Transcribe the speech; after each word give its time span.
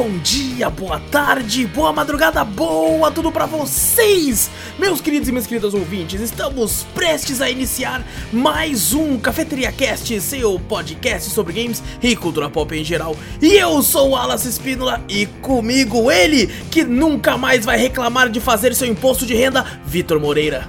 bom 0.00 0.16
dia, 0.22 0.70
boa 0.70 0.98
tarde, 0.98 1.66
boa 1.66 1.92
madrugada, 1.92 2.42
boa 2.42 3.10
tudo 3.10 3.30
pra 3.30 3.44
vocês, 3.44 4.50
meus 4.78 4.98
queridos 4.98 5.28
e 5.28 5.30
minhas 5.30 5.46
queridas 5.46 5.74
ouvintes. 5.74 6.22
Estamos 6.22 6.86
prestes 6.94 7.42
a 7.42 7.50
iniciar 7.50 8.02
mais 8.32 8.94
um 8.94 9.18
Cafeteria 9.18 9.70
Cast, 9.70 10.18
seu 10.22 10.58
podcast 10.58 11.28
sobre 11.28 11.52
games 11.52 11.82
e 12.02 12.16
cultura 12.16 12.48
pop 12.48 12.74
em 12.74 12.82
geral. 12.82 13.14
E 13.42 13.52
eu 13.52 13.82
sou 13.82 14.12
o 14.12 14.16
Alas 14.16 14.46
Espínola 14.46 15.02
e 15.06 15.26
comigo 15.26 16.10
ele, 16.10 16.46
que 16.70 16.82
nunca 16.82 17.36
mais 17.36 17.66
vai 17.66 17.76
reclamar 17.76 18.30
de 18.30 18.40
fazer 18.40 18.74
seu 18.74 18.88
imposto 18.88 19.26
de 19.26 19.34
renda, 19.34 19.66
Vitor 19.84 20.18
Moreira. 20.18 20.66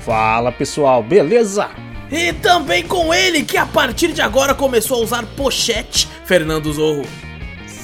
Fala 0.00 0.52
pessoal, 0.52 1.02
beleza? 1.02 1.70
E 2.12 2.30
também 2.34 2.86
com 2.86 3.14
ele, 3.14 3.42
que 3.42 3.56
a 3.56 3.64
partir 3.64 4.12
de 4.12 4.20
agora 4.20 4.54
começou 4.54 4.98
a 4.98 5.02
usar 5.02 5.24
pochete, 5.34 6.06
Fernando 6.26 6.70
Zorro. 6.70 7.25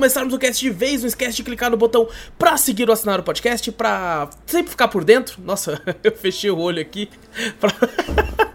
Começarmos 0.00 0.32
o 0.32 0.38
cast 0.38 0.58
de 0.64 0.70
vez, 0.70 1.02
não 1.02 1.08
esquece 1.08 1.36
de 1.36 1.42
clicar 1.42 1.70
no 1.70 1.76
botão 1.76 2.08
pra 2.38 2.56
seguir 2.56 2.88
ou 2.88 2.94
assinar 2.94 3.20
o 3.20 3.22
podcast, 3.22 3.70
pra 3.72 4.30
sempre 4.46 4.70
ficar 4.70 4.88
por 4.88 5.04
dentro. 5.04 5.36
Nossa, 5.44 5.80
eu 6.02 6.12
fechei 6.12 6.50
o 6.50 6.58
olho 6.58 6.80
aqui. 6.80 7.08
Pra... 7.60 7.70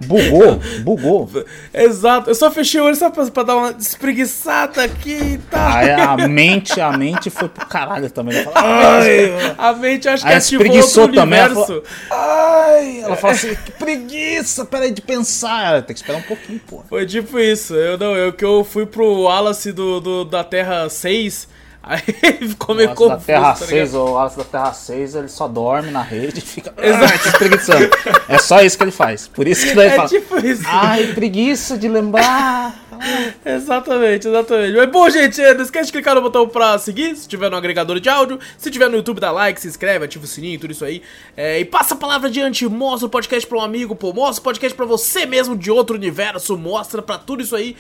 Bugou, 0.06 0.60
bugou. 0.82 1.30
Exato, 1.74 2.30
eu 2.30 2.36
só 2.36 2.52
fechei 2.52 2.82
o 2.82 2.84
olho 2.84 2.96
só 2.96 3.10
pra, 3.10 3.26
pra 3.28 3.44
dar 3.44 3.56
uma 3.56 3.72
espreguiçada 3.80 4.84
aqui 4.84 5.14
e 5.14 5.38
tal. 5.50 5.72
Aí 5.78 5.90
a 5.92 6.28
mente, 6.28 6.82
a 6.82 6.92
mente 6.98 7.30
foi 7.30 7.48
pro 7.48 7.66
caralho 7.66 8.10
também. 8.12 8.44
Fala, 8.44 8.56
Ai, 8.60 9.56
A 9.58 9.74
mente 9.74 10.10
acho 10.10 10.26
que 10.26 10.34
ativou 10.34 10.76
outro 10.76 11.14
também, 11.14 11.40
ela 11.40 11.54
universo. 11.54 11.84
Ai, 12.12 13.00
ela 13.02 13.16
fala 13.16 13.34
assim, 13.34 13.56
que 13.56 13.72
preguiça, 13.72 14.66
peraí 14.66 14.92
de 14.92 15.02
pensar. 15.02 15.68
Ela 15.70 15.82
tem 15.82 15.94
que 15.94 16.00
esperar 16.02 16.18
um 16.20 16.24
pouquinho, 16.24 16.60
pô. 16.68 16.84
Foi 16.90 17.06
tipo 17.06 17.40
isso. 17.40 17.74
Eu 17.74 17.98
não, 17.98 18.16
eu 18.16 18.34
que 18.34 18.44
eu 18.44 18.64
fui 18.64 18.86
pro 18.86 19.22
Wallace 19.22 19.72
do, 19.72 20.00
do- 20.02 20.26
da 20.26 20.44
Terra 20.44 20.90
6. 20.90 21.45
Aí 21.88 22.02
ele 22.24 22.50
ficou 22.50 22.74
meio 22.74 22.90
O 22.90 22.92
Aço 22.94 23.04
da 23.04 23.10
confuso. 23.10 23.26
Terra 23.28 23.50
tá 23.50 23.56
6, 23.58 23.72
ligado? 23.72 23.96
ou 24.02 24.10
o 24.14 24.18
Aço 24.20 24.38
da 24.40 24.44
Terra 24.44 24.74
6, 24.74 25.16
ele 25.16 25.28
só 25.28 25.48
dorme 25.48 25.92
na 25.92 26.02
rede 26.02 26.40
e 26.40 26.42
fica 26.42 26.74
Exato. 26.82 27.86
É 28.28 28.40
só 28.40 28.62
isso 28.64 28.76
que 28.76 28.84
ele 28.84 28.92
faz. 28.92 29.28
Por 29.28 29.48
isso 29.48 29.68
que 29.68 29.76
daí 29.76 29.90
É 29.90 29.96
fala, 29.96 30.10
tipo 30.10 30.38
isso. 30.44 30.64
ai, 30.66 31.14
preguiça 31.14 31.78
de 31.78 31.88
lembrar. 31.88 32.76
Exatamente, 33.46 34.28
exatamente. 34.28 34.76
Mas 34.78 34.90
bom, 34.90 35.10
gente, 35.10 35.40
eh, 35.42 35.54
não 35.54 35.62
esquece 35.64 35.88
de 35.88 35.92
clicar 35.92 36.16
no 36.16 36.22
botão 36.22 36.48
pra 36.48 36.78
seguir, 36.80 37.16
se 37.16 37.28
tiver 37.28 37.50
no 37.52 37.58
agregador 37.58 38.00
de 38.00 38.10
áudio. 38.10 38.40
Se 38.58 38.72
tiver 38.72 38.90
no 38.90 38.96
YouTube, 38.96 39.20
dá 39.20 39.32
like, 39.32 39.60
se 39.62 39.68
inscreve, 39.68 40.06
ativa 40.06 40.24
o 40.24 40.28
sininho, 40.28 40.60
tudo 40.60 40.72
isso 40.72 40.84
aí. 40.86 41.02
É, 41.36 41.60
e 41.60 41.66
passa 41.66 41.94
a 41.94 41.98
palavra 41.98 42.30
adiante, 42.30 42.66
mostra 42.68 43.06
o 43.08 43.10
podcast 43.10 43.46
pra 43.48 43.58
um 43.58 43.62
amigo, 43.62 43.96
pô. 43.96 44.14
Mostra 44.14 44.40
o 44.42 44.44
podcast 44.44 44.76
pra 44.76 44.86
você 44.86 45.26
mesmo 45.26 45.56
de 45.58 45.70
outro 45.70 45.96
universo, 45.96 46.58
mostra 46.58 47.02
pra 47.02 47.18
tudo 47.18 47.44
isso 47.44 47.56
aí. 47.56 47.76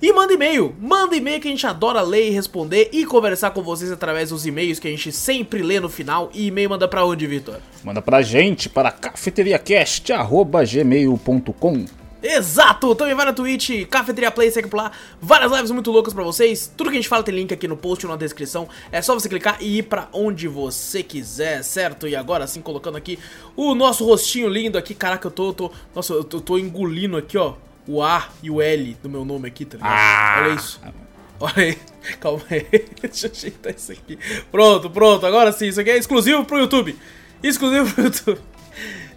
E 0.00 0.12
manda 0.12 0.32
e-mail, 0.32 0.76
manda 0.80 1.16
e-mail 1.16 1.40
que 1.40 1.48
a 1.48 1.50
gente 1.50 1.66
adora 1.66 2.00
ler 2.00 2.28
e 2.28 2.30
responder 2.30 2.88
e 2.92 3.04
conversar 3.04 3.50
com 3.50 3.60
vocês 3.62 3.90
através 3.90 4.30
dos 4.30 4.46
e-mails 4.46 4.78
que 4.78 4.86
a 4.86 4.90
gente 4.90 5.10
sempre 5.10 5.60
lê 5.60 5.80
no 5.80 5.88
final. 5.88 6.30
E 6.32 6.46
e-mail 6.46 6.70
manda 6.70 6.86
pra 6.86 7.04
onde, 7.04 7.26
Vitor? 7.26 7.56
Manda 7.82 8.00
pra 8.00 8.22
gente, 8.22 8.68
para 8.68 8.92
cafeteriacast.gmail.com 8.92 11.86
Exato! 12.22 12.94
Também 12.96 13.14
vai 13.14 13.26
na 13.26 13.32
Twitch, 13.32 13.86
Cafeteria 13.88 14.30
Play, 14.30 14.50
segue 14.50 14.68
por 14.68 14.76
lá. 14.76 14.90
Várias 15.20 15.52
lives 15.52 15.70
muito 15.70 15.90
loucas 15.90 16.12
pra 16.12 16.24
vocês. 16.24 16.70
Tudo 16.76 16.90
que 16.90 16.96
a 16.96 17.00
gente 17.00 17.08
fala 17.08 17.22
tem 17.22 17.34
link 17.34 17.54
aqui 17.54 17.68
no 17.68 17.76
post 17.76 18.04
ou 18.06 18.12
na 18.12 18.18
descrição. 18.18 18.68
É 18.90 19.00
só 19.00 19.14
você 19.14 19.28
clicar 19.28 19.58
e 19.60 19.78
ir 19.78 19.84
pra 19.84 20.08
onde 20.12 20.48
você 20.48 21.02
quiser, 21.02 21.62
certo? 21.62 22.08
E 22.08 22.16
agora 22.16 22.46
sim, 22.46 22.60
colocando 22.60 22.96
aqui 22.96 23.18
o 23.56 23.74
nosso 23.74 24.04
rostinho 24.04 24.48
lindo 24.48 24.76
aqui. 24.76 24.94
Caraca, 24.94 25.28
eu 25.28 25.32
tô. 25.32 25.52
tô 25.52 25.70
nossa, 25.94 26.12
eu 26.12 26.24
tô, 26.24 26.40
tô 26.40 26.58
engolindo 26.58 27.16
aqui, 27.16 27.38
ó. 27.38 27.54
O 27.88 28.02
A 28.02 28.28
e 28.42 28.50
o 28.50 28.60
L 28.60 28.96
do 29.02 29.08
meu 29.08 29.24
nome 29.24 29.48
aqui, 29.48 29.64
tá 29.64 29.78
ligado? 29.78 29.90
Ah. 29.90 30.42
Olha 30.44 30.54
isso. 30.54 30.80
Olha 31.40 31.54
aí. 31.56 31.78
Calma 32.20 32.42
aí. 32.50 32.66
Deixa 33.00 33.26
eu 33.26 33.32
ajeitar 33.32 33.74
isso 33.74 33.92
aqui. 33.92 34.18
Pronto, 34.52 34.90
pronto. 34.90 35.24
Agora 35.24 35.50
sim, 35.52 35.68
isso 35.68 35.80
aqui 35.80 35.90
é 35.90 35.96
exclusivo 35.96 36.44
pro 36.44 36.58
YouTube. 36.58 36.94
Exclusivo 37.42 37.94
pro 37.94 38.04
YouTube. 38.04 38.40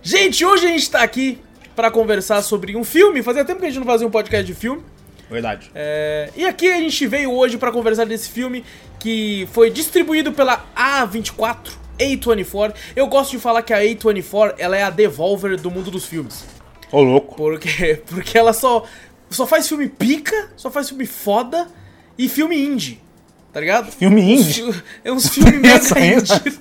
Gente, 0.01 0.45
hoje 0.45 0.65
a 0.65 0.69
gente 0.69 0.89
tá 0.89 1.03
aqui 1.03 1.39
pra 1.75 1.91
conversar 1.91 2.41
sobre 2.41 2.75
um 2.77 2.83
filme. 2.83 3.21
Fazia 3.21 3.43
tempo 3.43 3.59
que 3.59 3.65
a 3.65 3.69
gente 3.69 3.79
não 3.79 3.85
fazia 3.85 4.07
um 4.07 4.11
podcast 4.11 4.45
de 4.45 4.57
filme. 4.57 4.81
Verdade. 5.29 5.69
É, 5.75 6.29
e 6.35 6.45
aqui 6.45 6.71
a 6.71 6.79
gente 6.79 7.07
veio 7.07 7.31
hoje 7.31 7.57
pra 7.57 7.71
conversar 7.71 8.05
desse 8.05 8.29
filme 8.29 8.63
que 8.99 9.47
foi 9.51 9.69
distribuído 9.69 10.31
pela 10.31 10.65
A24, 10.75 11.71
A24. 11.99 12.73
Eu 12.95 13.07
gosto 13.07 13.31
de 13.31 13.39
falar 13.39 13.61
que 13.63 13.73
a 13.73 13.79
A24 13.79 14.55
ela 14.57 14.77
é 14.77 14.83
a 14.83 14.89
Devolver 14.89 15.59
do 15.59 15.71
mundo 15.71 15.89
dos 15.89 16.05
filmes. 16.05 16.45
Ô, 16.91 17.01
louco. 17.01 17.35
Porque, 17.35 18.01
porque 18.07 18.37
ela 18.37 18.53
só, 18.53 18.83
só 19.29 19.45
faz 19.47 19.67
filme 19.67 19.87
pica, 19.87 20.49
só 20.57 20.69
faz 20.69 20.89
filme 20.89 21.05
foda 21.05 21.67
e 22.17 22.27
filme 22.27 22.57
indie. 22.61 22.99
Tá 23.53 23.59
ligado? 23.59 23.91
Filme 23.91 24.21
indie? 24.21 24.63
É 25.03 25.11
uns 25.11 25.27
filmes 25.27 25.61
Essa 25.69 25.95
mega 25.95 26.05
aí, 26.05 26.17
indie. 26.19 26.59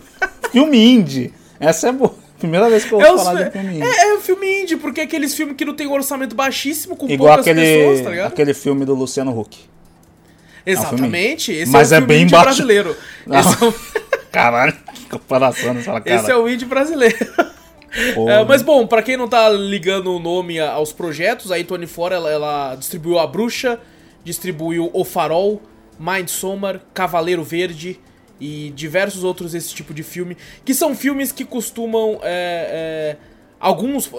Filme 0.51 0.79
indie. 0.95 1.35
Essa 1.59 1.89
é 1.89 1.93
boa. 1.93 2.15
Primeira 2.39 2.71
vez 2.71 2.85
que 2.85 2.93
eu 2.93 3.01
É, 3.01 3.07
vou 3.07 3.17
os- 3.17 3.23
falar 3.23 3.43
de 3.45 3.51
filme 3.51 3.69
indie. 3.77 3.83
é, 3.83 4.09
é 4.09 4.15
um 4.17 4.21
filme 4.21 4.63
indie, 4.63 4.77
porque 4.77 5.01
é 5.01 5.05
aqueles 5.05 5.35
filmes 5.35 5.57
que 5.57 5.65
não 5.65 5.75
tem 5.75 5.87
um 5.87 5.93
orçamento 5.93 6.35
baixíssimo, 6.35 6.97
com 6.97 7.07
Igual 7.09 7.35
poucas 7.37 7.47
aquele, 7.47 7.61
pessoas, 7.77 8.01
tá 8.03 8.11
ligado? 8.11 8.27
aquele 8.33 8.55
filme 8.55 8.85
do 8.85 8.95
Luciano 8.95 9.39
Huck. 9.39 9.59
Exatamente. 10.65 11.53
Esse 11.53 11.71
Mas 11.71 11.93
é, 11.93 11.97
é 11.97 11.99
um 11.99 12.01
filme 12.03 12.15
bem 12.15 12.23
indie 12.23 12.33
baixo. 12.33 12.45
brasileiro. 12.47 12.97
Não. 13.27 13.39
Esse 13.41 13.65
é 13.65 13.67
o, 13.67 13.75
Caralho, 14.33 14.73
que 14.95 15.07
comparação 15.07 15.75
nessa 15.75 16.01
cara. 16.01 16.17
esse 16.17 16.31
é 16.31 16.37
o 16.37 16.49
indie 16.49 16.65
brasileiro. 16.65 17.17
É, 18.29 18.45
mas 18.45 18.63
bom, 18.63 18.87
pra 18.87 19.03
quem 19.03 19.17
não 19.17 19.29
tá 19.29 19.49
ligando 19.51 20.13
o 20.15 20.19
nome 20.21 20.61
aos 20.61 20.93
projetos, 20.93 21.51
a 21.51 21.57
A24 21.59 22.13
ela, 22.13 22.31
ela 22.31 22.75
distribuiu 22.77 23.19
A 23.19 23.27
Bruxa, 23.27 23.81
distribuiu 24.25 24.91
O 24.93 25.05
Farol, 25.05 25.61
Midsommar, 25.99 26.81
Cavaleiro 26.95 27.43
Verde 27.43 27.99
e 28.41 28.71
diversos 28.75 29.23
outros 29.25 29.53
desse 29.53 29.75
tipo 29.75 29.93
de 29.93 30.03
filme, 30.03 30.37
que 30.65 30.73
são 30.73 30.95
filmes 30.95 31.33
que 31.33 31.45
costumam. 31.45 32.19
é, 32.23 33.17
é, 33.17 33.17
alguns. 33.59 34.11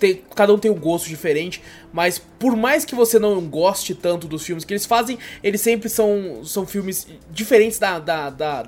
tem- 0.00 0.22
cada 0.34 0.52
um 0.52 0.58
tem 0.58 0.70
um 0.70 0.78
gosto 0.80 1.08
diferente, 1.08 1.62
mas 1.92 2.18
por 2.18 2.56
mais 2.56 2.84
que 2.84 2.94
você 2.94 3.18
não 3.18 3.40
goste 3.42 3.94
tanto 3.94 4.26
dos 4.26 4.44
filmes 4.44 4.64
que 4.64 4.72
eles 4.72 4.86
fazem, 4.86 5.18
eles 5.44 5.60
sempre 5.60 5.88
são, 5.88 6.40
são 6.44 6.66
filmes 6.66 7.06
diferentes 7.30 7.78
da, 7.78 7.98
da, 8.00 8.30
da- 8.30 8.66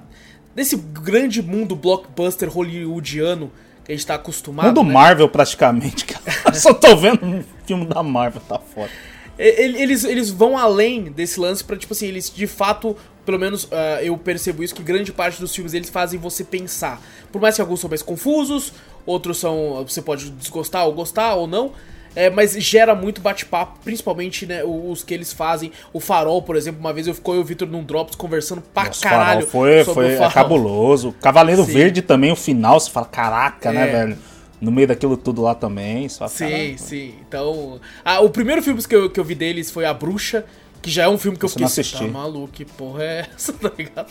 desse 0.54 0.76
grande 0.76 1.42
mundo 1.42 1.74
blockbuster 1.74 2.48
hollywoodiano 2.48 3.50
que 3.84 3.92
a 3.92 3.94
gente 3.94 4.06
tá 4.06 4.14
acostumado. 4.14 4.66
Mundo 4.68 4.82
né? 4.84 4.92
Marvel, 4.92 5.28
praticamente, 5.28 6.04
cara. 6.06 6.54
Só 6.54 6.72
tô 6.74 6.96
vendo 6.96 7.24
um 7.24 7.44
filme 7.66 7.86
da 7.86 8.02
Marvel, 8.02 8.40
tá 8.48 8.58
foda. 8.58 8.90
Ele- 9.38 9.80
Eles, 9.82 10.04
eles 10.04 10.30
vão 10.30 10.56
além 10.56 11.04
desse 11.10 11.38
lance 11.40 11.62
pra, 11.64 11.76
tipo 11.76 11.92
assim, 11.92 12.06
eles 12.06 12.32
de 12.34 12.46
fato, 12.46 12.96
pelo 13.26 13.38
menos 13.38 13.68
ah, 13.72 14.02
eu 14.02 14.16
percebo 14.16 14.62
isso, 14.62 14.74
que 14.74 14.82
grande 14.82 15.12
parte 15.12 15.40
dos 15.40 15.54
filmes 15.54 15.74
eles 15.74 15.90
fazem 15.90 16.18
você 16.20 16.44
pensar. 16.44 17.00
Por 17.32 17.40
mais 17.40 17.54
que 17.56 17.60
alguns 17.60 17.80
são 17.80 17.90
mais 17.90 18.02
confusos, 18.02 18.72
outros 19.04 19.38
são. 19.38 19.84
Você 19.86 20.00
pode 20.00 20.30
desgostar 20.30 20.86
ou 20.86 20.92
gostar 20.92 21.34
ou 21.34 21.46
não. 21.46 21.72
É, 22.14 22.30
mas 22.30 22.52
gera 22.52 22.94
muito 22.94 23.20
bate-papo, 23.20 23.78
principalmente 23.84 24.46
né, 24.46 24.62
os 24.64 25.02
que 25.02 25.12
eles 25.14 25.32
fazem. 25.32 25.70
O 25.92 26.00
Farol, 26.00 26.42
por 26.42 26.56
exemplo, 26.56 26.80
uma 26.80 26.92
vez 26.92 27.06
eu 27.06 27.14
ficou 27.14 27.34
eu 27.34 27.40
e 27.40 27.42
o 27.42 27.46
Victor 27.46 27.68
num 27.68 27.82
Drops 27.82 28.14
conversando 28.14 28.62
pra 28.62 28.84
Nossa, 28.84 29.00
caralho. 29.02 29.46
Farol 29.46 29.50
foi, 29.84 29.84
foi 29.94 30.14
o 30.14 30.18
Farol. 30.18 30.32
cabuloso. 30.32 31.12
Cavaleiro 31.20 31.64
Sim. 31.64 31.72
Verde 31.72 32.02
também, 32.02 32.32
o 32.32 32.36
final, 32.36 32.78
você 32.78 32.90
fala, 32.90 33.06
caraca, 33.06 33.72
né, 33.72 33.88
É. 33.88 33.92
velho? 33.92 34.18
No 34.60 34.70
meio 34.70 34.88
daquilo 34.88 35.16
tudo 35.16 35.42
lá 35.42 35.54
também. 35.54 36.08
Fala, 36.08 36.30
Sim, 36.30 36.44
"Caralho, 36.48 36.78
sim. 36.78 37.14
Então. 37.28 37.80
o 38.22 38.30
primeiro 38.30 38.62
filme 38.62 38.82
que 38.82 38.94
eu, 38.96 39.10
que 39.10 39.20
eu 39.20 39.24
vi 39.24 39.34
deles 39.34 39.70
foi 39.70 39.84
A 39.84 39.92
Bruxa, 39.92 40.44
que 40.84 40.90
já 40.90 41.04
é 41.04 41.08
um 41.08 41.16
filme 41.16 41.38
que 41.38 41.46
Esse 41.46 41.58
eu 41.58 41.66
fiquei 41.66 41.82
assim, 41.82 42.06
tá 42.06 42.12
maluco, 42.12 42.52
que 42.52 42.62
porra 42.66 43.02
é 43.02 43.26
essa, 43.34 43.54
tá 43.56 43.72
ligado? 43.76 44.06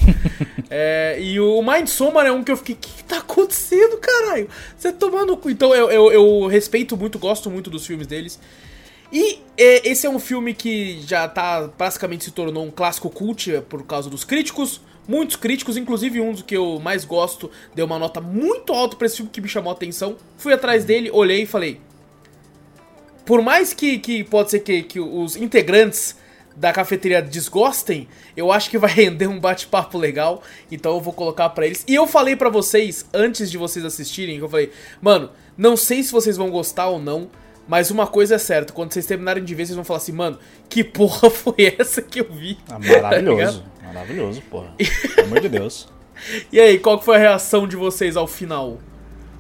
É, 0.71 1.19
e 1.21 1.39
o 1.39 1.61
Midsommar 1.61 2.25
é 2.25 2.31
um 2.31 2.43
que 2.43 2.51
eu 2.51 2.57
fiquei, 2.57 2.73
o 2.73 2.77
que, 2.79 2.89
que 2.93 3.03
tá 3.03 3.19
acontecendo, 3.19 3.95
caralho? 3.97 4.49
Você 4.75 4.91
tomando 4.91 5.37
cu. 5.37 5.51
Então 5.51 5.75
eu, 5.75 5.91
eu, 5.91 6.11
eu 6.11 6.47
respeito 6.47 6.97
muito, 6.97 7.19
gosto 7.19 7.51
muito 7.51 7.69
dos 7.69 7.85
filmes 7.85 8.07
deles. 8.07 8.39
E 9.11 9.39
é, 9.55 9.87
esse 9.87 10.07
é 10.07 10.09
um 10.09 10.17
filme 10.17 10.51
que 10.55 10.99
já 11.05 11.27
tá 11.27 11.69
basicamente 11.77 12.23
se 12.23 12.31
tornou 12.31 12.65
um 12.65 12.71
clássico 12.71 13.07
cult 13.07 13.53
é, 13.53 13.61
por 13.61 13.83
causa 13.83 14.09
dos 14.09 14.23
críticos. 14.23 14.81
Muitos 15.07 15.35
críticos, 15.35 15.77
inclusive 15.77 16.19
um 16.21 16.31
dos 16.31 16.41
que 16.41 16.57
eu 16.57 16.79
mais 16.79 17.05
gosto, 17.05 17.51
deu 17.75 17.85
uma 17.85 17.99
nota 17.99 18.19
muito 18.19 18.73
alta 18.73 18.95
pra 18.95 19.05
esse 19.05 19.17
filme 19.17 19.29
que 19.31 19.41
me 19.41 19.47
chamou 19.47 19.69
a 19.69 19.75
atenção. 19.75 20.15
Fui 20.37 20.51
atrás 20.51 20.85
dele, 20.85 21.11
olhei 21.11 21.43
e 21.43 21.45
falei: 21.45 21.79
por 23.23 23.43
mais 23.43 23.75
que, 23.75 23.99
que 23.99 24.23
pode 24.23 24.49
ser 24.49 24.61
que, 24.61 24.81
que 24.81 24.99
os 24.99 25.35
integrantes 25.35 26.22
da 26.55 26.71
cafeteria 26.71 27.21
desgostem, 27.21 28.07
eu 28.37 28.51
acho 28.51 28.69
que 28.69 28.77
vai 28.77 28.91
render 28.93 29.27
um 29.27 29.39
bate-papo 29.39 29.97
legal, 29.97 30.41
então 30.71 30.93
eu 30.93 31.01
vou 31.01 31.13
colocar 31.13 31.49
para 31.49 31.65
eles. 31.65 31.83
E 31.87 31.95
eu 31.95 32.07
falei 32.07 32.35
para 32.35 32.49
vocês, 32.49 33.05
antes 33.13 33.49
de 33.49 33.57
vocês 33.57 33.83
assistirem, 33.83 34.37
eu 34.37 34.49
falei, 34.49 34.71
mano, 35.01 35.29
não 35.57 35.75
sei 35.75 36.03
se 36.03 36.11
vocês 36.11 36.37
vão 36.37 36.49
gostar 36.49 36.87
ou 36.87 36.99
não, 36.99 37.29
mas 37.67 37.89
uma 37.91 38.05
coisa 38.05 38.35
é 38.35 38.37
certa, 38.37 38.73
quando 38.73 38.91
vocês 38.91 39.05
terminarem 39.05 39.43
de 39.43 39.55
ver, 39.55 39.65
vocês 39.65 39.75
vão 39.75 39.85
falar 39.85 39.97
assim, 39.97 40.11
mano, 40.11 40.37
que 40.69 40.83
porra 40.83 41.29
foi 41.31 41.75
essa 41.79 42.01
que 42.01 42.19
eu 42.19 42.27
vi? 42.31 42.57
Ah, 42.69 42.79
maravilhoso, 42.79 43.63
tá 43.79 43.87
maravilhoso, 43.87 44.41
porra. 44.49 44.73
Pelo 45.15 45.27
amor 45.27 45.39
de 45.39 45.49
Deus. 45.49 45.87
E 46.51 46.59
aí, 46.59 46.77
qual 46.77 47.01
foi 47.01 47.15
a 47.15 47.19
reação 47.19 47.67
de 47.67 47.75
vocês 47.75 48.15
ao 48.15 48.27
final? 48.27 48.77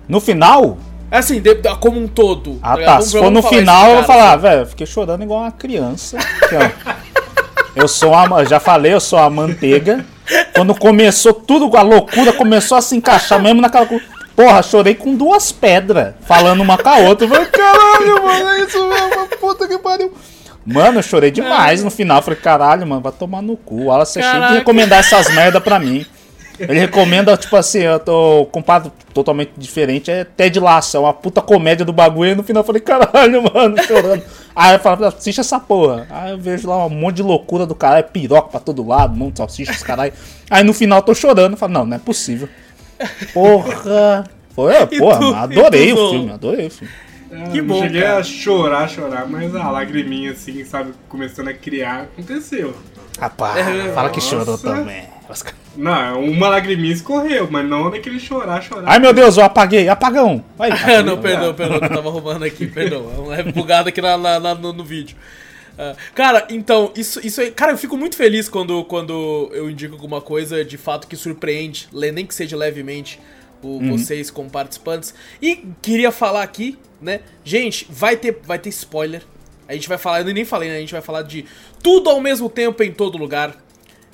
No 0.07 0.19
final, 0.19 0.77
é 1.13 1.17
assim, 1.19 1.39
de, 1.39 1.53
como 1.79 1.99
um 1.99 2.07
todo. 2.07 2.59
Ah, 2.61 2.75
tá. 2.75 2.83
tá. 2.83 3.01
Se 3.01 3.17
for 3.17 3.29
no 3.29 3.43
final, 3.43 3.89
eu 3.89 3.95
vou 3.97 4.03
falar, 4.03 4.31
assim. 4.33 4.41
velho, 4.41 4.65
fiquei 4.65 4.87
chorando 4.87 5.23
igual 5.23 5.41
uma 5.41 5.51
criança. 5.51 6.17
Eu 7.75 7.87
sou 7.87 8.13
a. 8.13 8.43
Já 8.45 8.59
falei, 8.59 8.93
eu 8.93 8.99
sou 8.99 9.19
a 9.19 9.29
manteiga. 9.29 10.05
Quando 10.55 10.73
começou 10.75 11.33
tudo, 11.33 11.75
a 11.75 11.81
loucura 11.81 12.31
começou 12.33 12.77
a 12.77 12.81
se 12.81 12.95
encaixar 12.95 13.41
mesmo 13.41 13.61
naquela. 13.61 13.87
Porra, 14.35 14.63
chorei 14.63 14.95
com 14.95 15.15
duas 15.15 15.51
pedras, 15.51 16.15
falando 16.25 16.61
uma 16.61 16.77
com 16.77 16.89
a 16.89 16.97
outra. 16.97 17.25
Eu 17.25 17.29
falei, 17.29 17.45
caralho, 17.47 18.23
mano, 18.23 18.49
é 18.49 18.61
isso 18.61 18.87
mesmo, 18.87 19.27
puta 19.39 19.67
que 19.67 19.77
pariu. 19.77 20.11
Mano, 20.65 20.99
eu 20.99 21.03
chorei 21.03 21.29
demais 21.29 21.83
no 21.83 21.91
final. 21.91 22.21
Falei, 22.21 22.39
caralho, 22.39 22.87
mano, 22.87 23.01
vai 23.01 23.11
tomar 23.11 23.41
no 23.41 23.57
cu. 23.57 23.91
Ela 23.91 24.05
você 24.05 24.21
tinha 24.21 24.47
que 24.47 24.53
recomendar 24.55 24.99
essas 24.99 25.29
merda 25.33 25.59
pra 25.59 25.77
mim. 25.77 26.05
Ele 26.59 26.79
recomenda, 26.79 27.35
tipo 27.35 27.55
assim, 27.55 27.79
eu 27.79 27.99
tô 27.99 28.47
comparado 28.51 28.91
totalmente 29.13 29.51
diferente, 29.57 30.11
é 30.11 30.23
Ted 30.23 30.59
Lasso, 30.59 30.97
é 30.97 30.99
uma 30.99 31.13
puta 31.13 31.41
comédia 31.41 31.85
do 31.85 31.91
bagulho, 31.91 32.31
e 32.31 32.35
no 32.35 32.43
final 32.43 32.61
eu 32.61 32.67
falei, 32.67 32.81
caralho, 32.81 33.43
mano, 33.53 33.81
chorando. 33.83 34.23
Aí 34.55 34.75
eu 34.75 34.79
falo, 34.79 35.05
assiste 35.05 35.39
essa 35.39 35.59
porra. 35.59 36.07
Aí 36.09 36.31
eu 36.31 36.37
vejo 36.37 36.67
lá 36.67 36.85
um 36.85 36.89
monte 36.89 37.17
de 37.17 37.23
loucura 37.23 37.65
do 37.65 37.73
caralho, 37.73 38.05
piroca 38.05 38.49
pra 38.49 38.59
todo 38.59 38.87
lado, 38.87 39.13
um 39.13 39.17
monte 39.17 39.33
de 39.33 39.37
salsichas, 39.39 39.81
caralho. 39.81 40.13
Aí 40.49 40.63
no 40.63 40.73
final 40.73 40.99
eu 40.99 41.03
tô 41.03 41.15
chorando, 41.15 41.53
eu 41.53 41.57
falo, 41.57 41.73
não, 41.73 41.85
não 41.85 41.95
é 41.95 41.99
possível. 41.99 42.47
Porra. 43.33 44.23
Foi, 44.55 44.73
porra, 44.85 45.19
tu, 45.19 45.35
adorei 45.35 45.93
o 45.93 46.09
filme, 46.11 46.31
adorei 46.31 46.67
o 46.67 46.69
filme. 46.69 46.93
É, 47.31 47.49
que 47.49 47.61
bom. 47.61 47.81
cheguei 47.81 48.01
cara. 48.03 48.17
a 48.17 48.23
chorar, 48.23 48.87
chorar, 48.87 49.27
mas 49.27 49.55
a 49.55 49.71
lagriminha 49.71 50.31
assim, 50.31 50.63
sabe, 50.63 50.93
começando 51.09 51.47
a 51.47 51.53
criar, 51.53 52.03
aconteceu. 52.03 52.75
Rapaz, 53.19 53.67
é, 53.67 53.91
fala 53.93 54.11
que 54.11 54.21
chorou 54.21 54.57
também. 54.57 55.05
Não, 55.75 56.23
uma 56.25 56.49
lagriminha 56.49 56.93
escorreu, 56.93 57.47
mas 57.49 57.65
não 57.67 57.89
daquele 57.89 58.19
chorar, 58.19 58.61
chorar. 58.61 58.89
Ai 58.89 58.99
meu 58.99 59.13
Deus, 59.13 59.37
eu 59.37 59.43
apaguei, 59.43 59.89
apagão. 59.89 60.43
Vai, 60.57 60.69
ah, 60.71 61.01
não, 61.01 61.19
perdão, 61.19 61.53
perdão, 61.53 61.77
eu 61.81 61.89
tava 61.89 62.09
roubando 62.09 62.43
aqui, 62.45 62.67
perdão. 62.67 63.09
É 63.15 63.19
um 63.19 63.27
leve 63.27 63.51
bugado 63.51 63.89
aqui 63.89 64.01
na, 64.01 64.17
na, 64.17 64.39
na 64.39 64.55
no, 64.55 64.73
no, 64.73 64.83
vídeo. 64.83 65.17
Uh, 65.73 65.97
cara, 66.13 66.45
então, 66.49 66.91
isso, 66.95 67.25
isso 67.25 67.41
aí. 67.41 67.51
Cara, 67.51 67.71
eu 67.71 67.77
fico 67.77 67.97
muito 67.97 68.15
feliz 68.15 68.47
quando, 68.47 68.83
quando 68.85 69.49
eu 69.53 69.69
indico 69.69 69.95
alguma 69.95 70.21
coisa 70.21 70.63
de 70.63 70.77
fato 70.77 71.07
que 71.07 71.15
surpreende, 71.15 71.87
nem 71.91 72.25
que 72.25 72.35
seja 72.35 72.55
levemente, 72.55 73.19
o, 73.63 73.77
uhum. 73.77 73.97
vocês 73.97 74.29
como 74.29 74.49
participantes. 74.49 75.15
E 75.41 75.63
queria 75.81 76.11
falar 76.11 76.43
aqui, 76.43 76.77
né? 77.01 77.21
Gente, 77.43 77.87
vai 77.89 78.15
ter, 78.15 78.39
vai 78.45 78.59
ter 78.59 78.69
spoiler. 78.69 79.23
A 79.67 79.73
gente 79.73 79.89
vai 79.89 79.97
falar, 79.97 80.21
eu 80.21 80.33
nem 80.33 80.45
falei, 80.45 80.69
né? 80.69 80.75
A 80.75 80.79
gente 80.79 80.91
vai 80.91 81.01
falar 81.01 81.23
de 81.23 81.45
tudo 81.81 82.09
ao 82.09 82.21
mesmo 82.21 82.49
tempo 82.49 82.83
em 82.83 82.91
todo 82.91 83.17
lugar 83.17 83.62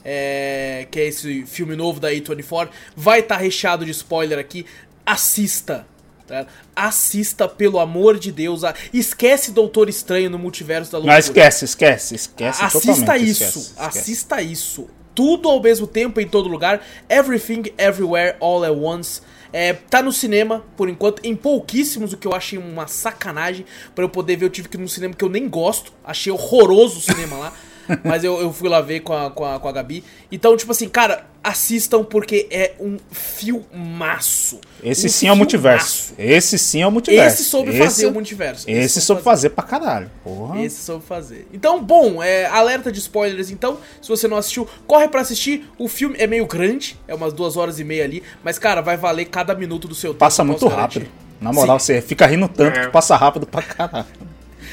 é, 0.03 0.87
que 0.89 0.99
é 0.99 1.07
esse 1.07 1.45
filme 1.45 1.75
novo 1.75 1.99
da 1.99 2.11
A24, 2.11 2.69
vai 2.95 3.19
estar 3.19 3.35
tá 3.35 3.41
recheado 3.41 3.85
de 3.85 3.91
spoiler 3.91 4.39
aqui. 4.39 4.65
Assista, 5.05 5.85
Tá? 6.29 6.45
Assista, 6.75 7.47
pelo 7.47 7.79
amor 7.79 8.19
de 8.19 8.31
Deus. 8.31 8.63
A... 8.63 8.75
Esquece 8.93 9.51
Doutor 9.51 9.89
Estranho 9.89 10.29
no 10.29 10.37
Multiverso 10.37 10.91
da 10.91 10.99
Loucura. 10.99 11.13
Não, 11.13 11.19
esquece, 11.19 11.65
esquece, 11.65 12.13
esquece. 12.13 12.63
Assista 12.63 13.17
isso, 13.17 13.43
esquece, 13.43 13.73
assista 13.77 14.41
isso. 14.41 14.87
Tudo 15.15 15.49
ao 15.49 15.59
mesmo 15.59 15.87
tempo, 15.87 16.21
em 16.21 16.27
todo 16.27 16.47
lugar. 16.47 16.85
Everything, 17.09 17.63
Everywhere, 17.79 18.37
All 18.39 18.63
at 18.63 18.71
Once. 18.71 19.21
É, 19.51 19.73
tá 19.73 20.03
no 20.03 20.11
cinema, 20.11 20.63
por 20.77 20.87
enquanto, 20.87 21.25
em 21.25 21.35
pouquíssimos, 21.35 22.13
o 22.13 22.17
que 22.17 22.27
eu 22.27 22.35
achei 22.35 22.59
uma 22.59 22.85
sacanagem. 22.85 23.65
para 23.95 24.03
eu 24.03 24.09
poder 24.09 24.35
ver, 24.35 24.45
eu 24.45 24.49
tive 24.51 24.69
que 24.69 24.77
ir 24.77 24.79
num 24.79 24.87
cinema 24.87 25.15
que 25.15 25.25
eu 25.25 25.29
nem 25.29 25.49
gosto. 25.49 25.91
Achei 26.03 26.31
horroroso 26.31 26.99
o 26.99 27.01
cinema 27.01 27.37
lá. 27.37 27.53
Mas 28.03 28.23
eu, 28.23 28.39
eu 28.39 28.51
fui 28.53 28.69
lá 28.69 28.81
ver 28.81 29.01
com 29.01 29.13
a, 29.13 29.29
com, 29.31 29.45
a, 29.45 29.59
com 29.59 29.67
a 29.67 29.71
Gabi. 29.71 30.03
Então, 30.31 30.55
tipo 30.55 30.71
assim, 30.71 30.87
cara, 30.87 31.25
assistam 31.43 32.03
porque 32.03 32.47
é 32.51 32.73
um 32.79 32.97
filmaço. 33.11 34.59
Esse 34.83 35.07
um 35.07 35.09
sim 35.09 35.27
é 35.27 35.31
o 35.31 35.35
multiverso. 35.35 36.13
Esse 36.17 36.57
sim 36.57 36.81
é 36.81 36.87
o 36.87 36.91
multiverso. 36.91 37.35
Esse 37.35 37.43
soube 37.49 37.69
esse, 37.69 37.79
fazer 37.79 38.05
o 38.07 38.11
multiverso. 38.11 38.69
Esse, 38.69 38.79
esse 38.79 39.01
soube 39.01 39.21
fazer. 39.21 39.49
fazer 39.49 39.49
pra 39.49 39.63
caralho. 39.63 40.11
Porra. 40.23 40.61
Esse 40.61 40.83
soube 40.83 41.03
fazer. 41.05 41.47
Então, 41.53 41.83
bom, 41.83 42.21
é, 42.21 42.45
alerta 42.45 42.91
de 42.91 42.99
spoilers 42.99 43.49
então. 43.49 43.77
Se 44.01 44.09
você 44.09 44.27
não 44.27 44.37
assistiu, 44.37 44.67
corre 44.85 45.07
para 45.07 45.21
assistir. 45.21 45.67
O 45.77 45.87
filme 45.87 46.15
é 46.19 46.27
meio 46.27 46.45
grande, 46.45 46.97
é 47.07 47.15
umas 47.15 47.33
duas 47.33 47.57
horas 47.57 47.79
e 47.79 47.83
meia 47.83 48.03
ali. 48.03 48.23
Mas, 48.43 48.59
cara, 48.59 48.81
vai 48.81 48.97
valer 48.97 49.25
cada 49.25 49.55
minuto 49.55 49.87
do 49.87 49.95
seu 49.95 50.13
Passa 50.13 50.43
tempo. 50.43 50.53
Passa 50.53 50.65
muito 50.65 50.75
rápido. 50.75 51.07
Na 51.39 51.53
moral, 51.53 51.79
sim. 51.79 51.93
você 51.93 52.01
fica 52.01 52.25
rindo 52.25 52.47
tanto 52.49 52.77
é. 52.77 52.85
que 52.85 52.91
passa 52.91 53.15
rápido 53.15 53.47
pra 53.47 53.61
caralho. 53.61 54.05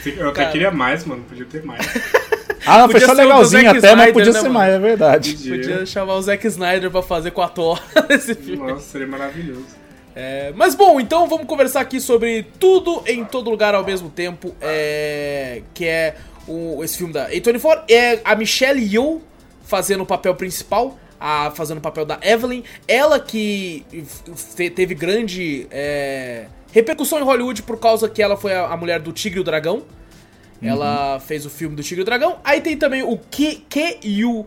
Eu 0.05 0.29
até 0.29 0.41
cara... 0.41 0.53
queria 0.53 0.71
mais, 0.71 1.05
mano. 1.05 1.23
Podia 1.25 1.45
ter 1.45 1.65
mais. 1.65 1.87
Ah, 2.67 2.79
não, 2.81 2.89
fechou 2.89 3.15
legalzinho 3.15 3.71
até, 3.71 3.79
Snyder, 3.79 3.97
mas 3.97 4.13
podia 4.13 4.33
né, 4.33 4.39
ser 4.39 4.43
mano? 4.43 4.55
mais, 4.55 4.75
é 4.75 4.79
verdade. 4.79 5.33
Podia. 5.33 5.57
podia 5.57 5.87
chamar 5.87 6.15
o 6.15 6.23
Zack 6.23 6.47
Snyder 6.47 6.91
pra 6.91 7.03
fazer 7.03 7.31
4 7.31 7.63
horas 7.63 7.85
nesse 8.09 8.35
filme. 8.35 8.73
Nossa, 8.73 8.83
seria 8.83 9.07
maravilhoso. 9.07 9.65
É, 10.15 10.51
mas 10.57 10.75
bom, 10.75 10.99
então 10.99 11.29
vamos 11.29 11.47
conversar 11.47 11.83
aqui 11.83 12.01
sobre 12.01 12.43
tudo 12.59 13.03
em 13.07 13.23
todo 13.23 13.51
lugar 13.51 13.75
ao 13.75 13.85
mesmo 13.85 14.09
tempo, 14.09 14.57
é, 14.63 15.63
que 15.75 15.85
é 15.85 16.17
o, 16.49 16.83
esse 16.83 16.97
filme 16.97 17.13
da 17.13 17.31
A24. 17.31 17.85
É 17.91 18.21
a 18.25 18.35
Michelle 18.35 18.83
Yeoh 18.83 19.21
fazendo 19.63 20.05
o 20.05 20.07
papel 20.07 20.35
principal, 20.35 20.99
a, 21.21 21.51
fazendo 21.51 21.79
o 21.79 21.81
papel 21.83 22.07
da 22.07 22.19
Evelyn. 22.23 22.63
Ela 22.89 23.21
que 23.21 23.85
teve 24.75 24.95
grande 24.95 25.67
é, 25.71 26.47
repercussão 26.73 27.19
em 27.19 27.23
Hollywood 27.23 27.63
por 27.63 27.79
causa 27.79 28.09
que 28.09 28.23
ela 28.23 28.39
foi 28.39 28.55
a, 28.55 28.69
a 28.69 28.77
mulher 28.77 29.01
do 29.01 29.13
Tigre 29.13 29.39
e 29.39 29.43
o 29.43 29.45
Dragão. 29.45 29.83
Uhum. 30.61 30.69
Ela 30.69 31.21
fez 31.21 31.45
o 31.45 31.51
filme 31.51 31.77
do 31.77 31.83
Tigre 31.83 32.01
e 32.01 32.03
o 32.03 32.05
Dragão. 32.05 32.39
Aí 32.45 32.61
tem 32.61 32.77
também 32.77 33.03
o 33.03 33.19
Ke, 33.19 33.65
Ke 33.69 33.99
Yu, 34.05 34.47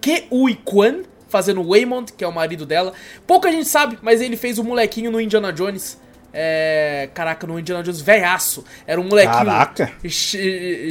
Ke 0.00 0.26
Ui 0.30 0.54
Kwan, 0.64 1.02
fazendo 1.28 1.60
o 1.60 1.70
Waymond, 1.70 2.12
que 2.12 2.24
é 2.24 2.28
o 2.28 2.32
marido 2.32 2.66
dela. 2.66 2.92
Pouca 3.26 3.50
gente 3.50 3.68
sabe, 3.68 3.98
mas 4.02 4.20
ele 4.20 4.36
fez 4.36 4.58
o 4.58 4.64
molequinho 4.64 5.10
no 5.10 5.20
Indiana 5.20 5.52
Jones. 5.52 6.00
É, 6.38 7.08
caraca, 7.14 7.46
no 7.46 7.58
Indiana 7.58 7.82
Jones, 7.82 8.00
velhaço. 8.00 8.64
Era 8.86 9.00
um 9.00 9.04
molequinho. 9.04 9.38
Caraca. 9.38 9.92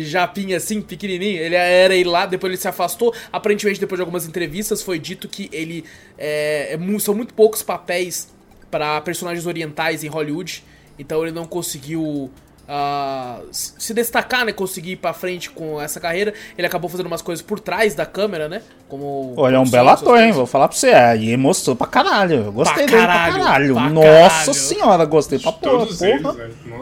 Japinha 0.01 0.57
assim, 0.57 0.81
pequenininho. 0.81 1.39
Ele 1.39 1.55
era 1.55 1.93
ele 1.93 2.09
lá, 2.09 2.25
depois 2.25 2.51
ele 2.51 2.59
se 2.59 2.67
afastou. 2.67 3.13
Aparentemente, 3.31 3.79
depois 3.79 3.97
de 3.97 4.01
algumas 4.01 4.27
entrevistas, 4.27 4.81
foi 4.81 4.97
dito 4.97 5.27
que 5.27 5.49
ele. 5.51 5.85
É, 6.17 6.73
é 6.73 6.99
são 6.99 7.13
muito 7.13 7.33
poucos 7.33 7.61
papéis 7.61 8.33
para 8.71 8.99
personagens 9.01 9.45
orientais 9.45 10.03
em 10.03 10.07
Hollywood. 10.07 10.63
Então 10.97 11.21
ele 11.21 11.31
não 11.31 11.45
conseguiu 11.45 12.31
uh, 12.67 13.45
se 13.51 13.93
destacar, 13.93 14.45
né? 14.45 14.51
Conseguir 14.51 14.91
ir 14.91 14.95
pra 14.97 15.13
frente 15.13 15.49
com 15.49 15.81
essa 15.81 15.99
carreira. 15.99 16.33
Ele 16.57 16.65
acabou 16.67 16.89
fazendo 16.89 17.07
umas 17.07 17.21
coisas 17.21 17.43
por 17.43 17.59
trás 17.59 17.95
da 17.95 18.05
câmera, 18.05 18.49
né? 18.49 18.61
Como. 18.87 19.33
Olha, 19.37 19.55
é 19.55 19.59
um 19.59 19.69
belo 19.69 19.89
ator, 19.89 20.19
hein? 20.19 20.31
Vou 20.31 20.45
falar 20.45 20.67
pra 20.67 20.77
você. 20.77 20.89
Aí 20.89 21.35
mostrou 21.37 21.75
pra 21.75 21.87
caralho. 21.87 22.45
Eu 22.45 22.51
gostei 22.51 22.85
pra 22.85 22.85
dele 22.85 22.97
caralho, 22.97 23.33
pra 23.33 23.43
caralho. 23.43 23.73
Pra 23.73 23.89
Nossa 23.89 24.29
caralho. 24.29 24.53
senhora, 24.53 25.05
gostei 25.05 25.39
pra 25.39 25.51
porra. 25.51 25.87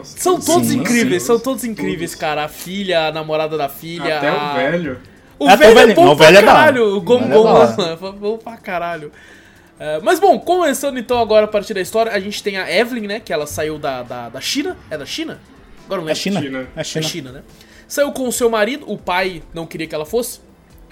São 0.04 0.40
todos 0.40 0.68
sim, 0.68 0.78
incríveis, 0.78 1.22
sim. 1.22 1.26
são 1.26 1.38
todos 1.38 1.64
incríveis, 1.64 2.10
todos. 2.10 2.20
cara. 2.20 2.44
A 2.44 2.48
filha, 2.48 3.08
a 3.08 3.12
namorada 3.12 3.56
da 3.56 3.68
filha. 3.68 4.18
Até 4.18 4.28
a... 4.28 4.34
o 4.34 4.54
velho. 4.54 5.00
O 5.38 5.48
é, 5.48 5.56
velho 5.56 5.78
é 5.78 5.94
bom 5.94 6.06
o 6.08 6.16
velho 6.16 6.38
pra 6.38 6.42
é 6.42 6.42
caralho. 6.42 6.96
O 6.96 7.00
Gom 7.00 7.28
Gom 7.28 7.62
é 7.62 7.96
bom 8.12 8.38
pra 8.38 8.56
caralho. 8.56 9.10
Uh, 9.74 9.98
mas 10.04 10.20
bom, 10.20 10.38
começando 10.38 10.98
então 10.98 11.18
agora 11.18 11.46
a 11.46 11.48
partir 11.48 11.74
da 11.74 11.80
história, 11.80 12.12
a 12.12 12.20
gente 12.20 12.40
tem 12.42 12.56
a 12.56 12.72
Evelyn, 12.72 13.08
né? 13.08 13.20
Que 13.20 13.32
ela 13.32 13.46
saiu 13.46 13.76
da, 13.76 14.04
da, 14.04 14.28
da 14.28 14.40
China. 14.40 14.76
É 14.88 14.96
da 14.96 15.04
China? 15.04 15.40
Agora 15.84 16.00
não 16.00 16.08
é, 16.08 16.12
é 16.12 16.14
China. 16.14 16.40
China. 16.40 16.68
É 16.76 16.84
China. 16.84 17.04
É 17.04 17.08
China, 17.08 17.32
né? 17.32 17.42
Saiu 17.86 18.12
com 18.12 18.26
o 18.26 18.32
seu 18.32 18.48
marido, 18.48 18.90
o 18.90 18.96
pai 18.96 19.42
não 19.52 19.66
queria 19.66 19.86
que 19.86 19.94
ela 19.94 20.06
fosse, 20.06 20.40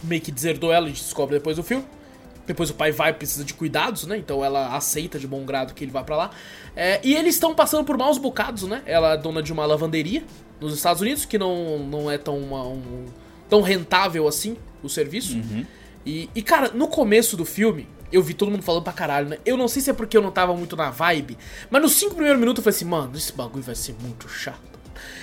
meio 0.03 0.21
que 0.21 0.31
deserdou 0.31 0.73
ela, 0.73 0.87
a 0.87 0.89
gente 0.89 1.03
descobre 1.03 1.37
depois 1.37 1.57
do 1.57 1.63
filme. 1.63 1.85
Depois 2.47 2.71
o 2.71 2.75
pai 2.75 2.91
vai, 2.91 3.13
precisa 3.13 3.45
de 3.45 3.55
cuidados, 3.55 4.05
né? 4.05 4.19
Então 4.19 4.45
ela 4.45 4.75
aceita 4.77 5.19
de 5.19 5.29
bom 5.29 5.45
grado 5.45 5.75
que 5.75 5.85
ele 5.85 5.93
vá 5.93 6.03
para 6.03 6.17
lá. 6.17 6.31
É, 6.75 7.01
e 7.03 7.15
eles 7.15 7.35
estão 7.35 7.55
passando 7.55 7.85
por 7.85 7.97
maus 7.97 8.19
bocados, 8.19 8.65
né? 8.65 8.83
Ela 8.85 9.15
é 9.15 9.17
dona 9.17 9.43
de 9.43 9.53
uma 9.53 9.65
lavanderia 9.65 10.25
nos 10.61 10.75
Estados 10.75 11.01
Unidos, 11.01 11.25
que 11.25 11.39
não, 11.39 11.79
não 11.79 12.11
é 12.11 12.19
tão, 12.19 12.37
uma, 12.37 12.67
um, 12.67 13.07
tão 13.49 13.61
rentável 13.61 14.27
assim 14.27 14.57
o 14.83 14.89
serviço. 14.89 15.37
Uhum. 15.37 15.65
E, 16.05 16.29
e, 16.35 16.43
cara, 16.43 16.73
no 16.75 16.89
começo 16.89 17.37
do 17.37 17.45
filme, 17.45 17.89
eu 18.13 18.23
vi 18.23 18.35
todo 18.35 18.51
mundo 18.51 18.63
falando 18.63 18.83
pra 18.83 18.93
caralho, 18.93 19.29
né? 19.29 19.39
Eu 19.47 19.57
não 19.57 19.69
sei 19.69 19.81
se 19.81 19.91
é 19.91 19.93
porque 19.93 20.17
eu 20.17 20.23
não 20.23 20.33
tava 20.33 20.55
muito 20.55 20.77
na 20.77 20.91
vibe, 20.91 21.39
mas 21.71 21.81
nos 21.81 21.93
cinco 21.93 22.15
primeiros 22.15 22.41
minutos 22.41 22.59
eu 22.59 22.65
falei 22.65 22.77
assim, 22.77 22.85
mano, 22.85 23.17
esse 23.17 23.33
bagulho 23.33 23.63
vai 23.63 23.75
ser 23.75 23.95
muito 24.01 24.29
chato. 24.29 24.72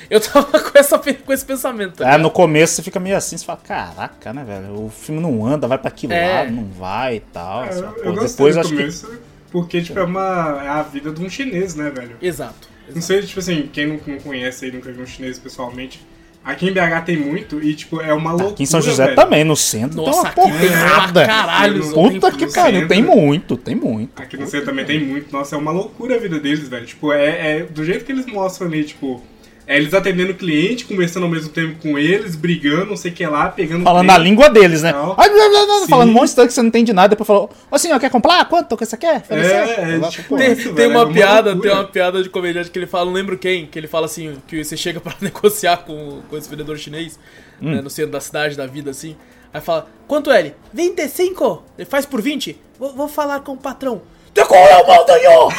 Eu 0.09 0.19
tava 0.19 0.59
com, 0.59 0.77
essa, 0.77 0.97
com 0.97 1.33
esse 1.33 1.45
pensamento. 1.45 1.97
Tá 1.97 2.13
é, 2.13 2.17
no 2.17 2.31
começo 2.31 2.75
você 2.75 2.83
fica 2.83 2.99
meio 2.99 3.15
assim, 3.15 3.37
você 3.37 3.45
fala, 3.45 3.59
caraca, 3.59 4.33
né, 4.33 4.43
velho? 4.43 4.85
O 4.85 4.89
filme 4.89 5.21
não 5.21 5.45
anda, 5.45 5.67
vai 5.67 5.77
pra 5.77 5.89
aquele 5.89 6.13
é. 6.13 6.33
lado, 6.33 6.51
não 6.51 6.65
vai 6.65 7.17
e 7.17 7.19
tal. 7.19 7.65
É, 7.65 7.77
eu, 7.77 7.95
eu 8.03 8.19
depois 8.19 8.57
acho 8.57 8.69
começo, 8.69 9.07
que... 9.07 9.17
porque, 9.51 9.81
tipo, 9.81 9.99
é, 9.99 10.03
uma, 10.03 10.61
é 10.63 10.67
a 10.67 10.81
vida 10.81 11.11
de 11.11 11.23
um 11.23 11.29
chinês, 11.29 11.75
né, 11.75 11.89
velho? 11.89 12.15
Exato. 12.21 12.67
exato. 12.77 12.95
Não 12.95 13.01
sei, 13.01 13.21
tipo 13.21 13.39
assim, 13.39 13.69
quem 13.71 13.87
não, 13.87 13.99
não 14.05 14.19
conhece 14.19 14.65
aí, 14.65 14.71
nunca 14.71 14.91
viu 14.91 15.03
um 15.03 15.07
chinês 15.07 15.37
pessoalmente 15.37 16.01
Aqui 16.43 16.67
em 16.69 16.73
BH 16.73 17.03
tem 17.05 17.17
muito 17.17 17.61
e, 17.61 17.75
tipo, 17.75 18.01
é 18.01 18.13
uma 18.13 18.31
loucura. 18.31 18.53
Aqui 18.53 18.63
em 18.63 18.65
São 18.65 18.81
José 18.81 19.05
velho. 19.05 19.15
também, 19.15 19.43
no 19.43 19.57
centro 19.57 19.97
Nossa, 19.97 20.29
tem 20.29 20.43
uma 20.45 20.57
porrada. 20.57 21.25
Caralho, 21.25 21.91
Puta 21.91 22.31
que 22.31 22.47
pariu, 22.47 22.87
tem 22.87 23.03
muito, 23.03 23.57
tem 23.57 23.75
muito. 23.75 24.19
Aqui 24.21 24.37
no 24.37 24.47
centro 24.47 24.67
também 24.67 24.85
tem 24.85 24.99
muito. 24.99 25.31
Nossa, 25.31 25.55
é 25.55 25.59
uma 25.59 25.71
loucura 25.71 26.15
a 26.15 26.17
vida 26.17 26.39
deles, 26.39 26.67
velho. 26.67 26.85
Tipo, 26.85 27.11
é, 27.11 27.57
é 27.57 27.63
do 27.63 27.83
jeito 27.83 28.05
que 28.05 28.11
eles 28.11 28.25
mostram 28.25 28.67
ali, 28.67 28.85
tipo 28.85 29.21
é 29.69 29.77
eles 29.77 29.93
atendendo 29.93 30.31
o 30.31 30.35
cliente, 30.35 30.83
conversando 30.83 31.25
ao 31.25 31.29
mesmo 31.29 31.49
tempo 31.49 31.79
com 31.79 31.95
eles, 31.95 32.35
brigando, 32.35 32.87
não 32.87 32.97
sei 32.97 33.11
o 33.11 33.13
que 33.13 33.23
lá, 33.27 33.49
pegando. 33.49 33.83
Falando 33.83 34.09
a 34.09 34.17
língua 34.17 34.49
deles, 34.49 34.81
né? 34.81 34.91
Ai, 35.15 35.29
blá, 35.29 35.47
blá, 35.47 35.65
blá, 35.67 35.87
falando 35.87 36.09
um 36.09 36.13
monte 36.13 36.29
de 36.29 36.35
coisa 36.35 36.47
que 36.47 36.53
você 36.55 36.61
não 36.63 36.69
entende 36.69 36.91
nada, 36.91 37.09
depois 37.09 37.27
falou, 37.27 37.51
ô 37.69 37.77
senhor, 37.77 37.99
quer 37.99 38.09
comprar? 38.09 38.43
Quanto 38.49 38.75
que 38.75 38.83
você 38.83 38.97
quer? 38.97 39.23
É, 39.29 39.97
é, 39.97 40.09
tipo, 40.09 40.35
tem, 40.37 40.53
isso, 40.53 40.73
tem 40.73 40.87
uma 40.87 41.03
é 41.03 41.13
piada, 41.13 41.55
tem 41.55 41.71
uma 41.71 41.83
piada 41.83 42.23
de 42.23 42.29
comediante 42.31 42.71
que 42.71 42.79
ele 42.79 42.87
fala, 42.87 43.05
não 43.05 43.13
lembro 43.13 43.37
quem, 43.37 43.67
que 43.67 43.77
ele 43.77 43.87
fala 43.87 44.07
assim, 44.07 44.37
que 44.47 44.63
você 44.63 44.75
chega 44.75 44.99
pra 44.99 45.13
negociar 45.21 45.77
com, 45.77 46.23
com 46.27 46.35
esse 46.35 46.49
vendedor 46.49 46.75
chinês, 46.75 47.19
hum. 47.61 47.75
né, 47.75 47.79
no 47.79 47.91
centro 47.91 48.13
da 48.13 48.19
cidade, 48.19 48.57
da 48.57 48.65
vida, 48.65 48.89
assim. 48.89 49.15
Aí 49.53 49.61
fala, 49.61 49.87
quanto 50.07 50.31
é 50.31 50.39
ele? 50.39 50.55
25? 50.73 51.63
Ele 51.77 51.85
faz 51.85 52.07
por 52.07 52.23
20? 52.23 52.59
Vou, 52.79 52.95
vou 52.95 53.07
falar 53.07 53.41
com 53.41 53.51
o 53.51 53.57
patrão. 53.57 54.01
Decola 54.33 54.81
o 54.81 54.87
montanhão! 54.87 55.49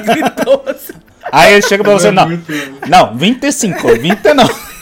Gritou 0.02 0.64
assim. 0.66 1.11
Aí 1.30 1.52
ele 1.54 1.62
chega 1.62 1.84
pra 1.84 1.92
você, 1.92 2.08
é 2.08 2.10
não. 2.10 2.28
Não, 2.88 3.16
25, 3.16 3.96
20 3.98 4.34
não. 4.34 4.72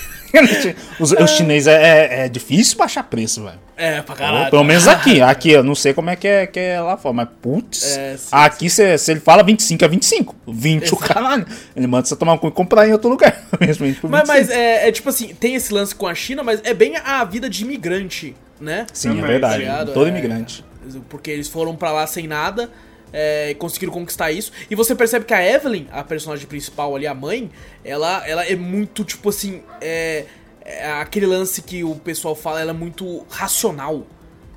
Os, 0.98 1.12
os 1.12 1.30
chineses 1.30 1.66
é, 1.66 1.72
é, 1.74 2.24
é, 2.26 2.28
difícil 2.28 2.78
baixar 2.78 3.02
preço, 3.02 3.42
velho. 3.42 3.58
É, 3.76 4.00
pra 4.02 4.14
caralho. 4.14 4.50
Pelo 4.50 4.62
menos 4.62 4.86
aqui. 4.86 5.20
Aqui, 5.20 5.50
eu 5.50 5.64
não 5.64 5.74
sei 5.74 5.92
como 5.92 6.10
é 6.10 6.16
que 6.16 6.28
é, 6.28 6.46
que 6.46 6.60
é 6.60 6.80
lá 6.80 6.96
fora, 6.96 7.14
mas 7.14 7.28
putz. 7.40 7.96
É, 7.96 8.16
sim, 8.16 8.28
aqui, 8.30 8.70
se, 8.70 8.98
se 8.98 9.10
ele 9.10 9.20
fala 9.20 9.42
25, 9.42 9.84
é 9.84 9.88
25. 9.88 10.36
20 10.46 10.82
Exato. 10.82 10.94
o 10.94 10.98
caralho. 10.98 11.46
Ele 11.74 11.86
manda 11.86 12.06
você 12.06 12.14
tomar 12.14 12.34
um 12.34 12.38
cu 12.38 12.48
e 12.48 12.52
comprar 12.52 12.88
em 12.88 12.92
outro 12.92 13.08
lugar. 13.08 13.42
Mesmo 13.58 13.86
mas, 14.08 14.28
mas 14.28 14.50
é, 14.50 14.88
é, 14.88 14.92
tipo 14.92 15.08
assim, 15.08 15.34
tem 15.34 15.54
esse 15.54 15.72
lance 15.72 15.94
com 15.94 16.06
a 16.06 16.14
China, 16.14 16.42
mas 16.42 16.60
é 16.62 16.74
bem 16.74 16.96
a 16.96 17.24
vida 17.24 17.48
de 17.48 17.64
imigrante, 17.64 18.36
né? 18.60 18.86
Sim, 18.92 19.18
é 19.18 19.26
verdade. 19.26 19.64
Tá 19.64 19.86
Todo 19.86 20.06
é, 20.06 20.10
imigrante. 20.10 20.64
Porque 21.08 21.30
eles 21.30 21.48
foram 21.48 21.74
para 21.74 21.90
lá 21.90 22.06
sem 22.06 22.26
nada 22.26 22.70
é, 23.12 23.54
conseguiram 23.54 23.92
conquistar 23.92 24.30
isso. 24.30 24.52
E 24.70 24.74
você 24.74 24.94
percebe 24.94 25.24
que 25.24 25.34
a 25.34 25.44
Evelyn, 25.44 25.86
a 25.90 26.02
personagem 26.02 26.46
principal 26.46 26.94
ali, 26.94 27.06
a 27.06 27.14
mãe, 27.14 27.50
ela, 27.84 28.26
ela 28.26 28.44
é 28.44 28.56
muito, 28.56 29.04
tipo 29.04 29.28
assim, 29.28 29.62
é, 29.80 30.24
é 30.64 30.90
aquele 30.92 31.26
lance 31.26 31.62
que 31.62 31.82
o 31.84 31.94
pessoal 31.96 32.34
fala, 32.34 32.60
ela 32.60 32.70
é 32.70 32.74
muito 32.74 33.24
racional, 33.28 34.06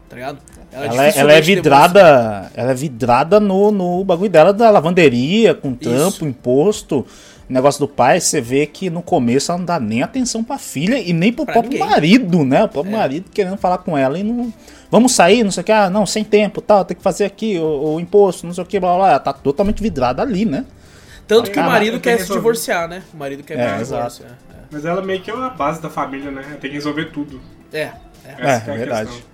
tá 0.10 0.15
ligado? 0.15 0.39
Ela, 0.72 0.86
ela, 0.86 1.05
é, 1.05 1.17
ela 1.17 1.33
é 1.33 1.41
vidrada, 1.41 2.51
ela 2.55 2.72
é 2.72 2.75
vidrada 2.75 3.39
no, 3.39 3.72
no 3.72 4.03
bagulho 4.03 4.29
dela 4.29 4.51
da 4.51 4.69
lavanderia, 4.69 5.53
com 5.53 5.74
tampo, 5.75 6.10
isso. 6.10 6.25
imposto. 6.25 7.05
negócio 7.48 7.79
do 7.79 7.88
pai, 7.88 8.19
você 8.19 8.41
vê 8.41 8.65
que 8.65 8.89
no 8.89 9.03
começo 9.03 9.51
ela 9.51 9.60
não 9.60 9.65
dá 9.65 9.79
nem 9.79 10.01
atenção 10.01 10.43
pra 10.43 10.57
filha 10.57 10.98
e 10.98 11.13
nem 11.13 11.31
pro 11.31 11.45
pra 11.45 11.53
próprio 11.53 11.74
ninguém. 11.74 11.88
marido, 11.88 12.43
né? 12.43 12.63
O 12.63 12.69
próprio 12.69 12.95
é. 12.95 12.98
marido 12.98 13.29
querendo 13.31 13.57
falar 13.57 13.79
com 13.79 13.95
ela 13.95 14.17
e 14.17 14.24
não 14.24 14.51
Vamos 14.93 15.15
sair, 15.15 15.43
não 15.43 15.50
sei 15.50 15.62
o 15.62 15.63
que, 15.63 15.71
ah, 15.71 15.89
não, 15.89 16.05
sem 16.05 16.23
tempo, 16.23 16.62
tal, 16.62 16.85
tem 16.85 16.95
que 16.95 17.01
fazer 17.01 17.25
aqui 17.25 17.57
o, 17.57 17.95
o 17.95 18.00
imposto, 18.00 18.45
não 18.45 18.53
sei 18.53 18.63
o 18.63 18.67
que, 18.67 18.79
blá, 18.79 18.95
blá, 18.95 19.07
blá. 19.07 19.19
Tá 19.19 19.33
totalmente 19.33 19.81
vidrada 19.81 20.21
ali, 20.21 20.45
né? 20.45 20.67
Tanto 21.27 21.50
que 21.50 21.59
o 21.59 21.63
marido 21.63 22.00
quer 22.00 22.19
se 22.19 22.31
divorciar, 22.31 22.88
né? 22.88 23.01
O 23.12 23.17
marido 23.17 23.41
quer 23.41 23.57
é, 23.57 23.81
exato. 23.81 24.21
É, 24.21 24.27
é. 24.27 24.55
Mas 24.69 24.85
ela 24.85 25.01
meio 25.01 25.19
que 25.19 25.31
é 25.31 25.33
a 25.33 25.50
base 25.50 25.81
da 25.81 25.89
família, 25.89 26.29
né? 26.29 26.43
Tem 26.62 26.69
que 26.69 26.75
resolver 26.75 27.05
tudo. 27.05 27.41
É, 27.73 27.79
é. 27.79 27.95
É, 28.38 28.51
é, 28.51 28.53
é 28.53 28.77
verdade. 28.77 29.09
Questão. 29.09 29.29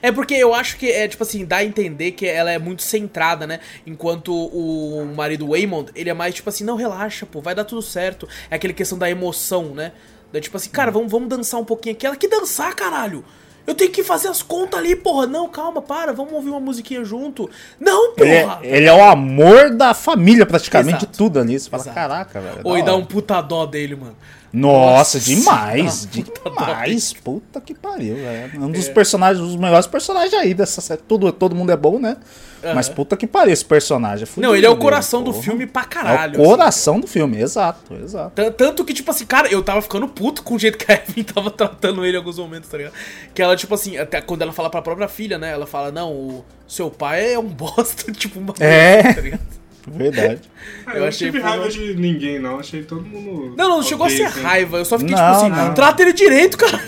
É 0.00 0.10
porque 0.10 0.32
eu 0.32 0.54
acho 0.54 0.78
que 0.78 0.90
é, 0.90 1.06
tipo 1.06 1.22
assim, 1.22 1.44
dá 1.44 1.58
a 1.58 1.64
entender 1.64 2.12
que 2.12 2.26
ela 2.26 2.50
é 2.50 2.58
muito 2.58 2.82
centrada, 2.82 3.46
né? 3.46 3.60
Enquanto 3.86 4.32
o 4.32 5.04
marido 5.14 5.48
Waymond, 5.48 5.90
ele 5.94 6.08
é 6.08 6.14
mais 6.14 6.34
tipo 6.34 6.48
assim, 6.48 6.64
não, 6.64 6.76
relaxa, 6.76 7.26
pô, 7.26 7.42
vai 7.42 7.54
dar 7.54 7.64
tudo 7.64 7.82
certo. 7.82 8.26
É 8.50 8.54
aquela 8.54 8.72
questão 8.72 8.96
da 8.96 9.10
emoção, 9.10 9.74
né? 9.74 9.92
Da, 10.32 10.40
tipo 10.40 10.56
assim, 10.56 10.70
cara, 10.70 10.90
vamos, 10.90 11.12
vamos 11.12 11.28
dançar 11.28 11.60
um 11.60 11.64
pouquinho 11.66 11.94
aqui. 11.94 12.06
Ela 12.06 12.16
que 12.16 12.26
dançar, 12.26 12.74
caralho! 12.74 13.22
Eu 13.68 13.74
tenho 13.74 13.90
que 13.92 14.02
fazer 14.02 14.28
as 14.28 14.42
contas 14.42 14.80
ali, 14.80 14.96
porra. 14.96 15.26
Não, 15.26 15.46
calma, 15.46 15.82
para, 15.82 16.10
vamos 16.10 16.32
ouvir 16.32 16.48
uma 16.48 16.58
musiquinha 16.58 17.04
junto. 17.04 17.50
Não, 17.78 18.14
porra! 18.14 18.60
Ele 18.62 18.66
é, 18.72 18.76
ele 18.78 18.86
é 18.86 18.94
o 18.94 19.04
amor 19.04 19.68
da 19.76 19.92
família, 19.92 20.46
praticamente, 20.46 21.04
Exato. 21.04 21.18
tudo. 21.18 21.44
Você 21.44 21.68
fala, 21.68 21.82
Exato. 21.82 21.94
caraca, 21.94 22.40
velho. 22.40 22.60
Ou 22.64 22.78
e 22.78 22.82
dá 22.82 22.96
um 22.96 23.04
puta 23.04 23.42
dó 23.42 23.66
dele, 23.66 23.94
mano. 23.94 24.16
Nossa, 24.52 25.18
Nossa 25.18 25.20
demais, 25.20 26.08
demais. 26.10 27.12
Puta 27.12 27.60
que 27.60 27.74
pariu, 27.74 28.16
velho. 28.16 28.64
Um 28.64 28.70
dos 28.70 28.88
é. 28.88 28.92
personagens, 28.92 29.44
os 29.46 29.56
melhores 29.56 29.86
personagens 29.86 30.32
aí 30.34 30.54
dessa 30.54 30.80
série. 30.80 31.02
Todo, 31.02 31.30
todo 31.32 31.54
mundo 31.54 31.70
é 31.70 31.76
bom, 31.76 31.98
né? 31.98 32.16
Uhum. 32.62 32.74
Mas 32.74 32.88
puta 32.88 33.16
que 33.16 33.26
pariu 33.26 33.52
esse 33.52 33.64
personagem. 33.64 34.26
É 34.26 34.40
não, 34.40 34.56
ele 34.56 34.66
é 34.66 34.70
o 34.70 34.76
coração 34.76 35.22
dele, 35.22 35.36
do 35.36 35.42
filme 35.42 35.66
pra 35.66 35.84
caralho. 35.84 36.36
É 36.36 36.40
o 36.40 36.44
coração 36.44 36.94
assim. 36.94 37.00
do 37.02 37.06
filme, 37.06 37.40
exato, 37.40 37.94
exato. 37.94 38.52
Tanto 38.52 38.84
que, 38.84 38.92
tipo 38.92 39.10
assim, 39.10 39.26
cara, 39.26 39.48
eu 39.48 39.62
tava 39.62 39.82
ficando 39.82 40.08
puto 40.08 40.42
com 40.42 40.54
o 40.54 40.58
jeito 40.58 40.78
que 40.78 40.90
a 40.90 40.94
Evan 41.08 41.22
tava 41.22 41.50
tratando 41.50 42.04
ele 42.04 42.16
em 42.16 42.18
alguns 42.18 42.38
momentos, 42.38 42.68
tá 42.68 42.78
ligado? 42.78 42.94
Que 43.34 43.42
ela, 43.42 43.54
tipo 43.54 43.74
assim, 43.74 43.96
até 43.96 44.20
quando 44.20 44.42
ela 44.42 44.52
fala 44.52 44.70
pra 44.70 44.82
própria 44.82 45.08
filha, 45.08 45.38
né? 45.38 45.52
Ela 45.52 45.66
fala, 45.66 45.92
não, 45.92 46.12
o 46.12 46.44
seu 46.66 46.90
pai 46.90 47.34
é 47.34 47.38
um 47.38 47.46
bosta, 47.48 48.10
tipo, 48.12 48.40
uma 48.40 48.54
é. 48.58 49.14
tá 49.14 49.20
ligado? 49.20 49.57
Verdade. 49.90 50.40
eu, 50.86 50.92
eu 50.94 51.04
achei 51.06 51.30
tive 51.30 51.40
raiva 51.40 51.68
de 51.68 51.94
ninguém, 51.94 52.38
não. 52.38 52.58
Achei 52.58 52.82
todo 52.82 53.02
mundo. 53.02 53.54
Não, 53.56 53.68
não, 53.68 53.82
chegou 53.82 54.06
a 54.06 54.10
ser 54.10 54.24
raiva. 54.24 54.78
Eu 54.78 54.84
só 54.84 54.98
fiquei 54.98 55.14
não, 55.14 55.22
tipo 55.22 55.36
assim, 55.36 55.50
não. 55.50 55.74
trata 55.74 56.02
ele 56.02 56.12
direito, 56.12 56.56
cara. 56.58 56.80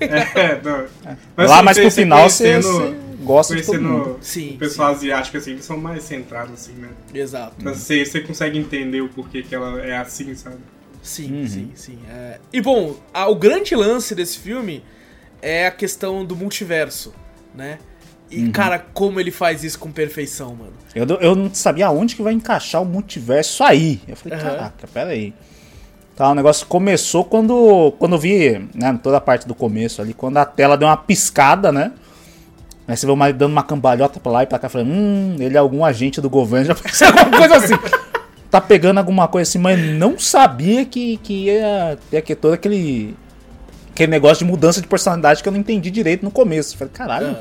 É, 0.00 0.60
não. 0.62 0.84
Mas, 1.36 1.50
Lá, 1.50 1.62
mas 1.62 1.78
pro 1.78 1.90
final 1.90 2.28
você 2.28 2.60
gosta 3.26 3.56
de 3.56 3.64
todo 3.64 3.82
mundo. 3.82 4.18
Sim, 4.20 4.54
o 4.54 4.58
pessoal 4.58 4.90
sim. 4.90 4.96
asiático, 4.96 5.36
assim, 5.36 5.50
eles 5.52 5.64
são 5.64 5.76
mais 5.76 6.02
centrados, 6.04 6.54
assim, 6.54 6.72
né? 6.72 6.88
Exato. 7.12 7.56
Mas 7.62 7.78
você, 7.78 8.04
você 8.04 8.20
consegue 8.20 8.58
entender 8.58 9.00
o 9.00 9.08
porquê 9.08 9.42
que 9.42 9.54
ela 9.54 9.80
é 9.80 9.96
assim, 9.96 10.34
sabe? 10.34 10.58
Sim, 11.02 11.40
uhum. 11.40 11.46
sim, 11.46 11.70
sim. 11.74 11.98
É... 12.08 12.38
E 12.52 12.60
bom, 12.60 12.96
a, 13.12 13.28
o 13.28 13.34
grande 13.34 13.74
lance 13.74 14.14
desse 14.14 14.38
filme 14.38 14.82
é 15.42 15.66
a 15.66 15.70
questão 15.70 16.24
do 16.24 16.34
multiverso, 16.34 17.12
né? 17.54 17.78
E, 18.30 18.42
uhum. 18.42 18.52
cara, 18.52 18.78
como 18.92 19.20
ele 19.20 19.30
faz 19.30 19.62
isso 19.62 19.78
com 19.78 19.90
perfeição, 19.90 20.54
mano. 20.54 20.72
Eu, 20.94 21.06
eu 21.20 21.34
não 21.36 21.52
sabia 21.54 21.86
aonde 21.86 22.16
que 22.16 22.22
vai 22.22 22.32
encaixar 22.32 22.82
o 22.82 22.84
multiverso 22.84 23.62
aí. 23.62 24.00
Eu 24.08 24.16
falei, 24.16 24.38
uhum. 24.38 24.44
caraca, 24.44 24.88
pera 24.92 25.10
aí. 25.10 25.32
Tá, 26.16 26.30
o 26.30 26.34
negócio 26.34 26.66
começou 26.66 27.24
quando, 27.24 27.92
quando 27.98 28.14
eu 28.14 28.18
vi, 28.18 28.66
né, 28.74 28.98
toda 29.02 29.18
a 29.18 29.20
parte 29.20 29.46
do 29.46 29.54
começo 29.54 30.00
ali, 30.00 30.14
quando 30.14 30.38
a 30.38 30.46
tela 30.46 30.76
deu 30.76 30.88
uma 30.88 30.96
piscada, 30.96 31.70
né? 31.70 31.92
Aí 32.88 32.96
você 32.96 33.04
vê 33.04 33.12
o 33.12 33.16
marido 33.16 33.36
dando 33.36 33.52
uma 33.52 33.62
cambalhota 33.62 34.18
pra 34.18 34.32
lá 34.32 34.42
e 34.42 34.46
pra 34.46 34.58
cá, 34.58 34.68
falando, 34.68 34.90
hum, 34.90 35.36
ele 35.38 35.56
é 35.56 35.58
algum 35.58 35.84
agente 35.84 36.20
do 36.20 36.30
governo, 36.30 36.66
já 36.72 36.74
pensei 36.74 37.06
alguma 37.06 37.36
coisa 37.36 37.56
assim. 37.56 37.74
tá 38.50 38.60
pegando 38.60 38.98
alguma 38.98 39.28
coisa 39.28 39.48
assim, 39.48 39.58
mas 39.58 39.78
não 39.78 40.18
sabia 40.18 40.86
que, 40.86 41.18
que 41.18 41.46
ia 41.46 41.98
ter 42.10 42.16
aqui 42.16 42.34
todo 42.34 42.54
aquele, 42.54 43.14
aquele 43.90 44.10
negócio 44.10 44.44
de 44.44 44.50
mudança 44.50 44.80
de 44.80 44.86
personalidade 44.86 45.42
que 45.42 45.48
eu 45.48 45.52
não 45.52 45.60
entendi 45.60 45.90
direito 45.90 46.24
no 46.24 46.30
começo. 46.30 46.78
Falei, 46.78 46.94
caralho. 46.94 47.36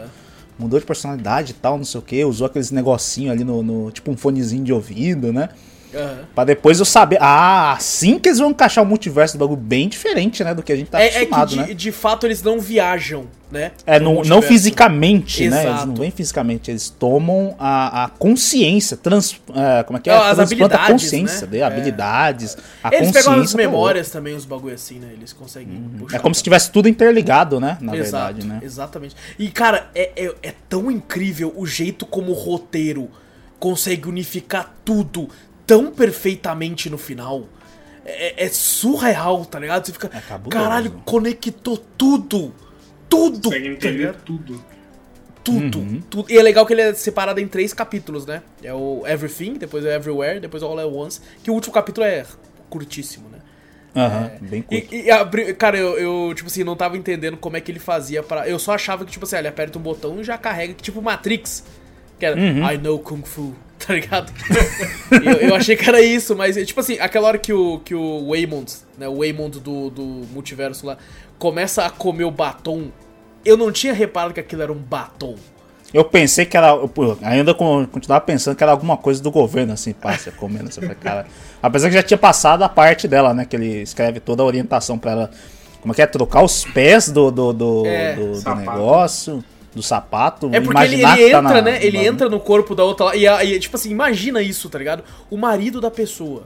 Mudou 0.58 0.80
de 0.80 0.86
personalidade 0.86 1.52
e 1.52 1.56
tal, 1.56 1.78
não 1.78 1.86
sei 1.86 2.00
o 2.00 2.04
que, 2.04 2.24
usou 2.24 2.48
aqueles 2.48 2.72
negocinho 2.72 3.32
ali 3.32 3.44
no, 3.44 3.62
no, 3.62 3.92
tipo 3.92 4.12
um 4.12 4.18
fonezinho 4.18 4.64
de 4.64 4.74
ouvido, 4.74 5.32
né? 5.34 5.50
Uhum. 5.96 6.26
Pra 6.36 6.44
depois 6.44 6.80
eu 6.80 6.86
saber. 6.86 7.18
Ah, 7.22 7.74
assim 7.74 8.20
que 8.20 8.30
eles 8.30 8.40
vão 8.40 8.50
encaixar 8.50 8.84
o 8.84 8.88
multiverso 8.88 9.38
do 9.38 9.40
bagulho 9.40 9.60
bem 9.60 9.88
diferente, 9.88 10.44
né? 10.44 10.54
Do 10.54 10.62
que 10.62 10.72
a 10.72 10.76
gente 10.76 10.90
tá 10.90 11.02
é, 11.02 11.08
acostumado, 11.08 11.44
é 11.44 11.58
que 11.58 11.64
de, 11.64 11.70
né? 11.70 11.74
De 11.74 11.92
fato, 11.92 12.28
eles 12.28 12.44
não 12.44 12.60
viajam, 12.60 13.28
né? 13.50 13.72
É, 13.86 14.00
não, 14.00 14.22
não 14.24 14.42
fisicamente, 14.42 15.46
Exato. 15.46 15.64
né? 15.64 15.70
Eles 15.70 15.86
não 15.86 15.96
vêm 15.96 16.12
fisicamente, 16.12 16.70
eles 16.70 16.90
tomam 16.90 17.56
a, 17.58 18.06
a 18.06 18.10
consciência, 18.10 18.98
trans, 18.98 19.40
é, 19.56 19.84
como 19.84 19.98
é 19.98 20.02
que 20.02 20.10
é? 20.10 20.14
As 20.14 20.40
habilidades, 20.40 20.86
a 20.86 20.92
consciência, 20.92 21.48
né? 21.48 21.52
de, 21.52 21.64
habilidades, 21.64 22.58
a 22.84 22.90
eles 22.90 23.08
consciência. 23.08 23.18
Eles 23.18 23.26
pegam 23.26 23.42
as 23.42 23.54
memórias 23.54 24.10
também, 24.10 24.36
os 24.36 24.46
bagulho 24.46 24.76
assim, 24.76 25.00
né? 25.00 25.10
Eles 25.14 25.32
conseguem 25.32 25.76
uhum. 25.76 26.08
É 26.12 26.20
como 26.20 26.36
se 26.36 26.44
tivesse 26.44 26.72
tudo 26.72 26.90
interligado, 26.90 27.60
né? 27.60 27.78
Na 27.80 27.96
Exato, 27.96 28.34
verdade, 28.34 28.48
né? 28.48 28.60
Exatamente. 28.62 29.16
E, 29.40 29.50
cara, 29.50 29.90
é, 29.96 30.12
é, 30.16 30.34
é 30.44 30.54
tão 30.68 30.92
incrível 30.92 31.54
o 31.56 31.66
jeito 31.66 32.06
como 32.06 32.32
o 32.32 32.36
roteiro 32.36 33.10
consegue 33.60 34.08
unificar 34.08 34.76
tudo 34.84 35.30
tão 35.66 35.92
perfeitamente 35.92 36.90
no 36.90 36.98
final. 36.98 37.48
É, 38.06 38.46
é 38.46 38.50
surreal, 38.50 39.46
tá 39.46 39.60
ligado? 39.60 39.86
Você 39.86 39.94
fica. 39.94 40.10
É 40.14 40.50
caralho, 40.50 40.92
conectou 41.06 41.78
tudo! 41.78 42.54
Tudo! 43.10 43.50
Consegue 43.50 43.68
entender 43.70 44.14
tá 44.14 44.20
tudo. 44.26 44.64
Tudo, 45.44 45.78
uhum. 45.78 46.02
tudo. 46.10 46.32
E 46.32 46.38
é 46.38 46.42
legal 46.42 46.66
que 46.66 46.74
ele 46.74 46.82
é 46.82 46.94
separado 46.96 47.40
em 47.40 47.48
três 47.48 47.72
capítulos, 47.72 48.26
né? 48.26 48.42
É 48.64 48.74
o 48.74 49.04
Everything, 49.06 49.54
depois 49.54 49.86
é 49.86 49.96
Everywhere, 49.96 50.40
depois 50.40 50.64
é 50.64 50.66
All 50.66 50.80
at 50.80 50.88
Once. 50.88 51.22
Que 51.44 51.52
o 51.52 51.54
último 51.54 51.72
capítulo 51.72 52.06
é 52.06 52.26
curtíssimo, 52.68 53.30
né? 53.30 53.40
Aham, 53.96 54.20
uhum, 54.20 54.26
é, 54.26 54.40
bem 54.42 54.62
curto. 54.64 54.96
E, 54.96 55.04
e 55.04 55.12
a, 55.12 55.26
cara, 55.54 55.78
eu, 55.78 55.98
eu, 55.98 56.34
tipo 56.34 56.48
assim, 56.48 56.64
não 56.64 56.76
tava 56.76 56.98
entendendo 56.98 57.38
como 57.38 57.56
é 57.56 57.62
que 57.62 57.72
ele 57.72 57.80
fazia 57.80 58.22
para 58.22 58.50
Eu 58.50 58.60
só 58.60 58.74
achava 58.74 59.06
que, 59.06 59.12
tipo 59.12 59.26
assim, 59.26 59.38
ele 59.38 59.48
aperta 59.48 59.78
um 59.78 59.82
botão 59.82 60.20
e 60.20 60.24
já 60.24 60.38
carrega, 60.38 60.74
tipo 60.74 61.02
Matrix. 61.02 61.64
Que 62.26 62.28
era, 62.28 62.40
uhum. 62.40 62.72
I 62.72 62.78
know 62.78 63.00
Kung 63.00 63.22
Fu. 63.24 63.54
Tá 63.78 63.94
ligado? 63.94 64.32
eu, 65.12 65.50
eu, 65.50 65.56
achei 65.56 65.76
que 65.76 65.88
era 65.88 66.02
isso, 66.02 66.36
mas, 66.36 66.56
tipo 66.66 66.80
assim, 66.80 66.98
aquela 66.98 67.28
hora 67.28 67.38
que 67.38 67.54
o, 67.54 67.80
que 67.80 67.94
o 67.94 68.30
Waymond, 68.30 68.74
né? 68.98 69.08
O 69.08 69.20
Waymond 69.20 69.60
do, 69.60 69.90
do 69.92 70.04
multiverso 70.34 70.88
lá, 70.88 70.98
começa 71.38 71.86
a 71.86 71.90
comer 71.90 72.24
o 72.24 72.32
batom. 72.32 72.88
Eu 73.44 73.58
não 73.58 73.72
tinha 73.72 73.94
reparado 73.94 74.34
que 74.34 74.40
aquilo 74.40 74.64
era 74.64 74.72
um 74.72 74.78
batom. 74.78 75.36
Eu 75.94 76.04
pensei 76.06 76.46
que 76.46 76.58
era. 76.58 76.74
ainda 77.22 77.54
continuava 77.54 78.22
pensando 78.22 78.56
que 78.56 78.64
era 78.64 78.72
alguma 78.72 78.98
coisa 78.98 79.22
do 79.22 79.30
governo, 79.30 79.74
assim, 79.74 79.94
passa 79.94 80.32
comendo. 80.32 80.70
Assim, 80.70 80.82
cara. 80.96 81.28
Apesar 81.62 81.90
que 81.90 81.96
já 81.96 82.04
tinha 82.04 82.18
passado 82.18 82.64
a 82.64 82.70
parte 82.70 83.08
dela, 83.08 83.34
né? 83.34 83.46
Que 83.46 83.56
ele 83.56 83.82
escreve 83.82 84.20
toda 84.20 84.42
a 84.42 84.46
orientação 84.46 84.98
para 84.98 85.12
ela. 85.12 85.32
Como 85.82 85.92
é 85.92 85.96
que 85.96 86.02
é? 86.02 86.08
Trocar 86.08 86.44
os 86.44 86.64
pés 86.64 87.10
do, 87.10 87.30
do, 87.30 87.54
do, 87.54 87.86
é, 87.86 88.16
do, 88.16 88.42
do 88.42 88.56
negócio 88.56 89.44
do 89.76 89.84
sapato. 89.84 90.50
É 90.54 90.62
porque 90.62 90.82
ele, 90.84 90.96
ele 90.96 91.02
tá 91.04 91.22
entra, 91.22 91.42
na, 91.42 91.62
né? 91.62 91.86
Ele 91.86 91.98
entra 91.98 92.30
no 92.30 92.40
corpo 92.40 92.74
da 92.74 92.84
outra 92.84 93.08
lá. 93.08 93.16
E, 93.16 93.26
e, 93.26 93.60
tipo 93.60 93.76
assim, 93.76 93.92
imagina 93.92 94.42
isso, 94.42 94.70
tá 94.70 94.80
ligado? 94.80 95.04
O 95.30 95.38
marido 95.38 95.82
da 95.82 95.92
pessoa. 95.92 96.44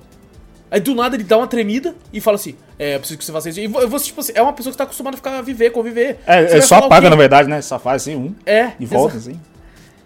Aí 0.71 0.79
do 0.79 0.93
nada 0.93 1.15
ele 1.15 1.23
dá 1.23 1.37
uma 1.37 1.47
tremida 1.47 1.95
e 2.11 2.19
fala 2.19 2.35
assim: 2.35 2.55
É, 2.77 2.95
eu 2.95 2.99
preciso 2.99 3.19
que 3.19 3.25
você 3.25 3.31
faça 3.31 3.49
isso. 3.49 3.59
E 3.59 3.67
você, 3.67 4.05
tipo 4.05 4.19
assim, 4.19 4.33
é 4.35 4.41
uma 4.41 4.53
pessoa 4.53 4.71
que 4.71 4.77
tá 4.77 4.83
acostumada 4.83 5.15
a 5.15 5.17
ficar 5.17 5.37
a 5.37 5.41
viver, 5.41 5.71
conviver. 5.71 6.19
É, 6.25 6.51
ele 6.51 6.61
só 6.61 6.75
apaga, 6.75 7.09
na 7.09 7.15
verdade, 7.15 7.47
né? 7.47 7.61
Só 7.61 7.79
faz 7.79 8.03
assim, 8.03 8.15
um. 8.15 8.35
É. 8.45 8.73
E 8.79 8.85
volta, 8.85 9.17
assim. 9.17 9.39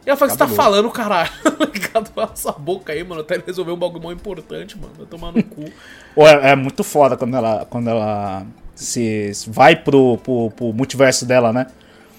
E 0.05 0.09
ela 0.09 0.17
fala, 0.17 0.31
você 0.31 0.37
tá 0.37 0.47
falando, 0.47 0.89
caralho? 0.89 1.29
Essa 2.33 2.51
boca 2.51 2.91
aí, 2.91 3.03
mano. 3.03 3.21
Até 3.21 3.41
resolver 3.45 3.71
um 3.71 3.77
bagulho 3.77 4.03
muito 4.03 4.19
importante, 4.19 4.77
mano. 4.77 4.93
Vai 4.97 5.05
tomar 5.05 5.31
no 5.31 5.43
cu. 5.43 5.63
é, 6.17 6.51
é, 6.51 6.55
muito 6.55 6.83
foda 6.83 7.15
quando 7.15 7.35
ela, 7.37 7.65
quando 7.69 7.89
ela 7.89 8.45
se 8.75 9.31
vai 9.47 9.75
pro, 9.75 10.17
pro, 10.17 10.51
pro 10.51 10.73
multiverso 10.73 11.25
dela, 11.25 11.53
né? 11.53 11.67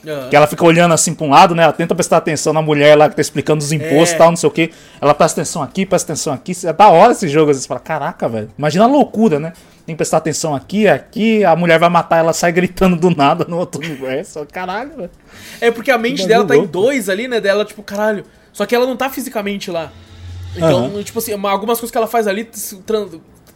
Uhum. 0.04 0.28
Que 0.28 0.36
ela 0.36 0.46
fica 0.46 0.64
olhando 0.64 0.92
assim 0.92 1.14
pra 1.14 1.26
um 1.26 1.30
lado, 1.30 1.54
né? 1.54 1.62
Ela 1.62 1.72
tenta 1.72 1.94
prestar 1.94 2.18
atenção 2.18 2.52
na 2.52 2.60
mulher 2.60 2.96
lá 2.96 3.08
que 3.08 3.16
tá 3.16 3.22
explicando 3.22 3.62
os 3.62 3.72
impostos 3.72 4.10
e 4.10 4.14
é. 4.14 4.18
tal, 4.18 4.30
não 4.30 4.36
sei 4.36 4.48
o 4.48 4.52
que. 4.52 4.70
Ela 5.00 5.14
presta 5.14 5.40
atenção 5.40 5.62
aqui, 5.62 5.86
presta 5.86 6.12
atenção 6.12 6.32
aqui. 6.32 6.52
É 6.64 6.72
da 6.72 6.88
hora 6.88 7.12
esse 7.12 7.28
jogo. 7.28 7.52
Você 7.52 7.66
fala, 7.66 7.80
caraca, 7.80 8.28
velho. 8.28 8.50
Imagina 8.58 8.84
a 8.84 8.86
loucura, 8.86 9.40
né? 9.40 9.52
Tem 9.86 9.94
que 9.94 9.98
prestar 9.98 10.18
atenção 10.18 10.54
aqui, 10.54 10.88
aqui. 10.88 11.44
A 11.44 11.54
mulher 11.54 11.78
vai 11.78 11.88
matar, 11.88 12.18
ela 12.18 12.32
sai 12.32 12.52
gritando 12.52 12.96
do 12.96 13.10
nada 13.10 13.44
no 13.48 13.58
outro 13.58 13.80
universo. 13.80 14.46
Caralho, 14.50 14.96
velho. 14.96 15.10
É 15.60 15.70
porque 15.70 15.90
a 15.90 15.98
mente 15.98 16.26
dela 16.26 16.44
tá 16.44 16.54
louco. 16.54 16.68
em 16.68 16.70
dois 16.70 17.08
ali, 17.08 17.28
né? 17.28 17.40
Dela, 17.40 17.64
tipo, 17.64 17.82
caralho. 17.82 18.24
Só 18.52 18.64
que 18.66 18.74
ela 18.74 18.86
não 18.86 18.96
tá 18.96 19.10
fisicamente 19.10 19.70
lá. 19.70 19.92
Então, 20.56 20.86
uhum. 20.86 21.02
tipo 21.02 21.18
assim, 21.18 21.32
algumas 21.32 21.78
coisas 21.78 21.90
que 21.90 21.98
ela 21.98 22.06
faz 22.06 22.26
ali 22.26 22.48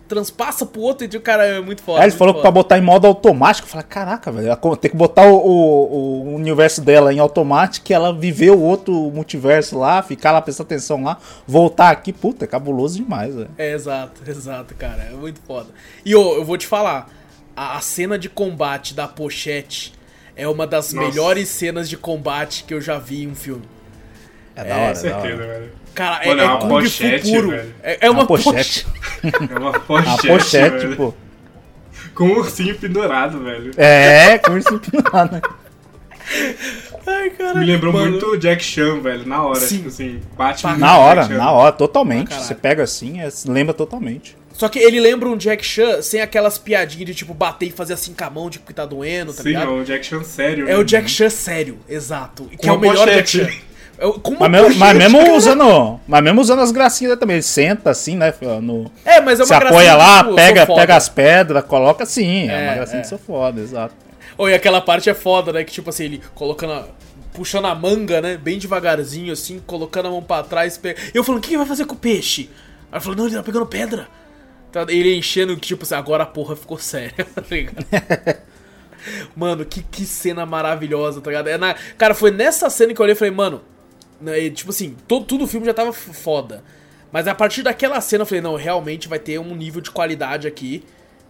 transpassa 0.09 0.65
pro 0.65 0.81
outro 0.81 1.07
e 1.11 1.17
o 1.17 1.21
cara 1.21 1.45
é 1.45 1.61
muito 1.61 1.83
foda. 1.83 2.00
É, 2.00 2.05
ele 2.05 2.12
falou 2.12 2.35
foda. 2.35 2.38
que 2.38 2.43
pra 2.43 2.50
botar 2.50 2.79
em 2.79 2.81
modo 2.81 3.07
automático, 3.07 3.67
eu 3.67 3.71
falei, 3.71 3.87
caraca, 3.88 4.33
velho, 4.33 4.57
tem 4.77 4.91
que 4.91 4.97
botar 4.97 5.27
o, 5.27 5.37
o, 5.37 6.29
o, 6.29 6.35
universo 6.35 6.81
dela 6.81 7.12
em 7.12 7.19
automático, 7.19 7.93
ela 7.93 8.12
viver 8.12 8.50
o 8.50 8.61
outro 8.61 8.93
multiverso 9.11 9.79
lá, 9.79 10.03
ficar 10.03 10.33
lá, 10.33 10.41
prestar 10.41 10.62
atenção 10.62 11.03
lá, 11.05 11.19
voltar 11.47 11.91
aqui, 11.91 12.12
puta, 12.12 12.45
é 12.45 12.49
cabuloso 12.49 12.97
demais, 12.97 13.35
velho. 13.35 13.50
É, 13.59 13.73
exato, 13.73 14.23
exato, 14.29 14.75
cara, 14.75 15.03
é 15.05 15.12
muito 15.12 15.41
foda. 15.47 15.69
E 16.05 16.15
ô, 16.15 16.35
eu 16.35 16.45
vou 16.45 16.57
te 16.57 16.67
falar, 16.67 17.11
a, 17.55 17.77
a 17.77 17.81
cena 17.81 18.19
de 18.19 18.29
combate 18.29 18.95
da 18.95 19.07
pochete 19.07 19.93
é 20.35 20.49
uma 20.49 20.67
das 20.67 20.93
Nossa. 20.93 21.09
melhores 21.09 21.49
cenas 21.49 21.88
de 21.88 21.97
combate 21.97 22.65
que 22.65 22.73
eu 22.73 22.81
já 22.81 22.99
vi 22.99 23.25
em 23.25 23.29
um 23.29 23.35
filme. 23.35 23.65
É, 24.57 24.61
é 24.61 24.65
da 24.65 24.77
hora, 24.77 24.91
é, 24.91 24.95
certeza, 24.95 25.37
velho. 25.37 25.73
Cara, 25.99 26.23
é, 26.23 26.28
Mano, 26.28 26.40
é, 26.40 26.45
é 26.45 26.59
Kung 26.59 26.69
pochete, 26.69 27.26
Fu 27.26 27.43
puro. 27.43 27.55
É, 27.83 27.99
é, 28.02 28.11
uma, 28.11 28.25
pochete. 28.25 28.87
é 29.25 29.59
uma 29.59 29.73
pochete. 29.81 30.26
Uma 30.28 30.38
pochete, 30.38 30.76
velho. 30.87 30.97
pô. 30.97 31.14
Com 32.14 32.25
um 32.25 32.37
ursinho 32.37 32.76
pendurado, 32.76 33.43
velho. 33.43 33.73
É, 33.76 34.38
com 34.38 34.52
um 34.52 34.55
ursinho 34.55 34.78
pendurado. 34.78 35.33
Né? 35.33 35.43
Ai, 37.05 37.31
cara. 37.31 37.59
Me 37.59 37.67
lembrou 37.67 37.93
Mano. 37.93 38.12
muito 38.12 38.26
o 38.26 38.37
Jack 38.37 38.62
Chan, 38.62 39.00
velho. 39.00 39.26
Na 39.26 39.43
hora, 39.43 39.58
Sim. 39.58 39.78
tipo 39.78 39.89
assim, 39.89 40.21
bate 40.37 40.65
Na 40.78 40.99
hora, 40.99 41.26
na 41.26 41.50
hora, 41.50 41.73
totalmente. 41.73 42.32
Ah, 42.32 42.39
Você 42.39 42.54
pega 42.54 42.84
assim, 42.84 43.21
é, 43.21 43.28
lembra 43.49 43.75
totalmente. 43.75 44.37
Só 44.52 44.69
que 44.69 44.78
ele 44.78 45.00
lembra 45.00 45.28
um 45.28 45.37
Jack 45.37 45.65
Chan 45.65 46.00
sem 46.00 46.21
aquelas 46.21 46.58
piadinhas 46.58 47.06
de 47.06 47.15
tipo 47.15 47.34
bater 47.34 47.67
e 47.67 47.71
fazer 47.73 47.95
assim 47.95 48.13
com 48.13 48.25
a 48.25 48.30
mão, 48.30 48.49
tipo 48.49 48.67
que 48.67 48.75
tá 48.75 48.87
doendo, 48.87 49.32
tá 49.32 49.43
Sim, 49.43 49.49
ligado? 49.50 49.69
Sim, 49.69 49.78
é 49.78 49.80
o 49.80 49.84
Jack 49.84 50.06
Chan 50.06 50.23
sério. 50.23 50.65
É 50.69 50.73
né? 50.73 50.76
o 50.76 50.84
Jack 50.84 51.11
Chan 51.11 51.30
sério, 51.30 51.78
exato. 51.89 52.45
Que 52.45 52.56
com 52.56 52.69
é 52.69 52.73
o 52.73 52.78
melhor 52.78 53.06
pochete. 53.08 53.39
Jack 53.39 53.52
Chan. 53.52 53.58
mas, 54.39 54.50
mesmo, 54.50 54.75
mas 54.76 54.97
mesmo 54.97 55.32
usando. 55.34 56.00
Mas 56.06 56.23
mesmo 56.23 56.41
usando 56.41 56.61
as 56.61 56.71
gracinhas 56.71 57.19
também. 57.19 57.37
Ele 57.37 57.43
senta 57.43 57.91
assim, 57.91 58.17
né? 58.17 58.32
No, 58.63 58.91
é, 59.04 59.21
mas 59.21 59.41
é 59.41 59.43
uma 59.43 59.47
Se 59.47 59.54
apoia 59.54 59.95
lá, 59.97 60.23
tipo, 60.23 60.34
pega, 60.37 60.67
pega 60.67 60.97
as 60.97 61.08
pedras, 61.08 61.65
coloca 61.65 62.04
assim. 62.04 62.49
É, 62.49 62.52
é 62.52 62.67
uma 62.69 62.75
gracinha 62.76 62.99
é. 62.99 63.02
de 63.02 63.08
sou 63.08 63.19
foda, 63.19 63.61
exato. 63.61 63.95
Ou 64.37 64.49
e 64.49 64.54
aquela 64.54 64.80
parte 64.80 65.11
é 65.11 65.15
foda, 65.15 65.52
né? 65.52 65.65
Que 65.65 65.73
tipo 65.73 65.91
assim, 65.91 66.04
ele 66.04 66.23
colocando. 66.34 66.73
A, 66.73 66.84
puxando 67.32 67.67
a 67.67 67.75
manga, 67.75 68.21
né? 68.21 68.37
Bem 68.37 68.58
devagarzinho, 68.58 69.32
assim, 69.32 69.61
colocando 69.65 70.06
a 70.06 70.11
mão 70.11 70.23
pra 70.23 70.43
trás. 70.43 70.76
Pega... 70.76 71.00
E 71.15 71.17
eu 71.17 71.25
falando, 71.25 71.43
o 71.43 71.47
que 71.47 71.56
vai 71.56 71.67
fazer 71.67 71.84
com 71.84 71.95
o 71.95 71.99
peixe? 71.99 72.50
Aí 72.91 72.99
eu 72.99 73.00
falou, 73.00 73.17
não, 73.17 73.26
ele 73.26 73.37
tá 73.37 73.43
pegando 73.43 73.67
pedra. 73.67 74.08
Tá, 74.73 74.84
ele 74.89 75.17
enchendo, 75.17 75.56
tipo 75.56 75.84
assim, 75.84 75.95
agora 75.95 76.25
a 76.25 76.26
porra 76.26 76.54
ficou 76.54 76.78
séria, 76.78 77.25
tá 77.34 77.43
ligado? 77.50 77.87
mano, 79.34 79.65
que, 79.65 79.82
que 79.82 80.04
cena 80.04 80.45
maravilhosa, 80.45 81.21
tá 81.21 81.30
ligado? 81.30 81.49
É 81.49 81.56
na... 81.56 81.75
Cara, 81.97 82.15
foi 82.15 82.30
nessa 82.30 82.69
cena 82.69 82.93
que 82.93 83.00
eu 83.00 83.04
olhei 83.04 83.15
e 83.15 83.19
falei, 83.19 83.32
mano, 83.32 83.63
né, 84.21 84.50
tipo 84.50 84.71
assim, 84.71 84.97
todo, 85.07 85.25
tudo 85.25 85.45
o 85.45 85.47
filme 85.47 85.67
já 85.67 85.75
tava 85.75 85.93
foda. 85.93 86.63
Mas 87.11 87.26
a 87.26 87.35
partir 87.35 87.63
daquela 87.63 88.00
cena 88.00 88.23
eu 88.23 88.26
falei, 88.26 88.43
não, 88.43 88.57
realmente 88.57 89.09
vai 89.09 89.19
ter 89.19 89.39
um 89.39 89.54
nível 89.54 89.81
de 89.81 89.91
qualidade 89.91 90.47
aqui. 90.47 90.85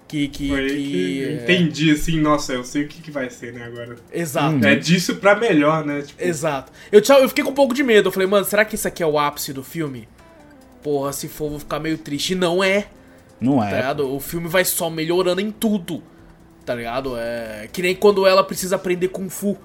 Que. 0.08 0.26
que, 0.28 0.48
Foi 0.48 0.66
que, 0.66 1.24
é... 1.24 1.32
entendi, 1.42 1.90
assim, 1.90 2.18
nossa, 2.18 2.54
eu 2.54 2.64
sei 2.64 2.84
o 2.84 2.88
que, 2.88 3.02
que 3.02 3.10
vai 3.10 3.28
ser, 3.28 3.52
né, 3.52 3.64
agora. 3.64 3.96
Exato. 4.12 4.66
É 4.66 4.74
disso 4.74 5.16
pra 5.16 5.36
melhor, 5.36 5.84
né? 5.84 6.02
Tipo... 6.02 6.22
Exato. 6.22 6.72
Eu, 6.90 7.02
eu 7.20 7.28
fiquei 7.28 7.44
com 7.44 7.50
um 7.50 7.54
pouco 7.54 7.74
de 7.74 7.82
medo. 7.82 8.08
Eu 8.08 8.12
falei, 8.12 8.26
mano, 8.26 8.44
será 8.44 8.64
que 8.64 8.74
isso 8.74 8.88
aqui 8.88 9.02
é 9.02 9.06
o 9.06 9.18
ápice 9.18 9.52
do 9.52 9.62
filme? 9.62 10.08
Porra, 10.82 11.12
se 11.12 11.28
for, 11.28 11.50
vou 11.50 11.58
ficar 11.58 11.78
meio 11.78 11.98
triste. 11.98 12.32
E 12.32 12.34
não 12.34 12.64
é. 12.64 12.86
Não 13.38 13.62
é. 13.62 13.70
Tá 13.70 13.76
ligado? 13.76 14.14
O 14.14 14.18
filme 14.18 14.48
vai 14.48 14.64
só 14.64 14.88
melhorando 14.88 15.40
em 15.40 15.50
tudo. 15.50 16.02
Tá 16.64 16.74
ligado? 16.74 17.14
É. 17.16 17.68
Que 17.70 17.82
nem 17.82 17.94
quando 17.94 18.26
ela 18.26 18.42
precisa 18.42 18.76
aprender 18.76 19.08
Kung 19.08 19.28
Fu 19.28 19.58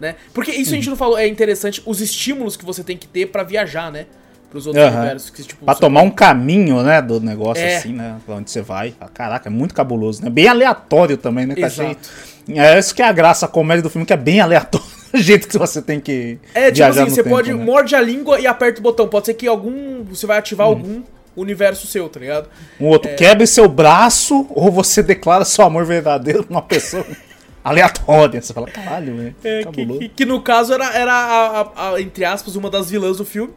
né? 0.00 0.16
Porque 0.32 0.50
isso 0.50 0.72
a 0.72 0.74
gente 0.74 0.88
não 0.88 0.96
falou, 0.96 1.18
é 1.18 1.26
interessante, 1.26 1.82
os 1.84 2.00
estímulos 2.00 2.56
que 2.56 2.64
você 2.64 2.82
tem 2.82 2.96
que 2.96 3.06
ter 3.06 3.26
para 3.26 3.42
viajar, 3.42 3.90
né? 3.90 4.06
Pros 4.50 4.66
outros 4.66 4.84
uhum. 4.84 4.92
universos. 4.92 5.30
Que, 5.30 5.42
tipo, 5.42 5.64
pra 5.64 5.74
tomar 5.74 6.02
um 6.02 6.10
caminho, 6.10 6.82
né, 6.82 7.02
do 7.02 7.20
negócio 7.20 7.62
é. 7.62 7.76
assim, 7.76 7.92
né? 7.92 8.16
Pra 8.24 8.36
onde 8.36 8.50
você 8.50 8.62
vai. 8.62 8.94
Caraca, 9.12 9.48
é 9.48 9.52
muito 9.52 9.74
cabuloso, 9.74 10.24
né? 10.24 10.30
Bem 10.30 10.48
aleatório 10.48 11.16
também, 11.18 11.46
né? 11.46 11.54
Exato. 11.56 12.08
É 12.48 12.78
isso 12.78 12.94
que 12.94 13.02
é 13.02 13.06
a 13.06 13.12
graça, 13.12 13.44
a 13.44 13.48
comédia 13.48 13.82
do 13.82 13.90
filme, 13.90 14.06
que 14.06 14.12
é 14.12 14.16
bem 14.16 14.40
aleatório. 14.40 14.86
o 15.12 15.18
jeito 15.18 15.46
que 15.48 15.58
você 15.58 15.82
tem 15.82 16.00
que 16.00 16.38
É, 16.54 16.70
tipo 16.70 16.88
assim, 16.88 17.04
você 17.04 17.22
tempo, 17.22 17.28
pode 17.28 17.52
né? 17.52 17.62
morde 17.62 17.94
a 17.94 18.00
língua 18.00 18.40
e 18.40 18.46
aperta 18.46 18.80
o 18.80 18.82
botão. 18.82 19.06
Pode 19.06 19.26
ser 19.26 19.34
que 19.34 19.46
algum. 19.46 20.02
Você 20.04 20.26
vai 20.26 20.38
ativar 20.38 20.66
hum. 20.66 20.70
algum 20.70 21.02
universo 21.36 21.86
seu, 21.86 22.08
tá 22.08 22.18
ligado? 22.18 22.48
Um 22.80 22.86
outro 22.86 23.10
é... 23.10 23.14
quebre 23.14 23.46
seu 23.46 23.68
braço 23.68 24.46
ou 24.50 24.70
você 24.72 25.02
declara 25.02 25.44
seu 25.44 25.64
amor 25.64 25.84
verdadeiro 25.84 26.42
pra 26.42 26.56
uma 26.56 26.62
pessoa 26.62 27.04
aleatória. 27.68 28.40
Você 28.40 28.52
fala, 28.52 28.66
caralho, 28.66 29.16
velho. 29.16 29.36
É, 29.44 29.64
que, 29.64 29.86
que, 29.86 30.08
que, 30.08 30.24
no 30.24 30.42
caso 30.42 30.72
era, 30.72 30.92
era 30.94 31.12
a, 31.12 31.60
a, 31.60 31.94
a, 31.94 32.00
entre 32.00 32.24
aspas, 32.24 32.56
uma 32.56 32.70
das 32.70 32.90
vilãs 32.90 33.16
do 33.16 33.24
filme, 33.24 33.52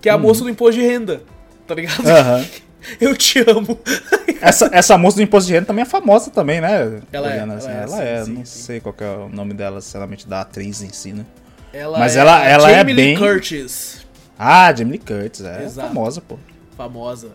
que 0.00 0.08
é 0.08 0.12
a 0.12 0.16
hum. 0.16 0.20
moça 0.20 0.42
do 0.42 0.50
imposto 0.50 0.80
de 0.80 0.86
renda. 0.86 1.22
Tá 1.66 1.74
ligado? 1.74 2.00
Uhum. 2.00 2.46
Eu 3.00 3.16
te 3.16 3.40
amo. 3.40 3.78
essa, 4.40 4.70
essa 4.72 4.96
moça 4.96 5.16
do 5.16 5.22
imposto 5.22 5.48
de 5.48 5.54
renda 5.54 5.66
também 5.66 5.82
é 5.82 5.86
famosa 5.86 6.30
também, 6.30 6.60
né? 6.60 7.00
Ela 7.12 7.34
é. 7.34 7.38
Ela, 7.38 7.54
assim, 7.54 7.68
é, 7.68 7.82
ela 7.82 8.02
é 8.02 8.24
sim, 8.24 8.32
não 8.32 8.44
sim. 8.44 8.62
sei 8.62 8.80
qual 8.80 8.94
é 9.00 9.04
o 9.04 9.28
nome 9.28 9.54
dela, 9.54 9.80
sinceramente, 9.80 10.28
da 10.28 10.42
atriz 10.42 10.82
em 10.82 10.90
si, 10.90 11.12
né? 11.12 11.24
Ela 11.72 11.98
Mas 11.98 12.16
é 12.16 12.20
ela, 12.20 12.44
ela 12.44 12.70
Jamie 12.70 12.92
é 12.92 12.96
bem... 12.96 13.16
Lee 13.16 13.18
Curtis. 13.18 14.06
Ah, 14.38 14.72
Jamie 14.72 14.92
Lee 14.92 14.98
Curtis, 14.98 15.44
é 15.44 15.64
Exato. 15.64 15.88
famosa, 15.88 16.20
pô. 16.20 16.38
Famosa. 16.76 17.30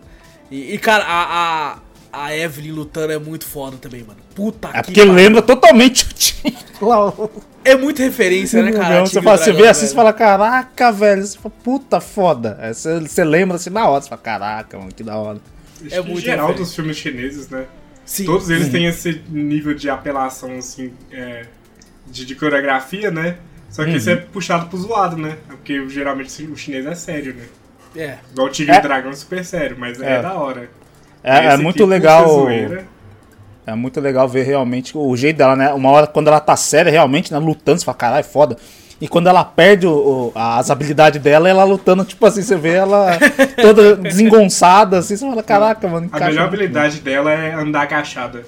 E, 0.50 0.74
e 0.74 0.78
cara, 0.78 1.04
a, 1.04 1.72
a 1.74 1.78
a 2.12 2.36
Evelyn 2.36 2.72
lutando 2.72 3.12
é 3.12 3.18
muito 3.18 3.46
foda 3.46 3.76
também, 3.78 4.04
mano. 4.04 4.20
Puta 4.34 4.68
é 4.68 4.72
que. 4.72 4.78
É 4.78 4.82
porque 4.82 5.04
lembra 5.04 5.40
totalmente 5.40 6.04
o 6.04 6.08
Tigre. 6.12 6.56
É 7.64 7.76
muita 7.76 8.02
referência, 8.02 8.60
né, 8.60 8.72
cara? 8.72 9.02
Você, 9.02 9.22
fala, 9.22 9.38
você 9.38 9.52
vê 9.52 9.68
assim 9.68 9.86
e 9.86 9.94
fala, 9.94 10.12
caraca, 10.12 10.90
velho. 10.90 11.24
Você 11.24 11.38
fala, 11.38 11.54
puta 11.62 12.00
foda. 12.00 12.58
Aí 12.60 12.74
você, 12.74 12.98
você 12.98 13.22
lembra 13.22 13.54
assim 13.54 13.70
na 13.70 13.88
hora, 13.88 14.02
você 14.02 14.08
fala, 14.08 14.20
caraca, 14.20 14.76
mano, 14.76 14.90
que 14.92 15.04
da 15.04 15.16
hora. 15.16 15.40
É 15.88 16.00
muito 16.00 16.18
em 16.18 16.22
geral 16.22 16.52
dos 16.52 16.74
filmes 16.74 16.96
chineses, 16.96 17.48
né? 17.48 17.66
Sim. 18.04 18.24
Todos 18.24 18.50
eles 18.50 18.68
têm 18.68 18.86
esse 18.86 19.22
nível 19.28 19.74
de 19.74 19.88
apelação, 19.88 20.56
assim, 20.58 20.92
é, 21.12 21.46
de, 22.06 22.24
de, 22.24 22.34
coreografia, 22.34 23.12
né? 23.12 23.38
Só 23.70 23.84
que 23.84 23.90
uhum. 23.90 23.96
isso 23.96 24.10
é 24.10 24.16
puxado 24.16 24.66
pro 24.66 24.76
zoado, 24.78 25.16
né? 25.16 25.38
Porque 25.46 25.88
geralmente 25.88 26.42
o 26.42 26.56
chinês 26.56 26.84
é 26.84 26.94
sério, 26.96 27.32
né? 27.32 27.44
É. 27.94 28.18
Igual 28.32 28.48
o 28.48 28.50
Tigre 28.50 28.74
é. 28.74 28.78
e 28.78 28.82
Dragão 28.82 29.12
é 29.12 29.14
super 29.14 29.44
sério, 29.44 29.76
mas 29.78 30.00
é, 30.00 30.14
é 30.18 30.22
da 30.22 30.34
hora. 30.34 30.68
É, 31.22 31.46
é 31.46 31.56
muito 31.56 31.84
legal. 31.84 32.48
É 33.64 33.74
muito 33.76 34.00
legal 34.00 34.28
ver 34.28 34.42
realmente 34.42 34.98
o 34.98 35.16
jeito 35.16 35.36
dela, 35.36 35.54
né? 35.54 35.72
Uma 35.72 35.90
hora 35.90 36.06
quando 36.06 36.26
ela 36.26 36.40
tá 36.40 36.56
séria, 36.56 36.90
realmente, 36.90 37.32
né? 37.32 37.38
Lutando, 37.38 37.78
você 37.78 37.84
fala, 37.84 37.96
caralho, 37.96 38.24
foda. 38.24 38.56
E 39.00 39.06
quando 39.06 39.28
ela 39.28 39.44
perde 39.44 39.86
o, 39.86 39.92
o, 39.92 40.32
as 40.34 40.70
habilidades 40.70 41.20
dela, 41.20 41.48
ela 41.48 41.64
lutando, 41.64 42.04
tipo 42.04 42.24
assim, 42.26 42.42
você 42.42 42.56
vê 42.56 42.74
ela 42.74 43.18
toda 43.60 43.96
desengonçada, 43.96 44.98
assim, 44.98 45.16
você 45.16 45.28
fala, 45.28 45.42
caraca, 45.42 45.88
mano. 45.88 46.08
A 46.12 46.20
melhor 46.20 46.46
habilidade 46.46 47.00
dela 47.00 47.32
é 47.32 47.52
andar 47.52 47.82
agachada. 47.82 48.44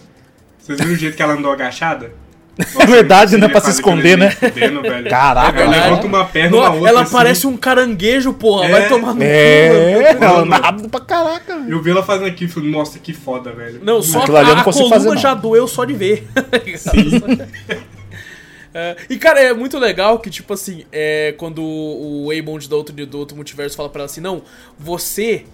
Vocês 0.59 0.79
viram 0.79 0.93
o 0.93 0.97
jeito 0.97 1.17
que 1.17 1.23
ela 1.23 1.35
andou 1.35 1.53
agachada? 1.53 2.13
Nossa, 2.59 2.83
é 2.83 2.87
verdade, 2.87 3.37
né? 3.37 3.49
Pra 3.49 3.61
se 3.61 3.71
esconder, 3.71 4.17
né? 4.17 4.31
Fudendo, 4.31 4.81
Caraca, 5.11 5.61
ela 5.61 5.71
levanta 5.71 6.07
uma 6.07 6.25
perna 6.25 6.57
uma 6.57 6.71
outra. 6.71 6.89
Ela 6.89 7.03
assim. 7.03 7.13
parece 7.13 7.47
um 7.49 7.57
caranguejo, 7.57 8.33
porra. 8.33 8.67
É, 8.67 8.71
vai 8.71 8.89
tomar 8.89 9.13
no 9.15 9.23
É, 9.23 10.15
cu. 10.15 10.25
ela 10.25 10.57
rápido 10.57 10.89
pra 10.89 11.01
caraca. 11.01 11.59
velho. 11.59 11.71
Eu 11.71 11.83
vi 11.83 11.91
ela 11.91 12.03
fazendo 12.05 12.27
aquilo 12.29 12.51
e 12.51 12.53
falei, 12.55 12.71
nossa, 12.71 12.99
que 13.01 13.13
foda, 13.13 13.53
velho. 13.53 13.81
Não, 13.83 14.01
só 14.01 14.21
Aquilo 14.21 14.37
ali 14.37 14.47
eu 14.49 14.53
a, 14.53 14.55
não 14.57 14.63
a 14.63 14.65
coluna 14.65 14.89
fazer, 14.89 15.09
não. 15.09 15.17
já 15.17 15.35
doeu 15.35 15.67
só 15.67 15.85
de 15.85 15.95
ver. 15.95 16.29
É, 18.77 18.97
e, 19.09 19.17
cara, 19.17 19.39
é 19.41 19.55
muito 19.55 19.79
legal 19.79 20.19
que, 20.19 20.29
tipo 20.29 20.53
assim, 20.53 20.85
é, 20.91 21.33
quando 21.39 21.63
o 21.63 22.27
Waymond 22.27 22.69
do 22.69 22.77
outro, 22.77 23.07
do 23.07 23.19
outro 23.21 23.37
multiverso 23.37 23.77
fala 23.77 23.89
pra 23.89 24.01
ela 24.01 24.07
assim, 24.07 24.21
não, 24.21 24.43
você... 24.77 25.45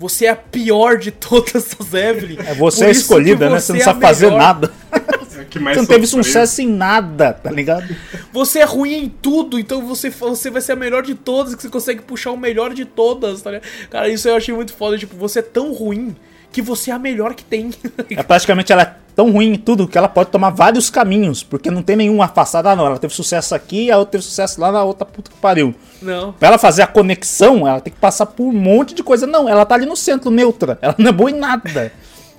Você 0.00 0.26
é 0.26 0.30
a 0.30 0.36
pior 0.36 0.98
de 0.98 1.10
todas 1.12 1.54
as 1.80 1.94
Evelyn. 1.94 2.36
É, 2.44 2.52
você 2.54 2.86
é 2.86 2.90
escolhida, 2.90 3.48
né? 3.48 3.58
Você 3.60 3.72
não 3.72 3.78
é 3.78 3.82
a 3.82 3.84
sabe 3.86 4.00
fazer 4.02 4.26
melhor. 4.26 4.38
nada. 4.40 4.72
É 5.38 5.44
que 5.44 5.58
mais 5.58 5.76
Você 5.76 5.80
não 5.82 5.86
teve 5.86 6.06
sucesso 6.06 6.62
em 6.62 6.68
nada, 6.68 7.32
tá 7.32 7.50
ligado? 7.50 7.94
Você 8.32 8.60
é 8.60 8.64
ruim 8.64 8.94
em 8.94 9.08
tudo, 9.08 9.58
então 9.58 9.86
você, 9.86 10.10
você 10.10 10.50
vai 10.50 10.60
ser 10.60 10.72
a 10.72 10.76
melhor 10.76 11.02
de 11.02 11.14
todas, 11.14 11.54
que 11.54 11.62
você 11.62 11.68
consegue 11.68 12.02
puxar 12.02 12.32
o 12.32 12.36
melhor 12.36 12.72
de 12.72 12.84
todas, 12.84 13.42
tá 13.42 13.50
ligado? 13.50 13.68
Cara, 13.90 14.08
isso 14.08 14.28
eu 14.28 14.36
achei 14.36 14.54
muito 14.54 14.72
foda. 14.72 14.98
Tipo, 14.98 15.16
você 15.16 15.40
é 15.40 15.42
tão 15.42 15.72
ruim 15.72 16.14
que 16.52 16.62
você 16.62 16.90
é 16.90 16.94
a 16.94 16.98
melhor 16.98 17.34
que 17.34 17.44
tem. 17.44 17.70
É 18.10 18.22
praticamente 18.22 18.72
ela 18.72 18.82
é 18.82 18.94
tão 19.14 19.30
ruim 19.30 19.52
em 19.52 19.56
tudo 19.56 19.86
que 19.88 19.98
ela 19.98 20.08
pode 20.08 20.30
tomar 20.30 20.50
vários 20.50 20.90
caminhos, 20.90 21.42
porque 21.42 21.70
não 21.70 21.82
tem 21.82 21.96
nenhum 21.96 22.22
afastado. 22.22 22.66
Ah, 22.66 22.76
não, 22.76 22.86
ela 22.86 22.98
teve 22.98 23.14
sucesso 23.14 23.54
aqui 23.54 23.84
e 23.84 23.90
a 23.90 23.98
outra 23.98 24.12
teve 24.12 24.24
sucesso 24.24 24.60
lá 24.60 24.70
na 24.70 24.82
outra 24.82 25.04
puta 25.04 25.30
que 25.30 25.36
pariu. 25.36 25.74
Não. 26.00 26.32
Pra 26.32 26.48
ela 26.48 26.58
fazer 26.58 26.82
a 26.82 26.86
conexão, 26.86 27.66
ela 27.66 27.80
tem 27.80 27.92
que 27.92 27.98
passar 27.98 28.26
por 28.26 28.44
um 28.44 28.52
monte 28.52 28.94
de 28.94 29.02
coisa. 29.02 29.26
Não, 29.26 29.48
ela 29.48 29.64
tá 29.64 29.74
ali 29.74 29.86
no 29.86 29.96
centro, 29.96 30.30
neutra. 30.30 30.78
Ela 30.80 30.94
não 30.98 31.08
é 31.08 31.12
boa 31.12 31.30
em 31.30 31.38
nada. 31.38 31.92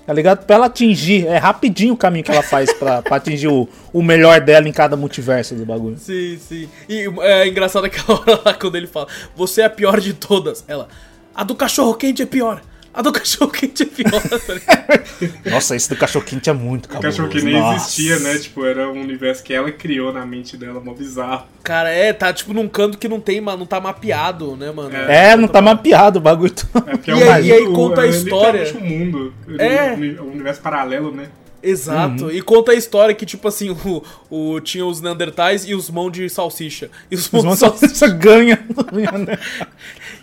Tá 0.08 0.13
ligado? 0.13 0.46
Pra 0.46 0.56
ela 0.56 0.65
atingir, 0.67 1.28
é 1.28 1.38
rapidinho 1.38 1.93
o 1.93 1.98
caminho 1.98 2.24
que 2.24 2.32
ela 2.32 2.41
faz 2.41 2.72
pra, 2.72 3.02
pra 3.02 3.17
atingir 3.17 3.50
o, 3.50 3.67
o 3.91 4.02
melhor 4.02 4.39
dela 4.39 4.65
em 4.70 4.72
cada 4.72 4.96
multiverso 4.96 5.54
do 5.54 5.65
bagulho. 5.65 5.98
Sim, 5.98 6.39
sim. 6.39 6.70
E 6.88 7.10
é 7.24 7.46
engraçado 7.46 7.88
aquela 7.88 8.17
hora 8.17 8.41
lá 8.46 8.54
quando 8.54 8.78
ele 8.78 8.88
fala: 8.88 9.08
Você 9.36 9.60
é 9.62 9.65
a 9.65 9.70
pior 9.70 10.00
de 10.00 10.13
todas. 10.13 10.63
Ela, 10.65 10.88
a 11.36 11.43
do 11.43 11.54
cachorro 11.54 11.93
quente 11.93 12.22
é 12.22 12.26
pior. 12.26 12.62
A 12.98 13.02
do 13.04 13.12
cachorro 13.12 13.52
quente 13.52 13.84
é 13.84 13.86
pior. 13.86 14.10
tá 14.22 14.54
ligado? 14.56 15.34
Nossa, 15.52 15.76
esse 15.76 15.88
do 15.88 15.96
cachorro 15.96 16.26
quente 16.26 16.50
é 16.50 16.54
muito 16.54 16.86
O 16.86 16.90
cabuloso. 16.90 17.18
cachorro 17.18 17.30
que 17.30 17.46
nem 17.46 17.54
Nossa. 17.54 17.76
existia, 17.78 18.18
né? 18.20 18.40
Tipo, 18.40 18.66
era 18.66 18.90
um 18.90 19.00
universo 19.02 19.44
que 19.44 19.54
ela 19.54 19.72
criou 19.72 20.12
na 20.12 20.26
mente 20.26 20.58
dela, 20.58 20.80
mó 20.80 20.94
bizarro. 20.96 21.46
Cara, 21.64 21.90
é, 21.92 22.12
tá 22.12 22.34
tipo 22.34 22.56
num 22.56 22.68
canto 22.68 22.98
que 22.98 23.08
não 23.08 23.20
tem, 23.20 23.40
não 23.40 23.68
tá 23.68 23.80
mapeado, 23.80 24.56
né, 24.56 24.72
mano? 24.72 24.96
É, 24.96 25.36
não 25.38 25.48
tá 25.48 25.62
mapeado 25.62 26.18
o 26.18 26.22
bagulho. 26.22 26.52
É 26.88 26.92
porque 26.98 27.12
E 27.12 27.22
é 27.22 27.32
aí- 27.34 27.44
um 27.44 27.46
e 27.46 27.52
aí 27.54 27.64
mundo, 27.66 27.76
conta 27.76 28.02
a 28.02 28.06
é 28.08 28.10
história. 28.10 28.64
literalmente 28.64 28.94
um 28.94 28.98
mundo. 29.00 29.34
É. 29.60 29.94
Um 30.24 30.32
universo 30.32 30.62
paralelo, 30.62 31.12
né? 31.12 31.28
Exato. 31.62 32.26
Uhum. 32.26 32.32
E 32.32 32.42
conta 32.42 32.72
a 32.72 32.76
história 32.76 33.14
que, 33.14 33.26
tipo 33.26 33.48
assim, 33.48 33.70
o, 33.86 34.02
o, 34.30 34.60
tinha 34.62 34.86
os 34.86 35.02
Neandertais 35.02 35.68
e 35.68 35.76
os 35.76 35.90
mãos 35.90 36.12
de 36.12 36.30
salsicha. 36.30 36.90
E 37.12 37.16
os 37.16 37.30
mãos 37.30 37.44
Os 37.46 37.52
de 37.54 37.60
salsicha. 37.60 38.08
ganham. 38.14 38.58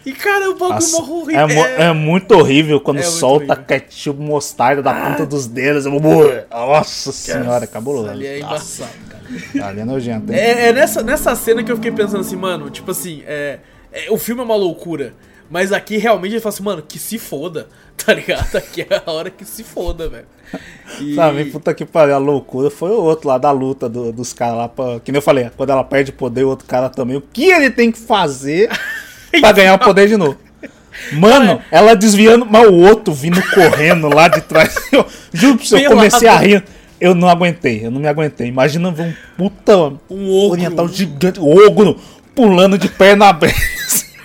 E, 0.05 0.13
cara, 0.13 0.51
o 0.51 0.55
bagulho 0.55 0.75
Nossa, 0.75 0.97
morro 1.01 1.31
é, 1.31 1.47
mo- 1.47 1.65
é 1.67 1.93
muito 1.95 2.33
horrível 2.35 2.79
quando 2.81 2.99
É 2.99 3.03
solta 3.03 3.47
horrível. 3.55 3.65
ketchup 3.67 4.21
mostarda 4.21 4.83
da 4.83 4.93
ponta 4.93 5.25
dos 5.25 5.47
dedos. 5.47 5.87
Nossa 6.51 7.13
senhora, 7.13 7.67
cabuloso. 7.67 8.11
Ali 8.11 8.27
é 8.27 8.39
Nossa, 8.41 8.83
embaçado, 8.85 8.99
cara. 9.09 9.69
ali 9.69 9.81
é 9.81 9.85
nojento. 9.85 10.33
hein? 10.33 10.39
É, 10.39 10.69
é 10.69 10.73
nessa, 10.73 11.03
nessa 11.03 11.35
cena 11.35 11.63
que 11.65 11.73
eu 11.73 11.77
fiquei 11.77 11.93
pensando 11.93 12.21
assim, 12.21 12.37
mano, 12.37 12.69
tipo 12.71 12.91
assim, 12.91 13.23
é, 13.27 13.59
é- 13.93 14.11
o 14.11 14.19
filme 14.19 14.41
é 14.43 14.45
uma 14.45 14.57
loucura. 14.57 15.15
Mas 15.51 15.73
aqui 15.73 15.99
realmente 15.99 16.33
ele 16.33 16.41
fala 16.41 16.55
assim, 16.55 16.63
mano, 16.63 16.83
que 16.83 16.99
se 16.99 17.19
foda, 17.19 17.69
tá 17.97 18.13
ligado? 18.15 18.57
Aqui 18.57 18.83
é 18.83 19.03
a 19.05 19.11
hora 19.11 19.31
que 19.31 19.45
se 19.45 19.63
foda, 19.63 20.09
velho. 20.09 20.27
E- 21.01 21.15
Sabe, 21.15 21.45
puta 21.47 21.73
que 21.75 21.85
pariu, 21.85 22.15
a 22.15 22.19
loucura 22.19 22.71
foi 22.71 22.91
o 22.91 23.01
outro 23.03 23.29
lá 23.29 23.39
da 23.39 23.51
luta 23.51 23.89
do- 23.89 24.13
dos 24.13 24.33
caras 24.33 24.57
lá. 24.57 24.69
Pra, 24.69 25.01
que 25.01 25.13
nem 25.13 25.19
eu 25.19 25.23
falei, 25.23 25.51
quando 25.57 25.71
ela 25.71 25.85
perde 25.85 26.13
poder, 26.13 26.45
o 26.45 26.49
outro 26.49 26.67
cara 26.67 26.89
também. 26.89 27.17
O 27.17 27.21
que 27.21 27.45
ele 27.51 27.71
tem 27.71 27.91
que 27.93 27.99
fazer 27.99 28.71
pra 29.41 29.53
ganhar 29.53 29.75
o 29.75 29.79
poder 29.79 30.09
de 30.09 30.17
novo? 30.17 30.37
Mano, 31.13 31.61
ela 31.71 31.95
desviando, 31.95 32.47
mas 32.49 32.67
o 32.69 32.75
outro 32.75 33.13
vindo 33.13 33.43
correndo 33.51 34.09
lá 34.09 34.29
de 34.29 34.41
trás. 34.41 34.75
Eu, 34.93 35.05
juro 35.33 35.57
pra 35.57 35.67
você, 35.67 35.87
eu 35.87 35.91
comecei 35.91 36.29
a 36.29 36.37
rir. 36.37 36.65
Eu 37.01 37.15
não 37.15 37.29
aguentei, 37.29 37.85
eu 37.85 37.91
não 37.91 38.01
me 38.01 38.07
aguentei. 38.09 38.47
Imagina 38.47 38.91
ver 38.91 39.03
um 39.09 39.15
puta 39.37 39.77
Um 40.09 40.31
ogro. 40.31 40.53
oriental 40.53 40.89
gigante, 40.89 41.41
ogro, 41.41 41.99
pulando 42.35 42.79
de 42.79 42.89
perna 42.89 43.27
aberta. 43.29 43.61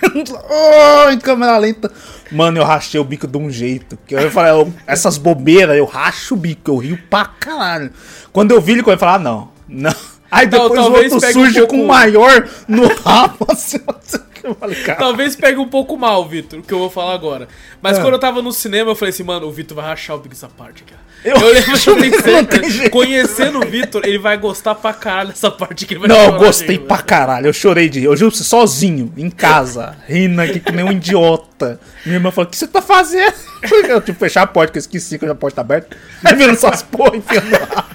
oh, 0.48 1.10
em 1.10 1.18
câmera 1.18 1.58
lenta. 1.58 1.90
Mano, 2.30 2.58
eu 2.58 2.64
rachei 2.64 3.00
o 3.00 3.04
bico 3.04 3.26
de 3.26 3.36
um 3.36 3.50
jeito. 3.50 3.98
Que 4.06 4.14
eu 4.14 4.30
falei, 4.30 4.52
eu- 4.52 4.72
essas 4.86 5.18
bobeiras, 5.18 5.76
eu 5.76 5.84
racho 5.84 6.34
o 6.34 6.36
bico, 6.36 6.70
eu 6.70 6.76
rio 6.76 6.98
pra 7.10 7.24
caralho. 7.24 7.90
Quando 8.32 8.52
eu 8.52 8.60
vi 8.60 8.72
ele, 8.72 8.82
eu 8.86 8.98
falei, 8.98 9.16
ah, 9.16 9.18
não, 9.18 9.48
não. 9.68 9.94
Aí 10.30 10.46
depois 10.46 10.80
o 10.86 10.92
outro 10.92 11.20
pegue 11.20 11.38
um 11.38 11.42
surge 11.42 11.58
pouco- 11.58 11.74
com 11.76 11.82
o 11.84 11.88
maior 11.88 12.48
no 12.68 12.86
rabo. 13.02 13.46
Assim, 13.50 13.78
eu 13.86 13.94
falei. 14.58 14.76
Talvez 14.98 15.36
pegue 15.36 15.58
um 15.58 15.68
pouco 15.68 15.96
mal, 15.96 16.26
Vitor, 16.28 16.58
o 16.58 16.62
que 16.62 16.72
eu 16.72 16.78
vou 16.78 16.90
falar 16.90 17.14
agora. 17.14 17.48
Mas 17.82 17.98
É. 17.98 18.00
quando 18.00 18.14
eu 18.14 18.20
tava 18.20 18.40
no 18.42 18.52
cinema, 18.52 18.90
eu 18.90 18.94
falei 18.94 19.10
assim, 19.10 19.22
mano, 19.22 19.46
o 19.46 19.52
Vitor 19.52 19.76
vai 19.76 19.86
rachar 19.86 20.16
o 20.16 20.18
bico 20.20 20.34
parte, 20.56 20.84
cara. 20.84 21.00
Eu 21.22 21.36
Eu, 21.36 21.52
lembro 21.52 21.78
que 21.78 21.90
eu 21.90 21.96
pensei, 21.96 22.88
conhecendo 22.88 23.58
o 23.58 23.66
Vitor, 23.68 24.02
ele 24.06 24.18
vai 24.18 24.38
gostar 24.38 24.74
pra 24.74 24.94
caralho 24.94 25.28
dessa 25.28 25.50
parte 25.50 25.84
que 25.84 25.92
ele 25.94 26.00
vai 26.00 26.08
Não, 26.08 26.16
eu 26.24 26.38
gostei 26.38 26.76
gente, 26.76 26.86
pra 26.86 26.98
caralho. 26.98 27.46
Eu 27.46 27.52
chorei 27.52 27.90
de 27.90 28.00
rir. 28.00 28.06
Eu 28.06 28.16
juro 28.16 28.30
pra 28.30 28.38
você, 28.38 28.44
sozinho, 28.44 29.12
em 29.16 29.28
casa, 29.28 29.96
rindo 30.08 30.40
aqui 30.40 30.60
que 30.60 30.72
nem 30.72 30.82
um 30.84 30.92
idiota. 30.92 31.78
Minha 32.06 32.16
irmã 32.16 32.30
falou: 32.30 32.48
O 32.48 32.50
que 32.50 32.56
você 32.56 32.66
tá 32.66 32.80
fazendo? 32.80 33.34
Eu 33.62 34.00
tive 34.00 34.14
que 34.14 34.24
fechar 34.24 34.42
a 34.42 34.46
porta, 34.46 34.72
que 34.72 34.78
eu 34.78 34.80
esqueci 34.80 35.18
que 35.18 35.26
a 35.26 35.34
porta 35.34 35.56
tá 35.56 35.60
aberta. 35.60 35.94
E 36.26 36.34
vendo 36.34 36.52
essas 36.52 36.82
porra 36.82 37.14
enfiando 37.16 37.50
lá. 37.50 37.86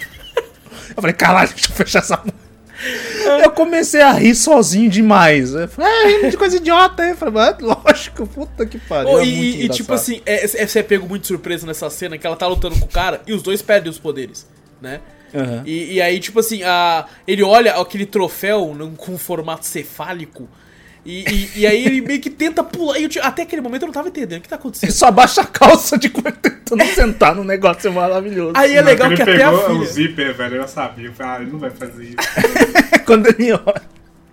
Eu 0.95 1.01
falei: 1.01 1.13
Caralho, 1.13 1.49
deixa 1.49 1.71
eu 1.71 1.75
fechar 1.75 1.99
essa 1.99 2.17
porta. 2.17 2.44
Eu 3.43 3.51
comecei 3.51 4.01
a 4.01 4.11
rir 4.11 4.35
sozinho 4.35 4.89
demais. 4.89 5.53
Eu 5.53 5.67
falei: 5.67 5.91
É, 5.91 6.07
rindo 6.17 6.29
de 6.31 6.37
coisa 6.37 6.57
idiota 6.57 7.03
aí. 7.03 7.11
Eu 7.11 7.17
falei: 7.17 7.33
"Mas, 7.33 7.59
Lógico, 7.61 8.27
puta 8.27 8.65
que 8.65 8.77
pariu. 8.77 9.09
Ô, 9.11 9.19
é 9.19 9.25
e, 9.25 9.65
e, 9.65 9.69
tipo 9.69 9.93
assim, 9.93 10.21
é, 10.25 10.43
é- 10.45 10.47
você 10.67 10.79
é 10.79 10.83
pego 10.83 11.07
muito 11.07 11.27
surpresa 11.27 11.65
nessa 11.65 11.89
cena 11.89 12.17
que 12.17 12.25
ela 12.27 12.35
tá 12.35 12.47
lutando 12.47 12.77
com 12.79 12.85
o 12.85 12.89
cara 12.89 13.21
e 13.25 13.33
os 13.33 13.41
dois 13.41 13.61
perdem 13.61 13.89
os 13.89 13.97
poderes, 13.99 14.47
né? 14.81 15.01
Aham. 15.33 15.63
E, 15.65 15.93
e 15.95 16.01
aí, 16.01 16.19
tipo 16.19 16.39
assim, 16.39 16.63
a, 16.63 17.05
ele 17.27 17.43
olha 17.43 17.73
aquele 17.75 18.05
troféu 18.05 18.73
num- 18.73 18.95
com 18.95 19.17
formato 19.17 19.65
cefálico 19.65 20.47
e, 21.05 21.23
e, 21.29 21.59
e 21.59 21.67
aí 21.67 21.85
ele 21.85 22.01
meio 22.01 22.19
que 22.19 22.29
tenta 22.29 22.63
pular. 22.63 22.97
E 22.99 23.03
eu, 23.03 23.09
até 23.21 23.43
aquele 23.43 23.61
momento 23.61 23.83
eu 23.83 23.87
não 23.87 23.93
tava 23.93 24.07
entendendo 24.07 24.39
o 24.39 24.41
que 24.41 24.49
tá 24.49 24.55
Ele 24.55 24.61
acontecendo. 24.61 24.91
só 24.91 25.07
abaixa 25.07 25.41
a 25.41 25.45
calça 25.45 25.97
de 25.97 26.09
cueca 26.09 26.49
tentando 26.65 26.83
sentar 26.93 27.35
no 27.35 27.43
negócio 27.43 27.91
maravilhoso. 27.93 28.53
Aí 28.55 28.71
é 28.71 28.81
Na 28.81 28.81
hora 28.81 28.89
legal 28.91 29.07
ele 29.07 29.15
que 29.17 29.21
até 29.21 29.43
a 29.43 29.51
pegou 29.51 29.65
o 29.65 29.79
filha. 29.79 29.85
zíper, 29.91 30.33
velho, 30.33 30.55
eu 30.57 30.67
sabia. 30.67 31.05
Eu 31.07 31.13
falei, 31.13 31.31
ah, 31.31 31.41
ele 31.41 31.51
não 31.51 31.59
vai 31.59 31.69
fazer 31.69 32.03
isso. 32.03 32.15
Quando 33.05 33.27
ele 33.27 33.51
olha. 33.53 33.81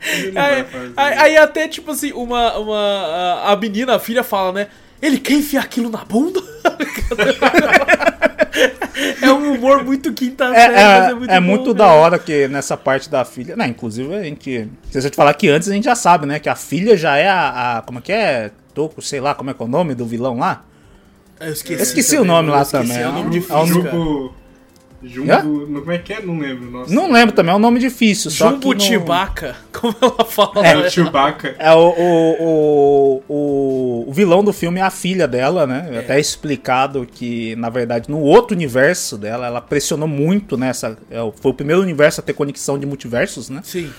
Ele 0.05 0.33
não 0.33 0.43
Aí, 0.43 0.63
vai 0.63 0.65
fazer 0.65 0.93
aí- 0.97 1.13
isso. 1.13 1.23
aí 1.23 1.37
até, 1.37 1.69
tipo 1.69 1.91
assim, 1.93 2.13
uma, 2.13 2.57
uma, 2.59 3.43
a 3.53 3.57
menina, 3.57 3.95
a 3.97 3.99
filha 4.01 4.25
fala, 4.25 4.53
né? 4.53 4.67
Ele 5.01 5.19
quer 5.19 5.35
enfiar 5.35 5.63
aquilo 5.63 5.91
na 5.91 6.05
bunda? 6.05 6.41
é 9.23 9.33
um 9.33 9.55
humor 9.55 9.85
muito 9.85 10.13
quinta 10.13 10.45
É, 10.47 10.55
série, 10.55 10.75
é, 10.75 10.85
mas 11.01 11.09
é 11.11 11.15
muito 11.15 11.31
é 11.33 11.41
bom, 11.41 11.47
muito 11.47 11.69
né? 11.69 11.75
da 11.75 11.87
hora 11.89 12.19
que 12.19 12.49
nessa 12.49 12.77
parte 12.77 13.09
da 13.11 13.25
filha. 13.25 13.57
Não, 13.57 13.65
inclusive 13.67 14.15
a 14.15 14.23
gente. 14.23 14.69
Se 14.91 14.99
eu 15.07 15.11
te 15.11 15.17
falar 15.17 15.33
que 15.35 15.49
antes 15.49 15.69
a 15.69 15.73
gente 15.73 15.85
já 15.85 15.95
sabe, 15.95 16.27
né? 16.27 16.39
Que 16.39 16.49
a 16.49 16.55
filha 16.57 16.97
já 16.97 17.17
é 17.17 17.29
a. 17.29 17.79
a- 17.79 17.83
como 17.83 17.99
é 17.99 18.03
que 18.03 18.13
é? 18.13 18.51
Toco, 18.75 19.03
sei 19.03 19.21
lá 19.21 19.35
como 19.35 19.51
é 19.51 19.55
que 19.55 19.63
é 19.63 19.65
o 19.65 19.69
nome 19.69 19.95
do 19.95 20.07
vilão 20.07 20.39
lá. 20.39 20.65
Eu 21.41 21.53
esqueci, 21.53 21.79
Eu 21.81 21.83
esqueci 21.83 22.17
o 22.19 22.25
nome 22.25 22.49
eu 22.49 22.55
lá 22.55 22.63
esqueci, 22.63 22.83
também, 22.89 23.03
É 23.03 23.07
um 23.07 23.11
é 23.11 23.13
nome 23.15 23.27
um- 23.27 23.31
difícil, 23.31 23.57
é 23.57 23.63
um 23.63 23.83
cara. 23.83 24.42
Jumbo. 25.03 25.33
Jumbo. 25.33 25.67
Não, 25.67 25.81
como 25.81 25.93
é 25.93 25.99
que 25.99 26.13
é? 26.13 26.21
Não 26.23 26.39
lembro. 26.39 26.71
Nossa. 26.71 26.93
Não 26.95 27.11
lembro 27.11 27.35
também, 27.35 27.53
é 27.53 27.57
um 27.57 27.61
nome 27.61 27.79
difícil. 27.81 28.31
Só 28.31 28.51
Jumbo 28.51 28.79
Chewbacca, 28.81 29.57
como 29.73 29.95
ela 30.01 30.25
fala. 30.25 30.67
É 30.67 30.75
né? 30.77 30.87
o 30.87 30.91
Chewbacca. 30.91 31.57
É 31.59 31.73
o, 31.73 31.79
o, 31.89 32.37
o, 32.41 33.23
o, 33.29 34.05
o 34.09 34.13
vilão 34.13 34.45
do 34.45 34.53
filme 34.53 34.81
é 34.81 34.83
a 34.83 34.91
filha 34.91 35.27
dela, 35.27 35.67
né? 35.67 35.89
É. 35.93 35.99
Até 35.99 36.21
explicado 36.21 37.07
que, 37.11 37.55
na 37.57 37.69
verdade, 37.69 38.11
no 38.11 38.21
outro 38.21 38.55
universo 38.57 39.17
dela, 39.19 39.47
ela 39.47 39.61
pressionou 39.61 40.09
muito 40.09 40.57
nessa. 40.57 40.97
é, 41.11 41.17
foi 41.41 41.51
o 41.51 41.55
primeiro 41.55 41.83
universo 41.83 42.21
a 42.21 42.25
ter 42.25 42.33
conexão 42.33 42.79
de 42.79 42.87
multiversos, 42.87 43.49
né? 43.51 43.61
Sim. 43.65 43.91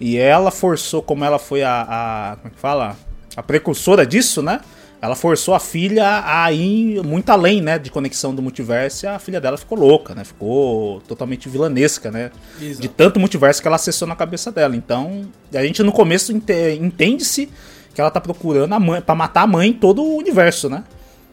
E 0.00 0.16
ela 0.18 0.50
forçou, 0.50 1.00
como 1.02 1.24
ela 1.24 1.38
foi 1.38 1.62
a, 1.62 1.86
a- 1.88 2.36
Como 2.36 2.48
é 2.48 2.50
que 2.54 2.60
fala? 2.60 2.96
A 3.36 3.42
precursora 3.42 4.04
disso, 4.04 4.42
né? 4.42 4.60
Ela 5.02 5.16
forçou 5.16 5.52
a 5.52 5.58
filha 5.58 6.22
a 6.24 6.52
ir 6.52 7.02
muito 7.04 7.28
além, 7.30 7.60
né? 7.60 7.76
De 7.76 7.90
conexão 7.90 8.32
do 8.32 8.40
multiverso. 8.40 9.04
E 9.04 9.08
a 9.08 9.18
filha 9.18 9.40
dela 9.40 9.56
ficou 9.58 9.76
louca, 9.76 10.14
né? 10.14 10.22
Ficou 10.22 11.00
totalmente 11.08 11.48
vilanesca, 11.48 12.08
né? 12.12 12.30
Exato. 12.60 12.80
De 12.82 12.88
tanto 12.88 13.18
multiverso 13.18 13.60
que 13.60 13.66
ela 13.66 13.74
acessou 13.74 14.06
na 14.06 14.14
cabeça 14.14 14.52
dela. 14.52 14.76
Então, 14.76 15.22
a 15.52 15.60
gente 15.64 15.82
no 15.82 15.90
começo 15.90 16.32
ente- 16.32 16.78
entende-se 16.80 17.48
que 17.92 18.00
ela 18.00 18.12
tá 18.12 18.20
procurando 18.20 18.72
a 18.74 18.78
mãe 18.78 19.00
para 19.00 19.14
matar 19.16 19.42
a 19.42 19.46
mãe 19.48 19.70
em 19.70 19.72
todo 19.72 20.02
o 20.04 20.16
universo, 20.18 20.70
né? 20.70 20.84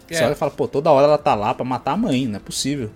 É. 0.09 0.15
Você 0.15 0.23
olha 0.23 0.31
e 0.31 0.35
fala, 0.35 0.49
pô, 0.49 0.67
toda 0.67 0.89
hora 0.89 1.05
ela 1.05 1.17
tá 1.19 1.35
lá 1.35 1.53
pra 1.53 1.63
matar 1.63 1.91
a 1.91 1.97
mãe, 1.97 2.25
não 2.25 2.37
é 2.37 2.39
possível. 2.39 2.89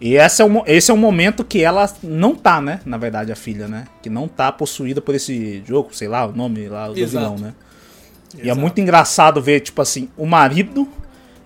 E 0.00 0.14
esse 0.14 0.40
é, 0.40 0.44
o, 0.44 0.48
mo- 0.48 0.62
esse 0.68 0.88
é 0.88 0.94
o 0.94 0.96
momento 0.96 1.42
que 1.42 1.62
ela 1.64 1.90
não 2.00 2.32
tá, 2.36 2.60
né? 2.60 2.78
Na 2.86 2.96
verdade, 2.96 3.32
a 3.32 3.36
filha, 3.36 3.66
né? 3.66 3.86
Que 4.02 4.08
não 4.08 4.28
tá 4.28 4.52
possuída 4.52 5.00
por 5.00 5.16
esse 5.16 5.64
jogo, 5.66 5.88
sei 5.92 6.06
lá, 6.06 6.24
o 6.26 6.32
nome 6.32 6.68
lá 6.68 6.86
do 6.86 6.96
Exato. 6.96 7.24
vilão, 7.34 7.38
né? 7.44 7.54
E 8.42 8.50
é 8.50 8.54
muito 8.54 8.80
engraçado 8.80 9.40
ver, 9.40 9.60
tipo 9.60 9.80
assim, 9.80 10.08
o 10.16 10.26
marido 10.26 10.88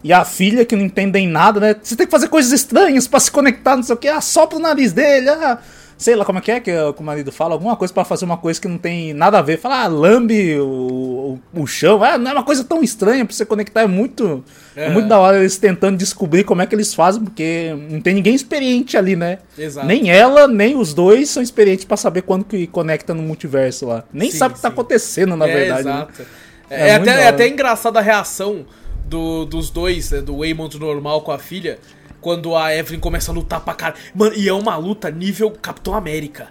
e 0.02 0.12
a 0.12 0.24
filha 0.24 0.64
que 0.64 0.74
não 0.74 0.84
entendem 0.84 1.28
nada, 1.28 1.60
né? 1.60 1.76
Você 1.80 1.94
tem 1.94 2.06
que 2.06 2.10
fazer 2.10 2.28
coisas 2.28 2.52
estranhas 2.52 3.06
pra 3.06 3.20
se 3.20 3.30
conectar, 3.30 3.76
não 3.76 3.82
sei 3.82 3.94
o 3.94 3.98
que. 3.98 4.08
Ah, 4.08 4.20
sopra 4.20 4.56
o 4.56 4.60
nariz 4.60 4.92
dele, 4.92 5.28
ah, 5.28 5.58
sei 6.00 6.16
lá 6.16 6.24
como 6.24 6.38
é 6.38 6.40
que 6.42 6.50
é 6.50 6.60
que 6.60 6.72
o 6.72 7.02
marido 7.02 7.30
fala, 7.30 7.52
alguma 7.52 7.76
coisa 7.76 7.92
para 7.92 8.06
fazer 8.06 8.24
uma 8.24 8.38
coisa 8.38 8.58
que 8.58 8.66
não 8.66 8.78
tem 8.78 9.12
nada 9.12 9.38
a 9.38 9.42
ver. 9.42 9.58
Fala, 9.58 9.82
ah, 9.82 9.86
lambe 9.86 10.58
o, 10.58 11.38
o, 11.54 11.60
o 11.60 11.66
chão. 11.66 12.02
Ah, 12.02 12.16
não 12.16 12.30
é 12.30 12.34
uma 12.34 12.42
coisa 12.42 12.64
tão 12.64 12.82
estranha 12.82 13.26
pra 13.26 13.34
você 13.34 13.44
conectar. 13.44 13.82
É 13.82 13.86
muito, 13.86 14.42
é. 14.74 14.86
é. 14.86 14.90
muito 14.90 15.06
da 15.06 15.18
hora 15.18 15.38
eles 15.38 15.58
tentando 15.58 15.98
descobrir 15.98 16.44
como 16.44 16.62
é 16.62 16.66
que 16.66 16.74
eles 16.74 16.94
fazem, 16.94 17.22
porque 17.22 17.76
não 17.90 18.00
tem 18.00 18.14
ninguém 18.14 18.34
experiente 18.34 18.96
ali, 18.96 19.14
né? 19.14 19.40
Exato. 19.58 19.86
Nem 19.86 20.10
ela, 20.10 20.48
nem 20.48 20.74
os 20.74 20.94
dois 20.94 21.28
são 21.28 21.42
experientes 21.42 21.84
para 21.84 21.98
saber 21.98 22.22
quando 22.22 22.44
que 22.44 22.66
conecta 22.66 23.12
no 23.12 23.22
multiverso 23.22 23.86
lá. 23.86 24.04
Nem 24.10 24.30
sim, 24.30 24.38
sabe 24.38 24.52
o 24.52 24.56
que 24.56 24.62
tá 24.62 24.68
acontecendo, 24.68 25.36
na 25.36 25.46
é, 25.46 25.54
verdade. 25.54 25.84
Né? 25.84 25.92
Exato. 25.92 26.22
Né? 26.22 26.28
É, 26.70 26.90
é 26.90 26.94
até, 26.94 27.10
é 27.10 27.28
até 27.28 27.48
engraçada 27.48 27.98
a 27.98 28.02
reação 28.02 28.64
do, 29.06 29.44
dos 29.44 29.68
dois, 29.68 30.12
né, 30.12 30.20
do 30.20 30.38
Waymond 30.38 30.78
normal 30.78 31.20
com 31.22 31.32
a 31.32 31.38
filha 31.38 31.78
quando 32.20 32.54
a 32.54 32.74
Evelyn 32.74 33.00
começa 33.00 33.32
a 33.32 33.34
lutar 33.34 33.60
pra 33.60 33.74
cara. 33.74 33.94
Mano, 34.14 34.34
e 34.36 34.48
é 34.48 34.52
uma 34.52 34.76
luta 34.76 35.10
nível 35.10 35.50
Capitão 35.50 35.94
América. 35.94 36.48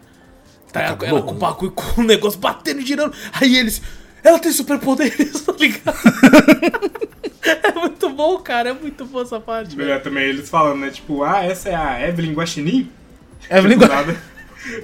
Tá, 0.72 0.82
ela, 0.82 0.98
ela 1.02 1.22
com 1.22 1.32
o 1.32 1.38
bagulho 1.38 1.72
com 1.72 2.02
o 2.02 2.04
negócio 2.04 2.40
batendo 2.40 2.82
e 2.82 2.86
girando. 2.86 3.14
Aí 3.34 3.56
eles. 3.56 3.82
Ela 4.24 4.38
tem 4.38 4.52
superpoderes, 4.52 5.42
tá 5.42 5.54
ligado? 5.54 5.98
é 7.42 7.72
muito 7.80 8.10
bom, 8.10 8.38
cara. 8.40 8.70
É 8.70 8.74
muito 8.74 9.06
bom 9.06 9.22
essa 9.22 9.40
parte. 9.40 9.80
É, 9.82 10.00
também 10.00 10.26
eles 10.26 10.50
falando, 10.50 10.80
né? 10.80 10.90
Tipo, 10.90 11.24
ah, 11.24 11.44
essa 11.44 11.70
é 11.70 11.76
a 11.76 12.08
Evelyn 12.08 12.34
Guaxinim? 12.34 12.92
Evelyn 13.50 13.80
tipo, 13.80 13.92
Guaxinim. 13.92 14.18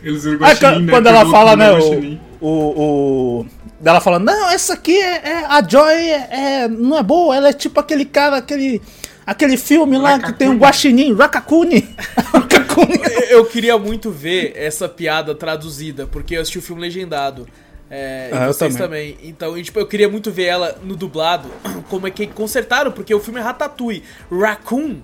Eles 0.04 0.24
viram 0.24 0.38
ah, 0.38 0.50
Guaxinim, 0.50 0.76
ah, 0.76 0.80
né? 0.80 0.91
Quando 0.91 1.08
ela 1.08 1.30
fala, 1.30 1.56
né? 1.56 1.71
O, 1.71 2.19
o, 2.41 3.41
o, 3.41 3.45
Ela 3.86 4.02
fala, 4.02 4.19
não, 4.19 4.50
essa 4.50 4.74
aqui 4.74 4.98
é, 4.98 5.21
é 5.24 5.45
a 5.45 5.62
Joy 5.62 5.93
é, 5.93 6.30
é, 6.32 6.67
não 6.67 6.98
é 6.98 7.04
boa, 7.04 7.36
ela 7.36 7.50
é 7.50 7.54
tipo 7.54 7.80
aquele 7.80 8.06
cara, 8.06 8.38
aquele 8.38 8.82
Aquele 9.26 9.58
filme 9.58 9.98
lá 9.98 10.12
Rakakuni. 10.12 10.34
que 10.34 10.39
tem 10.39 10.50
um 10.50 10.58
guaxinim, 10.58 11.13
Rakakuni. 11.15 11.95
Rakakuni. 12.32 13.00
eu 13.30 13.43
queria 13.45 13.76
muito 13.78 14.12
ver 14.12 14.54
essa 14.56 14.88
piada 14.88 15.34
traduzida, 15.34 16.06
porque 16.06 16.36
eu 16.38 16.41
assisti 16.41 16.60
o 16.60 16.62
filme 16.62 16.82
legendado. 16.82 17.48
É, 17.89 18.30
ah, 18.32 18.43
e 18.43 18.48
vocês 18.48 18.76
também. 18.76 19.13
também. 19.13 19.30
Então, 19.30 19.62
tipo, 19.62 19.80
eu 19.80 19.88
queria 19.88 20.08
muito 20.08 20.32
ver 20.32 20.43
ela 20.43 20.80
no 20.84 20.95
dublado, 20.95 21.50
como 21.89 22.06
é 22.06 22.12
que 22.12 22.28
consertaram, 22.28 22.91
porque 22.91 23.15
o 23.15 23.19
filme 23.19 23.39
é 23.39 23.43
Ratatouille. 23.43 24.04
Raccoon 24.32 24.98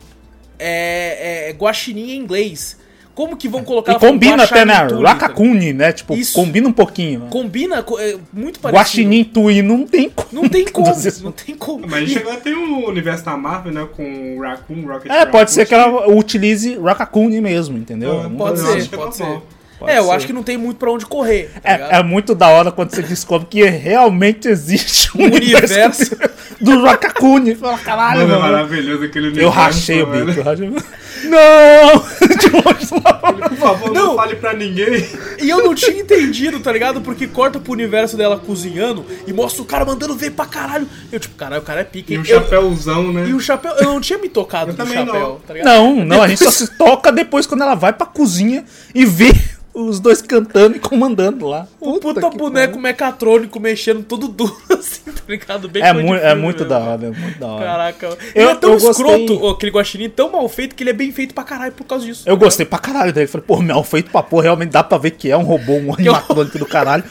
é, 0.59 1.49
é 1.49 1.53
guaxinim 1.53 2.11
em 2.11 2.17
inglês. 2.17 2.77
Como 3.21 3.37
que 3.37 3.47
vão 3.47 3.63
colocar... 3.63 3.91
E 3.91 3.99
combina 3.99 4.45
até, 4.45 4.65
né? 4.65 4.73
Rakakuni, 5.03 5.73
né? 5.73 5.91
Tipo, 5.91 6.15
Isso. 6.15 6.33
combina 6.33 6.67
um 6.67 6.73
pouquinho. 6.73 7.19
Né? 7.19 7.27
Combina, 7.29 7.85
é 7.99 8.17
muito 8.33 8.59
parecido. 8.59 8.79
Guaxinim 8.79 9.23
Tui 9.23 9.61
não 9.61 9.85
tem 9.85 10.09
como. 10.09 10.29
Não 10.31 10.49
tem 10.49 10.65
como, 10.73 10.91
não 11.21 11.31
tem 11.31 11.53
como. 11.53 11.87
Mas 11.87 12.11
ter 12.43 12.57
um 12.57 12.87
universo 12.87 13.23
da 13.23 13.37
Marvel, 13.37 13.71
né? 13.71 13.87
Com 13.95 14.39
Raccoon, 14.39 14.87
Rocket 14.87 15.11
É, 15.11 15.23
pode 15.27 15.51
ser 15.51 15.67
que 15.67 15.73
ela 15.75 16.09
utilize 16.09 16.79
Rakakuni 16.79 17.39
mesmo, 17.39 17.77
entendeu? 17.77 18.25
É, 18.25 18.29
pode 18.29 18.59
ser, 18.59 18.89
pode 18.89 19.15
ser. 19.15 19.41
Pode 19.77 19.93
é, 19.93 19.97
eu 19.97 20.11
acho 20.11 20.27
que 20.27 20.33
não 20.33 20.43
tem 20.43 20.57
muito 20.57 20.77
pra 20.77 20.91
onde 20.91 21.05
correr. 21.07 21.51
Tá 21.61 21.71
é, 21.71 21.99
é, 21.99 22.03
muito 22.03 22.35
da 22.35 22.47
hora 22.47 22.71
quando 22.71 22.91
você 22.91 23.01
descobre 23.01 23.47
que 23.47 23.63
realmente 23.63 24.47
existe 24.47 25.09
um 25.15 25.25
universo, 25.25 25.73
universo 25.73 26.17
do 26.61 26.83
Rakakuni. 26.83 27.55
Fala, 27.55 27.77
caralho, 27.79 28.27
mano. 28.27 28.33
É 28.33 28.39
maravilhoso 28.39 29.03
aquele 29.03 29.29
universo. 29.29 29.47
Eu 29.47 29.51
rachei 29.51 30.01
o 30.03 30.05
bico, 30.05 30.39
eu 30.39 30.43
rachei 30.43 30.69
o. 30.69 30.75
Não! 31.23 32.03
De 32.37 32.49
longe 32.49 32.85
Por 33.21 33.57
favor, 33.57 33.91
não. 33.91 34.07
não 34.07 34.15
fale 34.15 34.35
pra 34.35 34.53
ninguém. 34.53 35.07
E 35.39 35.49
eu 35.49 35.63
não 35.63 35.75
tinha 35.75 36.01
entendido, 36.01 36.59
tá 36.59 36.71
ligado? 36.71 37.01
Porque 37.01 37.27
corta 37.27 37.59
pro 37.59 37.71
universo 37.71 38.17
dela 38.17 38.37
cozinhando 38.39 39.05
e 39.27 39.33
mostra 39.33 39.61
o 39.61 39.65
cara 39.65 39.85
mandando 39.85 40.15
ver 40.15 40.31
pra 40.31 40.45
caralho. 40.45 40.87
Eu, 41.11 41.19
tipo, 41.19 41.35
caralho, 41.35 41.61
o 41.61 41.65
cara 41.65 41.81
é 41.81 41.83
pique. 41.83 42.13
E 42.13 42.17
um 42.17 42.25
chapéuzão, 42.25 43.13
né? 43.13 43.27
E 43.27 43.33
o 43.33 43.39
chapéu. 43.39 43.73
Eu 43.77 43.85
não 43.85 44.01
tinha 44.01 44.19
me 44.19 44.29
tocado 44.29 44.71
eu 44.71 44.85
no 44.85 44.91
chapéu, 44.91 45.13
não. 45.13 45.39
tá 45.39 45.53
ligado? 45.53 45.67
Não, 45.67 46.05
não, 46.05 46.21
a 46.21 46.27
gente 46.27 46.43
só 46.43 46.51
se 46.51 46.67
toca 46.77 47.11
depois 47.11 47.45
quando 47.45 47.61
ela 47.61 47.75
vai 47.75 47.93
pra 47.93 48.05
cozinha 48.05 48.65
e 48.93 49.05
vê 49.05 49.31
os 49.73 49.99
dois 49.99 50.21
cantando 50.21 50.75
e 50.75 50.79
comandando 50.79 51.47
lá. 51.47 51.67
O 51.79 51.99
puta, 51.99 52.21
puta 52.21 52.37
boneco 52.37 52.73
cara. 52.73 52.81
mecatrônico 52.81 53.59
mexendo 53.59 54.03
todo 54.03 54.27
duro 54.27 54.55
assim, 54.69 55.11
tá 55.11 55.21
ligado? 55.27 55.69
Bem 55.69 55.83
é, 55.83 55.93
mu 55.93 56.15
é 56.15 56.35
muito 56.35 56.65
da 56.65 56.79
hora, 56.79 57.07
é 57.07 57.11
muito 57.11 57.39
da 57.39 57.47
hora. 57.47 57.65
Caraca, 57.65 58.17
eu, 58.35 58.49
é 58.49 58.55
tão 58.55 58.75
escroto, 58.75 59.27
gostei... 59.27 59.49
aquele 59.51 59.71
guaxinim 59.71 60.09
tão 60.09 60.31
mal 60.31 60.47
feito 60.49 60.75
que 60.75 60.83
ele 60.83 60.89
é 60.89 60.93
bem 60.93 61.11
feito 61.11 61.33
pra 61.33 61.43
caralho 61.43 61.71
por 61.71 61.85
causa 61.85 62.05
disso. 62.05 62.23
Eu 62.25 62.37
tá 62.37 62.45
gostei 62.45 62.65
pra 62.65 62.79
caralho 62.79 63.13
dele. 63.13 63.27
Falei, 63.27 63.45
pô, 63.47 63.61
mal 63.61 63.83
feito 63.83 64.11
pra 64.11 64.23
porra, 64.23 64.43
realmente 64.43 64.71
dá 64.71 64.83
pra 64.83 64.97
ver 64.97 65.11
que 65.11 65.29
é 65.31 65.37
um 65.37 65.43
robô, 65.43 65.73
um 65.73 65.93
animatrônico 65.95 66.59
do 66.59 66.65
caralho. 66.65 67.03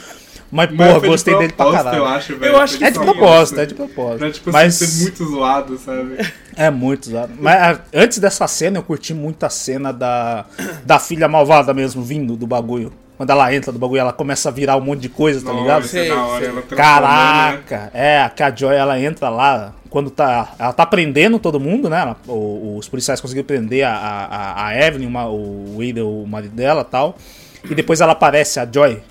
Mas, 0.51 0.71
porra, 0.71 1.01
gostei 1.01 1.37
dele 1.39 1.53
pra 1.53 1.71
caralho. 1.71 1.99
Eu 1.99 2.07
acho, 2.07 2.37
velho. 2.37 2.53
Eu 2.53 2.61
acho 2.61 2.79
que 2.79 2.85
é 2.85 2.91
de 2.91 2.99
propósito, 2.99 3.61
é 3.61 3.67
de 3.67 3.75
propósito. 3.75 4.19
Pra, 4.19 4.31
tipo, 4.31 4.53
mas... 4.53 4.83
assim, 4.83 4.87
ser 4.87 5.03
muito 5.03 5.25
zoado, 5.25 5.79
sabe? 5.79 6.17
É 6.57 6.71
muito 6.71 7.09
zoado. 7.09 7.33
Mas 7.39 7.79
antes 7.95 8.19
dessa 8.19 8.47
cena, 8.49 8.79
eu 8.79 8.83
curti 8.83 9.15
muito 9.15 9.45
a 9.45 9.51
cena 9.51 9.93
da, 9.93 10.45
da 10.85 10.99
filha 10.99 11.29
malvada 11.29 11.73
mesmo, 11.73 12.03
vindo 12.03 12.37
do 12.37 12.47
bagulho 12.47 12.93
quando 13.21 13.29
ela 13.29 13.55
entra 13.55 13.71
do 13.71 13.79
bagulho, 13.79 14.01
ela 14.01 14.15
começa 14.15 14.49
a 14.49 14.53
virar 14.53 14.79
um 14.79 14.81
monte 14.81 15.01
de 15.01 15.11
coisa, 15.11 15.45
tá 15.45 15.53
ligado? 15.53 15.87
Sei, 15.87 16.09
é 16.09 16.15
hora, 16.15 16.63
Caraca! 16.63 17.91
Né? 17.93 18.25
É, 18.25 18.31
que 18.35 18.43
a 18.43 18.51
Joy 18.51 18.75
ela 18.75 18.99
entra 18.99 19.29
lá, 19.29 19.75
quando 19.91 20.09
tá. 20.09 20.55
Ela 20.59 20.73
tá 20.73 20.87
prendendo 20.87 21.39
todo 21.39 21.61
mundo, 21.61 21.91
né? 21.91 22.01
Ela, 22.01 22.17
o, 22.27 22.79
os 22.79 22.89
policiais 22.89 23.21
conseguiram 23.21 23.47
prender 23.47 23.87
a, 23.87 23.93
a, 23.93 24.69
a 24.69 24.87
Evelyn, 24.87 25.07
uma, 25.07 25.29
o 25.29 25.77
Wade, 25.77 26.01
o 26.01 26.25
marido 26.27 26.57
dela 26.57 26.83
tal. 26.83 27.15
E 27.63 27.75
depois 27.75 28.01
ela 28.01 28.13
aparece, 28.13 28.59
a 28.59 28.67
Joy. 28.67 29.03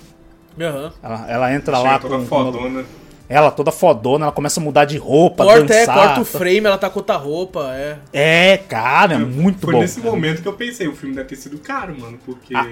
Uhum. 0.58 0.90
Ela, 1.02 1.30
ela 1.30 1.54
entra 1.54 1.76
Chega 1.76 1.88
lá 1.90 1.98
toda 1.98 2.16
com. 2.18 2.26
Fodona. 2.26 2.84
ela 3.28 3.50
toda 3.50 3.70
fodona, 3.70 4.24
ela 4.26 4.32
começa 4.32 4.60
a 4.60 4.62
mudar 4.62 4.84
de 4.84 4.98
roupa, 4.98 5.44
corta, 5.44 5.60
é, 5.60 5.64
dançar. 5.64 5.96
É, 5.96 6.00
corta 6.06 6.20
o 6.20 6.24
frame, 6.24 6.66
ela 6.66 6.78
tá 6.78 6.90
com 6.90 6.98
outra 6.98 7.16
roupa, 7.16 7.72
é. 7.74 7.98
É, 8.12 8.56
cara, 8.56 9.14
é 9.14 9.18
muito 9.18 9.60
foi 9.60 9.72
bom. 9.72 9.78
Foi 9.78 9.86
nesse 9.86 10.00
momento 10.00 10.42
que 10.42 10.48
eu 10.48 10.52
pensei, 10.54 10.88
o 10.88 10.94
filme 10.94 11.14
deve 11.14 11.28
ter 11.28 11.36
sido 11.36 11.58
caro, 11.58 11.98
mano, 11.98 12.18
porque... 12.24 12.54
Ah. 12.54 12.66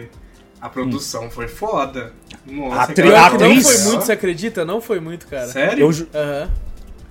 A 0.61 0.69
produção 0.69 1.27
hum. 1.27 1.31
foi 1.31 1.47
foda. 1.47 2.12
Nossa, 2.45 2.91
a, 2.91 2.95
tri 2.95 3.14
a 3.14 3.27
atriz... 3.27 3.64
Não 3.64 3.73
foi 3.73 3.85
muito, 3.85 4.05
você 4.05 4.12
acredita? 4.12 4.64
Não 4.64 4.81
foi 4.81 5.01
muito, 5.01 5.27
cara. 5.29 5.47
Sério? 5.47 5.85
Eu, 5.85 5.93
ju 5.93 6.09
uhum. 6.12 6.51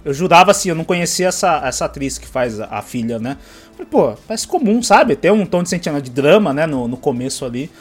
eu 0.03 0.13
jurava 0.13 0.51
assim, 0.51 0.69
eu 0.69 0.75
não 0.75 0.83
conhecia 0.83 1.27
essa, 1.27 1.61
essa 1.63 1.85
atriz 1.85 2.17
que 2.17 2.27
faz 2.27 2.59
a, 2.59 2.65
a 2.65 2.81
filha, 2.81 3.19
né? 3.19 3.37
Falei, 3.71 3.87
pô, 3.89 4.17
parece 4.27 4.45
comum, 4.47 4.83
sabe? 4.83 5.15
Tem 5.15 5.31
um 5.31 5.45
tom 5.45 5.63
de 5.63 5.69
sentimento 5.69 6.03
de 6.03 6.11
drama, 6.11 6.53
né? 6.53 6.67
No, 6.67 6.87
no 6.87 6.97
começo 6.97 7.45
ali. 7.45 7.71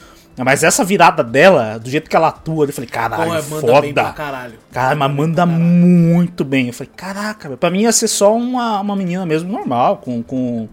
Mas 0.44 0.62
essa 0.62 0.84
virada 0.84 1.24
dela, 1.24 1.78
do 1.78 1.88
jeito 1.88 2.10
que 2.10 2.16
ela 2.16 2.28
atua, 2.28 2.66
eu 2.66 2.72
falei, 2.72 2.88
caralho, 2.90 3.24
Pô, 3.24 3.28
manda 3.28 3.42
foda. 3.42 3.80
Bem 3.80 3.94
pra 3.94 4.12
caralho. 4.12 4.58
Cara, 4.70 4.94
mas 4.94 5.10
manda 5.10 5.46
caralho. 5.46 5.64
muito 5.64 6.44
bem. 6.44 6.66
Eu 6.66 6.72
falei, 6.74 6.92
caraca, 6.94 7.56
pra 7.56 7.70
mim 7.70 7.82
ia 7.82 7.92
ser 7.92 8.08
só 8.08 8.36
uma, 8.36 8.80
uma 8.80 8.94
menina 8.94 9.24
mesmo 9.24 9.50
normal, 9.50 9.96
com, 9.98 10.22
com 10.22 10.68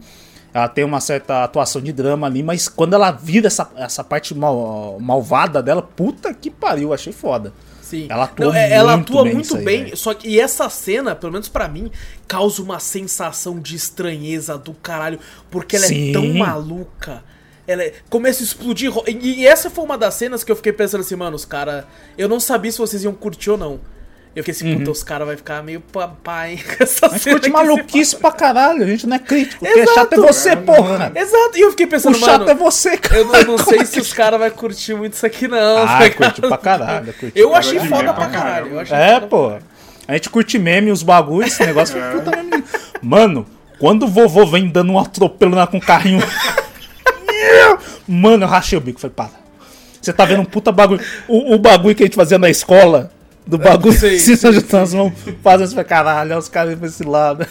ela 0.54 0.68
tem 0.68 0.84
uma 0.84 1.00
certa 1.00 1.44
atuação 1.44 1.82
de 1.82 1.92
drama 1.92 2.28
ali, 2.28 2.44
mas 2.44 2.68
quando 2.68 2.94
ela 2.94 3.10
vira 3.10 3.48
essa, 3.48 3.70
essa 3.76 4.04
parte 4.04 4.36
mal, 4.36 4.98
malvada 5.00 5.64
dela, 5.64 5.82
puta 5.82 6.34
que 6.34 6.52
pariu, 6.52 6.94
achei 6.94 7.12
foda. 7.12 7.52
Sim. 7.82 8.08
Ela 8.10 8.26
atua 8.26 8.46
Não, 8.46 8.54
é, 8.54 8.62
muito 8.62 8.74
ela 8.74 8.94
atua 8.96 9.24
bem, 9.24 9.34
muito 9.34 9.58
bem 9.58 9.96
só 9.96 10.14
que 10.14 10.28
e 10.28 10.40
essa 10.40 10.70
cena, 10.70 11.16
pelo 11.16 11.32
menos 11.32 11.50
para 11.50 11.68
mim, 11.68 11.92
causa 12.28 12.62
uma 12.62 12.80
sensação 12.80 13.60
de 13.60 13.76
estranheza 13.76 14.58
do 14.58 14.74
caralho, 14.74 15.20
porque 15.50 15.76
ela 15.76 15.86
é 15.86 15.90
Sim. 15.90 16.10
é 16.10 16.14
tão 16.14 16.34
maluca. 16.34 17.24
Ela 17.68 17.84
é, 17.84 17.94
começa 18.10 18.44
a 18.44 18.46
explodir. 18.46 18.92
E, 19.08 19.42
e, 19.42 19.48
essa 19.48 19.70
foi 19.70 19.84
uma 19.84 19.98
das 19.98 20.16
cenas 20.16 20.44
que 20.44 20.52
eu 20.52 20.56
fiquei 20.56 20.74
pensando 20.74 21.02
assim, 21.02 21.16
mano, 21.16 21.36
os 21.36 21.46
caras. 21.46 21.86
Eu 22.18 22.28
não 22.28 22.40
sabia 22.40 22.72
se 22.72 22.78
vocês 22.78 23.04
iam 23.04 23.14
curtir 23.14 23.52
ou 23.52 23.58
não. 23.58 23.80
Eu 24.36 24.44
fiquei 24.44 24.52
assim, 24.52 24.72
uhum. 24.72 24.80
puta, 24.80 24.92
os 24.92 25.04
caras 25.04 25.28
vão 25.28 25.38
ficar 25.38 25.62
meio 25.62 25.82
pai 26.24 26.58
com 26.66 26.84
essa 26.84 27.06
A 27.06 27.10
gente 27.10 27.30
curte 27.30 27.50
maluquice 27.52 28.16
pra 28.16 28.32
caralho, 28.32 28.84
a 28.84 28.88
gente 28.88 29.06
não 29.06 29.16
é 29.16 29.20
crítico. 29.20 29.64
Exato. 29.64 29.76
Quem 29.76 29.84
é 29.84 29.96
chato 29.96 30.14
é 30.14 30.18
você, 30.18 30.56
porra. 30.56 31.12
Exato, 31.14 31.52
e 31.56 31.62
eu 31.62 31.70
fiquei 31.70 31.86
pensando, 31.86 32.16
o 32.16 32.20
chato 32.20 32.40
mano, 32.40 32.52
é 32.52 32.56
você, 32.56 32.98
cara. 32.98 33.22
Eu, 33.22 33.32
eu 33.32 33.46
não 33.46 33.58
sei 33.64 33.80
é 33.80 33.86
se 33.86 34.00
os 34.00 34.12
caras 34.12 34.40
vão 34.40 34.50
curtir 34.50 34.96
muito 34.96 35.14
isso 35.14 35.26
aqui, 35.26 35.48
não. 35.48 35.84
Ah, 35.84 36.00
tá 36.00 36.10
curte 36.10 36.42
pra 36.42 36.58
caralho. 36.58 37.14
Curte 37.14 37.40
eu 37.40 37.56
achei 37.56 37.80
foda 37.82 38.12
pra 38.12 38.28
caralho. 38.28 38.80
Achei 38.80 38.98
é, 38.98 39.20
pô. 39.20 39.54
A 40.08 40.14
gente 40.14 40.30
curte 40.32 40.58
meme, 40.58 40.92
os 40.92 41.04
bagulhos, 41.04 41.54
esse 41.54 41.64
negócio 41.64 41.96
foi 41.96 42.10
puta. 42.20 42.32
Mano, 43.04 43.46
quando 43.78 44.04
o 44.04 44.08
vovô 44.08 44.48
vem 44.48 44.68
dando 44.68 44.94
um 44.94 45.00
atropelo 45.00 45.56
com 45.68 45.78
um 45.78 45.80
carrinho. 45.80 46.24
Mano, 48.08 48.44
eu 48.44 48.48
rachei 48.48 48.78
o 48.78 48.82
bico. 48.82 49.00
Falei, 49.00 49.14
para. 49.16 49.44
Você 50.02 50.12
tá 50.12 50.26
vendo 50.26 50.42
um 50.42 50.46
puta 50.46 50.72
bagulho. 50.72 51.02
O, 51.28 51.56
o 51.56 51.60
bagulho 51.60 51.96
que 51.96 52.04
a 52.04 52.06
gente 52.06 52.16
fazia 52.16 52.38
na 52.38 52.50
escola 52.50 53.12
do 53.46 53.58
bagulho 53.58 53.98
sei, 53.98 54.20
se 54.20 54.34
as 54.78 54.94
mãos, 54.94 55.14
fazendo 55.42 55.66
isso 55.66 55.76
pra 55.76 55.84
caralho, 55.84 56.38
os 56.38 56.50
caras 56.50 56.78
pra 56.78 56.88
esse 56.88 57.04
lado. 57.04 57.46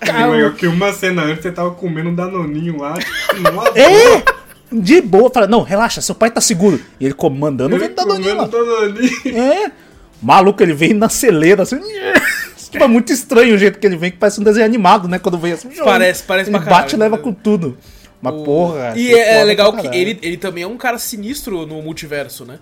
Cara, 0.00 0.50
que 0.50 0.66
uma 0.66 0.92
cena 0.92 1.22
antes 1.22 1.42
você 1.42 1.52
tava 1.52 1.70
comendo 1.70 2.10
um 2.10 2.14
danoninho 2.14 2.78
lá. 2.78 2.94
é! 3.74 4.22
De 4.70 5.00
boa, 5.00 5.30
fala, 5.30 5.46
não, 5.46 5.62
relaxa, 5.62 6.00
seu 6.00 6.14
pai 6.14 6.30
tá 6.30 6.40
seguro. 6.40 6.80
E 6.98 7.06
ele 7.06 7.14
comandando 7.14 7.76
o 7.76 7.88
danoninho 7.88 8.36
lá. 8.36 8.46
Danoninho. 8.46 9.38
É. 9.38 9.72
Maluco, 10.20 10.62
ele 10.62 10.74
vem 10.74 10.92
na 10.92 11.08
celeira, 11.08 11.62
assim. 11.62 11.78
tipo, 12.70 12.82
é 12.82 12.88
muito 12.88 13.12
estranho 13.12 13.54
o 13.54 13.58
jeito 13.58 13.78
que 13.78 13.86
ele 13.86 13.96
vem, 13.96 14.10
que 14.10 14.16
parece 14.16 14.40
um 14.40 14.44
desenho 14.44 14.66
animado, 14.66 15.06
né? 15.08 15.18
Quando 15.18 15.38
vem 15.38 15.52
assim. 15.52 15.68
Parece, 15.84 16.24
parece 16.24 16.50
ele 16.50 16.56
pra 16.56 16.64
caralho. 16.64 16.82
bate 16.82 16.96
e 16.96 16.98
leva 16.98 17.18
com 17.18 17.32
tudo. 17.32 17.78
Mas 18.20 18.34
o... 18.34 18.42
porra. 18.44 18.94
E 18.96 19.12
é, 19.12 19.40
é 19.40 19.44
legal 19.44 19.72
que 19.72 19.86
ele, 19.88 20.18
ele 20.22 20.36
também 20.36 20.64
é 20.64 20.66
um 20.66 20.76
cara 20.76 20.98
sinistro 20.98 21.66
no 21.66 21.82
multiverso, 21.82 22.44
né? 22.44 22.58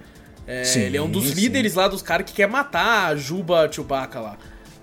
É, 0.47 0.63
sim, 0.65 0.81
ele 0.81 0.97
é 0.97 1.03
um 1.03 1.09
dos 1.09 1.29
sim. 1.29 1.35
líderes 1.35 1.75
lá 1.75 1.89
dos 1.89 2.03
caras 2.03 2.27
que 2.27 2.33
quer 2.33 2.47
matar 2.47 3.09
a 3.09 3.17
Juba 3.17 3.69
Chewbacca 3.71 4.21
lá. 4.21 4.37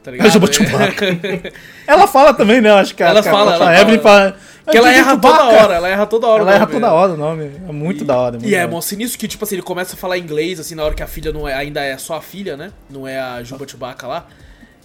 Tá 0.04 0.10
ligado? 0.10 0.28
A 0.28 0.30
Juba 0.30 0.52
Chewbacca. 0.52 1.06
ela 1.86 2.08
fala 2.08 2.34
também, 2.34 2.60
né? 2.62 2.72
Acho 2.72 2.96
que 2.96 3.04
ela 3.04 3.20
a, 3.20 3.24
fala, 3.24 3.52
a, 3.52 3.56
ela 3.56 3.82
Evelyn 3.82 4.00
fala. 4.00 4.38
Que 4.70 4.78
ela 4.78 4.92
erra 4.92 5.18
toda 5.18 5.44
hora, 5.44 5.74
ela 5.76 5.88
erra 5.88 6.06
toda 6.06 6.28
hora. 6.28 6.42
Ela 6.44 6.54
erra 6.54 6.68
toda 6.68 6.92
hora 6.92 7.14
o 7.14 7.18
nome. 7.18 7.52
É 7.68 7.72
muito 7.72 8.04
e, 8.04 8.08
da 8.08 8.18
hora. 8.18 8.36
É 8.36 8.40
muito 8.40 8.50
e 8.50 8.56
é 8.56 8.66
mó 8.66 8.82
sinistro 8.82 9.20
que, 9.20 9.28
tipo 9.28 9.44
assim, 9.44 9.56
ele 9.56 9.62
começa 9.62 9.96
a 9.96 9.98
falar 9.98 10.18
inglês, 10.18 10.60
assim, 10.60 10.76
na 10.76 10.84
hora 10.84 10.96
que 10.96 11.04
a 11.04 11.08
filha 11.08 11.32
não 11.32 11.48
é, 11.48 11.54
ainda 11.54 11.82
é 11.82 11.98
só 11.98 12.16
a 12.16 12.22
filha, 12.22 12.58
né? 12.58 12.72
Não 12.90 13.08
é 13.08 13.20
a 13.20 13.44
Juba 13.44 13.68
Chewbacca 13.68 14.08
lá. 14.08 14.28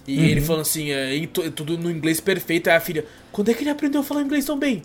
E 0.07 0.17
uhum. 0.17 0.25
ele 0.25 0.41
falando 0.41 0.61
assim, 0.61 0.91
é, 0.91 1.27
tudo 1.55 1.77
no 1.77 1.91
inglês 1.91 2.19
perfeito, 2.19 2.69
aí 2.69 2.75
a 2.77 2.79
filha, 2.79 3.05
quando 3.31 3.49
é 3.49 3.53
que 3.53 3.63
ele 3.63 3.69
aprendeu 3.69 4.01
a 4.01 4.03
falar 4.03 4.21
inglês 4.21 4.45
tão 4.45 4.57
bem? 4.57 4.83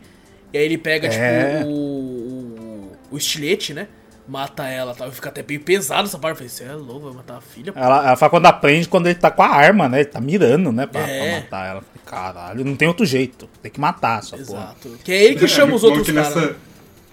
E 0.53 0.59
aí 0.59 0.65
ele 0.65 0.79
pega, 0.79 1.09
é. 1.09 1.59
tipo, 1.59 1.71
o, 1.71 1.73
o, 1.73 2.93
o 3.13 3.17
estilete, 3.17 3.73
né? 3.73 3.89
mata 4.27 4.65
ela, 4.65 4.95
tá? 4.95 5.11
Fica 5.11 5.29
até 5.29 5.43
bem 5.43 5.59
pesado 5.59 6.09
essa 6.09 6.19
parte. 6.19 6.33
Eu 6.33 6.37
falei, 6.37 6.49
você 6.49 6.65
é 6.65 6.73
louco, 6.75 7.07
vai 7.07 7.17
matar 7.17 7.37
a 7.37 7.41
filha? 7.41 7.73
Ela, 7.75 8.07
ela 8.07 8.17
fala 8.17 8.31
quando 8.31 8.47
aprende, 8.47 8.89
quando 8.89 9.07
ele 9.07 9.15
tá 9.15 9.31
com 9.31 9.43
a 9.43 9.49
arma, 9.49 9.89
né? 9.89 10.01
Ele 10.01 10.09
tá 10.09 10.21
mirando, 10.21 10.73
né? 10.73 10.87
Pra, 10.87 11.01
é. 11.01 11.19
pra 11.19 11.41
matar 11.41 11.69
ela. 11.69 11.85
Caralho, 12.07 12.65
não 12.65 12.77
tem 12.77 12.89
outro 12.89 13.05
jeito. 13.05 13.49
Tem 13.63 13.71
que 13.71 13.81
matar 13.81 14.21
essa 14.21 14.37
Exato. 14.37 14.89
porra. 14.89 14.99
Que 15.03 15.13
é 15.13 15.25
ele 15.25 15.37
que 15.37 15.49
chama 15.49 15.73
é, 15.73 15.75
os 15.75 15.85
outros 15.85 16.11
caras. 16.11 16.35
Nessa, 16.35 16.57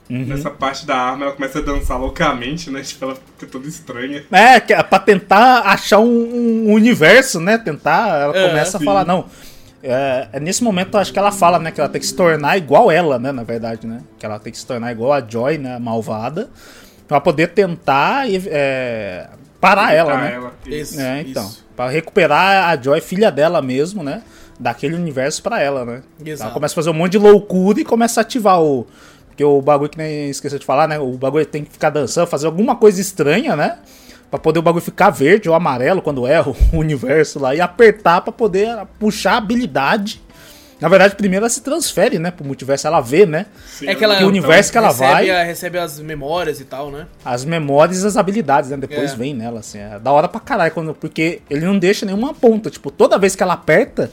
uhum. 0.10 0.26
nessa 0.26 0.50
parte 0.50 0.86
da 0.86 0.96
arma, 0.96 1.26
ela 1.26 1.34
começa 1.34 1.60
a 1.60 1.62
dançar 1.62 2.00
loucamente, 2.00 2.70
né? 2.70 2.82
Tipo, 2.82 3.06
ela 3.06 3.16
fica 3.16 3.52
toda 3.52 3.68
estranha. 3.68 4.26
É, 4.32 4.60
que 4.60 4.74
é 4.74 4.84
pra 4.84 5.00
tentar 5.00 5.62
achar 5.62 6.00
um, 6.00 6.70
um 6.70 6.74
universo, 6.74 7.40
né? 7.40 7.58
Tentar, 7.58 8.22
ela 8.22 8.38
é, 8.38 8.48
começa 8.48 8.78
sim. 8.78 8.84
a 8.84 8.86
falar, 8.86 9.06
não... 9.06 9.26
É, 9.82 10.28
é, 10.34 10.40
nesse 10.40 10.64
momento 10.64 10.98
acho 10.98 11.12
que 11.14 11.20
ela 11.20 11.32
fala, 11.32 11.58
né, 11.58 11.72
que 11.72 11.80
ela 11.80 11.90
tem 11.90 12.02
que 12.02 12.08
se 12.08 12.16
tornar 12.16 12.58
igual 12.58 12.92
ela, 12.92 13.18
né, 13.18 13.32
na 13.32 13.44
verdade, 13.44 13.88
né? 13.88 14.02
Que 14.18 14.26
ela 14.26 14.40
tem 14.40 14.52
que 14.52 14.60
se 14.60 14.66
tornar 14.66 14.92
igual 14.92 15.14
a 15.14 15.22
Joy, 15.26 15.58
né, 15.58 15.80
malvada 15.80 16.50
para 17.08 17.20
poder 17.20 17.48
tentar 17.54 18.26
é, 18.30 19.28
parar 19.60 19.94
ela, 19.94 20.18
né? 20.18 20.34
Ela. 20.36 20.54
Isso, 20.68 21.02
é, 21.02 21.22
então, 21.22 21.50
para 21.76 21.90
recuperar 21.90 22.70
a 22.70 22.80
Joy, 22.80 23.02
filha 23.02 23.32
dela 23.32 23.62
mesmo, 23.62 24.04
né? 24.04 24.22
Daquele 24.60 24.96
universo 24.96 25.42
para 25.42 25.60
ela, 25.60 25.86
né? 25.86 26.04
Exato. 26.24 26.44
Ela 26.44 26.54
começa 26.54 26.74
a 26.74 26.76
fazer 26.76 26.90
um 26.92 26.94
monte 26.94 27.14
de 27.14 27.18
loucura 27.18 27.80
e 27.80 27.86
começa 27.86 28.20
a 28.20 28.22
ativar 28.22 28.62
o 28.62 28.86
porque 29.40 29.44
o 29.46 29.62
bagulho 29.62 29.90
que 29.90 29.98
nem 29.98 30.30
esqueci 30.30 30.60
de 30.60 30.66
falar, 30.66 30.86
né? 30.86 31.00
O 31.00 31.14
bagulho 31.14 31.46
tem 31.46 31.64
que 31.64 31.72
ficar 31.72 31.90
dançando, 31.90 32.28
fazer 32.28 32.46
alguma 32.46 32.76
coisa 32.76 33.00
estranha, 33.00 33.56
né? 33.56 33.78
Pra 34.30 34.40
poder 34.40 34.60
o 34.60 34.62
bagulho 34.62 34.84
ficar 34.84 35.10
verde 35.10 35.50
ou 35.50 35.56
amarelo 35.56 36.02
quando 36.02 36.28
é 36.28 36.42
o 36.42 36.56
universo 36.74 37.40
lá 37.40 37.56
e 37.56 37.62
apertar 37.62 38.22
para 38.22 38.32
poder 38.32 38.78
puxar 39.00 39.34
a 39.34 39.38
habilidade 39.38 40.22
na 40.80 40.88
verdade, 40.88 41.16
primeiro 41.16 41.44
ela 41.44 41.50
se 41.50 41.62
transfere, 41.62 42.18
né, 42.18 42.32
pro 42.32 42.46
multiverso, 42.46 42.88
ela 42.88 43.02
vê, 43.02 43.26
né? 43.26 43.48
Sim, 43.68 43.88
é 43.88 43.96
que 43.96 44.04
ela, 44.04 44.16
que 44.16 44.24
o 44.24 44.28
universo 44.28 44.72
que 44.72 44.78
ela 44.78 44.88
recebe, 44.88 45.12
vai. 45.12 45.30
A, 45.30 45.44
recebe 45.44 45.78
as 45.78 46.00
memórias 46.00 46.62
e 46.62 46.64
tal, 46.64 46.90
né? 46.90 47.06
As 47.24 47.44
memórias 47.44 48.02
e 48.02 48.08
as 48.08 48.16
habilidades, 48.16 48.70
né? 48.70 48.78
Depois 48.78 49.12
é. 49.12 49.16
vem 49.16 49.34
nela, 49.34 49.60
assim. 49.60 49.80
É 49.80 50.00
da 50.00 50.12
hora 50.12 50.30
pra 50.30 50.40
caralho, 50.40 50.72
quando, 50.72 50.94
porque 50.94 51.42
ele 51.50 51.66
não 51.66 51.78
deixa 51.78 52.06
nenhuma 52.06 52.34
ponta. 52.34 52.70
Tipo, 52.70 52.90
toda 52.92 53.18
vez 53.18 53.36
que 53.36 53.44
ela 53.44 53.54
aperta, 53.56 54.10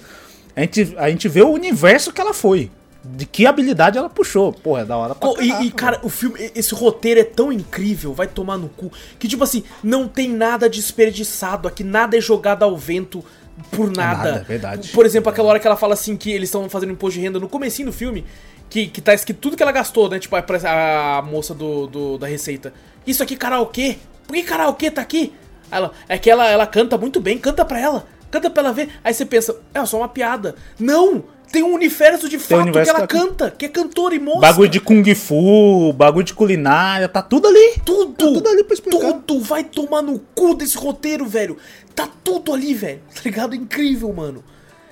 a 0.56 0.60
gente, 0.60 0.94
a 0.98 1.08
gente 1.08 1.28
vê 1.28 1.42
o 1.42 1.50
universo 1.50 2.12
que 2.12 2.20
ela 2.20 2.34
foi. 2.34 2.68
De 3.14 3.26
que 3.26 3.46
habilidade 3.46 3.98
ela 3.98 4.08
puxou. 4.08 4.52
Pô, 4.52 4.76
é 4.76 4.84
da 4.84 4.96
hora 4.96 5.14
pra. 5.14 5.30
E, 5.40 5.66
e 5.66 5.70
cara, 5.70 6.00
o 6.02 6.08
filme, 6.08 6.50
esse 6.54 6.74
roteiro 6.74 7.20
é 7.20 7.24
tão 7.24 7.52
incrível, 7.52 8.12
vai 8.12 8.26
tomar 8.26 8.56
no 8.56 8.68
cu, 8.68 8.90
que 9.18 9.28
tipo 9.28 9.44
assim, 9.44 9.64
não 9.82 10.08
tem 10.08 10.28
nada 10.28 10.68
desperdiçado 10.68 11.68
aqui, 11.68 11.84
nada 11.84 12.16
é 12.16 12.20
jogado 12.20 12.62
ao 12.62 12.76
vento 12.76 13.24
por 13.70 13.90
nada. 13.90 14.32
nada 14.32 14.44
verdade. 14.44 14.90
Por 14.90 15.06
exemplo, 15.06 15.30
aquela 15.30 15.48
hora 15.48 15.58
que 15.58 15.66
ela 15.66 15.76
fala 15.76 15.94
assim 15.94 16.16
que 16.16 16.30
eles 16.30 16.48
estão 16.48 16.68
fazendo 16.68 16.92
imposto 16.92 17.18
de 17.18 17.24
renda 17.24 17.38
no 17.38 17.48
comecinho 17.48 17.88
do 17.88 17.92
filme, 17.92 18.24
que, 18.68 18.86
que 18.86 19.00
tá 19.00 19.14
escrito 19.14 19.38
tudo 19.38 19.56
que 19.56 19.62
ela 19.62 19.72
gastou, 19.72 20.08
né? 20.08 20.18
Tipo, 20.18 20.36
a, 20.36 21.18
a 21.18 21.22
moça 21.22 21.54
do, 21.54 21.86
do, 21.86 22.18
da 22.18 22.26
receita. 22.26 22.72
Isso 23.06 23.22
aqui 23.22 23.36
karaokê? 23.36 23.98
Por 24.26 24.34
que 24.34 24.42
karaokê 24.42 24.90
tá 24.90 25.00
aqui? 25.00 25.32
Ela, 25.70 25.92
é 26.08 26.18
que 26.18 26.30
ela, 26.30 26.48
ela 26.48 26.66
canta 26.66 26.98
muito 26.98 27.20
bem, 27.20 27.38
canta 27.38 27.64
pra 27.64 27.80
ela. 27.80 28.06
Canta 28.30 28.50
pra 28.50 28.64
ela 28.64 28.72
ver. 28.72 28.90
Aí 29.02 29.14
você 29.14 29.24
pensa, 29.24 29.56
é 29.72 29.84
só 29.86 29.98
uma 29.98 30.08
piada. 30.08 30.56
Não! 30.78 31.24
Tem 31.50 31.62
um 31.62 31.72
universo 31.72 32.28
de 32.28 32.38
fato 32.38 32.62
universo 32.62 32.92
que 32.92 32.98
ela 32.98 33.06
que 33.06 33.16
canta, 33.16 33.50
que 33.50 33.64
é 33.66 33.68
cantora 33.68 34.14
e 34.14 34.18
moça. 34.18 34.40
Bagulho 34.40 34.68
de 34.68 34.80
Kung 34.80 35.14
Fu, 35.14 35.92
bagulho 35.92 36.24
de 36.24 36.34
culinária, 36.34 37.08
tá 37.08 37.22
tudo 37.22 37.46
ali. 37.48 37.80
Tudo! 37.84 38.12
Tá 38.12 38.24
tudo 38.24 38.48
ali 38.48 38.64
pra 38.64 38.74
explicar. 38.74 39.12
Tudo 39.12 39.40
vai 39.40 39.62
tomar 39.62 40.02
no 40.02 40.18
cu 40.34 40.54
desse 40.54 40.76
roteiro, 40.76 41.24
velho. 41.24 41.56
Tá 41.94 42.08
tudo 42.24 42.52
ali, 42.52 42.74
velho. 42.74 43.00
Tá 43.14 43.20
ligado? 43.24 43.54
Incrível, 43.54 44.12
mano. 44.12 44.44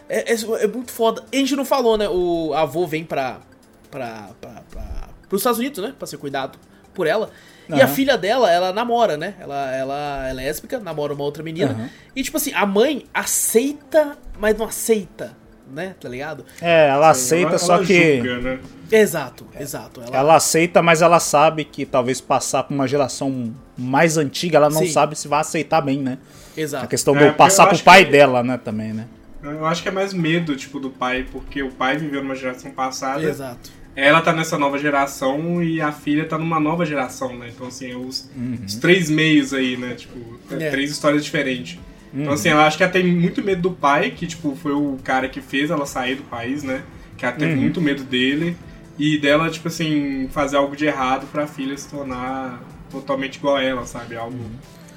É, 0.08 0.32
é, 0.32 0.36
é, 0.62 0.66
muito 0.66 0.92
foda. 0.92 1.24
A 1.32 1.36
gente 1.36 1.56
não 1.56 1.64
falou, 1.64 1.98
né? 1.98 2.08
O 2.08 2.54
avô 2.54 2.86
vem 2.86 3.04
pra, 3.04 3.40
pra, 3.90 4.30
pra, 4.40 4.62
pra, 4.70 5.08
pros 5.28 5.40
Estados 5.40 5.58
Unidos, 5.58 5.82
né? 5.82 5.94
Pra 5.98 6.06
ser 6.06 6.18
cuidado 6.18 6.58
por 6.94 7.06
ela. 7.06 7.30
Uhum. 7.68 7.76
E 7.76 7.82
a 7.82 7.88
filha 7.88 8.16
dela, 8.16 8.50
ela 8.50 8.72
namora, 8.72 9.16
né? 9.16 9.34
Ela, 9.40 9.74
ela 9.74 10.28
é 10.28 10.32
lésbica, 10.32 10.78
namora 10.78 11.14
uma 11.14 11.24
outra 11.24 11.42
menina. 11.42 11.72
Uhum. 11.72 11.88
E, 12.14 12.22
tipo 12.22 12.36
assim, 12.36 12.52
a 12.54 12.64
mãe 12.64 13.06
aceita, 13.12 14.16
mas 14.38 14.56
não 14.56 14.66
aceita 14.66 15.43
né? 15.72 15.94
Tá 16.00 16.08
ligado? 16.08 16.44
É, 16.60 16.88
ela 16.88 17.10
aceita, 17.10 17.50
ela, 17.50 17.58
só 17.58 17.76
ela 17.76 17.84
que. 17.84 18.16
Julga, 18.16 18.38
né? 18.40 18.58
Exato, 18.90 19.46
exato. 19.58 20.00
Ela... 20.06 20.16
ela... 20.16 20.36
aceita, 20.36 20.82
mas 20.82 21.02
ela 21.02 21.18
sabe 21.20 21.64
que 21.64 21.84
talvez 21.84 22.20
passar 22.20 22.64
por 22.64 22.74
uma 22.74 22.86
geração 22.86 23.52
mais 23.76 24.16
antiga, 24.16 24.58
ela 24.58 24.70
não 24.70 24.82
Sim. 24.82 24.92
sabe 24.92 25.18
se 25.18 25.26
vai 25.28 25.40
aceitar 25.40 25.80
bem, 25.80 25.98
né? 25.98 26.18
Exato. 26.56 26.84
A 26.84 26.88
questão 26.88 27.16
é, 27.16 27.30
do 27.30 27.34
passar 27.34 27.66
pro 27.66 27.78
pai 27.78 28.04
que... 28.04 28.12
dela, 28.12 28.42
né, 28.42 28.58
também, 28.58 28.92
né? 28.92 29.06
Eu 29.42 29.66
acho 29.66 29.82
que 29.82 29.88
é 29.88 29.92
mais 29.92 30.14
medo, 30.14 30.56
tipo, 30.56 30.80
do 30.80 30.88
pai, 30.88 31.26
porque 31.30 31.62
o 31.62 31.70
pai 31.70 31.98
viveu 31.98 32.22
numa 32.22 32.34
geração 32.34 32.70
passada. 32.70 33.22
Exato. 33.22 33.70
Ela 33.94 34.20
tá 34.22 34.32
nessa 34.32 34.58
nova 34.58 34.78
geração 34.78 35.62
e 35.62 35.80
a 35.80 35.92
filha 35.92 36.26
tá 36.26 36.38
numa 36.38 36.58
nova 36.58 36.84
geração, 36.84 37.36
né? 37.36 37.50
Então, 37.54 37.66
assim, 37.66 37.94
os, 37.94 38.28
uhum. 38.34 38.58
os 38.66 38.74
três 38.76 39.08
meios 39.08 39.52
aí, 39.52 39.76
né? 39.76 39.94
Tipo, 39.94 40.18
é. 40.50 40.70
três 40.70 40.90
histórias 40.90 41.24
diferentes. 41.24 41.78
Então, 42.14 42.32
assim, 42.32 42.48
ela 42.48 42.66
acho 42.66 42.76
que 42.76 42.82
ela 42.84 42.92
tem 42.92 43.04
muito 43.04 43.42
medo 43.42 43.62
do 43.62 43.70
pai, 43.72 44.12
que, 44.12 44.26
tipo, 44.26 44.54
foi 44.54 44.72
o 44.72 44.98
cara 45.02 45.28
que 45.28 45.40
fez 45.40 45.70
ela 45.70 45.84
sair 45.84 46.14
do 46.14 46.22
país, 46.22 46.62
né? 46.62 46.82
Que 47.16 47.26
ela 47.26 47.34
teve 47.34 47.54
uhum. 47.54 47.60
muito 47.60 47.80
medo 47.80 48.04
dele. 48.04 48.56
E 48.96 49.18
dela, 49.18 49.50
tipo 49.50 49.66
assim, 49.66 50.28
fazer 50.30 50.56
algo 50.56 50.76
de 50.76 50.86
errado 50.86 51.26
pra 51.32 51.48
filha 51.48 51.76
se 51.76 51.88
tornar 51.88 52.62
totalmente 52.88 53.36
igual 53.36 53.56
a 53.56 53.62
ela, 53.62 53.84
sabe? 53.84 54.14
Algo 54.14 54.36
uhum. 54.36 54.50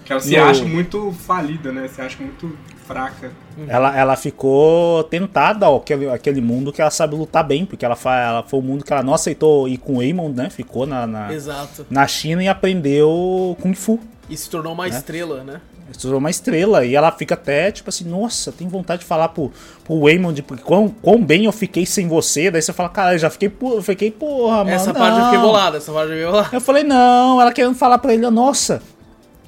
que 0.05 0.11
ela 0.11 0.21
se 0.21 0.37
no... 0.37 0.43
acha 0.43 0.63
muito 0.63 1.11
falida, 1.11 1.71
né? 1.71 1.87
Se 1.87 1.99
acha 1.99 2.17
muito 2.21 2.55
fraca. 2.85 3.31
Uhum. 3.57 3.65
Ela, 3.67 3.97
ela 3.97 4.15
ficou 4.15 5.03
tentada 5.05 5.65
ao 5.65 5.77
aquele, 5.77 6.07
aquele 6.09 6.39
mundo 6.39 6.71
que 6.71 6.79
ela 6.79 6.91
sabe 6.91 7.15
lutar 7.15 7.43
bem, 7.43 7.65
porque 7.65 7.83
ela, 7.83 7.95
fa, 7.95 8.15
ela 8.15 8.43
foi 8.43 8.59
o 8.59 8.61
um 8.61 8.65
mundo 8.65 8.85
que 8.85 8.93
ela 8.93 9.01
não 9.01 9.15
aceitou 9.15 9.67
ir 9.67 9.79
com 9.79 9.97
o 9.97 10.03
Eamon, 10.03 10.29
né? 10.29 10.51
Ficou 10.51 10.85
na, 10.85 11.07
na, 11.07 11.33
Exato. 11.33 11.87
na 11.89 12.05
China 12.05 12.43
e 12.43 12.47
aprendeu 12.47 13.57
Kung 13.59 13.73
Fu. 13.73 13.99
E 14.29 14.37
se 14.37 14.47
tornou 14.49 14.73
uma 14.73 14.87
né? 14.87 14.95
estrela, 14.95 15.43
né? 15.43 15.59
Se 15.91 15.99
tornou 15.99 16.19
uma 16.19 16.29
estrela. 16.29 16.85
E 16.85 16.95
ela 16.95 17.11
fica 17.11 17.33
até, 17.33 17.71
tipo 17.71 17.89
assim, 17.89 18.05
nossa, 18.05 18.51
tem 18.51 18.67
vontade 18.67 19.01
de 19.01 19.05
falar 19.07 19.29
pro, 19.29 19.51
pro 19.83 20.01
Waymond 20.01 20.41
porque 20.43 20.63
quão, 20.63 20.89
quão 20.89 21.23
bem 21.23 21.45
eu 21.45 21.51
fiquei 21.51 21.85
sem 21.85 22.07
você. 22.07 22.51
Daí 22.51 22.61
você 22.61 22.73
fala, 22.73 22.89
cara, 22.89 23.15
eu 23.15 23.19
já 23.19 23.29
fiquei, 23.29 23.51
eu 23.61 23.81
fiquei, 23.81 24.11
porra, 24.11 24.57
mano. 24.57 24.69
Essa 24.69 24.93
parte 24.93 25.17
eu 25.17 25.25
fiquei 25.25 25.39
bolada, 25.39 25.77
essa 25.77 25.91
parte 25.91 26.09
eu 26.09 26.15
fiquei 26.15 26.25
bolada. 26.25 26.49
Eu 26.53 26.61
falei, 26.61 26.83
não, 26.83 27.41
ela 27.41 27.51
querendo 27.51 27.75
falar 27.75 27.97
pra 27.97 28.13
ele, 28.13 28.29
nossa. 28.29 28.81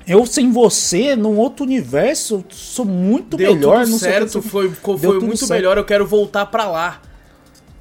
Eu 0.07 0.25
sem 0.25 0.51
você, 0.51 1.15
num 1.15 1.37
outro 1.37 1.63
universo, 1.63 2.43
sou 2.49 2.83
muito 2.83 3.37
Deu 3.37 3.53
melhor. 3.53 3.85
Tudo 3.85 3.99
certo, 3.99 4.41
foi, 4.41 4.71
foi 4.71 5.19
muito 5.19 5.37
certo. 5.37 5.51
melhor. 5.51 5.77
Eu 5.77 5.85
quero 5.85 6.07
voltar 6.07 6.47
pra 6.47 6.67
lá. 6.67 6.99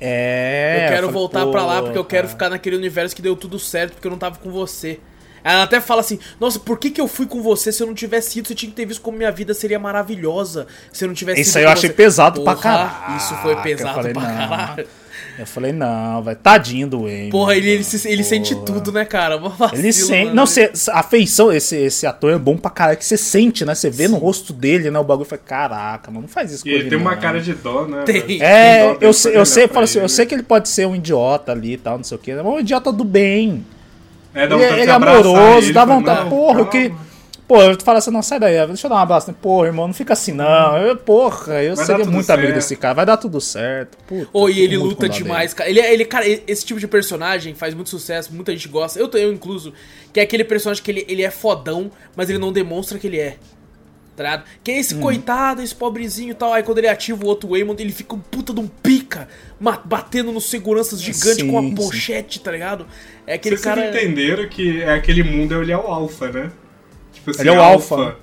É. 0.01 0.85
Eu 0.85 0.88
quero 0.88 1.07
eu 1.07 1.12
falei, 1.12 1.12
voltar 1.12 1.47
pra 1.47 1.64
lá 1.64 1.83
porque 1.83 1.99
eu 1.99 2.05
quero 2.05 2.29
ficar 2.29 2.51
naquele 2.51 2.77
universo 2.77 3.16
que 3.16 3.23
deu 3.23 3.35
tudo 3.35 3.59
certo 3.59 3.94
porque 3.94 4.07
eu 4.07 4.11
não 4.11 4.18
tava 4.18 4.37
com 4.38 4.51
você. 4.51 5.01
Ela 5.42 5.62
até 5.62 5.81
fala 5.81 6.01
assim: 6.01 6.18
Nossa, 6.40 6.59
por 6.59 6.79
que, 6.79 6.90
que 6.90 7.01
eu 7.01 7.09
fui 7.09 7.27
com 7.27 7.42
você 7.42 7.72
se 7.72 7.83
eu 7.83 7.87
não 7.87 7.94
tivesse 7.94 8.38
ido? 8.38 8.48
Você 8.48 8.55
tinha 8.55 8.70
que 8.70 8.77
ter 8.77 8.87
visto 8.87 9.01
como 9.01 9.16
minha 9.16 9.31
vida 9.33 9.55
seria 9.55 9.79
maravilhosa 9.79 10.66
se 10.92 11.05
eu 11.05 11.09
não 11.09 11.14
tivesse 11.14 11.40
Isso 11.40 11.59
aí 11.59 11.64
eu 11.64 11.70
achei 11.70 11.90
você. 11.90 11.94
pesado 11.94 12.40
Porra, 12.40 12.55
pra 12.55 12.62
caralho. 12.62 13.16
Isso 13.16 13.35
foi 13.37 13.57
pesado 13.57 13.94
falei, 13.94 14.12
pra 14.12 14.22
caralho. 14.22 14.88
Eu 15.38 15.46
falei, 15.46 15.72
não, 15.72 16.20
vai, 16.20 16.35
tadinho 16.35 16.88
do 16.88 17.03
Wayne. 17.03 17.31
Porra, 17.31 17.57
ele, 17.57 17.70
ele, 17.70 17.85
se, 17.85 18.09
ele 18.09 18.24
sente 18.24 18.57
tudo, 18.66 18.90
né, 18.90 19.05
cara? 19.05 19.37
Vacilo, 19.37 19.81
ele 19.81 19.92
sente. 19.92 20.35
Não, 20.35 20.46
cê, 20.46 20.72
a 20.90 21.03
feição, 21.05 21.53
esse, 21.53 21.77
esse 21.77 22.07
ator 22.09 22.33
é 22.33 22.38
bom 22.38 22.57
pra 22.57 22.70
caralho, 22.72 22.98
que 22.98 23.05
você 23.05 23.16
sente, 23.16 23.64
né? 23.64 23.72
Você 23.72 23.88
vê 23.88 24.07
Sim. 24.07 24.12
no 24.12 24.18
rosto 24.18 24.53
dele, 24.53 24.90
né? 24.90 24.98
O 24.98 25.05
bagulho 25.05 25.29
foi, 25.29 25.38
caraca, 25.38 26.11
mano, 26.11 26.22
não 26.22 26.29
faz 26.29 26.51
isso 26.51 26.66
e 26.66 26.70
com 26.70 26.74
ele. 26.74 26.81
ele 26.81 26.90
tem 26.90 26.98
não. 26.98 27.07
uma 27.07 27.16
cara 27.16 27.40
de 27.40 27.55
dó, 27.55 27.87
né? 27.87 28.03
Tem. 28.03 28.42
É, 28.42 28.88
tem 28.88 28.94
dó, 28.94 29.07
eu, 29.07 29.12
sei, 29.12 29.37
eu 29.37 29.46
sei, 29.46 29.68
falo 29.68 29.85
assim, 29.85 30.01
eu 30.01 30.09
sei 30.09 30.27
que 30.27 30.35
ele 30.35 30.42
pode 30.42 30.68
ser 30.68 30.87
um 30.87 30.96
idiota 30.96 31.53
ali 31.53 31.74
e 31.74 31.78
tal, 31.78 31.99
não 31.99 32.05
sei 32.05 32.16
o 32.16 32.20
quê, 32.20 32.34
mas 32.34 32.45
um 32.45 32.59
idiota 32.59 32.91
do 32.91 33.05
bem. 33.05 33.64
É, 34.35 34.47
dá 34.47 34.57
ele, 34.57 34.83
ele 34.83 34.91
é 34.91 34.95
amoroso, 34.95 35.66
ele, 35.66 35.72
dá 35.72 35.85
vontade. 35.85 36.20
Não, 36.22 36.31
porra, 36.31 36.62
o 36.62 36.66
que. 36.68 36.93
Pô, 37.47 37.62
eu 37.62 37.81
falo 37.81 37.97
assim, 37.97 38.11
não, 38.11 38.22
sai 38.22 38.39
daí, 38.39 38.66
deixa 38.66 38.87
eu 38.87 38.91
dar 38.91 38.97
um 38.97 38.99
abraço. 38.99 39.33
Pô, 39.33 39.64
irmão, 39.64 39.87
não 39.87 39.95
fica 39.95 40.12
assim, 40.12 40.33
não. 40.33 40.76
Eu, 40.76 40.97
porra, 40.99 41.62
eu 41.62 41.74
vai 41.74 41.87
seria 41.87 42.05
muito 42.05 42.26
certo. 42.26 42.41
amigo 42.41 42.53
desse 42.53 42.76
cara, 42.76 42.93
vai 42.93 43.07
dar 43.07 43.16
tudo 43.16 43.41
certo. 43.41 43.97
Puta, 44.07 44.29
oh, 44.35 44.51
e 44.51 44.61
ele 44.61 44.76
luta 44.76 45.09
demais, 45.09 45.55
cara. 45.55 45.70
Ele, 45.70 45.81
é, 45.81 45.95
ele, 45.95 46.05
cara, 46.05 46.26
esse 46.26 46.66
tipo 46.66 46.79
de 46.79 46.87
personagem 46.87 47.55
faz 47.55 47.72
muito 47.72 47.89
sucesso, 47.89 48.35
muita 48.35 48.53
gente 48.53 48.68
gosta. 48.68 48.99
Eu, 48.99 49.11
eu 49.14 49.33
incluso, 49.33 49.72
que 50.12 50.20
é 50.20 50.22
aquele 50.24 50.45
personagem 50.45 50.83
que 50.83 50.91
ele, 50.91 51.07
ele 51.09 51.22
é 51.22 51.31
fodão, 51.31 51.91
mas 52.14 52.29
ele 52.29 52.39
não 52.39 52.53
demonstra 52.53 52.99
que 52.99 53.07
ele 53.07 53.18
é 53.18 53.37
tá 54.22 54.45
Que 54.64 54.72
é 54.72 54.79
esse 54.79 54.95
uhum. 54.95 55.01
coitado, 55.01 55.62
esse 55.62 55.74
pobrezinho 55.74 56.33
e 56.33 56.35
tal. 56.35 56.53
Aí 56.53 56.62
quando 56.62 56.79
ele 56.79 56.89
ativa 56.89 57.24
o 57.24 57.29
outro 57.29 57.51
Waymond, 57.51 57.81
ele 57.81 57.93
fica 57.93 58.14
um 58.14 58.18
puta 58.18 58.53
de 58.53 58.61
um 58.61 58.66
pica, 58.66 59.29
batendo 59.85 60.33
nos 60.33 60.51
seguranças 60.51 61.01
gigantes 61.01 61.43
com 61.45 61.59
a 61.59 61.74
pochete, 61.74 62.41
tá 62.41 62.51
ligado? 62.51 62.87
É 63.29 63.35
aquele 63.35 63.59
Vocês 63.59 63.74
cara. 63.74 63.91
Entenderam 63.91 64.49
que 64.49 64.81
é 64.83 64.95
aquele 64.95 65.22
mundo, 65.22 65.61
ele 65.61 65.70
é 65.70 65.76
o 65.76 65.87
alfa, 65.87 66.29
né? 66.33 66.51
Tipo 67.12 67.31
assim, 67.31 67.41
ele 67.43 67.51
é 67.51 67.53
o 67.53 67.61
alfa. 67.61 68.16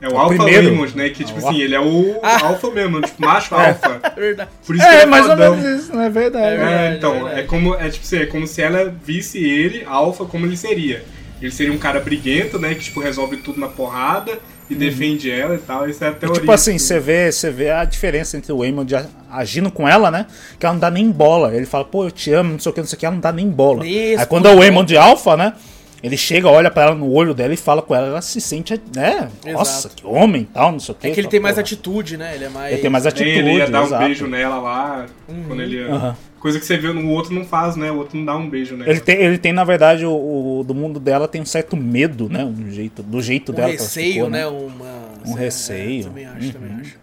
É 0.00 0.08
o, 0.08 0.12
o 0.12 0.18
Alpha 0.18 0.34
primeiro. 0.34 0.68
Raymond, 0.68 0.96
né? 0.96 1.08
Que, 1.10 1.24
tipo 1.24 1.38
assim, 1.38 1.60
ele 1.60 1.74
é 1.74 1.80
o 1.80 2.18
ah. 2.22 2.46
alfa 2.46 2.70
mesmo, 2.70 3.00
tipo, 3.00 3.20
macho 3.20 3.54
é. 3.56 3.68
alfa. 3.68 4.00
É 4.16 4.20
verdade. 4.20 4.50
Por 4.66 4.76
isso 4.76 4.84
é, 4.84 4.96
que 4.96 5.02
é, 5.02 5.06
mais 5.06 5.26
fodão. 5.26 5.50
ou 5.50 5.56
menos 5.56 5.80
isso, 5.80 5.94
não 5.94 6.02
é 6.02 6.10
verdade. 6.10 6.62
É, 6.62 6.94
então, 6.96 7.28
é, 7.28 7.40
é 7.40 7.42
como, 7.44 7.74
é, 7.74 7.88
tipo, 7.88 8.04
assim, 8.04 8.16
é 8.16 8.26
como 8.26 8.46
se 8.46 8.60
ela 8.60 8.94
visse 9.04 9.38
ele, 9.38 9.84
alfa, 9.86 10.24
como 10.24 10.44
ele 10.44 10.56
seria. 10.56 11.04
Ele 11.40 11.50
seria 11.52 11.72
um 11.72 11.78
cara 11.78 12.00
briguento, 12.00 12.58
né? 12.58 12.74
Que, 12.74 12.82
tipo, 12.82 13.00
resolve 13.00 13.36
tudo 13.38 13.60
na 13.60 13.68
porrada 13.68 14.38
e 14.68 14.74
uhum. 14.74 14.78
defende 14.78 15.30
ela 15.30 15.54
e 15.54 15.58
tal. 15.58 15.88
Isso 15.88 16.04
é 16.04 16.08
a 16.08 16.12
teoria. 16.12 16.36
E, 16.36 16.40
tipo 16.40 16.52
assim, 16.52 16.78
você 16.78 17.00
vê, 17.00 17.32
você 17.32 17.50
vê 17.50 17.70
a 17.70 17.84
diferença 17.84 18.36
entre 18.36 18.52
o 18.52 18.58
Waymond 18.58 18.94
agindo 19.30 19.70
com 19.70 19.88
ela, 19.88 20.10
né? 20.10 20.26
Que 20.58 20.66
ela 20.66 20.74
não 20.74 20.80
dá 20.80 20.90
nem 20.90 21.10
bola. 21.10 21.54
Ele 21.54 21.66
fala, 21.66 21.84
pô, 21.84 22.04
eu 22.04 22.10
te 22.10 22.32
amo, 22.32 22.52
não 22.52 22.58
sei 22.58 22.70
o 22.70 22.74
que, 22.74 22.80
não 22.80 22.86
sei 22.86 22.96
o 22.96 23.00
que, 23.00 23.06
ela 23.06 23.14
não 23.14 23.20
dá 23.20 23.32
nem 23.32 23.48
bola. 23.48 23.86
Isso, 23.86 24.20
Aí 24.20 24.26
quando 24.26 24.46
é 24.46 24.54
o 24.54 24.58
Waymond 24.58 24.96
alfa, 24.96 25.36
né? 25.36 25.54
Ele 26.02 26.16
chega, 26.16 26.48
olha 26.48 26.70
para 26.70 26.84
ela 26.84 26.94
no 26.94 27.12
olho 27.12 27.34
dela 27.34 27.52
e 27.52 27.56
fala 27.56 27.82
com 27.82 27.92
ela, 27.94 28.06
ela 28.06 28.22
se 28.22 28.40
sente, 28.40 28.80
né? 28.94 29.28
Nossa, 29.46 29.88
que 29.88 30.06
homem 30.06 30.44
tal, 30.44 30.70
não 30.70 30.78
sei 30.78 30.94
o 30.94 30.98
que. 30.98 31.08
É 31.08 31.10
que 31.10 31.20
ele 31.20 31.28
tem 31.28 31.40
mais 31.40 31.58
atitude, 31.58 32.16
né? 32.16 32.36
Ele 32.36 32.44
é 32.44 32.48
mais. 32.48 32.72
Ele 32.72 32.82
tem 32.82 32.90
mais 32.90 33.04
atitude. 33.04 33.30
Ele 33.30 33.54
ia 33.54 33.68
dar 33.68 33.82
exato. 33.84 34.02
um 34.02 34.06
beijo 34.06 34.26
nela 34.28 34.58
lá, 34.60 35.06
uhum. 35.28 35.44
quando 35.48 35.62
ele 35.62 35.76
ia. 35.76 35.88
Uhum. 35.88 36.14
Coisa 36.40 36.60
que 36.60 36.66
você 36.66 36.76
vê 36.76 36.92
no 36.92 37.10
outro 37.10 37.34
não 37.34 37.44
faz, 37.44 37.74
né? 37.74 37.90
O 37.90 37.96
outro 37.96 38.16
não 38.16 38.24
dá 38.24 38.36
um 38.36 38.48
beijo 38.48 38.76
nela. 38.76 38.88
Ele 38.88 39.00
tem, 39.00 39.16
ele 39.16 39.38
tem 39.38 39.52
na 39.52 39.64
verdade, 39.64 40.06
o, 40.06 40.60
o 40.60 40.64
do 40.64 40.74
mundo 40.74 41.00
dela 41.00 41.26
tem 41.26 41.40
um 41.40 41.46
certo 41.46 41.76
medo, 41.76 42.28
né? 42.28 42.44
Um 42.44 42.70
jeito, 42.70 43.02
do 43.02 43.20
jeito 43.20 43.50
um 43.50 43.54
dela. 43.54 43.72
Receio, 43.72 44.12
ficou, 44.12 44.30
né? 44.30 44.46
Uma, 44.46 45.08
um 45.26 45.36
é, 45.36 45.40
receio. 45.40 46.00
É, 46.00 46.04
também 46.04 46.26
acho, 46.26 46.46
uhum. 46.46 46.52
também 46.52 46.72
acho. 46.80 46.98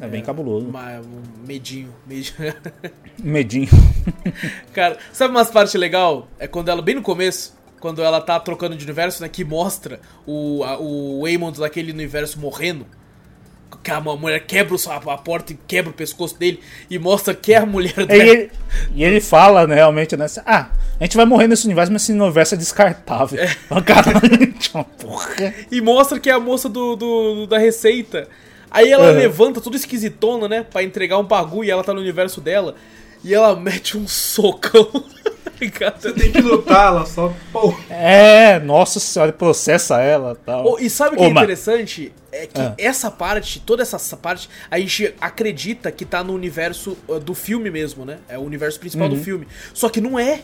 É, 0.00 0.04
é 0.06 0.08
bem 0.08 0.22
cabuloso. 0.22 0.66
Uma, 0.66 1.00
um 1.00 1.46
medinho. 1.46 1.90
Medinho. 2.06 2.54
medinho. 3.22 3.68
Cara, 4.72 4.98
sabe 5.12 5.34
umas 5.34 5.50
partes 5.50 5.74
legal? 5.74 6.26
É 6.38 6.46
quando 6.46 6.70
ela, 6.70 6.80
bem 6.80 6.94
no 6.94 7.02
começo, 7.02 7.54
quando 7.80 8.02
ela 8.02 8.20
tá 8.20 8.40
trocando 8.40 8.74
de 8.76 8.84
universo, 8.84 9.22
né? 9.22 9.28
Que 9.28 9.44
mostra 9.44 10.00
o, 10.26 10.64
a, 10.64 10.78
o 10.78 11.22
Waymond 11.22 11.60
daquele 11.60 11.92
universo 11.92 12.40
morrendo. 12.40 12.86
Que 13.82 13.90
a 13.90 14.00
mulher 14.00 14.40
quebra 14.46 14.76
a 15.06 15.18
porta 15.18 15.52
e 15.52 15.58
quebra 15.66 15.90
o 15.90 15.94
pescoço 15.94 16.38
dele 16.38 16.60
e 16.88 16.98
mostra 16.98 17.34
que 17.34 17.52
é 17.52 17.58
a 17.58 17.66
mulher 17.66 18.06
dela. 18.06 18.24
E 18.24 18.28
ele, 18.28 18.50
e 18.94 19.04
ele 19.04 19.20
fala, 19.20 19.66
né, 19.66 19.76
realmente, 19.76 20.16
né? 20.16 20.26
Ah, 20.46 20.70
a 21.00 21.04
gente 21.04 21.16
vai 21.16 21.26
morrer 21.26 21.48
nesse 21.48 21.64
universo, 21.66 21.92
mas 21.92 22.02
esse 22.02 22.12
universo 22.12 22.54
é 22.54 22.58
descartável. 22.58 23.38
É. 23.40 23.48
Caralho, 23.82 24.54
porra. 24.98 25.54
E 25.70 25.80
mostra 25.80 26.18
que 26.20 26.30
é 26.30 26.32
a 26.32 26.40
moça 26.40 26.68
do, 26.68 26.96
do 26.96 27.46
da 27.46 27.58
receita. 27.58 28.28
Aí 28.70 28.90
ela 28.90 29.10
uhum. 29.10 29.16
levanta 29.16 29.60
toda 29.60 29.76
esquisitona, 29.76 30.48
né? 30.48 30.64
Pra 30.68 30.82
entregar 30.82 31.18
um 31.18 31.24
bagulho 31.24 31.68
e 31.68 31.70
ela 31.70 31.84
tá 31.84 31.92
no 31.92 32.00
universo 32.00 32.40
dela. 32.40 32.74
E 33.22 33.32
ela 33.32 33.54
mete 33.54 33.96
um 33.96 34.06
socão. 34.06 34.88
Você 35.98 36.12
tem 36.12 36.32
que 36.32 36.40
lutar, 36.40 36.88
ela 36.88 37.06
só. 37.06 37.32
Pô. 37.52 37.74
É, 37.88 38.58
nossa 38.60 39.00
senhora, 39.00 39.32
processa 39.32 40.00
ela 40.00 40.34
tal. 40.34 40.72
Oh, 40.72 40.78
e 40.78 40.90
sabe 40.90 41.14
o 41.14 41.18
que 41.18 41.24
oh, 41.24 41.26
é 41.26 41.30
interessante? 41.30 42.12
É 42.32 42.46
que 42.46 42.60
ah. 42.60 42.74
essa 42.76 43.10
parte, 43.10 43.60
toda 43.60 43.82
essa 43.82 44.16
parte, 44.16 44.48
a 44.70 44.78
gente 44.78 45.14
acredita 45.20 45.90
que 45.92 46.04
tá 46.04 46.24
no 46.24 46.34
universo 46.34 46.96
uh, 47.08 47.20
do 47.20 47.34
filme 47.34 47.70
mesmo, 47.70 48.04
né? 48.04 48.18
É 48.28 48.36
o 48.36 48.42
universo 48.42 48.80
principal 48.80 49.08
uhum. 49.08 49.14
do 49.16 49.22
filme. 49.22 49.46
Só 49.72 49.88
que 49.88 50.00
não 50.00 50.18
é. 50.18 50.40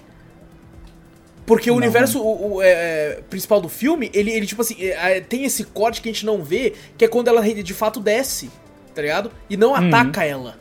Porque 1.45 1.69
o 1.69 1.75
não. 1.75 1.79
universo 1.79 2.21
o, 2.21 2.55
o 2.55 2.63
é, 2.63 2.69
é, 2.69 3.23
principal 3.29 3.61
do 3.61 3.69
filme, 3.69 4.09
ele, 4.15 4.31
ele 4.31 4.47
tipo 4.47 4.63
assim, 4.63 4.77
é, 4.81 5.17
é, 5.17 5.21
tem 5.21 5.45
esse 5.45 5.65
corte 5.65 6.01
que 6.01 6.09
a 6.09 6.13
gente 6.13 6.25
não 6.25 6.45
vê, 6.45 6.75
que 6.97 7.05
é 7.05 7.09
quando 7.09 7.27
ela 7.27 7.43
de 7.43 7.75
fato 7.75 7.99
desce, 7.99 8.49
tá 8.95 9.03
ligado? 9.03 9.33
E 9.49 9.57
não 9.57 9.71
uhum. 9.71 9.89
ataca 9.89 10.25
ela. 10.25 10.60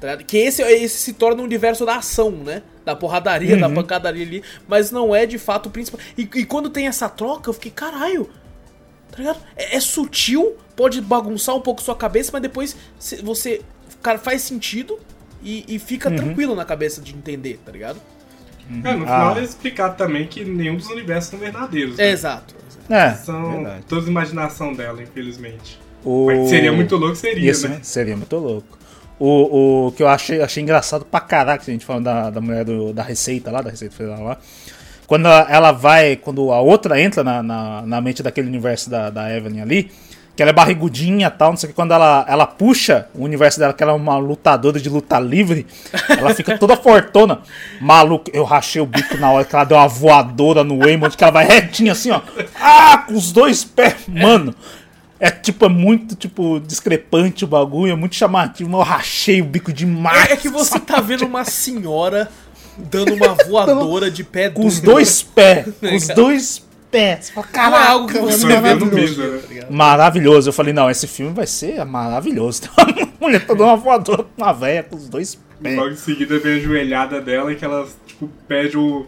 Tá? 0.00 0.16
Que 0.18 0.38
esse, 0.38 0.62
esse 0.62 0.98
se 0.98 1.12
torna 1.14 1.40
o 1.40 1.44
universo 1.44 1.86
da 1.86 1.96
ação, 1.96 2.30
né? 2.30 2.62
Da 2.84 2.94
porradaria, 2.94 3.54
uhum. 3.54 3.60
da 3.60 3.70
pancadaria 3.70 4.24
ali. 4.24 4.42
Mas 4.68 4.90
não 4.90 5.14
é 5.14 5.26
de 5.26 5.38
fato 5.38 5.66
o 5.66 5.70
principal. 5.70 6.00
E, 6.16 6.22
e, 6.22 6.44
quando 6.44 6.70
tem 6.70 6.86
essa 6.86 7.08
troca, 7.08 7.48
eu 7.48 7.54
fiquei, 7.54 7.70
caralho. 7.70 8.28
Tá 9.10 9.18
ligado? 9.18 9.38
É, 9.56 9.76
é, 9.76 9.80
sutil, 9.80 10.56
pode 10.74 11.00
bagunçar 11.00 11.56
um 11.56 11.60
pouco 11.60 11.82
sua 11.82 11.96
cabeça, 11.96 12.30
mas 12.32 12.42
depois 12.42 12.76
você. 13.22 13.62
Cara, 14.02 14.18
faz 14.18 14.42
sentido 14.42 14.98
e, 15.42 15.64
e 15.66 15.78
fica 15.78 16.10
uhum. 16.10 16.16
tranquilo 16.16 16.54
na 16.54 16.64
cabeça 16.64 17.00
de 17.00 17.14
entender, 17.14 17.58
tá 17.64 17.72
ligado? 17.72 18.00
Uhum. 18.70 18.82
É, 18.84 18.92
no 18.94 19.04
final 19.04 19.34
ah. 19.34 19.40
é 19.40 19.44
explicado 19.44 19.96
também 19.96 20.26
que 20.26 20.44
nenhum 20.44 20.76
dos 20.76 20.88
universos 20.88 21.30
são 21.30 21.38
verdadeiros. 21.38 21.96
Né? 21.96 22.08
É, 22.08 22.10
exato. 22.10 22.54
É, 22.88 23.14
são 23.14 23.52
verdade. 23.52 23.84
toda 23.88 24.08
imaginação 24.08 24.72
dela, 24.74 25.02
infelizmente. 25.02 25.80
O... 26.04 26.26
Mas 26.26 26.48
seria 26.50 26.72
muito 26.72 26.96
louco, 26.96 27.16
seria, 27.16 27.50
Isso, 27.50 27.68
né? 27.68 27.80
Seria 27.82 28.16
muito 28.16 28.36
louco. 28.36 28.78
O, 29.18 29.86
o 29.86 29.92
que 29.92 30.02
eu 30.02 30.08
achei, 30.08 30.42
achei 30.42 30.62
engraçado 30.62 31.04
pra 31.04 31.20
caraca, 31.20 31.62
a 31.66 31.70
gente 31.70 31.86
falando 31.86 32.04
da, 32.04 32.30
da 32.30 32.40
mulher 32.40 32.64
do, 32.64 32.92
da 32.92 33.02
Receita 33.02 33.50
lá, 33.50 33.62
da 33.62 33.70
Receita 33.70 33.94
Federal 33.94 34.22
lá. 34.22 34.38
Quando 35.06 35.26
ela 35.28 35.72
vai, 35.72 36.16
quando 36.16 36.52
a 36.52 36.60
outra 36.60 37.00
entra 37.00 37.22
na, 37.22 37.42
na, 37.42 37.82
na 37.82 38.00
mente 38.00 38.22
daquele 38.22 38.48
universo 38.48 38.90
da, 38.90 39.08
da 39.08 39.34
Evelyn 39.34 39.60
ali, 39.60 39.90
que 40.36 40.42
ela 40.42 40.50
é 40.50 40.52
barrigudinha 40.52 41.28
e 41.28 41.30
tal, 41.30 41.50
não 41.50 41.56
sei 41.56 41.68
o 41.68 41.72
que, 41.72 41.74
quando 41.74 41.94
ela, 41.94 42.26
ela 42.28 42.46
puxa 42.46 43.08
o 43.14 43.24
universo 43.24 43.58
dela, 43.58 43.72
que 43.72 43.82
ela 43.82 43.92
é 43.92 43.94
uma 43.94 44.18
lutadora 44.18 44.78
de 44.78 44.88
luta 44.90 45.18
livre, 45.18 45.66
ela 46.10 46.34
fica 46.34 46.58
toda 46.58 46.76
fortona. 46.76 47.38
Maluco, 47.80 48.30
eu 48.34 48.44
rachei 48.44 48.82
o 48.82 48.86
bico 48.86 49.16
na 49.16 49.30
hora 49.30 49.44
que 49.46 49.54
ela 49.54 49.64
deu 49.64 49.78
uma 49.78 49.88
voadora 49.88 50.62
no 50.62 50.78
Waymond, 50.80 51.16
que 51.16 51.24
ela 51.24 51.32
vai 51.32 51.46
retinha 51.46 51.92
assim, 51.92 52.10
ó. 52.10 52.20
Ah, 52.60 53.04
com 53.06 53.14
os 53.14 53.32
dois 53.32 53.64
pés. 53.64 53.94
Mano, 54.06 54.54
é 55.18 55.30
tipo, 55.30 55.64
é 55.64 55.68
muito, 55.68 56.14
tipo, 56.14 56.60
discrepante 56.60 57.44
o 57.44 57.48
bagulho, 57.48 57.92
é 57.92 57.96
muito 57.96 58.14
chamativo, 58.14 58.68
mas 58.70 58.80
eu 58.80 58.84
rachei 58.84 59.40
o 59.40 59.44
bico 59.44 59.72
demais. 59.72 60.30
É, 60.30 60.32
é 60.34 60.36
que 60.36 60.48
você 60.48 60.78
tá 60.78 61.00
vendo 61.00 61.24
uma 61.24 61.44
senhora 61.44 62.30
dando 62.76 63.14
uma 63.14 63.34
voadora 63.48 64.10
de 64.10 64.22
pé 64.22 64.50
Com 64.50 64.66
os 64.66 64.80
dois 64.80 65.22
pés, 65.22 65.66
com 65.80 65.94
os 65.94 66.08
dois 66.08 66.66
pés. 66.90 67.32
Caraca, 67.52 67.84
é 67.84 67.88
algo 67.88 68.06
que 68.08 68.18
você 68.18 68.46
maravilhoso. 68.46 69.22
Né? 69.22 69.66
maravilhoso. 69.70 70.48
Eu 70.50 70.52
falei, 70.52 70.72
não, 70.72 70.90
esse 70.90 71.06
filme 71.06 71.32
vai 71.32 71.46
ser 71.46 71.84
maravilhoso. 71.84 72.62
Tem 72.94 73.04
uma 73.04 73.12
mulher 73.20 73.40
tá 73.46 73.54
dando 73.54 73.64
uma 73.64 73.76
voadora 73.76 74.22
com 74.22 74.42
uma 74.42 74.52
velha 74.52 74.82
com 74.82 74.96
os 74.96 75.08
dois 75.08 75.38
pés. 75.62 75.76
Logo 75.76 75.90
em 75.90 75.96
seguida 75.96 76.38
vem 76.38 76.56
a 76.56 76.60
joelhada 76.60 77.20
dela 77.20 77.52
e 77.52 77.56
que 77.56 77.64
ela, 77.64 77.86
tipo, 78.06 78.28
pede 78.46 78.76
o. 78.76 79.06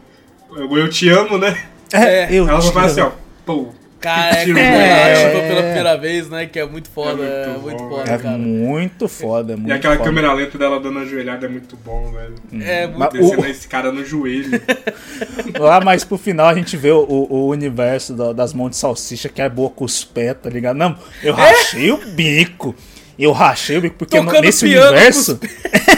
Eu 0.57 0.89
te 0.89 1.09
amo, 1.11 1.37
né? 1.37 1.69
É, 1.93 2.33
eu 2.33 2.49
ela 2.49 2.61
vai 2.61 2.87
assim, 2.87 3.01
ó. 3.01 3.13
Pô, 3.45 3.69
Cara, 4.01 4.37
é, 4.37 4.43
é, 4.43 5.49
pela 5.49 5.63
primeira 5.63 5.97
vez, 5.97 6.29
né? 6.29 6.47
Que 6.47 6.61
é 6.61 6.67
muito 6.67 6.89
foda. 6.89 7.23
É 7.25 7.49
muito, 7.49 7.63
muito 7.63 7.89
foda, 7.89 8.11
é 8.13 8.19
cara. 8.19 8.39
Muito 8.39 9.09
foda, 9.09 9.57
muito 9.57 9.69
E 9.69 9.73
aquela 9.73 9.97
foda. 9.97 10.09
câmera 10.09 10.33
lenta 10.33 10.57
dela 10.57 10.79
dando 10.79 11.01
a 11.01 11.05
joelhada 11.05 11.47
é 11.47 11.49
muito 11.49 11.77
bom, 11.77 12.13
velho. 12.13 12.35
É 12.63 12.87
muito 12.87 13.11
Descendo 13.11 13.43
o... 13.43 13.47
esse 13.47 13.67
cara 13.67 13.91
no 13.91 14.05
joelho. 14.05 14.61
Lá 15.59 15.81
mais 15.81 16.05
pro 16.05 16.17
final 16.17 16.47
a 16.47 16.55
gente 16.55 16.77
vê 16.77 16.93
o, 16.93 17.05
o 17.09 17.49
universo 17.49 18.15
das 18.33 18.53
mãos 18.53 18.71
de 18.71 18.77
salsicha 18.77 19.29
que 19.29 19.43
é 19.43 19.49
boa 19.49 19.71
com 19.71 19.85
os 19.85 20.05
pés, 20.05 20.37
tá 20.41 20.49
ligado? 20.49 20.77
Não, 20.77 20.97
eu 21.23 21.35
é? 21.35 21.37
rachei 21.37 21.91
é? 21.91 21.93
o 21.93 21.97
bico. 21.97 22.75
Eu 23.19 23.33
rachei 23.33 23.79
o 23.79 23.81
bico 23.81 23.97
porque 23.97 24.21
no, 24.21 24.31
nesse 24.41 24.65
universo. 24.65 25.41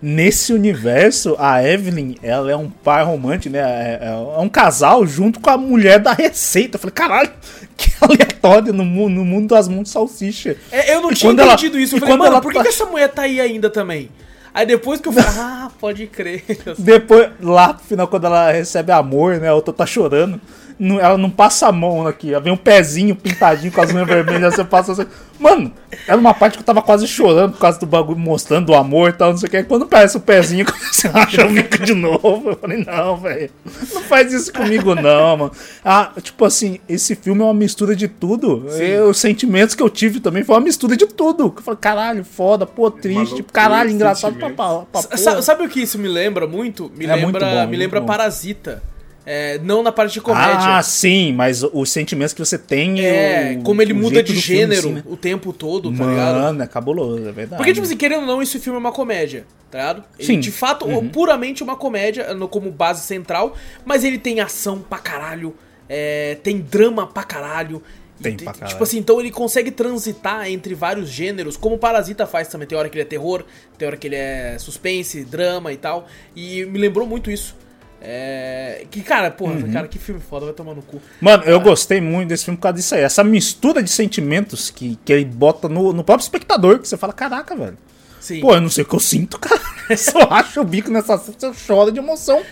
nesse 0.00 0.52
universo, 0.52 1.36
a 1.38 1.62
Evelyn, 1.62 2.16
ela 2.22 2.50
é 2.50 2.56
um 2.56 2.70
par 2.70 3.04
romântico, 3.06 3.52
né? 3.52 3.58
É, 3.58 3.98
é, 4.02 4.08
é, 4.08 4.40
um 4.40 4.48
casal 4.48 5.06
junto 5.06 5.40
com 5.40 5.50
a 5.50 5.56
mulher 5.56 5.98
da 5.98 6.12
receita. 6.12 6.76
Eu 6.76 6.80
falei, 6.80 6.92
caralho, 6.92 7.30
que 7.76 7.90
aleatório 8.00 8.72
no 8.72 8.84
mundo, 8.84 9.14
no 9.14 9.24
mundo 9.24 9.48
das 9.48 9.68
de 9.68 9.88
salsicha. 9.88 10.56
É, 10.70 10.94
eu 10.94 11.02
não 11.02 11.12
tinha 11.12 11.32
entendido 11.32 11.76
ela, 11.76 11.84
isso. 11.84 11.96
Eu 11.96 12.00
falei, 12.00 12.16
mano, 12.16 12.32
ela 12.32 12.40
por 12.40 12.52
que, 12.52 12.58
tá... 12.58 12.62
que 12.62 12.68
essa 12.68 12.86
mulher 12.86 13.08
tá 13.08 13.22
aí 13.22 13.40
ainda 13.40 13.68
também? 13.68 14.10
Aí 14.54 14.66
depois 14.66 15.00
que 15.00 15.08
eu 15.08 15.12
falei, 15.12 15.30
ah, 15.38 15.70
pode 15.78 16.06
crer. 16.06 16.42
Depois, 16.78 17.30
lá 17.40 17.74
no 17.74 17.78
final, 17.80 18.08
quando 18.08 18.26
ela 18.26 18.50
recebe 18.50 18.90
amor, 18.90 19.38
né? 19.38 19.48
A 19.48 19.54
outra 19.54 19.72
tá 19.72 19.86
chorando 19.86 20.40
não, 20.78 21.00
ela 21.00 21.18
não 21.18 21.28
passa 21.28 21.66
a 21.66 21.72
mão 21.72 22.06
aqui. 22.06 22.32
Ela 22.32 22.42
vem 22.42 22.52
um 22.52 22.56
pezinho 22.56 23.16
pintadinho 23.16 23.72
com 23.72 23.80
as 23.80 23.92
unhas 23.92 24.06
vermelhas, 24.08 24.54
você 24.54 24.64
passa 24.64 24.92
assim. 24.92 25.06
Mano, 25.38 25.72
era 26.06 26.16
uma 26.16 26.34
parte 26.34 26.54
que 26.54 26.60
eu 26.60 26.66
tava 26.66 26.82
quase 26.82 27.06
chorando 27.06 27.52
por 27.52 27.60
causa 27.60 27.78
do 27.78 27.86
bagulho, 27.86 28.18
mostrando 28.18 28.70
o 28.70 28.74
amor 28.74 29.10
e 29.10 29.12
tal, 29.12 29.30
não 29.30 29.38
sei 29.38 29.48
o 29.48 29.50
que. 29.50 29.62
Quando 29.64 29.86
parece 29.86 30.16
o 30.16 30.20
pezinho, 30.20 30.66
você 30.90 31.08
acha 31.08 31.46
o 31.46 31.50
mico 31.50 31.78
de 31.78 31.94
novo. 31.94 32.50
Eu 32.50 32.56
falei, 32.56 32.84
não, 32.84 33.16
velho. 33.16 33.50
Não 33.94 34.02
faz 34.02 34.32
isso 34.32 34.52
comigo, 34.52 34.94
não, 34.94 35.36
mano. 35.36 35.52
Ah, 35.84 36.10
tipo 36.20 36.44
assim, 36.44 36.80
esse 36.88 37.14
filme 37.14 37.40
é 37.40 37.44
uma 37.44 37.54
mistura 37.54 37.94
de 37.94 38.08
tudo. 38.08 38.66
Eu, 38.78 39.10
os 39.10 39.18
sentimentos 39.18 39.74
que 39.74 39.82
eu 39.82 39.90
tive 39.90 40.20
também 40.20 40.44
foi 40.44 40.54
uma 40.56 40.60
mistura 40.62 40.96
de 40.96 41.06
tudo. 41.06 41.54
Eu 41.56 41.62
falei, 41.62 41.78
caralho, 41.80 42.24
foda, 42.24 42.66
pô, 42.66 42.90
triste, 42.90 43.42
caralho, 43.42 43.90
engraçado 43.90 44.36
pra, 44.36 44.50
pra, 44.50 44.80
pra 44.80 45.42
Sabe 45.42 45.64
o 45.64 45.68
que 45.68 45.80
isso 45.80 45.98
me 45.98 46.08
lembra 46.08 46.46
muito? 46.46 46.90
Me 46.96 47.04
é 47.04 47.14
lembra, 47.14 47.22
muito 47.22 47.40
bom, 47.40 47.66
me 47.66 47.76
lembra 47.76 48.00
Parasita. 48.00 48.82
É, 49.30 49.58
não 49.58 49.82
na 49.82 49.92
parte 49.92 50.14
de 50.14 50.22
comédia. 50.22 50.78
Ah, 50.78 50.82
sim, 50.82 51.34
mas 51.34 51.62
os 51.62 51.90
sentimentos 51.90 52.32
que 52.32 52.40
você 52.40 52.56
tem. 52.56 53.04
É, 53.04 53.58
o, 53.60 53.62
como 53.62 53.82
ele 53.82 53.92
muda 53.92 54.22
de 54.22 54.34
gênero 54.34 54.80
filme, 54.80 55.00
assim, 55.00 55.06
né? 55.06 55.12
o 55.12 55.18
tempo 55.18 55.52
todo, 55.52 55.90
tá 55.90 55.98
Mano, 55.98 56.10
ligado? 56.12 56.34
Mano, 56.40 56.62
é 56.62 56.66
cabuloso, 56.66 57.28
é 57.28 57.32
verdade. 57.32 57.58
Porque, 57.58 57.74
tipo 57.74 57.84
assim, 57.84 57.96
querendo 57.98 58.22
ou 58.22 58.26
não, 58.26 58.40
esse 58.40 58.58
filme 58.58 58.78
é 58.78 58.80
uma 58.80 58.90
comédia, 58.90 59.44
tá 59.70 59.76
ligado? 59.76 60.04
Ele, 60.18 60.26
sim. 60.26 60.40
De 60.40 60.50
fato, 60.50 60.86
uhum. 60.86 61.10
puramente 61.10 61.62
uma 61.62 61.76
comédia, 61.76 62.34
como 62.50 62.70
base 62.70 63.02
central, 63.02 63.54
mas 63.84 64.02
ele 64.02 64.18
tem 64.18 64.40
ação 64.40 64.78
pra 64.78 64.96
caralho, 64.96 65.54
é, 65.86 66.38
tem 66.42 66.58
drama 66.58 67.06
pra 67.06 67.22
caralho. 67.22 67.82
Tem 68.22 68.34
pra 68.34 68.54
caralho. 68.54 68.70
Tipo 68.70 68.82
assim, 68.82 68.96
então 68.96 69.20
ele 69.20 69.30
consegue 69.30 69.70
transitar 69.70 70.48
entre 70.48 70.74
vários 70.74 71.10
gêneros, 71.10 71.54
como 71.54 71.74
o 71.74 71.78
Parasita 71.78 72.26
faz 72.26 72.48
também. 72.48 72.66
Tem 72.66 72.78
hora 72.78 72.88
que 72.88 72.96
ele 72.96 73.02
é 73.02 73.04
terror, 73.04 73.44
tem 73.76 73.86
hora 73.86 73.96
que 73.98 74.06
ele 74.06 74.16
é 74.16 74.56
suspense, 74.58 75.22
drama 75.22 75.70
e 75.70 75.76
tal. 75.76 76.08
E 76.34 76.64
me 76.64 76.78
lembrou 76.78 77.06
muito 77.06 77.30
isso 77.30 77.54
É. 78.00 78.86
Que, 78.90 79.02
cara, 79.02 79.30
porra, 79.30 79.54
uhum. 79.54 79.72
cara, 79.72 79.88
que 79.88 79.98
filme 79.98 80.20
foda, 80.20 80.46
vai 80.46 80.54
tomar 80.54 80.74
no 80.74 80.82
cu. 80.82 81.00
Mano, 81.20 81.44
eu 81.44 81.60
gostei 81.60 82.00
muito 82.00 82.28
desse 82.28 82.44
filme 82.44 82.56
por 82.56 82.62
causa 82.62 82.76
disso 82.76 82.94
aí. 82.94 83.02
Essa 83.02 83.24
mistura 83.24 83.82
de 83.82 83.90
sentimentos 83.90 84.70
que, 84.70 84.98
que 85.04 85.12
ele 85.12 85.24
bota 85.24 85.68
no, 85.68 85.92
no 85.92 86.04
próprio 86.04 86.24
espectador, 86.24 86.78
que 86.78 86.88
você 86.88 86.96
fala, 86.96 87.12
caraca, 87.12 87.56
velho. 87.56 87.76
Sim. 88.20 88.40
Pô, 88.40 88.54
eu 88.54 88.60
não 88.60 88.68
sei 88.68 88.84
o 88.84 88.86
que 88.86 88.94
eu 88.94 89.00
sinto, 89.00 89.38
cara. 89.40 89.60
Eu 89.88 89.96
só 89.96 90.20
acho 90.30 90.60
o 90.60 90.64
bico 90.64 90.90
nessa 90.90 91.16
cena, 91.18 91.36
eu 91.42 91.54
choro 91.54 91.90
de 91.90 91.98
emoção. 91.98 92.42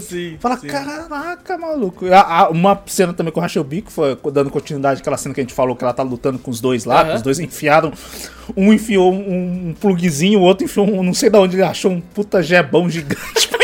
Sim. 0.00 0.36
Fala, 0.40 0.56
sim. 0.58 0.66
caraca, 0.66 1.56
maluco. 1.56 2.06
A, 2.12 2.20
a, 2.20 2.48
uma 2.50 2.82
cena 2.86 3.12
também 3.12 3.32
que 3.32 3.38
eu 3.38 3.42
rachei 3.42 3.60
o 3.60 3.64
bico 3.64 3.90
foi 3.90 4.16
dando 4.32 4.50
continuidade 4.50 5.00
àquela 5.00 5.16
cena 5.16 5.34
que 5.34 5.40
a 5.40 5.44
gente 5.44 5.54
falou 5.54 5.74
que 5.74 5.84
ela 5.84 5.92
tá 5.92 6.02
lutando 6.02 6.38
com 6.38 6.50
os 6.50 6.60
dois 6.60 6.84
lá, 6.84 7.04
uhum. 7.04 7.14
os 7.14 7.22
dois 7.22 7.38
enfiaram. 7.38 7.92
Um 8.56 8.72
enfiou 8.72 9.12
um, 9.12 9.68
um 9.68 9.74
plugzinho, 9.74 10.40
o 10.40 10.42
outro 10.42 10.64
enfiou 10.64 10.88
um. 10.88 11.02
Não 11.02 11.14
sei 11.14 11.30
de 11.30 11.38
onde 11.38 11.56
ele 11.56 11.62
achou 11.62 11.90
um 11.90 12.00
puta 12.00 12.42
jebão 12.42 12.88
gigante 12.90 13.48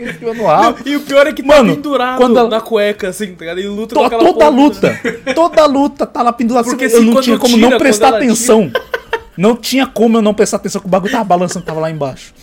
enfiou 0.00 0.34
no 0.34 0.46
rabo. 0.46 0.78
E 0.84 0.96
o 0.96 1.00
pior 1.00 1.26
é 1.26 1.32
que 1.32 1.42
tá 1.42 1.48
Mano, 1.48 1.74
pendurado 1.74 2.16
quando 2.18 2.38
ela... 2.38 2.48
na 2.48 2.60
cueca, 2.60 3.08
assim, 3.08 3.34
tá 3.34 3.40
ligado? 3.40 3.58
Ele 3.58 3.68
luta 3.68 3.94
to, 3.94 4.00
com 4.00 4.18
Toda 4.18 4.48
luta, 4.48 4.90
né? 4.90 5.34
toda 5.34 5.66
luta 5.66 6.06
tá 6.06 6.22
lá 6.22 6.32
pendurado. 6.32 6.64
Porque 6.64 6.84
assim, 6.84 6.96
eu 6.96 7.02
não 7.02 7.20
tinha 7.20 7.38
como 7.38 7.54
tira, 7.56 7.70
não 7.70 7.78
prestar 7.78 8.08
atenção. 8.14 8.70
Não 9.36 9.56
tinha 9.56 9.86
como 9.86 10.18
eu 10.18 10.22
não 10.22 10.34
prestar 10.34 10.58
atenção 10.58 10.80
que 10.80 10.86
o 10.86 10.90
bagulho 10.90 11.12
tava 11.12 11.24
balançando, 11.24 11.64
tava 11.64 11.80
lá 11.80 11.90
embaixo. 11.90 12.34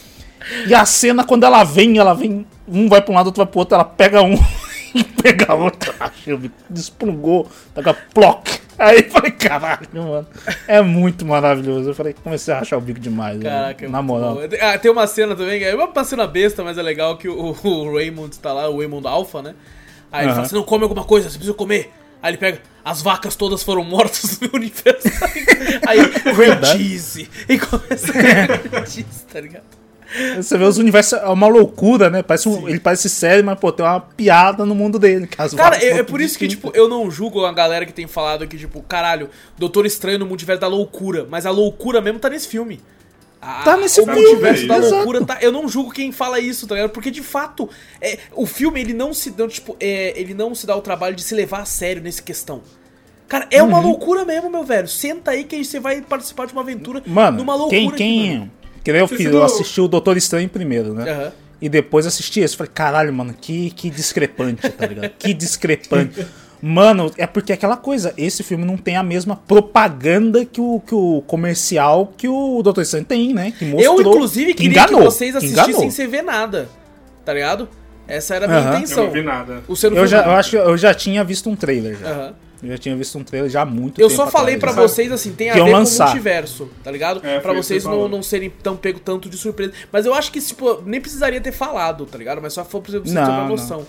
E 0.67 0.73
a 0.73 0.85
cena, 0.85 1.23
quando 1.23 1.43
ela 1.43 1.63
vem, 1.63 1.97
ela 1.97 2.13
vem. 2.13 2.45
Um 2.67 2.89
vai 2.89 3.01
pra 3.01 3.11
um 3.11 3.15
lado, 3.15 3.27
outro 3.27 3.43
vai 3.43 3.51
pro 3.51 3.59
outro, 3.59 3.75
ela 3.75 3.85
pega 3.85 4.21
um 4.21 4.33
e 4.93 5.03
pega 5.03 5.53
outro. 5.53 5.93
Achei, 5.99 6.51
desplugou, 6.69 7.47
taca 7.73 7.93
ploc. 8.13 8.47
Aí 8.77 8.97
eu 8.99 9.09
falei, 9.09 9.31
caralho, 9.31 9.87
mano. 9.93 10.27
É 10.67 10.81
muito 10.81 11.25
maravilhoso. 11.25 11.89
Eu 11.89 11.95
falei, 11.95 12.13
comecei 12.13 12.53
a 12.53 12.59
achar 12.59 12.77
o 12.77 12.81
bico 12.81 12.99
demais. 12.99 13.41
Caraca, 13.41 13.85
né? 13.85 13.91
na 13.91 14.01
moral. 14.01 14.39
Ah, 14.61 14.77
tem 14.77 14.91
uma 14.91 15.07
cena 15.07 15.35
também, 15.35 15.63
é 15.63 15.75
uma 15.75 16.03
cena 16.03 16.27
besta, 16.27 16.63
mas 16.63 16.77
é 16.77 16.81
legal 16.81 17.17
que 17.17 17.27
o, 17.27 17.55
o 17.63 17.95
Raymond 17.95 18.37
tá 18.39 18.53
lá, 18.53 18.69
o 18.69 18.77
Raymond 18.77 19.07
Alpha, 19.07 19.41
né? 19.41 19.55
Aí 20.11 20.25
ele 20.25 20.33
fala, 20.33 20.47
você 20.47 20.55
não 20.55 20.63
come 20.63 20.83
alguma 20.83 21.03
coisa, 21.03 21.29
você 21.29 21.37
precisa 21.37 21.57
comer. 21.57 21.91
Aí 22.21 22.31
ele 22.31 22.37
pega, 22.37 22.61
as 22.83 23.01
vacas 23.01 23.35
todas 23.35 23.61
foram 23.63 23.83
mortas 23.83 24.39
no 24.39 24.49
universo. 24.55 25.07
Aí, 25.87 25.99
Red 26.33 26.65
Cheese. 26.77 27.29
E 27.47 27.59
começa 27.59 28.11
a 28.11 28.85
cheese, 28.85 29.25
tá 29.31 29.39
ligado? 29.41 29.76
Você 30.35 30.57
vê 30.57 30.63
os 30.63 30.77
universos, 30.77 31.13
é 31.13 31.27
uma 31.27 31.47
loucura, 31.47 32.09
né? 32.09 32.23
Parece 32.23 32.47
um, 32.47 32.67
ele 32.67 32.79
parece 32.79 33.09
sério, 33.09 33.43
mas, 33.43 33.59
pô, 33.59 33.71
tem 33.71 33.85
uma 33.85 33.99
piada 33.99 34.65
no 34.65 34.73
mundo 34.73 34.97
dele. 34.97 35.27
Cara, 35.27 35.83
é, 35.83 35.99
é 35.99 36.03
por 36.03 36.21
isso 36.21 36.37
que, 36.37 36.47
tipo, 36.47 36.71
eu 36.73 36.87
não 36.87 37.11
julgo 37.11 37.45
a 37.45 37.51
galera 37.51 37.85
que 37.85 37.93
tem 37.93 38.07
falado 38.07 38.47
que, 38.47 38.57
tipo, 38.57 38.81
caralho, 38.81 39.29
Doutor 39.57 39.85
Estranho 39.85 40.19
no 40.19 40.25
multiverso 40.25 40.61
da 40.61 40.67
loucura. 40.67 41.27
Mas 41.29 41.45
a 41.45 41.51
loucura 41.51 42.01
mesmo 42.01 42.19
tá 42.19 42.29
nesse 42.29 42.47
filme. 42.47 42.79
A, 43.41 43.63
tá 43.63 43.77
nesse 43.77 44.01
o 44.01 44.05
filme. 44.05 44.21
multiverso 44.21 44.67
da 44.67 44.77
loucura 44.77 45.25
tá. 45.25 45.37
Eu 45.41 45.51
não 45.51 45.67
julgo 45.67 45.91
quem 45.91 46.11
fala 46.11 46.39
isso, 46.39 46.65
tá 46.65 46.75
ligado? 46.75 46.91
Porque 46.91 47.11
de 47.11 47.21
fato, 47.21 47.69
é, 48.01 48.17
o 48.33 48.45
filme 48.45 48.79
ele 48.79 48.93
não 48.93 49.13
se 49.13 49.31
dá, 49.31 49.47
tipo, 49.47 49.75
é, 49.79 50.13
ele 50.19 50.33
não 50.33 50.55
se 50.55 50.65
dá 50.65 50.75
o 50.75 50.81
trabalho 50.81 51.15
de 51.15 51.23
se 51.23 51.35
levar 51.35 51.61
a 51.61 51.65
sério 51.65 52.01
nessa 52.01 52.21
questão. 52.21 52.61
Cara, 53.27 53.45
é 53.51 53.61
uhum. 53.61 53.69
uma 53.69 53.79
loucura 53.79 54.23
mesmo, 54.23 54.49
meu 54.49 54.63
velho. 54.63 54.87
Senta 54.87 55.31
aí 55.31 55.43
que 55.43 55.63
você 55.63 55.79
vai 55.79 56.01
participar 56.01 56.47
de 56.47 56.53
uma 56.53 56.61
aventura 56.61 57.03
Mano, 57.05 57.37
numa 57.39 57.55
loucura. 57.55 57.79
Quem, 57.79 57.91
quem, 57.91 58.37
aqui, 58.37 58.51
que 58.87 58.91
nem 58.93 59.01
eu 59.01 59.07
fiz, 59.09 59.25
eu 59.25 59.43
assisti 59.43 59.81
o 59.81 59.87
Doutor 59.89 60.15
Estranho 60.15 60.47
primeiro, 60.47 60.93
né? 60.93 61.11
Uhum. 61.11 61.31
E 61.59 61.67
depois 61.67 62.05
assisti 62.05 62.39
esse. 62.39 62.55
Falei, 62.55 62.71
caralho, 62.73 63.11
mano, 63.11 63.33
que, 63.33 63.69
que 63.71 63.89
discrepante, 63.89 64.69
tá 64.69 64.85
ligado? 64.85 65.11
que 65.19 65.33
discrepante. 65.33 66.25
Mano, 66.59 67.11
é 67.19 67.27
porque 67.27 67.51
é 67.51 67.55
aquela 67.55 67.77
coisa, 67.77 68.15
esse 68.17 68.41
filme 68.41 68.65
não 68.65 68.77
tem 68.77 68.95
a 68.95 69.03
mesma 69.03 69.35
propaganda 69.35 70.43
que 70.43 70.59
o, 70.59 70.79
que 70.79 70.95
o 70.95 71.21
comercial 71.27 72.11
que 72.17 72.27
o 72.27 72.63
Doutor 72.63 72.81
Estranho 72.81 73.05
tem, 73.05 73.31
né? 73.31 73.53
Que 73.55 73.65
mostrou, 73.65 74.01
eu, 74.01 74.01
inclusive, 74.01 74.55
que 74.55 74.63
queria 74.63 74.81
enganou, 74.81 75.01
que 75.01 75.05
vocês 75.05 75.35
assistissem 75.35 75.91
sem 75.91 76.07
ver 76.07 76.23
nada, 76.23 76.67
tá 77.23 77.31
ligado? 77.31 77.69
Essa 78.07 78.33
era 78.33 78.45
a 78.45 78.47
minha 78.47 78.61
uhum. 78.61 78.77
intenção. 78.77 79.03
Eu 79.03 79.05
não 79.05 79.13
vi 79.13 79.21
nada. 79.21 79.63
O 79.67 79.73
eu, 79.83 80.07
já, 80.07 80.25
eu 80.25 80.31
acho 80.31 80.49
que 80.49 80.55
eu 80.55 80.77
já 80.77 80.95
tinha 80.95 81.23
visto 81.23 81.47
um 81.47 81.55
trailer 81.55 81.95
já. 81.95 82.11
Uhum. 82.11 82.33
Eu 82.61 82.69
já 82.69 82.77
tinha 82.77 82.95
visto 82.95 83.17
um 83.17 83.23
trailer 83.23 83.49
já 83.49 83.61
há 83.61 83.65
muito 83.65 84.01
eu 84.01 84.07
tempo. 84.07 84.21
Eu 84.21 84.25
só 84.25 84.31
falei 84.31 84.57
para 84.57 84.71
vocês 84.71 85.11
assim, 85.11 85.31
tem 85.33 85.49
a 85.49 85.53
ver 85.53 85.61
lançar. 85.61 86.05
com 86.05 86.11
o 86.11 86.13
multiverso, 86.13 86.69
tá 86.83 86.91
ligado? 86.91 87.25
É, 87.25 87.39
para 87.39 87.53
vocês 87.53 87.83
não, 87.83 88.07
não 88.07 88.23
serem 88.23 88.49
tão 88.49 88.75
pego 88.75 88.99
tanto 88.99 89.29
de 89.29 89.37
surpresa. 89.37 89.73
Mas 89.91 90.05
eu 90.05 90.13
acho 90.13 90.31
que, 90.31 90.41
tipo, 90.41 90.81
nem 90.85 90.99
precisaria 90.99 91.39
ter 91.39 91.51
falado, 91.51 92.05
tá 92.05 92.17
ligado? 92.17 92.41
Mas 92.41 92.53
só 92.53 92.65
foi 92.65 92.81
pra 92.81 92.91
você 92.91 92.99
ter 92.99 93.11
uma 93.11 93.47
noção. 93.47 93.85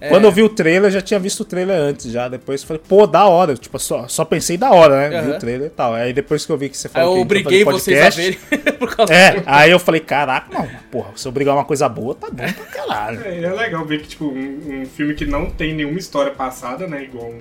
É... 0.00 0.08
Quando 0.08 0.24
eu 0.24 0.32
vi 0.32 0.42
o 0.42 0.48
trailer, 0.48 0.88
eu 0.88 0.90
já 0.90 1.02
tinha 1.02 1.20
visto 1.20 1.40
o 1.40 1.44
trailer 1.44 1.78
antes, 1.78 2.10
já. 2.10 2.26
Depois 2.26 2.64
falei, 2.64 2.80
pô, 2.88 3.06
da 3.06 3.26
hora. 3.26 3.54
Tipo, 3.54 3.78
só, 3.78 4.08
só 4.08 4.24
pensei 4.24 4.56
da 4.56 4.70
hora, 4.70 5.10
né? 5.10 5.20
Uhum. 5.20 5.26
Vi 5.26 5.32
o 5.32 5.38
trailer 5.38 5.66
e 5.66 5.70
tal. 5.70 5.92
Aí 5.92 6.12
depois 6.12 6.46
que 6.46 6.50
eu 6.50 6.56
vi 6.56 6.70
que 6.70 6.78
você 6.78 6.88
falou. 6.88 7.12
Aí 7.12 7.18
eu 7.18 7.22
obriguei 7.22 7.64
vocês 7.64 8.00
a 8.00 8.08
verem 8.08 8.38
por 8.80 8.96
causa 8.96 9.12
É, 9.12 9.42
aí 9.44 9.70
eu 9.70 9.78
falei, 9.78 10.00
caraca, 10.00 10.46
não, 10.50 10.66
porra, 10.90 11.10
se 11.16 11.28
eu 11.28 11.32
brigar 11.32 11.54
uma 11.54 11.66
coisa 11.66 11.86
boa, 11.86 12.14
tá 12.14 12.28
bom 12.30 12.50
pra 12.50 12.64
caralho. 12.64 13.20
É, 13.22 13.42
é 13.42 13.52
legal 13.52 13.84
ver 13.84 14.00
que, 14.00 14.08
tipo, 14.08 14.24
um, 14.24 14.80
um 14.80 14.86
filme 14.86 15.14
que 15.14 15.26
não 15.26 15.50
tem 15.50 15.74
nenhuma 15.74 15.98
história 15.98 16.32
passada, 16.32 16.86
né? 16.86 17.04
Igual 17.04 17.34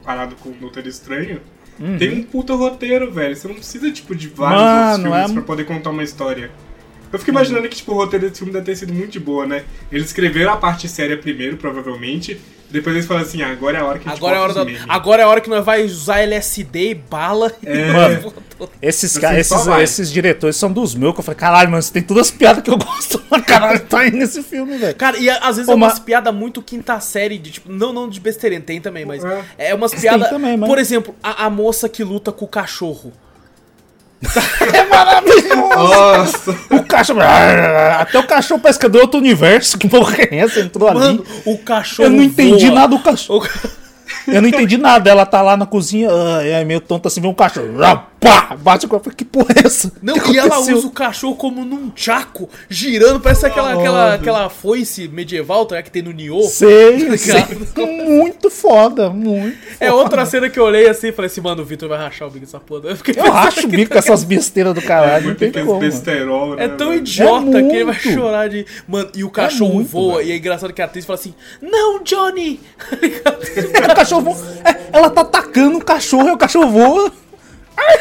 comparado 0.00 0.34
com 0.36 0.48
o 0.48 0.52
Doutor 0.52 0.86
Estranho, 0.86 1.40
uhum. 1.78 1.98
tem 1.98 2.18
um 2.18 2.22
puta 2.22 2.54
roteiro, 2.54 3.12
velho. 3.12 3.36
Você 3.36 3.46
não 3.46 3.54
precisa, 3.54 3.90
tipo, 3.92 4.14
de 4.14 4.28
vários 4.28 4.60
Mano, 4.60 5.04
outros 5.04 5.12
filmes 5.12 5.30
é... 5.30 5.34
pra 5.34 5.42
poder 5.42 5.64
contar 5.64 5.90
uma 5.90 6.02
história. 6.02 6.50
Eu 7.12 7.18
fico 7.18 7.30
imaginando 7.30 7.68
que, 7.68 7.76
tipo, 7.76 7.92
o 7.92 7.96
roteiro 7.96 8.28
desse 8.28 8.38
filme 8.38 8.52
deve 8.52 8.66
ter 8.66 8.76
sido 8.76 8.92
muito 8.92 9.10
de 9.10 9.20
boa, 9.20 9.46
né? 9.46 9.64
Eles 9.90 10.06
escreveram 10.06 10.52
a 10.52 10.56
parte 10.56 10.88
séria 10.88 11.16
primeiro, 11.16 11.56
provavelmente, 11.56 12.40
depois 12.70 12.94
eles 12.94 13.06
falam 13.06 13.22
assim, 13.22 13.42
ah, 13.42 13.50
agora 13.50 13.78
é 13.78 13.80
a 13.80 13.84
hora 13.84 13.98
que 13.98 14.08
a 14.08 14.12
gente 14.12 14.18
agora 14.18 14.36
é 14.36 14.38
a 14.38 14.42
hora 14.42 14.54
da... 14.54 14.64
Agora 14.88 15.22
é 15.22 15.24
a 15.24 15.28
hora 15.28 15.40
que 15.40 15.50
nós 15.50 15.64
vai 15.64 15.84
usar 15.84 16.20
LSD, 16.20 16.94
bala 16.94 17.52
é. 17.64 17.92
Mano, 17.92 18.32
esses, 18.80 19.16
esses, 19.16 19.66
esses 19.66 20.12
diretores 20.12 20.56
são 20.56 20.72
dos 20.72 20.94
meus, 20.94 21.14
que 21.14 21.20
eu 21.20 21.24
falei, 21.24 21.38
caralho, 21.38 21.70
mano, 21.70 21.82
você 21.82 21.92
tem 21.92 22.02
todas 22.02 22.26
as 22.26 22.30
piadas 22.30 22.62
que 22.62 22.70
eu 22.70 22.76
gosto, 22.76 23.18
caralho, 23.46 23.80
tá 23.80 24.00
aí 24.00 24.10
nesse 24.10 24.42
filme, 24.42 24.76
velho. 24.76 24.94
Cara, 24.94 25.18
e 25.18 25.28
às 25.28 25.56
vezes 25.56 25.68
Ô, 25.68 25.72
é 25.72 25.74
umas 25.74 25.94
mas... 25.94 25.98
piadas 26.00 26.34
muito 26.34 26.62
quinta 26.62 26.98
série, 27.00 27.38
de 27.38 27.52
tipo, 27.52 27.72
não, 27.72 27.92
não 27.92 28.08
de 28.08 28.20
besteirinha, 28.20 28.60
tem 28.60 28.80
também, 28.80 29.04
mas 29.04 29.24
é, 29.24 29.70
é 29.70 29.74
umas 29.74 29.94
piadas. 29.94 30.28
Por 30.66 30.78
exemplo, 30.78 31.14
a, 31.22 31.46
a 31.46 31.50
moça 31.50 31.88
que 31.88 32.04
luta 32.04 32.32
com 32.32 32.44
o 32.44 32.48
cachorro. 32.48 33.12
É 34.74 34.84
maravilhoso! 34.84 35.68
Nossa! 35.68 36.50
O 36.70 36.82
cachorro. 36.84 37.20
Até 37.98 38.18
o 38.18 38.26
cachorro 38.26 38.60
parece 38.60 38.78
que 38.78 38.86
é 38.86 38.88
do 38.88 38.98
outro 38.98 39.18
universo. 39.18 39.78
Que 39.78 39.88
porra 39.88 40.16
é 40.18 40.38
essa? 40.38 40.60
Entrou 40.60 40.92
Mano, 40.92 41.24
ali. 41.24 41.42
O 41.46 41.58
cachorro. 41.58 42.06
Eu 42.06 42.10
não 42.10 42.22
entendi 42.22 42.66
voa. 42.66 42.80
nada 42.80 42.96
do 42.96 43.02
cachorro. 43.02 43.48
O... 43.64 43.80
Eu 44.30 44.42
não 44.42 44.48
entendi 44.48 44.76
nada. 44.76 45.10
Ela 45.10 45.24
tá 45.24 45.40
lá 45.40 45.56
na 45.56 45.66
cozinha, 45.66 46.10
uh, 46.10 46.40
é 46.40 46.64
meio 46.64 46.80
tonta 46.80 47.08
assim, 47.08 47.20
vê 47.20 47.26
um 47.26 47.34
cachorro. 47.34 47.66
Pá, 48.20 48.54
bate 48.54 48.86
com 48.86 48.96
a. 48.96 49.00
Que 49.00 49.24
porra 49.24 49.54
é 49.56 49.66
essa? 49.66 49.90
Não, 50.02 50.14
e 50.30 50.38
ela 50.38 50.58
usa 50.60 50.86
o 50.86 50.90
cachorro 50.90 51.34
como 51.36 51.64
num 51.64 51.90
chaco, 51.96 52.50
girando, 52.68 53.18
parece 53.18 53.46
aquela, 53.46 53.74
oh, 53.74 53.78
aquela, 53.78 54.14
aquela 54.14 54.50
foice 54.50 55.08
medieval 55.08 55.64
tá, 55.64 55.82
que 55.82 55.90
tem 55.90 56.02
no 56.02 56.12
Nioh. 56.12 56.46
Sei, 56.46 57.06
tá 57.06 57.16
sei. 57.16 57.86
Muito 58.04 58.50
foda, 58.50 59.08
muito. 59.08 59.56
É 59.80 59.88
foda. 59.88 60.02
outra 60.02 60.26
cena 60.26 60.50
que 60.50 60.58
eu 60.58 60.64
olhei 60.64 60.86
assim 60.86 61.08
e 61.08 61.12
falei 61.12 61.30
assim, 61.30 61.40
mano, 61.40 61.62
o 61.62 61.64
Vitor 61.64 61.88
vai 61.88 61.98
rachar 61.98 62.28
o 62.28 62.30
bico 62.30 62.44
dessa 62.44 62.60
porra. 62.60 62.90
Eu, 62.90 63.24
eu 63.24 63.32
racho 63.32 63.66
o 63.66 63.68
bico 63.68 63.92
com 63.92 63.98
essas 63.98 64.22
besteiras 64.22 64.74
do 64.74 64.82
caralho. 64.82 65.28
Não 65.28 65.34
tem 65.34 65.50
como, 65.50 65.78
besterol, 65.78 66.56
né, 66.56 66.64
é 66.64 66.68
tão 66.68 66.92
idiota 66.92 67.58
é 67.58 67.62
que 67.62 67.74
ele 67.74 67.84
vai 67.84 67.98
chorar 67.98 68.48
de. 68.50 68.66
Mano, 68.86 69.10
e 69.14 69.24
o 69.24 69.30
cachorro 69.30 69.70
é 69.70 69.74
muito, 69.76 69.88
voa, 69.88 70.16
velho. 70.18 70.28
e 70.28 70.32
é 70.32 70.36
engraçado 70.36 70.74
que 70.74 70.82
a 70.82 70.84
atriz 70.84 71.06
fala 71.06 71.18
assim: 71.18 71.34
Não, 71.62 72.02
Johnny! 72.02 72.60
o 73.90 73.94
cachorro 73.94 74.34
voa. 74.34 74.36
É, 74.62 74.80
ela 74.92 75.08
tá 75.08 75.22
atacando 75.22 75.78
o 75.78 75.84
cachorro 75.84 76.28
e 76.28 76.32
o 76.32 76.36
cachorro 76.36 76.70
voa. 76.70 77.12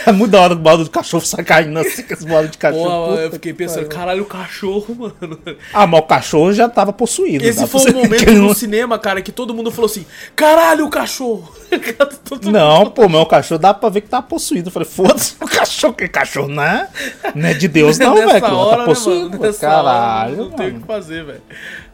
É 0.06 0.12
muito 0.12 0.32
da 0.32 0.42
hora 0.42 0.54
o 0.54 0.58
baldo 0.58 0.84
do 0.84 0.90
cachorro 0.90 1.26
sai 1.26 1.44
caindo 1.44 1.78
assim 1.80 2.04
com 2.04 2.14
esse 2.14 2.26
baldo 2.26 2.50
de 2.50 2.58
cachorro. 2.58 3.16
Pô, 3.16 3.16
eu 3.16 3.32
fiquei 3.32 3.54
pensando, 3.54 3.88
caralho, 3.88 4.24
o 4.24 4.26
cachorro, 4.26 4.96
mano. 4.96 5.40
Ah, 5.74 5.86
mas 5.86 6.00
o 6.00 6.04
cachorro 6.04 6.54
já 6.54 6.68
tava 6.68 6.92
possuído. 6.92 7.46
Esse 7.46 7.66
foi 7.68 7.92
o 7.92 7.96
momento 7.96 8.32
no 8.34 8.54
cinema, 8.54 8.98
cara, 8.98 9.22
que 9.22 9.32
todo 9.32 9.54
mundo 9.54 9.72
falou 9.72 9.86
assim: 9.86 10.06
caralho, 10.36 10.86
o 10.86 10.90
cachorro. 10.90 11.54
não, 12.44 12.90
pô, 12.90 13.08
meu 13.08 13.26
cachorro 13.26 13.60
dá 13.60 13.74
pra 13.74 13.90
ver 13.90 14.02
que 14.02 14.10
tá 14.10 14.22
possuído. 14.22 14.70
Eu 14.70 14.72
falei, 14.72 14.88
foda-se, 14.88 15.36
o 15.40 15.48
cachorro, 15.48 15.94
que 15.94 16.08
cachorro 16.08 16.48
não 16.48 16.64
é, 16.64 16.90
não 17.36 17.48
é 17.48 17.54
de 17.54 17.68
Deus, 17.68 17.98
não, 18.00 18.16
velho. 18.16 18.42
Tá 18.42 18.50
tá 18.50 18.86
possuído. 18.86 19.30
Né, 19.30 19.38
mano? 19.38 19.54
Caralho. 19.54 20.34
Hora, 20.34 20.44
não 20.44 20.52
tem 20.52 20.70
o 20.70 20.80
que 20.80 20.88
fazer, 20.88 21.24
velho. 21.26 21.42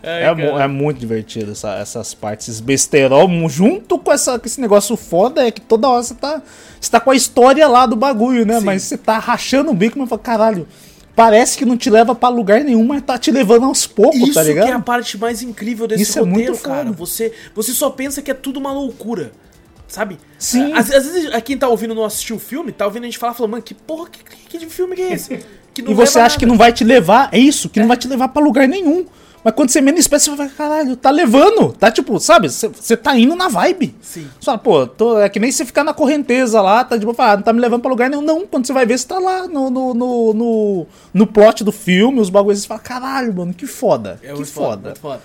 É, 0.08 0.26
é, 0.26 0.68
muito 0.68 1.00
divertido 1.00 1.54
essa, 1.54 1.74
essas 1.78 2.14
partes 2.14 2.60
besterol, 2.60 3.28
junto 3.50 3.98
com, 3.98 4.12
essa, 4.12 4.38
com 4.38 4.46
esse 4.46 4.62
negócio 4.62 4.96
foda, 4.96 5.48
é 5.48 5.50
que 5.50 5.60
toda 5.60 5.88
hora 5.88 6.04
você 6.04 6.14
tá, 6.14 6.44
você 6.80 6.92
tá 6.92 7.00
com 7.00 7.10
a 7.10 7.16
história 7.16 7.68
lá 7.68 7.88
do 7.88 7.96
bagulho, 7.96 8.46
né? 8.46 8.60
Sim. 8.60 8.66
Mas 8.66 8.84
você 8.84 8.98
tá 9.00 9.18
rachando 9.18 9.72
o 9.72 9.74
bico, 9.74 9.98
mas 9.98 10.08
fala, 10.08 10.22
caralho, 10.22 10.68
parece 11.16 11.58
que 11.58 11.66
não 11.66 11.76
te 11.76 11.90
leva 11.90 12.14
para 12.14 12.30
lugar 12.30 12.62
nenhum, 12.62 12.86
mas 12.86 13.02
tá 13.02 13.18
te 13.18 13.32
levando 13.32 13.66
aos 13.66 13.88
poucos, 13.88 14.20
Isso 14.20 14.34
tá 14.36 14.44
ligado? 14.44 14.66
Isso 14.66 14.68
que 14.68 14.74
é 14.74 14.78
a 14.78 14.84
parte 14.84 15.18
mais 15.18 15.42
incrível 15.42 15.88
desse 15.88 16.04
Isso 16.04 16.20
roteiro, 16.20 16.42
é 16.42 16.46
muito 16.50 16.62
cara. 16.62 16.92
Você, 16.92 17.34
você 17.56 17.74
só 17.74 17.90
pensa 17.90 18.22
que 18.22 18.30
é 18.30 18.36
tudo 18.36 18.60
uma 18.60 18.72
loucura. 18.72 19.32
Sabe? 19.88 20.20
Sim. 20.38 20.72
Às, 20.74 20.92
às 20.92 21.06
vezes 21.06 21.30
quem 21.44 21.58
tá 21.58 21.68
ouvindo 21.68 21.96
não 21.96 22.04
assistiu 22.04 22.36
o 22.36 22.40
filme, 22.40 22.72
tá 22.72 22.86
ouvindo 22.86 23.04
a 23.04 23.06
gente 23.06 23.18
falar, 23.18 23.34
falando, 23.34 23.52
mano, 23.54 23.64
que 23.64 23.74
porra, 23.74 24.10
que, 24.10 24.60
que, 24.60 24.66
filme 24.68 24.96
que 24.96 25.02
é 25.02 25.14
esse? 25.14 25.40
e 25.78 25.94
você 25.94 26.20
acha 26.20 26.30
nada. 26.30 26.40
que 26.40 26.46
não 26.46 26.58
vai 26.58 26.72
te 26.72 26.84
levar, 26.84 27.30
é 27.32 27.40
isso, 27.40 27.70
que 27.70 27.80
é. 27.80 27.82
não 27.82 27.88
vai 27.88 27.98
te 27.98 28.08
levar 28.08 28.28
para 28.28 28.44
lugar 28.44 28.68
nenhum. 28.68 29.06
Mas 29.46 29.54
quando 29.54 29.70
você 29.70 29.80
menos 29.80 30.00
espera, 30.00 30.20
você 30.20 30.36
vai, 30.36 30.50
caralho, 30.50 30.98
tá 30.98 31.12
levando. 31.12 31.72
Tá 31.72 31.92
tipo, 31.92 32.20
sabe? 32.20 32.50
Você 32.50 32.98
tá 32.98 33.16
indo 33.16 33.36
na 33.36 33.48
vibe. 33.48 33.96
Sim. 34.02 34.28
Você 34.40 34.46
fala, 34.46 34.58
pô, 34.58 34.88
tô, 34.88 35.20
é 35.20 35.30
que 35.30 35.40
nem 35.40 35.52
você 35.52 35.64
ficar 35.64 35.84
na 35.84 35.94
correnteza 35.94 36.60
lá, 36.64 36.84
tá 36.84 36.98
tipo, 36.98 37.14
ah, 37.16 37.36
não 37.36 37.44
tá 37.44 37.54
me 37.54 37.62
levando 37.62 37.82
pra 37.82 37.92
lugar 37.92 38.10
nenhum. 38.10 38.24
Não, 38.24 38.48
quando 38.48 38.66
você 38.66 38.74
vai 38.74 38.88
ver, 38.88 38.98
você 38.98 39.08
tá 39.08 39.20
lá 39.20 39.48
no, 39.48 39.70
no, 39.70 39.94
no, 39.94 40.34
no, 40.34 40.88
no 41.14 41.28
plot 41.28 41.64
do 41.64 41.72
filme, 41.72 42.20
os 42.20 42.32
bagulhos, 42.32 42.62
você 42.62 42.68
fala, 42.68 42.80
caralho, 42.80 43.36
mano, 43.36 43.54
que 43.54 43.68
foda. 43.68 44.20
É 44.24 44.30
que 44.30 44.34
muito 44.34 44.52
foda. 44.52 44.96
foda. 44.96 44.96
Foda. 45.00 45.22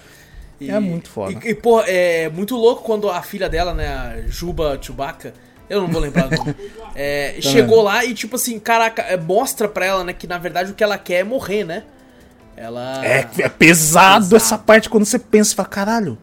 E, 0.60 0.70
é 0.70 0.78
muito 0.78 1.08
foda. 1.08 1.40
E, 1.42 1.48
e, 1.48 1.54
pô, 1.54 1.80
é 1.86 2.28
muito 2.28 2.54
louco 2.56 2.82
quando 2.82 3.08
a 3.08 3.22
filha 3.22 3.48
dela, 3.48 3.72
né, 3.72 3.88
a 3.88 4.28
Juba 4.28 4.78
Chewbacca, 4.82 5.32
eu 5.66 5.80
não 5.80 5.88
vou 5.88 5.98
lembrar 5.98 6.26
o 6.26 6.36
nome, 6.36 6.54
é, 6.94 7.36
chegou 7.40 7.80
lá 7.80 8.04
e, 8.04 8.12
tipo 8.12 8.36
assim, 8.36 8.58
caraca, 8.58 9.00
é, 9.00 9.16
mostra 9.16 9.66
pra 9.66 9.86
ela, 9.86 10.04
né, 10.04 10.12
que 10.12 10.26
na 10.26 10.36
verdade 10.36 10.72
o 10.72 10.74
que 10.74 10.84
ela 10.84 10.98
quer 10.98 11.20
é 11.20 11.24
morrer, 11.24 11.64
né? 11.64 11.84
Ela. 12.60 13.02
É, 13.02 13.26
é 13.38 13.48
pesado, 13.48 14.36
essa 14.36 14.58
parte 14.58 14.90
quando 14.90 15.06
você 15.06 15.18
pensa, 15.18 15.54
fala, 15.54 15.66
caralho, 15.66 16.18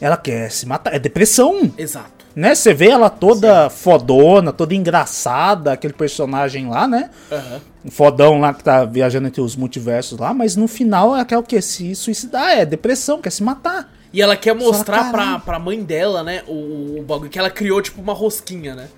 ela 0.00 0.16
quer 0.16 0.50
se 0.50 0.64
matar. 0.64 0.94
É 0.94 0.98
depressão. 0.98 1.70
Exato. 1.76 2.24
Né? 2.34 2.54
Você 2.54 2.72
vê 2.72 2.88
ela 2.88 3.10
toda 3.10 3.68
Sim. 3.68 3.76
fodona, 3.76 4.50
toda 4.50 4.74
engraçada, 4.74 5.72
aquele 5.72 5.92
personagem 5.92 6.68
lá, 6.70 6.88
né? 6.88 7.10
Uhum. 7.30 7.90
Fodão 7.90 8.40
lá 8.40 8.54
que 8.54 8.64
tá 8.64 8.86
viajando 8.86 9.28
entre 9.28 9.42
os 9.42 9.54
multiversos 9.54 10.18
lá, 10.18 10.32
mas 10.32 10.56
no 10.56 10.66
final 10.66 11.14
ela 11.14 11.24
quer 11.24 11.36
o 11.36 11.42
quê? 11.42 11.60
Se 11.60 11.94
suicidar, 11.94 12.58
é 12.58 12.64
depressão, 12.64 13.20
quer 13.20 13.30
se 13.30 13.42
matar. 13.42 13.92
E 14.10 14.22
ela 14.22 14.36
quer 14.36 14.54
mostrar 14.54 15.12
pra, 15.12 15.38
pra 15.38 15.58
mãe 15.58 15.82
dela, 15.82 16.22
né, 16.22 16.42
o, 16.48 17.00
o 17.00 17.04
bagulho 17.06 17.28
que 17.28 17.38
ela 17.38 17.50
criou, 17.50 17.82
tipo, 17.82 18.00
uma 18.00 18.14
rosquinha, 18.14 18.74
né? 18.74 18.88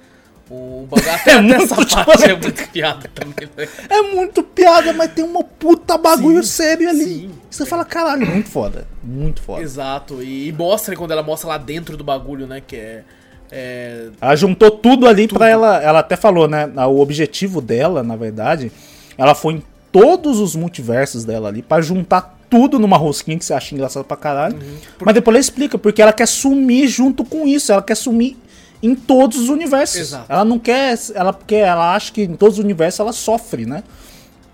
O 0.49 0.86
bagulho 0.88 1.12
até, 1.12 1.32
é 1.42 1.62
essa 1.62 1.74
parte 1.74 2.24
é 2.24 2.36
muito 2.36 2.68
piada 2.68 3.11
também. 3.12 3.49
Né? 3.57 3.68
É 3.90 4.03
muito 4.03 4.42
piada, 4.44 4.92
mas 4.92 5.12
tem 5.12 5.24
uma 5.24 5.42
puta 5.42 5.99
bagulho 5.99 6.42
sim, 6.42 6.51
sério 6.51 6.88
ali. 6.88 7.05
Sim, 7.05 7.30
Você 7.51 7.64
sim. 7.64 7.68
fala, 7.70 7.84
caralho, 7.84 8.26
muito 8.26 8.49
foda. 8.49 8.86
Muito 9.03 9.42
foda. 9.42 9.61
Exato. 9.61 10.22
E, 10.22 10.49
e, 10.49 10.53
mostra 10.53 10.94
quando 10.94 11.11
ela 11.11 11.22
mostra 11.22 11.49
lá 11.49 11.59
dentro 11.59 11.97
do 11.97 12.05
bagulho, 12.05 12.47
né? 12.47 12.62
Que 12.64 12.76
é. 12.76 13.03
é... 13.51 14.09
Ela 14.20 14.36
juntou 14.36 14.70
tudo 14.70 15.09
ali 15.09 15.26
tudo. 15.26 15.38
pra 15.38 15.49
ela. 15.49 15.82
Ela 15.82 15.99
até 15.99 16.14
falou, 16.14 16.47
né? 16.47 16.66
O 16.86 17.01
objetivo 17.01 17.61
dela, 17.61 18.05
na 18.05 18.14
verdade, 18.14 18.70
ela 19.18 19.34
foi 19.34 19.55
em 19.55 19.62
todos 19.90 20.38
os 20.38 20.55
multiversos 20.55 21.24
dela 21.24 21.49
ali 21.49 21.61
para 21.61 21.82
juntar 21.82 22.36
tudo 22.49 22.78
numa 22.78 22.97
rosquinha 22.97 23.36
que 23.36 23.44
você 23.44 23.53
acha 23.53 23.74
engraçado 23.74 24.05
pra 24.05 24.16
caralho. 24.16 24.55
Uhum. 24.55 24.76
Mas 25.05 25.14
depois 25.14 25.34
ela 25.34 25.40
explica, 25.40 25.76
porque 25.76 26.01
ela 26.01 26.12
quer 26.12 26.28
sumir 26.28 26.86
junto 26.86 27.24
com 27.24 27.49
isso. 27.49 27.72
Ela 27.72 27.82
quer 27.82 27.97
sumir 27.97 28.36
em 28.83 28.95
todos 28.95 29.39
os 29.39 29.49
universos. 29.49 30.01
Exato. 30.01 30.27
Ela 30.29 30.45
não 30.45 30.59
quer, 30.59 30.99
ela 31.14 31.33
porque 31.33 31.55
ela 31.55 31.95
acha 31.95 32.12
que 32.12 32.22
em 32.22 32.37
todos 32.37 32.59
os 32.59 32.64
universos 32.64 33.01
ela 33.01 33.12
sofre, 33.12 33.66
né? 33.66 33.83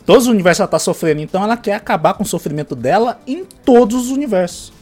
Todos 0.05 0.25
os 0.25 0.29
universos 0.29 0.61
ela 0.61 0.69
tá 0.69 0.79
sofrendo, 0.79 1.21
então 1.21 1.43
ela 1.43 1.57
quer 1.57 1.75
acabar 1.75 2.15
com 2.15 2.23
o 2.23 2.27
sofrimento 2.27 2.75
dela 2.75 3.21
em 3.27 3.45
todos 3.45 4.07
os 4.07 4.11
universos. 4.11 4.73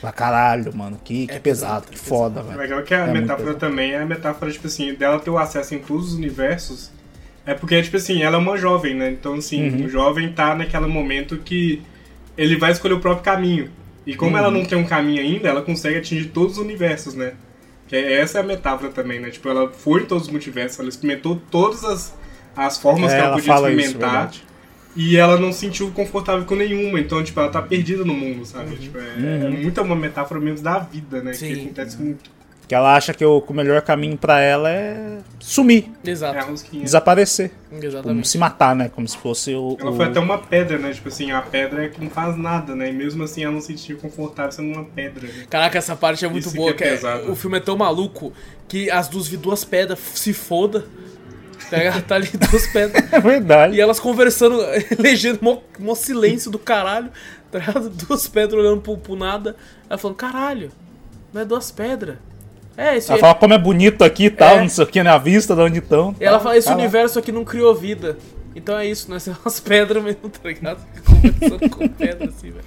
Pra 0.00 0.12
caralho, 0.12 0.76
mano, 0.76 1.00
que, 1.02 1.26
que 1.26 1.32
é 1.32 1.38
pesado, 1.38 1.86
que 1.90 1.98
foda, 1.98 2.42
velho. 2.42 2.58
É 2.58 2.62
legal 2.62 2.82
que 2.82 2.92
a 2.92 3.06
é 3.06 3.12
metáfora 3.12 3.54
também 3.54 3.92
é 3.92 4.02
a 4.02 4.04
metáfora, 4.04 4.50
tipo 4.50 4.66
assim, 4.66 4.92
dela 4.94 5.18
ter 5.18 5.30
o 5.30 5.38
acesso 5.38 5.74
em 5.74 5.78
todos 5.78 6.08
os 6.08 6.14
universos. 6.14 6.90
É 7.46 7.54
porque, 7.54 7.80
tipo 7.82 7.96
assim, 7.96 8.22
ela 8.22 8.36
é 8.36 8.38
uma 8.38 8.56
jovem, 8.58 8.94
né? 8.94 9.10
Então, 9.10 9.34
assim, 9.34 9.68
uhum. 9.68 9.86
o 9.86 9.88
jovem 9.88 10.32
tá 10.32 10.54
naquele 10.54 10.86
momento 10.86 11.38
que 11.38 11.82
ele 12.36 12.56
vai 12.56 12.72
escolher 12.72 12.94
o 12.94 13.00
próprio 13.00 13.24
caminho. 13.24 13.70
E 14.06 14.14
como 14.14 14.32
uhum. 14.32 14.38
ela 14.38 14.50
não 14.50 14.64
tem 14.64 14.76
um 14.76 14.84
caminho 14.84 15.22
ainda, 15.22 15.48
ela 15.48 15.62
consegue 15.62 15.98
atingir 15.98 16.28
todos 16.28 16.58
os 16.58 16.64
universos, 16.64 17.14
né? 17.14 17.32
Que 17.86 17.96
é, 17.96 18.20
essa 18.20 18.38
é 18.38 18.40
a 18.40 18.44
metáfora 18.44 18.90
também, 18.90 19.20
né? 19.20 19.30
Tipo, 19.30 19.48
ela 19.48 19.70
foi 19.70 20.02
em 20.02 20.06
todos 20.06 20.26
os 20.26 20.30
multiversos, 20.30 20.78
ela 20.78 20.88
experimentou 20.88 21.40
todas 21.50 21.84
as, 21.84 22.14
as 22.56 22.78
formas 22.78 23.12
é, 23.12 23.16
que 23.16 23.20
ela, 23.20 23.26
ela 23.26 23.36
podia 23.36 23.54
experimentar. 23.54 24.30
Isso, 24.30 24.54
e 24.96 25.16
ela 25.16 25.38
não 25.38 25.52
se 25.52 25.60
sentiu 25.60 25.90
confortável 25.90 26.44
com 26.44 26.54
nenhuma, 26.54 27.00
então, 27.00 27.22
tipo, 27.22 27.38
ela 27.40 27.50
tá 27.50 27.60
perdida 27.60 28.04
no 28.04 28.14
mundo, 28.14 28.46
sabe? 28.46 28.70
Uhum. 28.70 28.76
Tipo, 28.76 28.98
é, 28.98 29.00
uhum. 29.00 29.46
é 29.46 29.50
muito 29.50 29.80
uma 29.82 29.96
metáfora 29.96 30.40
mesmo 30.40 30.62
da 30.62 30.78
vida, 30.78 31.20
né? 31.20 31.32
Sim. 31.32 31.52
Que 31.52 31.60
acontece 31.62 32.00
muito. 32.00 32.30
Que 32.74 32.76
ela 32.76 32.96
acha 32.96 33.14
que 33.14 33.24
o, 33.24 33.40
que 33.40 33.52
o 33.52 33.54
melhor 33.54 33.80
caminho 33.82 34.18
para 34.18 34.40
ela 34.40 34.68
é 34.68 35.18
sumir. 35.38 35.92
Exato. 36.04 36.36
É 36.36 36.78
desaparecer. 36.80 37.52
Exatamente. 37.70 38.02
Como 38.02 38.24
se 38.24 38.36
matar, 38.36 38.74
né? 38.74 38.88
Como 38.92 39.06
se 39.06 39.16
fosse 39.16 39.54
o. 39.54 39.76
Ela 39.78 39.92
o... 39.92 39.94
foi 39.94 40.06
até 40.06 40.18
uma 40.18 40.38
pedra, 40.38 40.76
né? 40.76 40.92
Tipo 40.92 41.06
assim, 41.06 41.30
a 41.30 41.40
pedra 41.40 41.84
é 41.84 41.88
que 41.88 42.02
não 42.02 42.10
faz 42.10 42.36
nada, 42.36 42.74
né? 42.74 42.90
E 42.90 42.92
mesmo 42.92 43.22
assim 43.22 43.44
ela 43.44 43.52
não 43.52 43.60
se 43.60 43.68
sentiu 43.68 43.96
confortável 43.98 44.50
sendo 44.50 44.74
uma 44.74 44.84
pedra. 44.84 45.24
Né? 45.24 45.46
Caraca, 45.48 45.78
essa 45.78 45.94
parte 45.94 46.24
é 46.24 46.28
muito 46.28 46.48
Isso 46.48 46.56
boa. 46.56 46.74
Que 46.74 46.82
é, 46.82 46.98
o 47.28 47.36
filme 47.36 47.58
é 47.58 47.60
tão 47.60 47.76
maluco 47.76 48.32
que 48.66 48.90
as 48.90 49.06
duas, 49.06 49.28
duas 49.28 49.64
pedras 49.64 50.00
se 50.00 50.32
foda. 50.32 50.84
Pega, 51.70 52.02
tá 52.02 52.16
ali 52.16 52.26
duas 52.26 52.66
pedras. 52.66 53.04
É 53.12 53.20
verdade. 53.20 53.76
E 53.76 53.80
elas 53.80 54.00
conversando, 54.00 54.60
elegendo 54.98 55.62
um 55.78 55.94
silêncio 55.94 56.50
do 56.50 56.58
caralho. 56.58 57.08
Tá 57.52 57.60
duas 58.08 58.26
pedras 58.26 58.58
olhando 58.58 58.80
pro, 58.80 58.98
pro 58.98 59.14
nada. 59.14 59.54
Ela 59.88 59.96
falando, 59.96 60.16
caralho, 60.16 60.72
não 61.32 61.40
é 61.40 61.44
duas 61.44 61.70
pedras. 61.70 62.16
É, 62.76 62.96
esse... 62.96 63.10
Ela 63.10 63.20
fala 63.20 63.34
como 63.34 63.54
é 63.54 63.58
bonito 63.58 64.02
aqui 64.02 64.26
e 64.26 64.30
tal, 64.30 64.56
é. 64.56 64.60
não 64.60 64.68
sei 64.68 64.84
o 64.84 64.86
que, 64.86 65.02
né? 65.02 65.10
A 65.10 65.18
vista 65.18 65.54
de 65.54 65.60
onde 65.60 65.78
estão. 65.78 66.14
E 66.20 66.24
ela 66.24 66.40
fala, 66.40 66.56
esse 66.56 66.70
universo 66.70 67.18
aqui 67.18 67.30
não 67.30 67.44
criou 67.44 67.74
vida. 67.74 68.18
Então 68.56 68.78
é 68.78 68.86
isso, 68.86 69.10
né? 69.10 69.18
São 69.18 69.36
as 69.44 69.58
pedras 69.60 70.02
mesmo, 70.02 70.28
tá 70.28 70.48
ligado? 70.48 70.80
Conversando 71.04 71.70
com 71.70 71.88
pedra, 71.88 72.28
assim, 72.28 72.50
velho. 72.50 72.64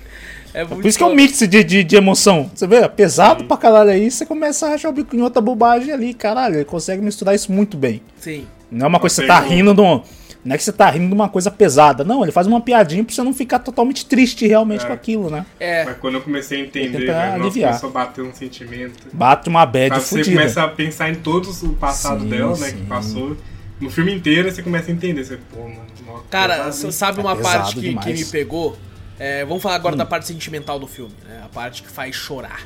É, 0.53 0.65
Por 0.65 0.85
isso 0.85 0.97
que 0.97 1.03
é 1.03 1.07
um 1.07 1.13
mix 1.13 1.39
de, 1.39 1.63
de, 1.63 1.83
de 1.83 1.95
emoção. 1.95 2.49
Você 2.53 2.65
vê, 2.65 2.77
é 2.77 2.87
pesado 2.87 3.41
Sim. 3.41 3.47
pra 3.47 3.57
caralho 3.57 3.91
aí, 3.91 4.09
você 4.09 4.25
começa 4.25 4.67
a 4.67 4.73
achar 4.73 4.89
o 4.89 4.93
bico 4.93 5.15
em 5.15 5.21
outra 5.21 5.41
bobagem 5.41 5.93
ali, 5.93 6.13
caralho. 6.13 6.55
Ele 6.55 6.65
consegue 6.65 7.01
misturar 7.01 7.35
isso 7.35 7.51
muito 7.51 7.77
bem. 7.77 8.01
Sim. 8.19 8.47
Não 8.71 8.85
é 8.85 8.89
uma 8.89 8.99
coisa 8.99 9.15
que 9.15 9.21
você 9.21 9.27
tá 9.27 9.39
rindo 9.39 9.73
do. 9.73 10.01
Não 10.47 10.55
é 10.55 10.57
que 10.57 10.63
você 10.63 10.71
tá 10.71 10.89
rindo 10.89 11.07
de 11.07 11.13
uma 11.13 11.27
coisa 11.27 11.51
pesada. 11.51 12.05
Não, 12.05 12.23
ele 12.23 12.31
faz 12.31 12.47
uma 12.47 12.61
piadinha 12.61 13.03
pra 13.03 13.13
você 13.13 13.21
não 13.21 13.33
ficar 13.33 13.59
totalmente 13.59 14.05
triste 14.05 14.47
realmente 14.47 14.85
é. 14.85 14.87
com 14.87 14.93
aquilo, 14.93 15.29
né? 15.29 15.45
É. 15.59 15.83
Mas 15.83 15.97
quando 15.97 16.13
eu 16.15 16.21
comecei 16.21 16.61
a 16.61 16.65
entender, 16.65 17.05
velho, 17.05 17.43
nossa, 17.43 17.59
começou 17.59 17.89
a 17.89 17.91
bater 17.91 18.23
um 18.23 18.33
sentimento. 18.33 19.09
Bate 19.11 19.49
uma 19.49 19.65
bad 19.65 19.99
Você 19.99 20.23
começa 20.23 20.63
a 20.63 20.69
pensar 20.69 21.09
em 21.09 21.15
todo 21.15 21.49
o 21.49 21.73
passado 21.73 22.21
sim, 22.21 22.29
dela, 22.29 22.57
né, 22.57 22.69
sim. 22.69 22.77
que 22.77 22.85
passou. 22.85 23.35
No 23.77 23.91
filme 23.91 24.15
inteiro 24.15 24.49
você 24.49 24.63
começa 24.63 24.89
a 24.89 24.93
entender. 24.93 25.25
Você, 25.25 25.37
pô, 25.53 25.63
mano. 25.63 26.23
Cara, 26.29 26.71
você 26.71 26.93
sabe 26.93 27.19
uma 27.19 27.33
é 27.33 27.41
parte 27.41 27.75
que, 27.75 27.93
que, 27.93 28.13
me 28.13 28.25
pegou? 28.25 28.77
É, 29.19 29.43
vamos 29.43 29.61
falar 29.61 29.75
agora 29.75 29.95
hum. 29.95 29.97
da 29.97 30.05
parte 30.05 30.27
sentimental 30.27 30.79
do 30.79 30.87
filme, 30.87 31.13
né? 31.27 31.41
A 31.43 31.49
parte 31.49 31.83
que 31.83 31.89
faz 31.89 32.15
chorar. 32.15 32.65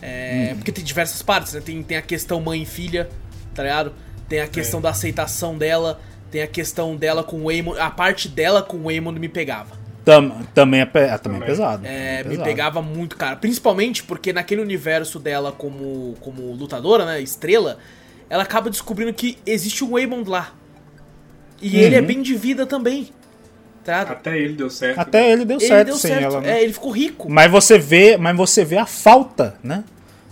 É, 0.00 0.52
hum. 0.52 0.56
Porque 0.56 0.72
tem 0.72 0.82
diversas 0.82 1.20
partes, 1.20 1.52
né? 1.52 1.60
Tem, 1.60 1.82
tem 1.82 1.98
a 1.98 2.02
questão 2.02 2.40
mãe 2.40 2.62
e 2.62 2.66
filha, 2.66 3.10
tá 3.54 3.62
ligado? 3.62 3.92
Tem 4.30 4.40
a 4.40 4.48
questão 4.48 4.80
é. 4.80 4.84
da 4.84 4.90
aceitação 4.90 5.58
dela. 5.58 6.00
Tem 6.32 6.40
a 6.40 6.46
questão 6.46 6.96
dela 6.96 7.22
com 7.22 7.44
o 7.44 7.52
Eamon. 7.52 7.74
A 7.78 7.90
parte 7.90 8.26
dela 8.26 8.62
com 8.62 8.78
o 8.78 8.90
Eamon 8.90 9.12
me 9.12 9.28
pegava. 9.28 9.76
Tam, 10.02 10.30
também, 10.54 10.80
é, 10.80 10.90
é, 10.94 11.18
também 11.18 11.42
é 11.42 11.44
pesado. 11.44 11.86
É, 11.86 12.20
é 12.20 12.24
me 12.24 12.38
pegava 12.38 12.80
muito, 12.80 13.18
cara. 13.18 13.36
Principalmente 13.36 14.02
porque 14.02 14.32
naquele 14.32 14.62
universo 14.62 15.18
dela 15.20 15.52
como, 15.52 16.16
como 16.20 16.52
lutadora, 16.54 17.04
né? 17.04 17.20
Estrela, 17.20 17.76
ela 18.30 18.44
acaba 18.44 18.70
descobrindo 18.70 19.12
que 19.12 19.36
existe 19.44 19.84
um 19.84 19.90
Waymond 19.90 20.28
lá. 20.28 20.54
E 21.60 21.76
uhum. 21.76 21.82
ele 21.82 21.96
é 21.96 22.00
bem 22.00 22.22
de 22.22 22.34
vida 22.34 22.64
também. 22.64 23.10
Tá? 23.84 24.00
Até 24.00 24.38
ele 24.38 24.54
deu 24.54 24.70
certo. 24.70 24.98
Até 24.98 25.32
ele 25.32 25.44
deu 25.44 25.58
ele 25.58 25.66
certo 25.66 25.86
deu 25.88 25.96
sem 25.96 26.12
certo. 26.12 26.24
ela. 26.24 26.40
Né? 26.40 26.60
É, 26.60 26.62
ele 26.64 26.72
ficou 26.72 26.92
rico. 26.92 27.30
Mas 27.30 27.50
você 27.50 27.78
vê, 27.78 28.16
mas 28.16 28.34
você 28.34 28.64
vê 28.64 28.78
a 28.78 28.86
falta, 28.86 29.56
né? 29.62 29.84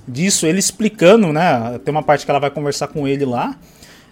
Disso, 0.09 0.46
ele 0.46 0.59
explicando, 0.59 1.30
né? 1.30 1.78
Tem 1.84 1.92
uma 1.92 2.03
parte 2.03 2.24
que 2.24 2.30
ela 2.30 2.40
vai 2.40 2.51
conversar 2.51 2.88
com 2.88 3.07
ele 3.07 3.26
lá 3.26 3.55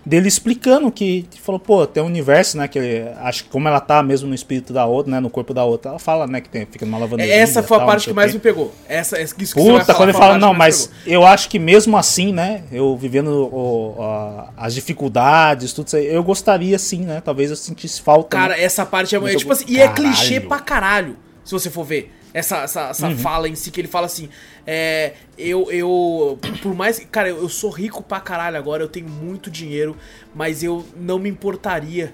dele 0.09 0.26
explicando 0.26 0.90
que 0.90 1.26
falou, 1.42 1.61
pô, 1.61 1.86
tem 1.86 2.02
um 2.02 2.06
universo, 2.06 2.56
né, 2.56 2.66
que 2.66 2.78
ele, 2.78 3.11
acho 3.20 3.44
que 3.44 3.50
como 3.50 3.68
ela 3.68 3.78
tá 3.78 4.02
mesmo 4.02 4.26
no 4.26 4.34
espírito 4.34 4.72
da 4.72 4.86
outra, 4.86 5.12
né, 5.12 5.20
no 5.20 5.28
corpo 5.28 5.52
da 5.52 5.64
outra, 5.64 5.90
ela 5.90 5.98
fala, 5.98 6.26
né, 6.26 6.40
que 6.40 6.48
tem, 6.48 6.64
fica 6.64 6.86
numa 6.86 6.96
lavanderia. 6.96 7.34
Essa 7.34 7.62
foi 7.62 7.76
a 7.76 7.80
parte 7.84 8.09
que 8.09 8.14
mais 8.14 8.32
me 8.32 8.40
pegou. 8.40 8.72
Essa, 8.88 9.20
isso 9.20 9.34
que 9.34 9.44
Puta, 9.46 9.84
falar, 9.84 9.98
quando 9.98 10.09
ele 10.09 10.18
fala, 10.18 10.38
não, 10.38 10.54
mas 10.54 10.90
eu 11.06 11.26
acho 11.26 11.50
que 11.50 11.59
mesmo 11.59 11.94
assim, 11.96 12.32
né, 12.32 12.62
eu 12.72 12.96
vivendo 12.96 13.28
o, 13.28 14.02
a, 14.02 14.50
as 14.56 14.74
dificuldades, 14.74 15.74
tudo 15.74 15.88
isso 15.88 15.96
aí, 15.96 16.06
eu 16.06 16.22
gostaria 16.24 16.78
sim, 16.78 17.02
né, 17.02 17.20
talvez 17.22 17.50
eu 17.50 17.56
sentisse 17.56 18.00
falta. 18.00 18.34
Cara, 18.34 18.56
né? 18.56 18.62
essa 18.62 18.86
parte 18.86 19.14
é, 19.14 19.18
é 19.18 19.36
tipo 19.36 19.52
assim, 19.52 19.66
e 19.68 19.78
é 19.78 19.88
clichê 19.88 20.40
pra 20.40 20.59
caralho, 20.59 21.16
se 21.44 21.52
você 21.52 21.68
for 21.68 21.84
ver. 21.84 22.14
Essa, 22.32 22.59
essa, 22.59 22.80
essa 22.90 23.09
uhum. 23.09 23.16
fala 23.16 23.48
em 23.48 23.54
si, 23.54 23.70
que 23.70 23.80
ele 23.80 23.88
fala 23.88 24.06
assim: 24.06 24.28
é, 24.70 25.14
eu, 25.38 25.72
eu. 25.72 26.38
Por 26.60 26.74
mais. 26.74 26.98
Cara, 27.10 27.30
eu, 27.30 27.38
eu 27.38 27.48
sou 27.48 27.70
rico 27.70 28.02
pra 28.02 28.20
caralho 28.20 28.58
agora, 28.58 28.82
eu 28.82 28.88
tenho 28.88 29.08
muito 29.08 29.50
dinheiro, 29.50 29.96
mas 30.34 30.62
eu 30.62 30.84
não 30.94 31.18
me 31.18 31.30
importaria 31.30 32.12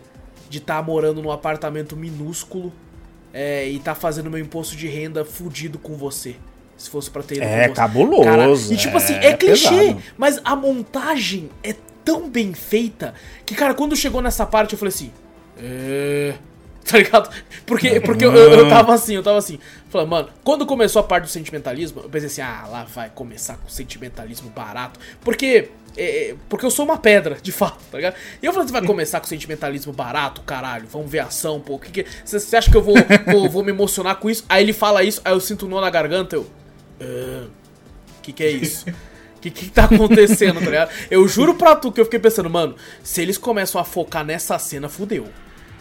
de 0.48 0.59
estar 0.59 0.76
tá 0.76 0.82
morando 0.82 1.20
num 1.20 1.32
apartamento 1.32 1.96
minúsculo 1.96 2.72
é, 3.32 3.68
e 3.68 3.80
tá 3.80 3.92
fazendo 3.92 4.30
meu 4.30 4.38
imposto 4.38 4.76
de 4.76 4.86
renda 4.86 5.24
fudido 5.24 5.80
com 5.80 5.96
você. 5.96 6.36
Se 6.76 6.88
fosse 6.88 7.11
pra 7.11 7.24
ter 7.24 7.42
É 7.42 7.68
cabuloso. 7.70 8.22
Cara, 8.22 8.46
e 8.48 8.76
tipo 8.76 8.98
assim, 8.98 9.14
é, 9.14 9.30
é 9.30 9.36
clichê, 9.36 9.68
pesado. 9.68 10.02
mas 10.16 10.40
a 10.44 10.55
montagem 10.55 11.50
é 11.61 11.74
tão 12.05 12.30
bem 12.30 12.55
feita 12.55 13.14
que, 13.44 13.57
cara, 13.57 13.74
quando 13.74 13.96
chegou 13.96 14.22
nessa 14.22 14.46
parte 14.46 14.74
eu 14.74 14.78
falei 14.78 14.94
assim. 14.94 15.11
É 15.59 16.34
Tá 16.91 16.99
ligado? 16.99 17.30
Porque, 17.64 17.99
porque 18.01 18.24
eu, 18.24 18.32
eu 18.35 18.68
tava 18.68 18.93
assim, 18.93 19.14
eu 19.14 19.22
tava 19.22 19.39
assim. 19.39 19.59
Falando, 19.89 20.09
mano, 20.09 20.28
quando 20.43 20.66
começou 20.66 21.01
a 21.01 21.03
parte 21.03 21.24
do 21.24 21.30
sentimentalismo, 21.30 22.03
eu 22.03 22.11
pensei 22.11 22.26
assim, 22.26 22.43
ah, 22.43 22.66
lá 22.70 22.85
vai 22.85 23.11
começar 23.11 23.57
com 23.57 23.68
sentimentalismo 23.68 24.51
barato. 24.51 25.01
Porque. 25.22 25.70
É, 25.97 26.30
é 26.30 26.35
porque 26.49 26.66
eu 26.66 26.70
sou 26.70 26.85
uma 26.85 26.99
pedra, 26.99 27.39
de 27.41 27.53
fato, 27.53 27.78
tá 27.91 27.97
ligado? 27.97 28.16
E 28.43 28.45
eu 28.45 28.53
falei, 28.53 28.68
vai 28.68 28.85
começar 28.85 29.20
com 29.20 29.26
sentimentalismo 29.26 29.93
barato, 29.93 30.43
caralho, 30.43 30.87
vamos 30.91 31.11
ver 31.11 31.20
ação, 31.20 31.61
pô. 31.61 31.78
Que 31.78 32.03
que, 32.03 32.07
você 32.24 32.57
acha 32.57 32.70
que 32.70 32.76
eu 32.76 32.82
vou, 32.82 32.97
vou, 33.30 33.49
vou, 33.49 33.64
me 33.64 33.70
emocionar 33.70 34.16
com 34.16 34.28
isso? 34.28 34.45
Aí 34.49 34.62
ele 34.62 34.72
fala 34.72 35.05
isso, 35.05 35.22
aí 35.24 35.32
eu 35.32 35.41
sinto 35.41 35.66
um 35.66 35.68
nó 35.68 35.80
na 35.80 35.91
garganta, 35.91 36.37
eu. 36.37 36.43
Uh, 37.01 37.49
que 38.20 38.32
que 38.32 38.43
é 38.43 38.51
isso? 38.51 38.87
que 39.41 39.51
que 39.51 39.70
tá 39.70 39.85
acontecendo, 39.85 40.59
tá 40.59 40.66
ligado? 40.66 40.91
Eu 41.11 41.28
juro 41.28 41.55
pra 41.55 41.76
tu 41.76 41.93
que 41.93 42.01
eu 42.01 42.05
fiquei 42.05 42.18
pensando, 42.18 42.51
mano, 42.51 42.74
se 43.03 43.22
eles 43.22 43.39
começam 43.39 43.80
a 43.80 43.85
focar 43.85 44.24
nessa 44.24 44.59
cena, 44.59 44.89
fudeu. 44.89 45.28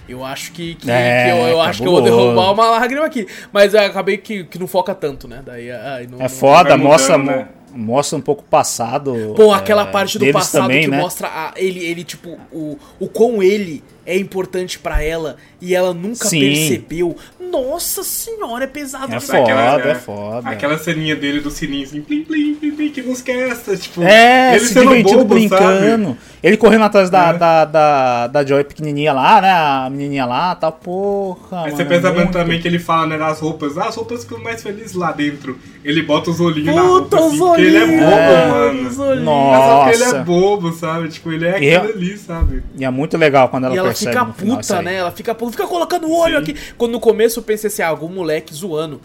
Eu 0.08 0.24
acho 0.24 0.52
que, 0.52 0.76
que, 0.76 0.92
é, 0.92 1.26
que 1.26 1.32
eu, 1.32 1.48
eu 1.48 1.62
acho 1.62 1.82
que 1.82 1.88
eu 1.88 1.92
vou 1.92 2.02
derrubar 2.02 2.52
uma 2.52 2.70
lágrima 2.72 3.06
aqui. 3.06 3.26
Mas 3.52 3.74
eu 3.74 3.82
acabei 3.82 4.18
que, 4.18 4.44
que 4.44 4.60
não 4.60 4.68
foca 4.68 4.94
tanto, 4.94 5.28
né? 5.28 5.42
Daí, 5.46 5.72
ai, 5.72 6.08
não, 6.12 6.22
é 6.22 6.28
foda, 6.28 6.78
mostra, 6.78 7.18
né? 7.18 7.48
mostra 7.74 8.18
um 8.18 8.22
pouco 8.22 8.42
o 8.42 8.46
passado. 8.46 9.34
Pô, 9.36 9.54
aquela 9.54 9.84
é, 9.84 9.92
parte 9.92 10.20
do 10.20 10.32
passado 10.32 10.64
também, 10.64 10.84
que 10.84 10.90
né? 10.90 10.98
mostra 10.98 11.28
a, 11.28 11.54
ele, 11.56 11.84
ele, 11.86 12.04
tipo, 12.04 12.38
o, 12.52 12.78
o 13.00 13.08
quão 13.08 13.42
ele 13.42 13.84
é 14.06 14.18
importante 14.18 14.80
para 14.80 15.02
ela 15.02 15.38
e 15.62 15.74
ela 15.74 15.94
nunca 15.94 16.28
Sim. 16.28 16.40
percebeu. 16.40 17.16
Nossa 17.40 18.04
senhora, 18.04 18.64
é 18.64 18.68
pesado. 18.68 19.14
É 19.14 19.20
foda, 19.20 19.40
aquela, 19.44 19.90
é 19.92 19.96
foda. 19.96 20.50
Aquela 20.50 20.78
ceninha 20.78 21.16
dele 21.16 21.40
do 21.40 21.52
sininho 21.52 21.84
assim, 21.84 22.02
plim, 22.02 22.24
plim, 22.24 22.56
plim, 22.56 22.72
plim, 22.72 22.90
que 22.90 23.02
música 23.02 23.32
é 23.32 23.50
essa? 23.50 23.78
Tipo, 23.78 24.02
é, 24.02 24.56
ele 24.56 24.66
se 24.66 24.74
divertindo 24.74 25.20
bobo, 25.20 25.36
brincando. 25.36 26.08
Sabe? 26.08 26.18
Ele 26.44 26.58
correndo 26.58 26.84
atrás 26.84 27.10
da, 27.10 27.30
é. 27.30 27.38
da, 27.38 27.66
da, 27.66 28.28
da 28.28 28.46
Joy 28.46 28.64
pequenininha 28.66 29.14
lá, 29.14 29.40
né? 29.40 29.52
A 29.52 29.88
menininha 29.90 30.26
lá, 30.26 30.54
tá 30.56 30.72
porra. 30.72 31.60
Aí 31.60 31.72
mano, 31.72 31.78
você 31.78 31.86
pensa 31.86 32.12
muito. 32.12 32.32
também 32.32 32.60
que 32.60 32.68
ele 32.68 32.80
fala, 32.80 33.08
né, 33.08 33.18
das 33.18 33.40
roupas. 33.40 33.78
Ah, 33.78 33.88
as 33.88 33.96
roupas 33.96 34.24
ficam 34.24 34.40
mais 34.40 34.62
felizes 34.62 34.94
lá 34.94 35.14
dentro. 35.14 35.58
Ele 35.86 36.02
bota 36.02 36.32
os 36.32 36.42
olhinhos 36.42 36.76
Puta, 36.76 36.82
na 36.82 36.90
roupa, 36.90 37.18
assim, 37.18 37.38
porque 37.38 37.62
ele 37.62 37.78
é 37.78 37.86
bobo, 37.86 38.12
é, 38.12 38.48
mano. 38.50 39.22
Nossa. 39.22 39.86
Mas 39.86 40.02
ele 40.02 40.10
é 40.10 40.24
bobo, 40.24 40.74
sabe? 40.74 41.08
Tipo, 41.10 41.32
ele 41.32 41.46
é 41.46 41.56
aquilo 41.56 41.94
ali, 41.94 42.18
sabe? 42.18 42.64
E 42.76 42.84
é 42.84 42.90
muito 42.90 43.16
legal 43.16 43.48
quando 43.48 43.66
ela, 43.66 43.76
e 43.76 43.78
ela 43.78 43.93
fica 43.94 44.26
puta, 44.26 44.82
né? 44.82 44.96
Ela 44.96 45.12
fica 45.12 45.36
puta, 45.36 45.52
fica 45.52 45.68
colocando 45.68 46.08
o 46.08 46.16
olho 46.16 46.44
Sim. 46.46 46.52
aqui. 46.52 46.74
Quando 46.78 46.92
no 46.92 47.00
começo 47.00 47.40
eu 47.40 47.44
pensei 47.44 47.68
assim, 47.68 47.82
ah, 47.82 47.88
algum 47.88 48.10
moleque 48.10 48.54
zoando. 48.54 49.02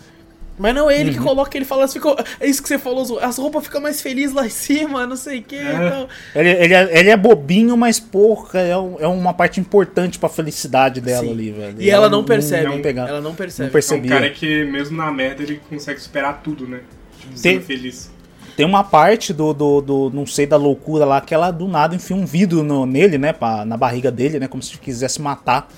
Mas 0.59 0.75
não 0.75 0.91
é 0.91 1.01
ele 1.01 1.11
uhum. 1.11 1.17
que 1.17 1.23
coloca, 1.23 1.57
ele 1.57 1.65
fala 1.65 1.85
assim, 1.85 2.01
é 2.41 2.47
isso 2.47 2.61
que 2.61 2.69
você 2.69 2.79
falou, 2.79 3.19
as 3.21 3.39
roupas 3.39 3.63
ficam 3.63 3.81
mais 3.81 4.03
felizes 4.03 4.35
lá 4.35 4.45
em 4.45 4.51
cima, 4.51 5.07
não 5.07 5.15
sei 5.15 5.39
o 5.39 5.43
que. 5.43 5.55
É. 5.55 5.73
Então... 5.73 6.09
Ele, 6.35 6.51
ele, 6.51 6.75
é, 6.75 6.99
ele 6.99 7.11
é 7.11 7.17
bobinho, 7.17 7.77
mas 7.77 8.01
porra, 8.01 8.59
é, 8.59 8.77
um, 8.77 8.97
é 8.99 9.07
uma 9.07 9.33
parte 9.33 9.61
importante 9.61 10.19
pra 10.19 10.29
felicidade 10.29 11.01
dela 11.01 11.23
Sim. 11.23 11.31
ali, 11.31 11.53
velho. 11.53 11.77
E, 11.79 11.89
ela, 11.89 12.07
ela, 12.07 12.11
não 12.11 12.25
percebe, 12.25 12.65
não, 12.65 12.79
não 12.79 13.09
ela 13.09 13.21
não 13.21 13.35
percebe. 13.37 13.67
Não 13.67 13.73
percebia. 13.73 14.11
É 14.11 14.17
um 14.17 14.19
cara 14.19 14.31
que 14.31 14.65
mesmo 14.65 14.97
na 14.97 15.13
merda 15.13 15.45
ele 15.45 15.61
consegue 15.69 16.01
superar 16.01 16.43
tudo, 16.43 16.67
né? 16.67 16.81
Tipo, 17.21 17.41
Tem... 17.41 17.61
feliz. 17.61 18.11
Tem 18.59 18.67
uma 18.67 18.83
parte 18.83 19.33
do, 19.33 19.55
do, 19.55 19.81
do, 19.81 20.11
não 20.13 20.27
sei, 20.27 20.45
da 20.45 20.57
loucura 20.57 21.05
lá, 21.05 21.21
que 21.21 21.33
ela 21.33 21.53
do 21.53 21.69
nada 21.69 21.95
enfia 21.95 22.17
um 22.17 22.27
vidro 22.27 22.65
no, 22.65 22.85
nele, 22.85 23.17
né, 23.17 23.33
pra, 23.33 23.65
na 23.65 23.77
barriga 23.77 24.11
dele, 24.11 24.41
né, 24.41 24.49
como 24.49 24.61
se 24.61 24.77
quisesse 24.79 25.23
matar 25.23 25.69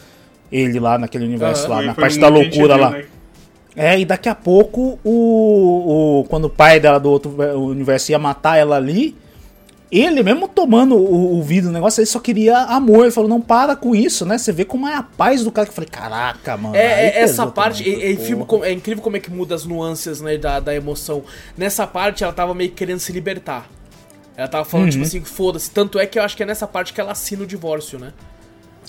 ele 0.50 0.80
lá 0.80 0.96
naquele 0.96 1.26
universo 1.26 1.64
uhum, 1.64 1.74
lá, 1.74 1.82
na 1.82 1.94
parte 1.94 2.18
da 2.18 2.28
loucura 2.28 2.76
lá. 2.76 2.90
Né? 2.92 3.04
É, 3.76 4.00
e 4.00 4.06
daqui 4.06 4.30
a 4.30 4.34
pouco, 4.34 4.98
o, 5.04 6.20
o 6.20 6.24
quando 6.30 6.46
o 6.46 6.48
pai 6.48 6.80
dela 6.80 6.98
do 6.98 7.10
outro 7.10 7.36
universo 7.54 8.12
ia 8.12 8.18
matar 8.18 8.56
ela 8.56 8.76
ali, 8.76 9.14
ele 9.90 10.22
mesmo 10.22 10.46
tomando 10.46 10.96
o, 10.96 11.38
o 11.38 11.42
vidro 11.42 11.70
do 11.70 11.72
negócio, 11.72 12.00
ele 12.00 12.06
só 12.06 12.20
queria 12.20 12.58
amor. 12.58 13.02
Ele 13.02 13.10
falou, 13.10 13.28
não 13.28 13.40
para 13.40 13.74
com 13.74 13.94
isso, 13.94 14.24
né? 14.24 14.38
Você 14.38 14.52
vê 14.52 14.64
como 14.64 14.86
é 14.86 14.94
a 14.94 15.02
paz 15.02 15.42
do 15.42 15.50
cara 15.50 15.66
que 15.66 15.70
eu 15.70 15.74
falei, 15.74 15.90
caraca, 15.90 16.56
mano. 16.56 16.76
É, 16.76 17.08
é 17.08 17.20
essa 17.20 17.46
parte, 17.46 17.88
é, 17.88 18.12
é, 18.12 18.16
filme, 18.16 18.46
é, 18.62 18.72
incrível 18.72 19.02
como 19.02 19.16
é 19.16 19.20
que 19.20 19.30
muda 19.30 19.54
as 19.54 19.64
nuances, 19.64 20.20
né, 20.20 20.36
da, 20.36 20.60
da 20.60 20.74
emoção. 20.74 21.24
Nessa 21.56 21.86
parte, 21.86 22.22
ela 22.22 22.32
tava 22.32 22.54
meio 22.54 22.70
querendo 22.70 23.00
se 23.00 23.12
libertar. 23.12 23.68
Ela 24.36 24.48
tava 24.48 24.64
falando, 24.64 24.90
tipo 24.90 25.02
uhum. 25.02 25.08
tipo 25.08 25.24
assim, 25.24 25.34
foda-se. 25.34 25.70
Tanto 25.70 25.98
é 25.98 26.06
que 26.06 26.18
eu 26.18 26.22
acho 26.22 26.36
que 26.36 26.42
é 26.42 26.46
nessa 26.46 26.66
parte 26.66 26.92
que 26.92 27.00
ela 27.00 27.12
assina 27.12 27.42
o 27.42 27.46
divórcio, 27.46 27.98
né? 27.98 28.12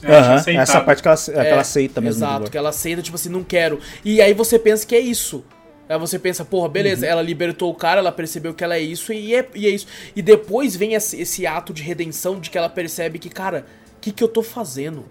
É, 0.03 0.55
essa 0.55 0.81
parte 0.81 1.01
que 1.01 1.07
ela, 1.07 1.17
é, 1.17 1.31
que 1.31 1.31
ela 1.31 1.47
é, 1.47 1.59
aceita 1.59 2.01
mesmo. 2.01 2.25
Exato, 2.25 2.49
que 2.49 2.57
ela 2.57 2.69
aceita, 2.69 3.01
tipo 3.01 3.15
assim, 3.15 3.29
não 3.29 3.43
quero. 3.43 3.79
E 4.03 4.21
aí 4.21 4.33
você 4.33 4.57
pensa 4.57 4.85
que 4.85 4.95
é 4.95 4.99
isso. 4.99 5.43
Aí 5.91 5.99
você 5.99 6.17
pensa, 6.17 6.45
porra, 6.45 6.69
beleza, 6.69 7.05
uhum. 7.05 7.11
ela 7.11 7.21
libertou 7.21 7.69
o 7.69 7.75
cara, 7.75 7.99
ela 7.99 8.13
percebeu 8.13 8.53
que 8.53 8.63
ela 8.63 8.75
é 8.75 8.79
isso 8.79 9.11
e 9.11 9.35
é, 9.35 9.45
e 9.53 9.67
é 9.67 9.69
isso. 9.69 9.87
E 10.15 10.21
depois 10.21 10.73
vem 10.73 10.93
esse, 10.93 11.19
esse, 11.19 11.45
ato 11.45 11.73
de 11.73 11.83
redenção 11.83 12.39
de 12.39 12.49
que 12.49 12.57
ela 12.57 12.69
percebe 12.69 13.19
que, 13.19 13.29
cara, 13.29 13.65
o 13.97 13.99
que, 13.99 14.13
que 14.13 14.23
eu 14.23 14.29
tô 14.29 14.41
fazendo? 14.41 15.03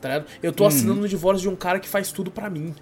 Tá 0.00 0.22
Eu 0.40 0.52
tô 0.52 0.62
uhum. 0.62 0.68
assinando 0.68 1.02
o 1.02 1.08
divórcio 1.08 1.42
de 1.42 1.48
um 1.48 1.56
cara 1.56 1.80
que 1.80 1.88
faz 1.88 2.12
tudo 2.12 2.30
para 2.30 2.48
mim. 2.48 2.72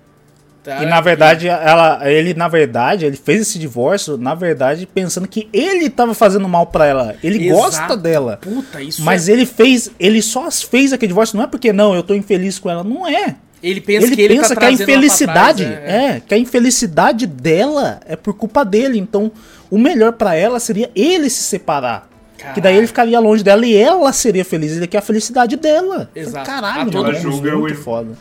Tá? 0.62 0.82
E 0.82 0.86
na 0.86 1.00
verdade, 1.00 1.48
ela, 1.48 2.10
ele 2.10 2.34
na 2.34 2.46
verdade, 2.46 3.06
ele 3.06 3.16
fez 3.16 3.40
esse 3.40 3.58
divórcio, 3.58 4.18
na 4.18 4.34
verdade, 4.34 4.86
pensando 4.86 5.26
que 5.26 5.48
ele 5.50 5.88
tava 5.88 6.12
fazendo 6.12 6.46
mal 6.46 6.66
para 6.66 6.84
ela. 6.84 7.16
Ele 7.24 7.48
Exato. 7.48 7.62
gosta 7.62 7.96
dela. 7.96 8.36
Puta, 8.36 8.82
isso 8.82 9.02
Mas 9.02 9.30
é... 9.30 9.32
ele 9.32 9.46
fez, 9.46 9.90
ele 9.98 10.20
só 10.20 10.50
fez 10.50 10.92
aquele 10.92 11.08
divórcio 11.08 11.38
não 11.38 11.44
é 11.44 11.46
porque 11.46 11.72
não, 11.72 11.94
eu 11.94 12.02
tô 12.02 12.12
infeliz 12.12 12.58
com 12.58 12.68
ela, 12.68 12.84
não 12.84 13.08
é. 13.08 13.36
Ele 13.62 13.80
pensa 13.80 14.06
ele 14.06 14.16
que 14.16 14.22
ele 14.22 14.36
pensa 14.36 14.54
tá 14.54 14.60
que 14.60 14.66
a 14.66 14.72
infelicidade 14.72 15.64
trás, 15.64 15.78
é, 15.84 16.06
é. 16.16 16.20
que 16.20 16.34
a 16.34 16.38
infelicidade 16.38 17.26
dela 17.26 18.00
é 18.06 18.16
por 18.16 18.34
culpa 18.34 18.64
dele. 18.64 18.98
Então, 18.98 19.30
o 19.70 19.78
melhor 19.78 20.12
para 20.12 20.34
ela 20.34 20.58
seria 20.58 20.90
ele 20.94 21.28
se 21.28 21.42
separar. 21.42 22.08
Caralho. 22.38 22.54
Que 22.54 22.60
daí 22.60 22.76
ele 22.76 22.86
ficaria 22.86 23.20
longe 23.20 23.44
dela 23.44 23.66
e 23.66 23.76
ela 23.76 24.12
seria 24.14 24.44
feliz. 24.44 24.76
Ele 24.76 24.86
quer 24.86 24.98
a 24.98 25.02
felicidade 25.02 25.56
dela. 25.56 26.10
Exato. 26.14 26.46
Caralho, 26.46 26.90
mano, 26.90 27.12
é 27.12 27.54
muito 27.54 27.74
foda. 27.76 28.16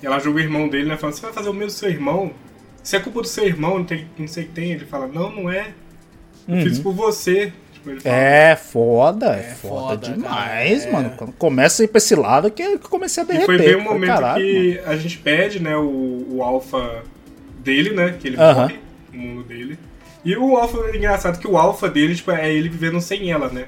E 0.00 0.06
ela 0.06 0.20
julga 0.20 0.38
o 0.38 0.42
irmão 0.42 0.68
dele, 0.68 0.88
né? 0.88 0.96
Falando, 0.96 1.16
você 1.16 1.22
vai 1.22 1.32
fazer 1.32 1.48
o 1.48 1.54
mesmo 1.54 1.66
do 1.66 1.72
seu 1.72 1.90
irmão? 1.90 2.30
Se 2.82 2.94
é 2.94 3.00
culpa 3.00 3.22
do 3.22 3.26
seu 3.26 3.44
irmão, 3.46 3.78
não, 3.78 3.84
tem, 3.84 4.06
não 4.16 4.28
sei 4.28 4.44
o 4.44 4.46
que 4.46 4.52
tem. 4.52 4.70
Ele 4.72 4.84
fala, 4.84 5.08
não, 5.08 5.32
não 5.32 5.50
é. 5.50 5.72
Eu 6.46 6.54
uhum. 6.54 6.62
fiz 6.62 6.78
por 6.78 6.92
você. 6.92 7.52
Tipo, 7.84 8.00
fala, 8.00 8.16
é 8.16 8.56
foda, 8.56 9.36
é, 9.36 9.40
é 9.40 9.54
foda, 9.54 10.06
foda, 10.06 10.12
demais, 10.12 10.84
cara, 10.84 10.92
mano. 10.92 11.08
É. 11.08 11.16
Quando 11.16 11.32
começa 11.32 11.82
a 11.82 11.84
ir 11.84 11.88
pra 11.88 11.98
esse 11.98 12.14
lado 12.14 12.50
que 12.50 12.62
eu 12.62 12.78
comecei 12.78 13.22
a 13.22 13.26
derreter. 13.26 13.42
E 13.42 13.46
foi 13.46 13.58
bem 13.58 13.74
o 13.74 13.78
um 13.78 13.84
momento 13.84 14.08
caralho, 14.08 14.44
que 14.44 14.74
mano. 14.76 14.90
a 14.90 14.96
gente 14.96 15.18
pede, 15.18 15.60
né, 15.60 15.76
o, 15.76 16.26
o 16.30 16.42
alfa 16.42 17.02
dele, 17.58 17.90
né? 17.90 18.16
Que 18.18 18.28
ele 18.28 18.36
uhum. 18.36 18.54
morre, 18.54 18.78
o 19.12 19.16
mundo 19.16 19.42
dele. 19.42 19.78
E 20.24 20.34
o 20.36 20.56
alfa, 20.56 20.78
é 20.88 20.96
engraçado 20.96 21.38
que 21.38 21.46
o 21.46 21.58
alfa 21.58 21.88
dele, 21.88 22.14
tipo, 22.14 22.30
é 22.30 22.52
ele 22.52 22.68
vivendo 22.68 23.00
sem 23.00 23.30
ela, 23.30 23.50
né? 23.50 23.66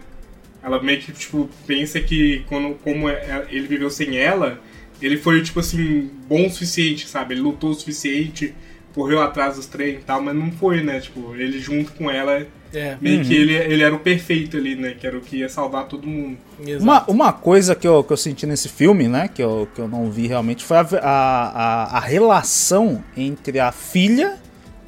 Ela 0.62 0.82
meio 0.82 1.00
que, 1.00 1.12
tipo, 1.12 1.48
pensa 1.66 2.00
que 2.00 2.44
quando, 2.48 2.74
como 2.82 3.08
ele 3.08 3.68
viveu 3.68 3.90
sem 3.90 4.16
ela, 4.16 4.58
ele 5.00 5.18
foi, 5.18 5.42
tipo 5.42 5.60
assim, 5.60 6.10
bom 6.26 6.46
o 6.46 6.50
suficiente, 6.50 7.06
sabe? 7.06 7.34
Ele 7.34 7.42
lutou 7.42 7.70
o 7.70 7.74
suficiente, 7.74 8.54
correu 8.94 9.20
atrás 9.20 9.56
dos 9.56 9.66
trem 9.66 9.96
e 9.96 9.98
tal, 9.98 10.22
mas 10.22 10.34
não 10.34 10.50
foi, 10.50 10.82
né? 10.82 11.00
Tipo, 11.00 11.36
ele 11.36 11.60
junto 11.60 11.92
com 11.92 12.10
ela, 12.10 12.46
é. 12.72 12.96
meio 13.00 13.18
uhum. 13.18 13.24
que 13.24 13.34
ele, 13.34 13.54
ele 13.54 13.82
era 13.82 13.94
o 13.94 13.98
perfeito 13.98 14.56
ali, 14.56 14.74
né? 14.74 14.94
Que 14.98 15.06
era 15.06 15.16
o 15.16 15.20
que 15.20 15.38
ia 15.38 15.48
salvar 15.48 15.86
todo 15.86 16.06
mundo. 16.06 16.36
Uma, 16.80 17.04
uma 17.08 17.32
coisa 17.32 17.74
que 17.74 17.86
eu, 17.86 18.02
que 18.02 18.12
eu 18.12 18.16
senti 18.16 18.46
nesse 18.46 18.68
filme, 18.68 19.08
né? 19.08 19.28
Que 19.28 19.42
eu, 19.42 19.68
que 19.74 19.80
eu 19.80 19.88
não 19.88 20.10
vi 20.10 20.26
realmente, 20.26 20.64
foi 20.64 20.76
a, 20.76 20.86
a, 21.02 21.96
a 21.96 22.00
relação 22.00 23.02
entre 23.16 23.60
a 23.60 23.72
filha 23.72 24.36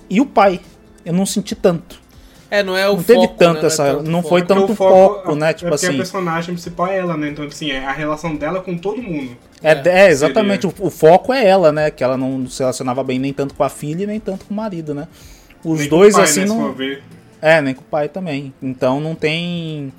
e 0.08 0.20
o 0.20 0.26
pai. 0.26 0.60
Eu 1.04 1.12
não 1.12 1.26
senti 1.26 1.54
tanto. 1.54 2.08
É, 2.50 2.62
não 2.62 2.76
é 2.76 2.88
o 2.88 2.96
não 2.96 3.02
foco, 3.02 3.06
teve 3.06 3.28
tanto 3.34 3.60
né? 3.60 3.66
essa, 3.66 3.82
não, 3.82 3.90
é 3.90 3.94
tanto 3.96 4.10
não 4.10 4.22
foi 4.22 4.42
tanto 4.42 4.74
foco, 4.74 5.14
foco, 5.16 5.34
né? 5.34 5.52
Tipo 5.52 5.70
é 5.70 5.74
assim. 5.74 5.88
a 5.88 5.92
personagem 5.94 6.54
principal 6.54 6.86
é 6.86 6.96
ela, 6.96 7.16
né? 7.16 7.28
Então, 7.28 7.44
assim, 7.44 7.70
é 7.70 7.84
a 7.84 7.92
relação 7.92 8.34
dela 8.34 8.60
com 8.60 8.76
todo 8.76 9.02
mundo. 9.02 9.36
É, 9.62 9.72
é, 9.72 10.06
é 10.06 10.10
exatamente. 10.10 10.66
O, 10.66 10.72
o, 10.80 10.90
foco 10.90 11.32
é 11.32 11.46
ela, 11.46 11.70
né? 11.70 11.90
Que 11.90 12.02
ela 12.02 12.16
não 12.16 12.46
se 12.46 12.60
relacionava 12.60 13.04
bem 13.04 13.18
nem 13.18 13.34
tanto 13.34 13.54
com 13.54 13.62
a 13.62 13.68
filha 13.68 14.04
e 14.04 14.06
nem 14.06 14.18
tanto 14.18 14.46
com 14.46 14.54
o 14.54 14.56
marido, 14.56 14.94
né? 14.94 15.08
Os 15.62 15.80
nem 15.80 15.88
dois, 15.88 16.14
pai, 16.14 16.24
assim, 16.24 16.40
né, 16.40 16.46
não. 16.46 16.74
É, 17.40 17.60
nem 17.60 17.74
com 17.74 17.82
o 17.82 17.84
pai 17.84 18.08
também. 18.08 18.52
Então 18.62 19.00
não 19.00 19.14
tem. 19.14 19.92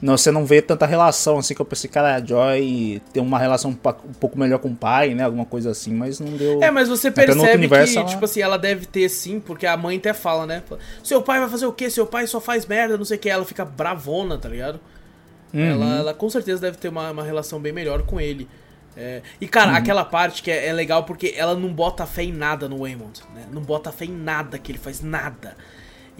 Não, 0.00 0.16
você 0.16 0.30
não 0.30 0.46
vê 0.46 0.62
tanta 0.62 0.86
relação 0.86 1.38
assim 1.38 1.54
que 1.54 1.60
eu 1.60 1.66
pensei, 1.66 1.90
cara, 1.90 2.14
a 2.14 2.24
Joy 2.24 3.02
tem 3.12 3.22
uma 3.22 3.38
relação 3.38 3.70
um 3.70 3.74
pouco 3.74 4.38
melhor 4.38 4.58
com 4.58 4.68
o 4.68 4.74
pai, 4.74 5.14
né? 5.14 5.24
Alguma 5.24 5.44
coisa 5.44 5.70
assim, 5.70 5.92
mas 5.92 6.18
não 6.18 6.32
deu. 6.38 6.62
É, 6.62 6.70
mas 6.70 6.88
você 6.88 7.10
percebe 7.10 7.54
universo, 7.54 7.92
que, 7.92 7.98
ela... 7.98 8.08
tipo 8.08 8.24
assim, 8.24 8.40
ela 8.40 8.56
deve 8.56 8.86
ter 8.86 9.08
sim, 9.10 9.38
porque 9.38 9.66
a 9.66 9.76
mãe 9.76 9.98
até 9.98 10.14
fala, 10.14 10.46
né? 10.46 10.62
Seu 11.04 11.20
pai 11.20 11.38
vai 11.38 11.50
fazer 11.50 11.66
o 11.66 11.72
quê? 11.72 11.90
Seu 11.90 12.06
pai 12.06 12.26
só 12.26 12.40
faz 12.40 12.64
merda, 12.64 12.96
não 12.96 13.04
sei 13.04 13.18
o 13.18 13.20
que. 13.20 13.28
Ela 13.28 13.44
fica 13.44 13.62
bravona, 13.62 14.38
tá 14.38 14.48
ligado? 14.48 14.80
Uhum. 15.52 15.60
Ela, 15.60 15.98
ela 15.98 16.14
com 16.14 16.30
certeza 16.30 16.62
deve 16.62 16.78
ter 16.78 16.88
uma, 16.88 17.10
uma 17.10 17.22
relação 17.22 17.60
bem 17.60 17.72
melhor 17.72 18.02
com 18.02 18.18
ele. 18.18 18.48
É, 18.96 19.22
e 19.40 19.46
cara, 19.46 19.70
uhum. 19.70 19.76
aquela 19.76 20.04
parte 20.04 20.42
que 20.42 20.50
é, 20.50 20.66
é, 20.66 20.72
legal 20.72 21.04
porque 21.04 21.34
ela 21.36 21.54
não 21.54 21.72
bota 21.72 22.04
fé 22.06 22.24
em 22.24 22.32
nada 22.32 22.68
no 22.68 22.78
Waymond, 22.80 23.20
né? 23.34 23.46
Não 23.52 23.62
bota 23.62 23.92
fé 23.92 24.04
em 24.04 24.12
nada 24.12 24.58
que 24.58 24.72
ele 24.72 24.78
faz, 24.78 25.00
nada. 25.00 25.56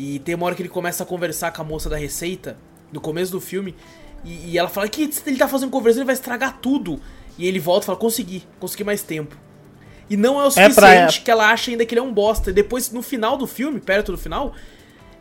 E 0.01 0.19
tem 0.19 0.35
uma 0.35 0.47
hora 0.47 0.55
que 0.55 0.63
ele 0.63 0.69
começa 0.71 1.03
a 1.03 1.07
conversar 1.07 1.53
com 1.53 1.61
a 1.61 1.65
moça 1.65 1.91
da 1.91 1.97
receita, 1.99 2.57
no 2.91 3.03
começo 3.03 3.31
do 3.31 3.39
filme, 3.39 3.77
e, 4.25 4.53
e 4.53 4.59
ela 4.59 4.71
fala 4.71 4.89
que 4.89 5.11
ele 5.27 5.37
tá 5.37 5.47
fazendo 5.47 5.69
conversa, 5.69 5.99
ele 5.99 6.07
vai 6.07 6.15
estragar 6.15 6.57
tudo. 6.59 6.99
E 7.37 7.47
ele 7.47 7.59
volta 7.61 7.85
e 7.85 7.87
fala, 7.87 7.99
consegui, 7.99 8.43
consegui 8.59 8.83
mais 8.83 9.03
tempo. 9.03 9.37
E 10.09 10.17
não 10.17 10.41
é 10.41 10.45
o 10.45 10.47
é 10.47 10.51
suficiente 10.51 11.21
é 11.21 11.23
que 11.23 11.31
ela 11.31 11.51
acha 11.51 11.71
ainda 11.71 11.85
que 11.85 11.93
ele 11.93 12.01
é 12.01 12.03
um 12.03 12.15
bosta. 12.15 12.49
E 12.49 12.53
depois, 12.55 12.91
no 12.91 13.03
final 13.03 13.37
do 13.37 13.47
filme, 13.47 13.79
perto 13.79 14.13
do 14.13 14.17
final, 14.17 14.55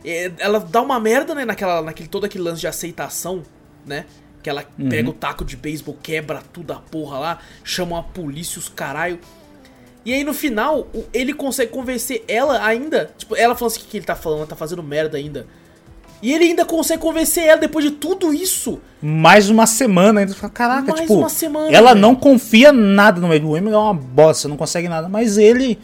é, 0.04 0.32
ela 0.40 0.62
dá 0.62 0.82
uma 0.82 0.98
merda, 0.98 1.36
né, 1.36 1.44
naquela, 1.44 1.82
naquele, 1.82 2.08
todo 2.08 2.26
aquele 2.26 2.46
lance 2.46 2.62
de 2.62 2.68
aceitação, 2.68 3.44
né? 3.86 4.06
Que 4.42 4.50
ela 4.50 4.64
uhum. 4.80 4.88
pega 4.88 5.10
o 5.10 5.14
taco 5.14 5.44
de 5.44 5.58
beisebol, 5.58 5.98
quebra 6.02 6.42
tudo 6.54 6.72
a 6.72 6.78
porra 6.78 7.20
lá, 7.20 7.40
chama 7.66 8.00
a 8.00 8.04
polícia, 8.04 8.58
os 8.58 8.70
caralho. 8.70 9.20
E 10.06 10.14
aí 10.14 10.24
no 10.24 10.34
final, 10.34 10.88
ele 11.14 11.34
consegue 11.34 11.72
convencer 11.72 12.24
ela 12.28 12.66
ainda. 12.66 13.12
Tipo, 13.18 13.36
ela 13.36 13.56
falando 13.56 13.74
assim: 13.74 13.82
o 13.82 13.88
que 13.90 13.98
ele 13.98 14.06
tá 14.06 14.16
falando? 14.16 14.40
Ela 14.40 14.48
tá 14.48 14.56
fazendo 14.56 14.82
merda 14.82 15.18
ainda. 15.18 15.46
E 16.22 16.34
ele 16.34 16.46
ainda 16.46 16.66
consegue 16.66 17.02
convencer 17.02 17.46
ela 17.46 17.58
depois 17.58 17.86
de 17.86 17.92
tudo 17.92 18.34
isso. 18.34 18.80
Mais 19.02 19.50
uma 19.50 19.66
semana 19.66 20.20
ainda. 20.20 20.34
Caraca, 20.50 20.92
Mais 20.92 21.02
tipo. 21.02 21.16
uma 21.16 21.30
semana, 21.30 21.72
ela 21.72 21.90
velho. 21.90 22.02
não 22.02 22.16
confia 22.16 22.74
nada 22.74 23.22
no 23.22 23.34
Eminem 23.34 23.74
é 23.74 23.78
uma 23.78 23.94
bosta, 23.94 24.48
não 24.48 24.58
consegue 24.58 24.90
nada. 24.90 25.08
Mas 25.08 25.38
ele, 25.38 25.80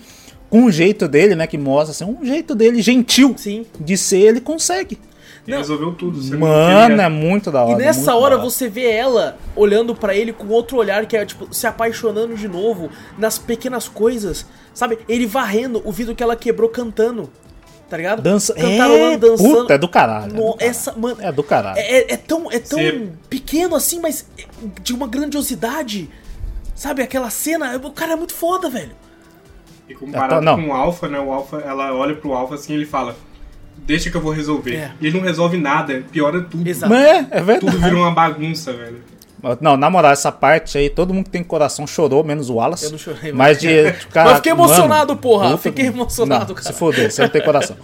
com 0.50 0.66
o 0.66 0.72
jeito 0.72 1.08
dele, 1.08 1.36
né, 1.36 1.48
que 1.48 1.58
mostra 1.58 1.92
assim, 1.92 2.04
um 2.04 2.26
jeito 2.26 2.54
dele 2.54 2.82
gentil 2.82 3.34
Sim. 3.38 3.66
de 3.80 3.96
ser, 3.96 4.20
ele 4.20 4.42
consegue. 4.42 5.00
E 5.48 5.52
Não. 5.52 5.58
resolveu 5.60 5.94
tudo. 5.94 6.22
Você 6.22 6.36
Mano, 6.36 7.02
é 7.02 7.08
muito 7.10 7.52
da 7.52 7.64
hora. 7.64 7.74
E 7.74 7.86
nessa 7.86 8.16
hora 8.16 8.38
você 8.38 8.68
vê 8.68 8.90
ela 8.90 9.38
olhando 9.56 9.94
pra 9.96 10.16
ele 10.16 10.34
com 10.34 10.48
outro 10.48 10.78
olhar, 10.78 11.06
que 11.06 11.16
é 11.16 11.24
tipo, 11.26 11.54
se 11.54 11.68
apaixonando 11.68 12.36
de 12.36 12.48
novo 12.48 12.90
nas 13.18 13.38
pequenas 13.38 13.88
coisas. 13.88 14.46
Sabe? 14.74 14.98
Ele 15.08 15.26
varrendo 15.28 15.82
o 15.86 15.92
vidro 15.92 16.16
que 16.16 16.24
ela 16.24 16.36
quebrou 16.36 16.68
cantando. 16.70 17.30
Tá 17.88 17.96
ligado? 17.98 18.20
Dança. 18.24 18.54
Cantarolando, 18.56 19.14
É, 19.14 19.18
dançando. 19.30 19.56
puta, 19.58 19.74
é 19.76 19.78
do 19.78 19.88
caralho. 19.88 20.26
é 20.26 20.28
do 20.30 20.36
No- 20.36 20.42
caralho. 20.54 20.70
essa, 20.72 20.92
mano, 20.94 21.18
É 21.22 21.32
do 21.32 21.44
caralho. 21.44 21.78
é, 21.78 21.98
é- 22.00 22.14
é 22.14 22.18
tão, 22.18 22.52
é 22.52 22.58
tão 22.58 22.80
Sim. 22.80 23.12
pequeno 23.30 23.76
assim, 23.76 24.00
mas 24.00 24.26
de 24.82 24.94
uma 24.94 25.06
grandiosidade. 25.08 26.10
Sabe? 26.74 27.04
Aquela 27.04 27.30
cena, 27.30 27.78
o 27.78 27.92
cara 27.92 28.14
é 28.14 28.16
muito 28.16 28.34
foda, 28.34 28.68
velho. 28.68 28.92
E 29.88 29.94
comparado 29.94 30.42
não. 30.44 30.60
com 30.60 30.70
o 30.70 30.74
Alpha, 30.74 31.08
né? 31.08 31.20
O 31.20 31.32
Alpha, 31.32 31.58
ela 31.58 31.94
olha 31.94 32.16
pro 32.16 32.34
Alpha 32.34 32.56
assim 32.56 32.74
e 32.74 32.76
ele 32.78 32.86
fala: 32.88 33.16
Deixa 33.78 34.10
que 34.10 34.18
eu 34.18 34.22
vou 34.22 34.32
resolver. 34.32 34.76
É. 34.76 34.92
E 35.00 35.08
ele 35.08 35.18
não 35.18 35.24
resolve 35.26 35.58
nada, 35.58 36.04
piora 36.12 36.42
tudo. 36.42 36.68
Exato. 36.68 36.92
Mas 36.92 37.04
é, 37.06 37.28
é 37.32 37.42
verdade. 37.42 37.60
Tudo 37.60 37.80
vira 37.80 37.96
uma 37.96 38.12
bagunça, 38.12 38.74
velho. 38.74 38.98
Não, 39.62 39.78
na 39.78 39.92
moral, 39.92 40.12
essa 40.12 40.32
parte 40.32 40.76
aí, 40.76 40.90
todo 40.90 41.14
mundo 41.14 41.26
que 41.26 41.30
tem 41.30 41.44
coração 41.44 41.86
chorou, 41.86 42.24
menos 42.24 42.50
o 42.50 42.56
Wallace. 42.56 42.86
Eu 42.86 42.92
não 42.92 42.98
chorei, 42.98 43.32
Mas 43.32 43.60
de. 43.60 43.68
Cara, 44.12 44.24
Mas 44.26 44.30
eu 44.32 44.36
fiquei 44.38 44.52
emocionado, 44.54 45.10
mano, 45.10 45.22
porra. 45.22 45.46
puta- 45.52 45.58
Fiquei 45.62 45.86
emocionado, 45.86 46.48
não, 46.48 46.56
cara. 46.56 46.74
Se 46.74 46.74
foder, 46.74 47.12
você 47.12 47.22
não 47.22 47.30
tem 47.30 47.44
coração. 47.44 47.76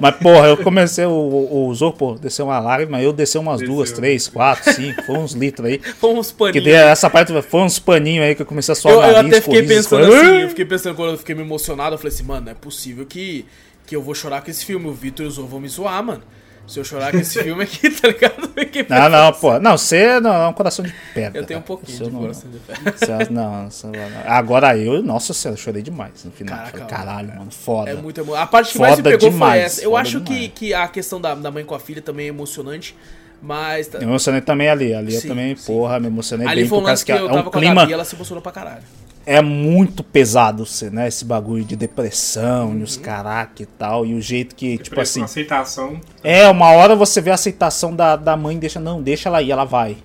Mas, 0.00 0.14
porra, 0.14 0.46
eu 0.46 0.56
comecei, 0.58 1.04
o, 1.06 1.10
o, 1.10 1.66
o 1.66 1.74
Zorro, 1.74 1.92
pô, 1.96 2.14
desceu 2.14 2.44
uma 2.46 2.60
lágrima, 2.60 3.02
eu 3.02 3.12
desci 3.12 3.36
umas 3.36 3.58
Desceu. 3.58 3.74
duas, 3.74 3.90
três, 3.90 4.28
quatro, 4.28 4.72
cinco, 4.72 5.02
foi 5.02 5.16
uns 5.18 5.32
litros 5.32 5.66
aí. 5.66 5.80
Fomos 5.98 6.30
Que 6.30 6.36
paninhos. 6.36 6.64
daí 6.64 6.72
essa 6.74 7.10
parte 7.10 7.32
foi 7.42 7.60
uns 7.62 7.80
paninhos 7.80 8.24
aí 8.24 8.36
que 8.36 8.42
eu 8.42 8.46
comecei 8.46 8.70
a 8.70 8.76
suar 8.76 8.94
Eu, 8.94 9.00
o 9.00 9.02
eu 9.02 9.12
nariz, 9.14 9.32
até 9.32 9.40
fiquei 9.40 9.62
pensando 9.64 10.06
foi- 10.06 10.16
assim, 10.20 10.36
eu 10.42 10.48
fiquei 10.50 10.64
pensando 10.66 10.94
quando 10.94 11.10
eu 11.12 11.18
fiquei 11.18 11.34
me 11.34 11.40
emocionado, 11.42 11.94
eu 11.94 11.98
falei 11.98 12.12
assim, 12.14 12.22
mano, 12.22 12.44
não 12.44 12.52
é 12.52 12.54
possível 12.54 13.04
que, 13.04 13.44
que 13.88 13.96
eu 13.96 14.02
vou 14.02 14.14
chorar 14.14 14.42
com 14.42 14.50
esse 14.50 14.64
filme, 14.64 14.86
o 14.86 14.92
Vitor 14.92 15.24
e 15.24 15.28
o 15.28 15.30
Zorro 15.32 15.48
vão 15.48 15.60
me 15.60 15.68
zoar, 15.68 16.02
mano. 16.04 16.22
Se 16.66 16.78
eu 16.78 16.84
chorar 16.84 17.10
com 17.12 17.16
esse 17.16 17.40
filme 17.42 17.62
aqui, 17.64 17.88
tá 17.90 18.08
ligado? 18.08 18.50
Eu 18.54 18.64
fiquei 18.66 18.84
Não, 18.86 19.08
não, 19.08 19.32
pô. 19.32 19.58
Não, 19.58 19.78
você 19.78 20.20
não, 20.20 20.34
é 20.34 20.46
um 20.48 20.52
coração 20.52 20.84
de 20.84 20.92
pedra. 21.14 21.40
Eu 21.40 21.46
tenho 21.46 21.60
um 21.60 21.62
cara. 21.62 21.66
pouquinho 21.78 21.98
de 22.04 22.10
não- 22.10 22.20
coração 22.20 22.50
de 22.50 22.58
fé. 22.60 22.74
você- 22.92 23.32
não, 23.32 23.70
você 23.70 23.86
não- 23.86 23.94
agora 24.26 24.76
eu, 24.76 25.02
nossa 25.02 25.32
senhora, 25.32 25.58
eu 25.58 25.62
chorei 25.62 25.80
demais 25.82 26.22
no 26.24 26.30
final. 26.30 26.54
Caraca, 26.58 26.72
Falei, 26.78 26.86
caralho, 26.94 27.28
mano, 27.38 27.50
foda. 27.50 27.90
É 27.90 27.94
muito 27.94 28.20
emo... 28.20 28.34
A 28.34 28.46
parte 28.46 28.72
que 28.72 28.78
mais 28.78 28.98
me 28.98 29.02
Foda 29.02 29.10
pegou 29.16 29.30
demais, 29.30 29.52
foi 29.54 29.62
essa. 29.64 29.80
Eu 29.82 29.90
foda 29.92 30.02
acho 30.02 30.20
que, 30.20 30.34
demais. 30.34 30.52
que 30.54 30.74
a 30.74 30.88
questão 30.88 31.18
da, 31.18 31.34
da 31.34 31.50
mãe 31.50 31.64
com 31.64 31.74
a 31.74 31.80
filha 31.80 32.02
também 32.02 32.26
é 32.26 32.28
emocionante, 32.28 32.94
mas... 33.40 33.86
tá- 33.86 33.96
Eu 33.96 34.02
me 34.04 34.10
emocionei 34.12 34.42
também 34.42 34.68
ali. 34.68 34.92
Ali 34.92 35.14
eu 35.14 35.20
Sim, 35.22 35.28
também, 35.28 35.56
sim. 35.56 35.64
porra, 35.72 35.98
me 35.98 36.08
emocionei 36.08 36.46
Ali 36.46 36.60
bem 36.62 36.68
foi 36.68 36.76
um 36.76 36.80
por 36.82 36.86
causa 36.88 36.92
lance 36.92 37.04
que 37.06 37.12
que 37.14 37.18
eu 37.18 37.24
é 37.24 37.28
tava 37.30 37.40
um 37.40 37.50
com 37.50 37.56
a 37.56 37.60
clima. 37.62 37.74
Gabi 37.80 37.90
e 37.92 37.94
ela 37.94 38.04
se 38.04 38.14
emocionou 38.14 38.42
pra 38.42 38.52
caralho. 38.52 38.82
É 39.30 39.42
muito 39.42 40.02
pesado, 40.02 40.64
você, 40.64 40.88
né? 40.88 41.06
Esse 41.06 41.22
bagulho 41.24 41.62
de 41.62 41.76
depressão 41.76 42.68
Uhum. 42.70 42.78
e 42.78 42.82
os 42.82 42.96
caraca 42.96 43.62
e 43.62 43.66
tal. 43.66 44.06
E 44.06 44.14
o 44.14 44.22
jeito 44.22 44.54
que, 44.54 44.78
tipo 44.78 44.98
assim. 44.98 45.22
aceitação. 45.22 46.00
É, 46.24 46.48
uma 46.48 46.70
hora 46.70 46.96
você 46.96 47.20
vê 47.20 47.30
a 47.30 47.34
aceitação 47.34 47.94
da, 47.94 48.16
da 48.16 48.36
mãe, 48.38 48.58
deixa, 48.58 48.80
não, 48.80 49.02
deixa 49.02 49.28
ela 49.28 49.42
ir, 49.42 49.50
ela 49.50 49.64
vai. 49.64 49.98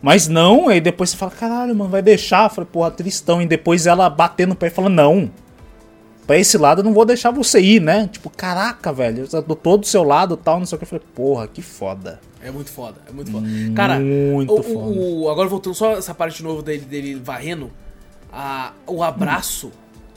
Mas 0.00 0.28
não, 0.28 0.68
aí 0.68 0.80
depois 0.80 1.10
você 1.10 1.16
fala, 1.16 1.32
caralho, 1.32 1.74
mano, 1.74 1.90
vai 1.90 2.00
deixar. 2.00 2.44
Eu 2.44 2.50
falei, 2.50 2.70
porra, 2.72 2.90
tristão. 2.92 3.42
E 3.42 3.46
depois 3.46 3.86
ela 3.86 4.08
batendo 4.08 4.50
no 4.50 4.54
pé 4.54 4.68
e 4.68 4.70
fala, 4.70 4.88
não. 4.88 5.30
Pra 6.26 6.38
esse 6.38 6.56
lado 6.56 6.78
eu 6.80 6.84
não 6.84 6.92
vou 6.94 7.04
deixar 7.04 7.32
você 7.32 7.60
ir, 7.60 7.80
né? 7.82 8.08
Tipo, 8.12 8.30
caraca, 8.30 8.92
velho, 8.92 9.26
eu 9.32 9.42
tô 9.42 9.56
todo 9.56 9.80
do 9.80 9.86
seu 9.86 10.04
lado 10.04 10.34
e 10.40 10.44
tal, 10.44 10.60
não 10.60 10.64
sei 10.66 10.76
o 10.76 10.78
que. 10.78 10.84
Eu 10.84 10.88
falei, 10.88 11.04
porra, 11.12 11.48
que 11.48 11.60
foda. 11.60 12.20
É 12.40 12.52
muito 12.52 12.70
foda, 12.70 12.98
é 13.08 13.10
muito 13.12 13.32
foda. 13.32 13.46
Cara, 13.74 13.98
Muito 13.98 14.52
o, 14.54 14.60
o- 14.60 14.62
foda. 14.62 14.78
o- 14.78 15.28
agora 15.28 15.48
voltando 15.48 15.74
só 15.74 15.94
essa 15.96 16.14
parte 16.14 16.36
de 16.36 16.44
novo 16.44 16.62
dele, 16.62 16.84
dele 16.84 17.14
varrendo, 17.16 17.70
a, 18.32 18.72
o 18.86 19.02
abraço, 19.02 19.70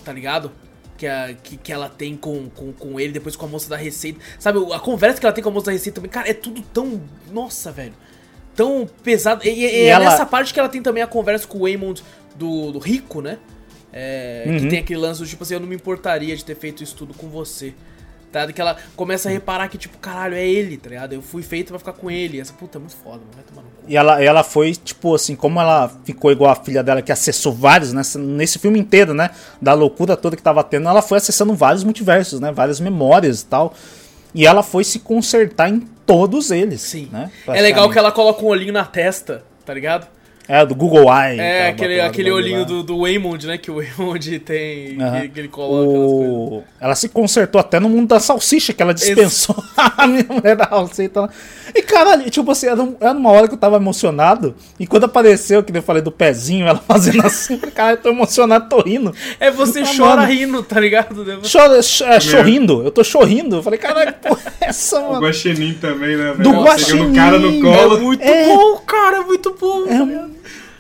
tá 0.04 0.12
ligado? 0.14 0.52
Que, 0.98 1.08
a, 1.08 1.34
que, 1.34 1.58
que 1.58 1.72
ela 1.74 1.90
tem 1.90 2.16
com, 2.16 2.50
com, 2.50 2.72
com 2.72 3.00
ele, 3.00 3.12
depois 3.12 3.36
com 3.36 3.46
a 3.46 3.50
moça 3.50 3.70
da 3.70 3.76
receita. 3.76 4.20
Sabe, 4.40 4.60
a 4.74 4.80
conversa 4.80 5.20
que 5.20 5.26
ela 5.26 5.34
tem 5.34 5.44
com 5.44 5.50
a 5.50 5.54
moça 5.54 5.66
da 5.68 5.72
receita 5.72 5.96
também, 5.96 6.10
cara, 6.12 6.30
é 6.30 6.34
tudo 6.34 6.62
tão. 6.74 7.02
Nossa, 7.32 7.72
velho. 7.72 7.94
Tão 8.56 8.88
pesado. 9.04 9.44
E, 9.46 9.50
e- 9.50 9.60
e 9.62 9.66
é 9.66 9.88
ela- 9.88 10.06
nessa 10.06 10.26
parte 10.26 10.54
que 10.54 10.60
ela 10.60 10.70
tem 10.70 10.82
também 10.82 11.02
a 11.04 11.08
conversa 11.08 11.48
com 11.48 11.58
o 11.58 11.62
Waymond 11.62 12.04
do, 12.36 12.72
do 12.72 12.80
Rico, 12.80 13.22
né? 13.22 13.40
É, 13.92 14.44
Que 14.46 14.64
Uhum. 14.64 14.70
tem 14.70 14.80
aquele 14.80 15.00
lance 15.00 15.20
do 15.22 15.28
tipo 15.28 15.44
assim, 15.44 15.56
eu 15.56 15.60
não 15.60 15.68
me 15.68 15.76
importaria 15.76 16.36
de 16.36 16.46
ter 16.46 16.56
feito 16.56 16.84
isso 16.84 16.96
tudo 16.96 17.14
com 17.14 17.28
você. 17.30 17.74
Tá? 18.34 18.40
ligado? 18.40 18.54
Que 18.56 18.62
ela 18.62 18.78
começa 18.96 19.30
a 19.30 19.32
reparar 19.32 19.68
que, 19.68 19.78
tipo, 19.78 19.96
caralho, 20.00 20.34
é 20.34 20.44
ele, 20.44 20.76
tá 20.76 20.90
ligado? 20.90 21.14
Eu 21.14 21.22
fui 21.22 21.44
feito 21.44 21.68
pra 21.68 21.78
ficar 21.78 21.94
com 21.94 22.10
ele. 22.10 22.40
Essa 22.40 22.52
puta 22.52 22.80
é 22.80 22.80
muito 22.80 22.96
foda, 22.96 23.20
mano. 23.20 23.30
Vai 23.36 23.44
tomar 23.44 23.62
no 23.62 23.68
cu. 23.68 23.84
E 23.88 23.96
ela, 23.96 24.24
ela 24.24 24.44
foi, 24.44 24.74
tipo 24.74 25.14
assim, 25.14 25.36
como 25.36 25.62
ela 25.62 25.92
ficou 26.04 26.32
igual 26.32 26.52
a 26.52 26.56
filha 26.56 26.82
dela, 26.82 27.04
que 27.04 27.12
acessou 27.12 27.54
vários, 27.54 27.94
né? 27.94 28.02
Nesse 28.18 28.58
filme 28.58 28.80
inteiro, 28.80 29.14
né? 29.14 29.30
Da 29.62 29.74
loucura 29.74 30.18
toda 30.18 30.36
que 30.36 30.42
tava 30.42 30.64
tendo, 30.64 30.90
ela 30.90 31.04
foi 31.04 31.20
acessando 31.20 31.54
vários 31.54 31.84
multiversos, 31.84 32.40
né? 32.40 32.52
Várias 32.52 32.80
memórias 32.80 33.42
e 33.42 33.46
tal. 33.46 33.76
E 34.34 34.48
ela 34.48 34.64
foi 34.64 34.84
se 34.84 34.98
consertar 34.98 35.70
em 35.70 35.82
todos 36.06 36.50
eles. 36.50 36.82
Sim. 36.82 37.10
Né? 37.12 37.30
É 37.48 37.62
legal 37.62 37.88
que 37.92 38.00
ela 38.00 38.12
coloca 38.12 38.44
um 38.44 38.48
olhinho 38.48 38.74
na 38.74 38.84
testa, 38.84 39.44
tá 39.64 39.74
ligado? 39.76 40.08
É, 40.48 40.66
do 40.66 40.76
Google 40.76 41.04
Eye. 41.06 41.40
É, 41.40 41.60
ela 41.62 41.70
aquele, 41.70 42.02
aquele 42.02 42.30
do 42.30 42.36
olhinho 42.36 42.60
lá. 42.60 42.66
do, 42.66 42.84
do 42.84 43.00
Waymond, 43.02 43.48
né? 43.48 43.58
Que 43.58 43.72
o 43.72 43.76
Waymond 43.76 44.40
tem. 44.42 45.02
Aham. 45.02 45.22
Que, 45.22 45.30
que 45.30 45.40
ele 45.40 45.48
coloca. 45.48 45.90
O... 45.90 46.64
Ela 46.82 46.96
se 46.96 47.08
consertou 47.08 47.62
até 47.62 47.80
no 47.80 47.88
mundo 47.88 48.10
da 48.10 48.20
salsicha, 48.20 48.74
que 48.74 48.82
ela 48.82 48.94
dispensou 48.94 49.56
a 49.78 50.06
minha 50.06 50.26
mulher 50.30 50.56
da 50.58 50.68
salsicha. 50.68 51.12
lá. 51.16 51.30
E 51.74 51.82
caralho, 51.82 52.30
tipo 52.30 52.52
assim, 52.52 52.68
era, 52.68 52.82
um- 52.84 52.96
era 53.00 53.14
uma 53.14 53.32
hora 53.32 53.48
que 53.48 53.54
eu 53.54 53.58
tava 53.58 53.78
emocionado. 53.78 54.54
E 54.80 54.86
quando 54.86 55.06
apareceu, 55.06 55.64
que 55.64 55.76
eu 55.76 55.82
falei 55.82 56.02
do 56.02 56.12
pezinho, 56.12 56.68
ela 56.68 56.78
fazendo 56.86 57.26
assim, 57.26 57.58
cara, 57.58 57.94
eu 57.94 57.98
tô 57.98 58.10
emocionado, 58.10 58.68
tô 58.70 58.82
rindo. 58.82 59.14
É, 59.40 59.50
você 59.50 59.82
chora 59.84 60.22
mano. 60.24 60.34
rindo, 60.34 60.62
tá 60.64 60.80
ligado? 60.80 61.26
Chora, 61.50 61.82
ch- 61.82 62.02
é, 62.02 62.20
chorrindo, 62.20 62.84
eu 62.84 62.92
tô 62.92 63.04
chorrindo. 63.04 63.56
Eu 63.56 63.64
falei, 63.64 63.80
caralho, 63.80 64.14
que 64.14 64.28
porra 64.28 64.42
é 64.62 64.66
essa, 64.68 65.00
O 65.00 65.14
mano? 65.14 65.26
Guaxinim 65.26 65.74
também, 65.76 66.18
né, 66.18 66.34
velho? 66.34 66.38
Do 66.38 66.44
Pegando 66.44 66.60
o 66.60 66.64
Guaxinim, 66.66 67.14
cara 67.14 67.40
no 67.40 67.70
É 67.70 67.78
colo. 67.78 68.00
muito 68.02 68.24
É. 68.24 68.46
bom, 68.46 68.78
cara, 68.86 69.18
é 69.18 69.22
muito 69.22 69.56
bom. 69.60 69.84
É 69.88 70.34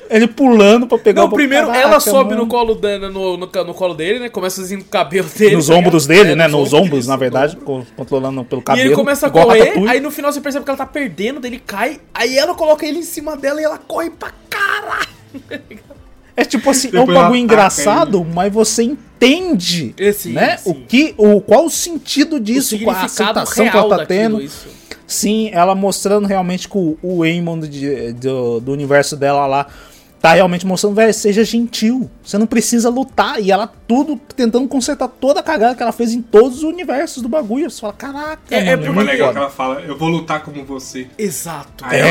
Ele 0.09 0.27
pulando 0.27 0.85
pra 0.87 0.97
pegar 0.97 1.21
Não, 1.23 1.29
o 1.29 1.31
primeiro 1.33 1.67
Caraca, 1.67 1.87
ela 1.87 1.99
sobe 1.99 2.31
mano. 2.31 2.43
no 2.43 2.47
colo, 2.47 2.75
dela, 2.75 3.09
no, 3.09 3.37
no, 3.37 3.45
no 3.47 3.73
colo 3.73 3.93
dele, 3.93 4.19
né? 4.19 4.29
Começa 4.29 4.61
assim 4.61 4.77
no 4.77 4.83
cabelo 4.83 5.27
dele. 5.29 5.55
Nos 5.55 5.67
tá 5.67 5.75
ombros 5.75 6.05
dele, 6.07 6.31
É, 6.31 6.35
né? 6.35 6.47
Nos 6.47 6.73
ombros, 6.73 6.99
isso, 7.01 7.09
na 7.09 7.15
verdade, 7.15 7.55
ombro. 7.55 7.65
co- 7.65 7.85
controlando 7.95 8.43
pelo 8.43 8.61
E 8.61 8.63
cabelo. 8.63 8.87
ele 8.89 8.95
começa 8.95 9.27
a 9.27 9.29
correr, 9.29 9.73
aí 9.87 9.99
no 9.99 10.11
final 10.11 10.31
você 10.31 10.41
percebe 10.41 10.63
que 10.65 10.69
ela 10.71 10.77
tá 10.77 10.85
perdendo, 10.85 11.39
daí 11.39 11.51
ele 11.51 11.59
cai, 11.65 11.99
aí 12.13 12.37
ela 12.37 12.53
coloca 12.53 12.85
ele 12.85 12.99
em 12.99 13.03
cima 13.03 13.35
dela 13.35 13.59
e 13.61 13.63
ela 13.63 13.77
corre 13.77 14.09
pra 14.09 14.31
caralho. 14.49 15.07
É 16.35 16.43
tipo 16.43 16.67
assim, 16.71 16.87
é 16.87 16.97
um 16.97 17.05
Depois 17.05 17.07
bagulho 17.15 17.23
ataca 17.25 17.37
engraçado, 17.37 18.25
mas 18.25 18.51
você 18.51 18.81
entende, 18.81 19.93
É, 19.99 20.11
sim, 20.11 20.31
né? 20.33 20.57
sim. 20.57 20.71
O 20.71 20.73
que, 20.73 21.13
o 21.15 21.39
qual 21.39 21.65
o 21.65 21.69
sentido 21.69 22.37
O 22.37 22.39
disso, 22.39 22.69
com 22.79 22.89
a 22.89 22.95
significado 22.95 23.39
aceitação 23.39 23.69
que 23.69 23.77
ela 23.77 23.97
tá 23.99 24.05
tendo. 24.07 24.41
isso. 24.41 24.67
Sim, 25.05 25.51
ela 25.53 25.75
mostrando 25.75 26.25
realmente 26.27 26.67
que 26.67 26.75
o, 26.75 26.97
o 27.03 27.19
Waymond 27.19 27.67
de- 27.67 28.13
do, 28.13 28.59
do 28.59 28.71
universo 28.71 29.15
dela 29.15 29.45
lá 29.45 29.67
tá 30.23 30.33
realmente 30.35 30.65
mostrando, 30.65 30.95
velho, 30.95 31.13
seja 31.13 31.43
gentil. 31.43 32.09
Você 32.23 32.37
não 32.37 32.47
precisa 32.47 32.89
lutar. 32.89 33.41
E 33.41 33.51
ela 33.51 33.67
tudo 33.67 34.17
tentando 34.37 34.65
consertar 34.69 35.09
toda 35.09 35.41
a 35.41 35.43
cagada 35.43 35.75
que 35.75 35.83
ela 35.83 35.91
fez 35.91 36.13
em 36.13 36.21
todos 36.21 36.59
os 36.59 36.63
universos 36.63 37.21
do 37.21 37.27
bagulho. 37.27 37.69
Você 37.69 37.81
fala, 37.81 37.91
caraca, 37.91 38.39
É- 38.49 38.55
é 38.55 38.59
mano, 38.61 38.71
É 38.71 38.77
muito 38.77 38.93
mais 38.95 39.07
legal 39.09 39.27
que 39.27 39.33
foda. 39.33 39.45
ela 39.45 39.49
fala, 39.53 39.81
eu 39.81 39.97
vou 39.97 40.07
lutar 40.07 40.41
como 40.41 40.63
você. 40.63 41.07
Exato. 41.17 41.83
Aí 41.85 41.99
É, 41.99 42.03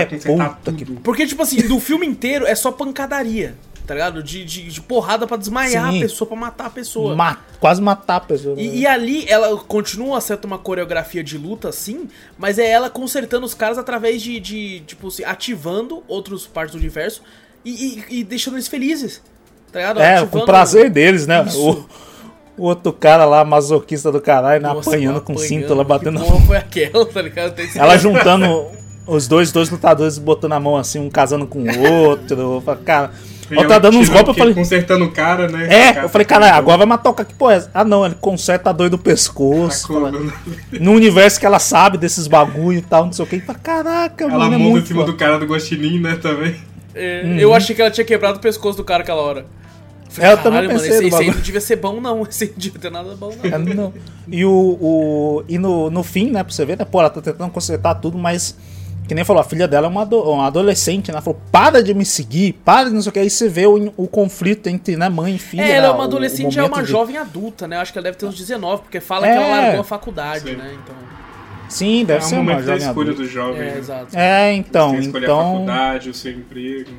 ela 0.00 0.06
começa 0.06 0.28
a 0.28 0.30
consertar 0.32 0.56
puta 0.58 0.72
que- 0.74 0.84
tudo. 0.84 1.00
Porque, 1.00 1.26
tipo 1.26 1.42
assim, 1.42 1.56
do 1.66 1.80
filme 1.80 2.06
inteiro 2.06 2.46
é 2.46 2.54
só 2.54 2.70
pancadaria, 2.70 3.54
tá 3.88 3.94
ligado? 3.94 4.22
De, 4.22 4.44
de, 4.44 4.68
de 4.68 4.80
porrada 4.82 5.26
pra 5.26 5.36
desmaiar 5.36 5.90
Sim. 5.90 5.96
a 5.98 6.00
pessoa, 6.02 6.28
pra 6.28 6.36
matar 6.36 6.66
a 6.66 6.70
pessoa. 6.70 7.16
Ma- 7.16 7.38
quase 7.58 7.80
matar 7.82 8.16
a 8.16 8.20
pessoa. 8.20 8.54
né? 8.54 8.62
E, 8.62 8.80
e 8.80 8.86
ali 8.86 9.24
ela 9.28 9.56
continua 9.56 10.18
a 10.18 10.20
ser 10.20 10.38
uma 10.44 10.58
coreografia 10.58 11.24
de 11.24 11.36
luta, 11.38 11.72
sim, 11.72 12.06
mas 12.38 12.58
é 12.58 12.68
ela 12.68 12.88
consertando 12.90 13.46
os 13.46 13.54
caras 13.54 13.78
através 13.78 14.22
de, 14.22 14.38
de 14.38 14.80
tipo, 14.86 15.08
assim, 15.08 15.24
ativando 15.24 16.04
outras 16.06 16.46
partes 16.46 16.74
do 16.74 16.78
universo 16.78 17.22
e, 17.64 17.70
e- 18.10 18.18
e 18.20 18.24
deixando 18.24 18.54
eles 18.54 18.68
felizes. 18.68 19.22
Tá 19.72 19.80
ligado? 19.80 20.00
É, 20.00 20.16
Ativando- 20.18 20.30
com 20.40 20.46
prazer 20.46 20.90
deles, 20.90 21.26
né? 21.26 21.44
Isso. 21.46 21.86
O, 22.56 22.62
o 22.62 22.64
outro 22.66 22.92
cara 22.92 23.24
lá, 23.24 23.44
masoquista 23.44 24.12
do 24.12 24.20
caralho, 24.20 24.62
né? 24.62 24.68
Nossa, 24.68 24.90
apanhando 24.90 25.20
com 25.20 25.32
apanhando, 25.32 25.48
cinto 25.48 25.74
lá, 25.74 25.82
batendo. 25.84 26.20
Que 26.22 26.46
foi 26.46 26.56
aquela, 26.56 27.06
tá 27.06 27.22
ligado? 27.22 27.54
Ela 27.76 27.96
juntando 27.98 28.66
os 29.06 29.26
dois, 29.26 29.50
dois 29.52 29.70
lutadores, 29.70 30.18
botando 30.18 30.52
a 30.52 30.60
mão 30.60 30.76
assim, 30.76 30.98
um 30.98 31.08
casando 31.08 31.46
com 31.46 31.60
o 31.62 31.92
outro. 32.08 32.62
Cara, 32.84 33.12
ela 33.50 33.66
tá 33.66 33.78
dando 33.78 33.98
uns 33.98 34.08
golpes, 34.08 34.28
eu 34.28 34.34
falei. 34.34 34.54
Consertando 34.54 35.04
o 35.04 35.10
cara, 35.10 35.48
né? 35.48 35.66
É, 35.70 35.92
cara 35.92 36.06
eu 36.06 36.08
falei, 36.08 36.24
tá 36.26 36.34
caralho, 36.34 36.52
com- 36.52 36.58
agora 36.58 36.78
vai 36.78 36.86
matar 36.86 37.10
o 37.10 37.14
cara. 37.14 37.28
Que 37.28 37.34
porra 37.34 37.54
é 37.54 37.56
essa? 37.56 37.70
Ah, 37.74 37.84
não, 37.84 38.04
ele 38.04 38.14
conserta 38.20 38.70
a 38.70 38.72
dor 38.72 38.88
do 38.90 38.98
tá 38.98 39.04
pescoço. 39.04 39.86
com- 39.88 39.94
fala, 39.94 40.12
no 40.80 40.92
universo 40.92 41.38
que 41.40 41.46
ela 41.46 41.58
sabe 41.58 41.96
desses 41.98 42.26
bagulho 42.26 42.78
e 42.78 42.82
tal, 42.82 43.06
não 43.06 43.12
sei 43.12 43.24
o 43.24 43.28
que. 43.28 43.40
Fala, 43.40 43.58
caraca, 43.58 44.24
Ela 44.24 44.38
mano, 44.38 44.54
é 44.54 44.58
monta 44.58 44.68
em 44.68 44.70
muito. 44.70 44.86
cima 44.88 45.00
foda. 45.00 45.12
do 45.12 45.18
cara 45.18 45.38
do 45.38 45.46
Guaxinim, 45.46 45.98
né, 46.00 46.16
também. 46.20 46.56
É, 46.94 47.22
Uhum. 47.24 47.38
Eu 47.38 47.54
achei 47.54 47.74
que 47.76 47.80
ela 47.82 47.90
tinha 47.90 48.04
quebrado 48.04 48.38
o 48.38 48.40
pescoço 48.40 48.76
do 48.76 48.84
cara 48.84 49.02
aquela 49.02 49.22
hora. 49.22 49.46
falei, 50.08 50.30
é, 50.30 50.32
eu 50.32 50.38
também 50.38 50.68
pensei 50.68 50.88
mano, 50.90 50.94
esse, 50.94 51.06
esse 51.06 51.16
aí 51.22 51.30
não 51.30 51.40
devia 51.40 51.60
ser 51.60 51.76
bom, 51.76 52.00
não. 52.00 52.22
Esse 52.28 52.44
aí 52.44 52.50
não 52.50 52.58
devia 52.58 52.80
ter 52.80 52.90
nada 52.90 53.14
bom, 53.14 53.32
não. 53.42 53.50
É, 53.50 53.58
não. 53.74 53.92
E, 54.30 54.44
o, 54.44 54.50
o, 54.50 55.44
e 55.48 55.58
no, 55.58 55.90
no 55.90 56.02
fim, 56.02 56.30
né, 56.30 56.42
pra 56.42 56.52
você 56.52 56.64
ver, 56.64 56.76
né, 56.78 56.84
pô, 56.84 56.98
ela 57.00 57.10
tá 57.10 57.20
tentando 57.20 57.50
consertar 57.50 57.94
tudo, 57.96 58.18
mas 58.18 58.56
que 59.08 59.14
nem 59.14 59.24
falou, 59.24 59.40
a 59.40 59.44
filha 59.44 59.66
dela 59.66 59.86
é 59.86 59.90
uma, 59.90 60.04
uma 60.04 60.46
adolescente, 60.46 61.08
né? 61.08 61.14
Ela 61.14 61.22
falou, 61.22 61.40
para 61.50 61.82
de 61.82 61.94
me 61.94 62.04
seguir, 62.04 62.52
para 62.62 62.90
de 62.90 62.94
não 62.94 63.00
sei 63.00 63.08
o 63.08 63.12
que. 63.14 63.18
Aí 63.18 63.30
você 63.30 63.48
vê 63.48 63.66
o, 63.66 63.92
o 63.96 64.06
conflito 64.06 64.66
entre 64.66 64.96
né, 64.96 65.08
mãe 65.08 65.36
e 65.36 65.38
filha. 65.38 65.62
É, 65.62 65.70
ela 65.70 65.86
é 65.86 65.90
uma 65.90 66.04
adolescente, 66.04 66.54
já 66.54 66.62
é 66.62 66.66
uma 66.66 66.82
de... 66.82 66.90
jovem 66.90 67.16
adulta, 67.16 67.66
né? 67.66 67.78
Acho 67.78 67.90
que 67.90 67.98
ela 67.98 68.04
deve 68.04 68.18
ter 68.18 68.26
uns 68.26 68.36
19, 68.36 68.82
porque 68.82 69.00
fala 69.00 69.26
é... 69.26 69.32
que 69.32 69.36
ela 69.38 69.48
largou 69.48 69.80
a 69.80 69.84
faculdade, 69.84 70.50
Sim. 70.50 70.56
né? 70.56 70.76
Então... 70.84 70.94
Sim, 71.70 72.04
deve 72.04 72.18
é 72.18 72.20
ser 72.20 72.36
uma 72.36 72.60
jovem 72.60 72.76
escolha 72.76 73.10
adulta. 73.10 73.14
do 73.14 73.28
jovem. 73.28 73.60
É, 73.60 73.64
né? 73.64 73.78
exato. 73.78 74.18
É, 74.18 74.52
então. 74.52 74.90
Você 74.90 75.00
escolher 75.00 75.24
então... 75.24 75.40
a 75.40 75.52
faculdade, 75.52 76.10
o 76.10 76.14
seu 76.14 76.32
emprego. 76.32 76.90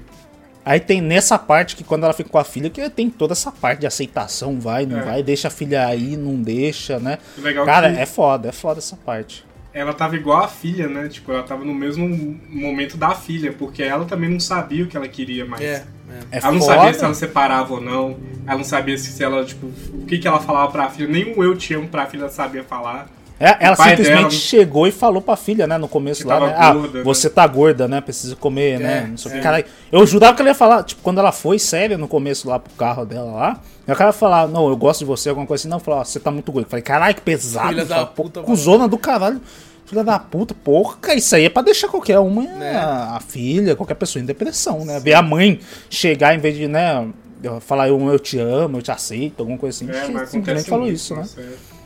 Aí 0.66 0.80
tem 0.80 1.02
nessa 1.02 1.38
parte 1.38 1.76
que 1.76 1.84
quando 1.84 2.06
ela 2.06 2.14
fica 2.14 2.30
com 2.30 2.38
a 2.40 2.44
filha, 2.44 2.72
que 2.72 2.90
tem 2.90 3.08
toda 3.10 3.34
essa 3.34 3.52
parte 3.52 3.82
de 3.82 3.88
aceitação, 3.88 4.60
vai, 4.60 4.88
não 4.88 5.00
é. 5.00 5.04
vai, 5.04 5.24
deixa 5.24 5.48
a 5.48 5.52
filha 5.52 5.86
aí, 5.86 6.18
não 6.18 6.36
deixa, 6.36 7.00
né? 7.00 7.20
Cara, 7.66 7.94
que... 7.94 8.00
é 8.00 8.06
foda, 8.06 8.50
é 8.50 8.52
foda 8.52 8.80
essa 8.80 8.96
parte 8.96 9.49
ela 9.74 9.94
tava 9.94 10.16
igual 10.16 10.44
a 10.44 10.48
filha, 10.48 10.88
né? 10.88 11.08
Tipo, 11.08 11.32
ela 11.32 11.44
tava 11.44 11.64
no 11.64 11.74
mesmo 11.74 12.08
momento 12.50 12.98
da 12.98 13.12
filha, 13.12 13.54
porque 13.54 13.84
ela 13.84 14.06
também 14.06 14.30
não 14.30 14.40
sabia 14.40 14.84
o 14.84 14.88
que 14.88 14.98
ela 14.98 15.08
queria 15.08 15.46
mais. 15.46 15.62
É, 15.62 15.86
é. 16.32 16.40
Ela 16.40 16.52
não 16.52 16.62
sabia 16.62 16.94
se 16.94 17.04
ela 17.04 17.14
separava 17.14 17.74
ou 17.74 17.82
não. 17.82 18.18
Ela 18.48 18.58
não 18.58 18.64
sabia 18.64 18.98
se, 18.98 19.24
ela, 19.24 19.46
tipo, 19.46 19.68
o 19.94 20.06
que, 20.06 20.18
que 20.18 20.28
ela 20.28 20.40
falava 20.40 20.72
pra 20.72 20.90
filha. 20.90 21.08
Nenhum 21.08 21.44
eu 21.44 21.56
te 21.56 21.74
amo 21.74 21.88
pra 21.88 22.08
filha 22.08 22.30
sabia 22.30 22.64
falar. 22.64 23.08
É, 23.40 23.56
ela 23.62 23.76
simplesmente 23.76 24.18
dela, 24.18 24.30
chegou 24.32 24.86
e 24.86 24.92
falou 24.92 25.22
pra 25.22 25.38
filha, 25.38 25.66
né, 25.66 25.78
no 25.78 25.88
começo 25.88 26.28
lá, 26.28 26.42
né? 26.42 26.56
Ah, 26.58 26.74
gorda, 26.74 27.00
ah, 27.00 27.04
você 27.04 27.30
né? 27.30 27.34
tá 27.34 27.48
gorda, 27.48 27.88
né? 27.88 28.02
Precisa 28.02 28.36
comer, 28.36 28.74
é, 28.74 28.80
né? 28.80 29.08
Não 29.12 29.18
sei 29.18 29.32
o 29.32 29.36
que. 29.36 29.40
Cara, 29.40 29.64
eu 29.90 30.06
jurava 30.06 30.36
que 30.36 30.42
ela 30.42 30.50
ia 30.50 30.56
falar, 30.56 30.84
tipo, 30.84 31.02
quando 31.02 31.20
ela 31.20 31.32
foi 31.32 31.58
séria 31.58 31.98
no 31.98 32.06
começo 32.08 32.50
lá 32.50 32.60
pro 32.60 32.74
carro 32.74 33.06
dela 33.06 33.32
lá, 33.32 33.62
eu 33.94 33.98
cara 33.98 34.14
falar, 34.14 34.48
não, 34.48 34.70
eu 34.70 34.78
gosto 34.78 35.00
de 35.00 35.06
você, 35.06 35.30
alguma 35.30 35.48
coisa 35.48 35.62
assim, 35.62 35.70
não, 35.70 35.80
falar, 35.80 36.06
você 36.06 36.20
tá 36.20 36.32
muito 36.32 36.52
gorda. 36.52 36.66
Eu 36.66 36.70
falei, 36.70 36.84
caralho, 36.84 37.16
que 37.16 37.22
pesado, 37.22 37.70
filha 37.70 37.86
da 37.86 38.06
puta, 38.06 38.42
cuzona 38.42 38.88
do 38.88 38.98
caralho. 38.98 39.42
Filha 39.86 40.04
da 40.04 40.20
puta, 40.20 40.54
porra, 40.54 41.16
isso 41.16 41.36
aí 41.36 41.46
é 41.46 41.50
pra 41.50 41.64
deixar 41.64 41.88
qualquer 41.88 42.20
uma, 42.20 42.44
né? 42.44 42.78
a, 42.78 43.16
a, 43.16 43.20
filha, 43.20 43.76
qualquer 43.76 43.96
pessoa 43.96 44.22
em 44.22 44.26
depressão, 44.26 44.86
né? 44.86 45.00
Sim. 45.00 45.04
Ver 45.04 45.14
a 45.16 45.22
mãe 45.24 45.60
chegar 45.90 46.36
em 46.36 46.38
vez 46.38 46.56
de, 46.56 46.68
né, 46.68 47.08
falar 47.62 47.90
eu, 47.90 48.00
eu 48.00 48.20
te 48.20 48.38
amo, 48.38 48.78
eu 48.78 48.82
te 48.84 48.92
aceito, 48.92 49.40
alguma 49.40 49.58
coisa 49.58 49.76
assim. 49.76 49.92
É, 49.92 50.08
mas 50.10 50.30
simplesmente 50.30 50.70
falou 50.70 50.88
isso, 50.88 51.16
né? 51.16 51.26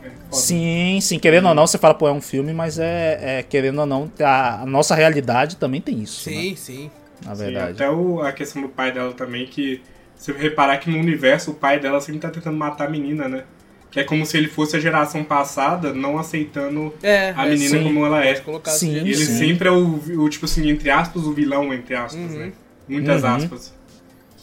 É, 0.04 0.10
sim, 0.32 1.00
sim, 1.02 1.18
querendo 1.18 1.48
ou 1.48 1.56
não, 1.56 1.66
você 1.66 1.78
fala, 1.78 1.94
pô, 1.94 2.08
é 2.08 2.12
um 2.12 2.20
filme, 2.20 2.54
mas 2.54 2.78
é, 2.78 3.40
é 3.40 3.44
querendo 3.44 3.80
ou 3.80 3.86
não, 3.86 4.12
a, 4.20 4.64
a, 4.64 4.66
nossa 4.66 4.96
realidade 4.96 5.56
também 5.56 5.80
tem 5.80 6.02
isso. 6.02 6.24
Sim, 6.24 6.50
né? 6.50 6.56
sim. 6.58 6.92
Na 7.26 7.34
verdade. 7.34 7.78
Sim, 7.78 7.84
até 7.84 7.90
o, 7.90 8.22
a 8.22 8.34
questão 8.34 8.62
do 8.62 8.68
pai 8.68 8.92
dela 8.92 9.14
também, 9.14 9.46
que 9.46 9.82
você 10.24 10.32
reparar 10.32 10.78
que 10.78 10.90
no 10.90 10.98
universo 10.98 11.52
o 11.52 11.54
pai 11.54 11.80
dela 11.80 12.00
sempre 12.00 12.22
tá 12.22 12.30
tentando 12.30 12.56
matar 12.56 12.88
a 12.88 12.90
menina, 12.90 13.28
né? 13.28 13.44
Que 13.92 14.00
é 14.00 14.04
como 14.04 14.26
se 14.26 14.38
ele 14.38 14.48
fosse 14.48 14.78
a 14.78 14.80
geração 14.80 15.24
passada, 15.24 15.94
não 15.94 16.18
aceitando 16.18 16.94
é, 17.04 17.34
a 17.36 17.46
é, 17.46 17.50
menina 17.50 17.78
é, 17.78 17.84
como 17.84 18.06
ela 18.06 18.26
é. 18.26 18.42
Sim, 18.66 18.96
ele 18.96 19.16
sim. 19.16 19.38
sempre 19.38 19.68
é 19.68 19.72
o, 19.72 20.00
o, 20.22 20.30
tipo 20.30 20.46
assim, 20.46 20.70
entre 20.70 20.90
aspas, 20.90 21.24
o 21.24 21.34
vilão, 21.34 21.74
entre 21.74 21.94
aspas, 21.94 22.32
uhum. 22.32 22.40
né? 22.40 22.54
Muitas 22.88 23.24
uhum. 23.24 23.36
aspas. 23.36 23.74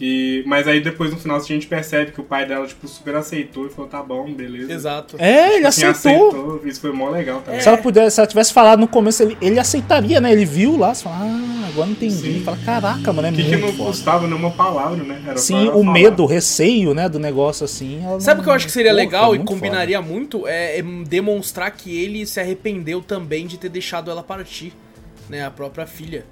Que, 0.00 0.42
mas 0.46 0.66
aí 0.66 0.80
depois 0.80 1.10
no 1.10 1.18
final 1.18 1.36
a 1.36 1.40
gente 1.40 1.66
percebe 1.66 2.10
que 2.10 2.18
o 2.22 2.24
pai 2.24 2.46
dela, 2.46 2.66
tipo, 2.66 2.88
super 2.88 3.16
aceitou 3.16 3.66
e 3.66 3.68
falou, 3.68 3.86
tá 3.86 4.02
bom, 4.02 4.32
beleza. 4.32 4.72
Exato. 4.72 5.16
É, 5.18 5.56
ele 5.56 5.56
tipo, 5.56 5.68
aceitou. 5.68 6.28
aceitou. 6.28 6.62
Isso 6.64 6.80
foi 6.80 6.90
mó 6.90 7.10
legal 7.10 7.42
também. 7.42 7.60
Se 7.60 7.68
ela 7.68 7.76
pudesse, 7.76 8.14
se 8.14 8.20
ela 8.20 8.26
tivesse 8.26 8.50
falado 8.50 8.80
no 8.80 8.88
começo, 8.88 9.22
ele, 9.22 9.36
ele 9.42 9.58
aceitaria, 9.58 10.18
né? 10.18 10.32
Ele 10.32 10.46
viu 10.46 10.78
lá, 10.78 10.94
você 10.94 11.04
fala, 11.04 11.16
ah, 11.20 11.68
agora 11.68 11.86
não 11.86 11.92
entendi. 11.92 12.14
Sim. 12.14 12.42
Fala, 12.42 12.56
caraca, 12.64 13.12
mano, 13.12 13.28
é 13.28 13.30
que 13.30 13.42
muito 13.42 13.50
que 13.50 13.60
não 13.60 13.72
foda. 13.74 13.90
custava 13.90 14.26
nenhuma 14.26 14.50
palavra, 14.52 15.04
né? 15.04 15.22
Era 15.26 15.36
Sim, 15.36 15.68
o 15.68 15.82
falar. 15.82 15.92
medo, 15.92 16.22
o 16.22 16.26
receio, 16.26 16.94
né, 16.94 17.06
do 17.06 17.18
negócio 17.18 17.66
assim. 17.66 18.00
Sabe 18.20 18.40
o 18.40 18.42
que 18.42 18.48
eu 18.48 18.54
acho 18.54 18.64
que 18.64 18.72
seria 18.72 18.94
legal 18.94 19.36
e 19.36 19.40
combinaria 19.40 19.98
foda. 19.98 20.10
muito? 20.10 20.48
É, 20.48 20.78
é 20.78 20.82
demonstrar 21.06 21.70
que 21.72 21.94
ele 21.94 22.24
se 22.24 22.40
arrependeu 22.40 23.02
também 23.02 23.46
de 23.46 23.58
ter 23.58 23.68
deixado 23.68 24.10
ela 24.10 24.22
partir, 24.22 24.72
né? 25.28 25.44
A 25.44 25.50
própria 25.50 25.86
filha 25.86 26.24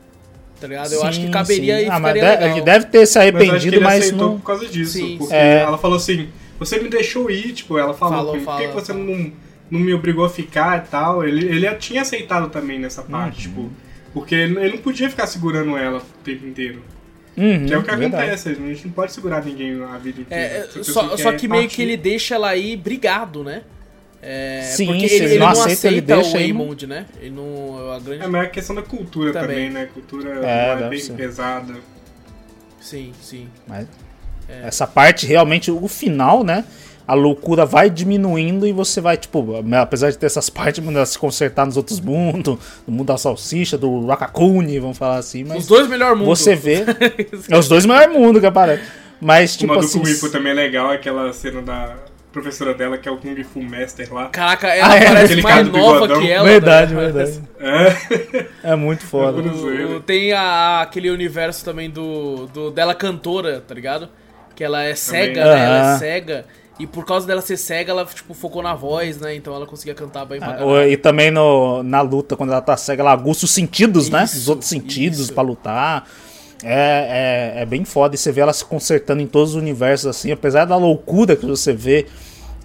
tá 0.61 0.67
ligado? 0.67 0.93
Eu 0.93 1.01
sim, 1.01 1.07
acho 1.07 1.21
que 1.21 1.31
caberia 1.31 1.79
sim. 1.79 1.87
e 1.87 1.91
ah, 1.91 1.99
mas 1.99 2.15
deve, 2.15 2.45
Ele 2.45 2.61
deve 2.61 2.87
ter 2.87 3.07
se 3.07 3.19
arrependido, 3.19 3.81
mas, 3.81 4.09
ele 4.09 4.17
não... 4.17 4.39
por 4.39 4.47
causa 4.47 4.67
disso. 4.67 4.93
Sim, 4.93 5.17
porque 5.19 5.35
é... 5.35 5.61
ela 5.61 5.79
falou 5.79 5.97
assim, 5.97 6.29
você 6.59 6.79
me 6.79 6.89
deixou 6.89 7.31
ir, 7.31 7.53
tipo, 7.53 7.79
ela 7.79 7.95
falou, 7.95 8.37
falou 8.37 8.45
por 8.45 8.59
que, 8.59 8.69
você 8.69 8.93
não, 8.93 9.33
não 9.71 9.81
me 9.81 9.95
obrigou 9.95 10.25
a 10.25 10.29
ficar 10.29 10.85
e 10.85 10.89
tal? 10.89 11.27
Ele, 11.27 11.47
ele 11.47 11.73
tinha 11.77 12.03
aceitado 12.03 12.51
também 12.51 12.79
nessa 12.79 13.03
parte, 13.03 13.49
uhum. 13.49 13.55
tipo, 13.55 13.73
porque 14.13 14.35
ele, 14.35 14.71
não 14.71 14.79
podia 14.79 15.09
ficar 15.09 15.27
segurando 15.27 15.77
ela 15.77 15.99
o 15.99 16.23
tempo 16.25 16.47
inteiro. 16.47 16.83
Uhum, 17.37 17.67
que 17.67 17.73
é 17.73 17.79
o 17.79 17.83
que 17.85 17.95
verdade. 17.95 18.17
acontece, 18.17 18.49
a 18.49 18.55
gente 18.55 18.87
não 18.87 18.93
pode 18.93 19.13
segurar 19.13 19.45
ninguém 19.45 19.81
a 19.81 19.97
vida 19.97 20.21
inteira. 20.21 20.45
É, 20.45 20.83
só, 20.83 21.17
só 21.17 21.33
que 21.33 21.47
meio 21.47 21.69
que 21.69 21.81
ele 21.81 21.97
deixa 21.97 22.35
ela 22.35 22.49
aí 22.49 22.77
brigado, 22.77 23.45
né? 23.45 23.63
É, 24.21 24.63
Sim, 24.63 24.87
porque 24.87 25.05
ele, 25.07 25.25
ele, 25.25 25.39
não, 25.39 25.49
aceita, 25.49 25.73
aceita 25.73 25.89
ele 25.89 26.01
deixa 26.01 26.31
o 26.31 26.33
Waymond, 26.33 26.87
né? 26.87 27.07
Ele 27.21 27.31
não, 27.31 27.93
a 27.93 28.01
grande... 28.01 28.25
É, 28.25 28.27
mas 28.27 28.45
é 28.45 28.49
questão 28.49 28.75
da 28.75 28.83
cultura 28.83 29.33
também, 29.33 29.49
também 29.49 29.71
né? 29.71 29.89
Cultura 29.95 30.45
é, 30.45 30.85
é 30.85 30.89
bem 30.89 30.99
ser. 30.99 31.13
pesada. 31.13 31.75
Sim, 32.81 33.13
sim. 33.21 33.49
Mas 33.67 33.87
é. 34.49 34.67
Essa 34.67 34.87
parte, 34.87 35.27
realmente, 35.27 35.71
o 35.71 35.87
final, 35.87 36.43
né? 36.43 36.65
A 37.07 37.15
loucura 37.15 37.65
vai 37.65 37.89
diminuindo 37.89 38.67
e 38.67 38.73
você 38.73 39.01
vai, 39.01 39.17
tipo, 39.17 39.55
apesar 39.81 40.11
de 40.11 40.19
ter 40.19 40.27
essas 40.27 40.51
partes, 40.51 40.85
mano, 40.85 41.05
se 41.07 41.19
consertar 41.19 41.65
nos 41.65 41.77
outros 41.77 42.01
mundos, 42.01 42.59
no 42.87 42.95
mundo 42.95 43.07
da 43.07 43.17
salsicha, 43.17 43.79
do 43.79 44.07
Rakakuni, 44.07 44.79
vamos 44.79 44.99
falar 44.99 45.17
assim. 45.17 45.45
Mas 45.45 45.59
os 45.59 45.67
dois 45.67 45.89
melhores 45.89 46.19
mundos. 46.19 46.39
Você 46.39 46.55
vê. 46.55 46.85
é 47.49 47.57
os 47.57 47.69
dois 47.69 47.87
melhores 47.87 48.15
mundos 48.15 48.41
que 48.41 48.47
aparecem. 48.47 48.85
Mas, 49.21 49.57
tipo 49.57 49.73
Uma 49.73 49.81
assim. 49.81 50.01
O 50.01 50.31
também 50.31 50.53
é 50.53 50.55
legal, 50.55 50.91
aquela 50.91 51.33
cena 51.33 51.63
da 51.63 51.97
professora 52.41 52.75
dela, 52.75 52.99
que 52.99 53.09
é 53.09 53.13
o 53.13 53.17
Kung 53.17 53.43
Fu 53.45 53.63
Master 53.63 54.13
lá. 54.13 54.29
Caraca, 54.29 54.69
ela 54.69 54.93
ah, 54.93 54.97
é, 54.97 55.05
parece 55.07 55.43
mais 55.43 55.69
nova 55.69 56.21
que 56.21 56.31
ela. 56.31 56.49
Verdade, 56.49 56.95
né? 56.95 57.11
verdade. 57.11 57.43
É. 57.61 58.73
é 58.73 58.77
muito 58.77 59.05
foda. 59.05 59.41
O, 59.41 60.01
tem 60.01 60.33
a, 60.33 60.83
aquele 60.83 61.11
universo 61.11 61.65
também 61.65 61.91
do, 61.91 62.47
do 62.47 62.71
dela 62.71 62.95
cantora, 62.95 63.63
tá 63.67 63.75
ligado? 63.75 64.09
Que 64.55 64.65
ela 64.65 64.83
é 64.83 64.95
cega, 64.95 65.43
também. 65.43 65.59
né? 65.59 65.65
Ela 65.65 65.95
é 65.95 65.99
cega. 65.99 66.45
E 66.79 66.87
por 66.87 67.05
causa 67.05 67.27
dela 67.27 67.41
ser 67.41 67.57
cega, 67.57 67.91
ela 67.91 68.05
tipo, 68.05 68.33
focou 68.35 68.63
na 68.63 68.75
voz, 68.75 69.19
né? 69.19 69.35
Então 69.35 69.53
ela 69.53 69.67
conseguia 69.67 69.95
cantar 69.95 70.25
bem 70.25 70.39
pra 70.39 70.59
ah, 70.61 70.89
E 70.89 70.97
também 70.97 71.31
no, 71.31 71.83
na 71.83 72.01
luta, 72.01 72.37
quando 72.37 72.53
ela 72.53 72.61
tá 72.61 72.77
cega, 72.77 73.03
ela 73.03 73.13
aguça 73.13 73.45
os 73.47 73.51
sentidos, 73.51 74.05
isso, 74.05 74.13
né? 74.13 74.23
Os 74.23 74.49
outros 74.49 74.69
sentidos 74.69 75.31
para 75.31 75.43
lutar. 75.43 76.09
É, 76.63 77.55
é, 77.59 77.63
é 77.63 77.67
bem 77.67 77.85
foda. 77.85 78.15
E 78.15 78.19
você 78.19 78.33
vê 78.33 78.41
ela 78.41 78.53
se 78.53 78.65
consertando 78.65 79.23
em 79.23 79.27
todos 79.27 79.51
os 79.51 79.57
universos, 79.57 80.07
assim. 80.07 80.33
Apesar 80.33 80.65
da 80.65 80.77
loucura 80.77 81.37
que 81.37 81.47
você 81.47 81.73
vê, 81.73 82.07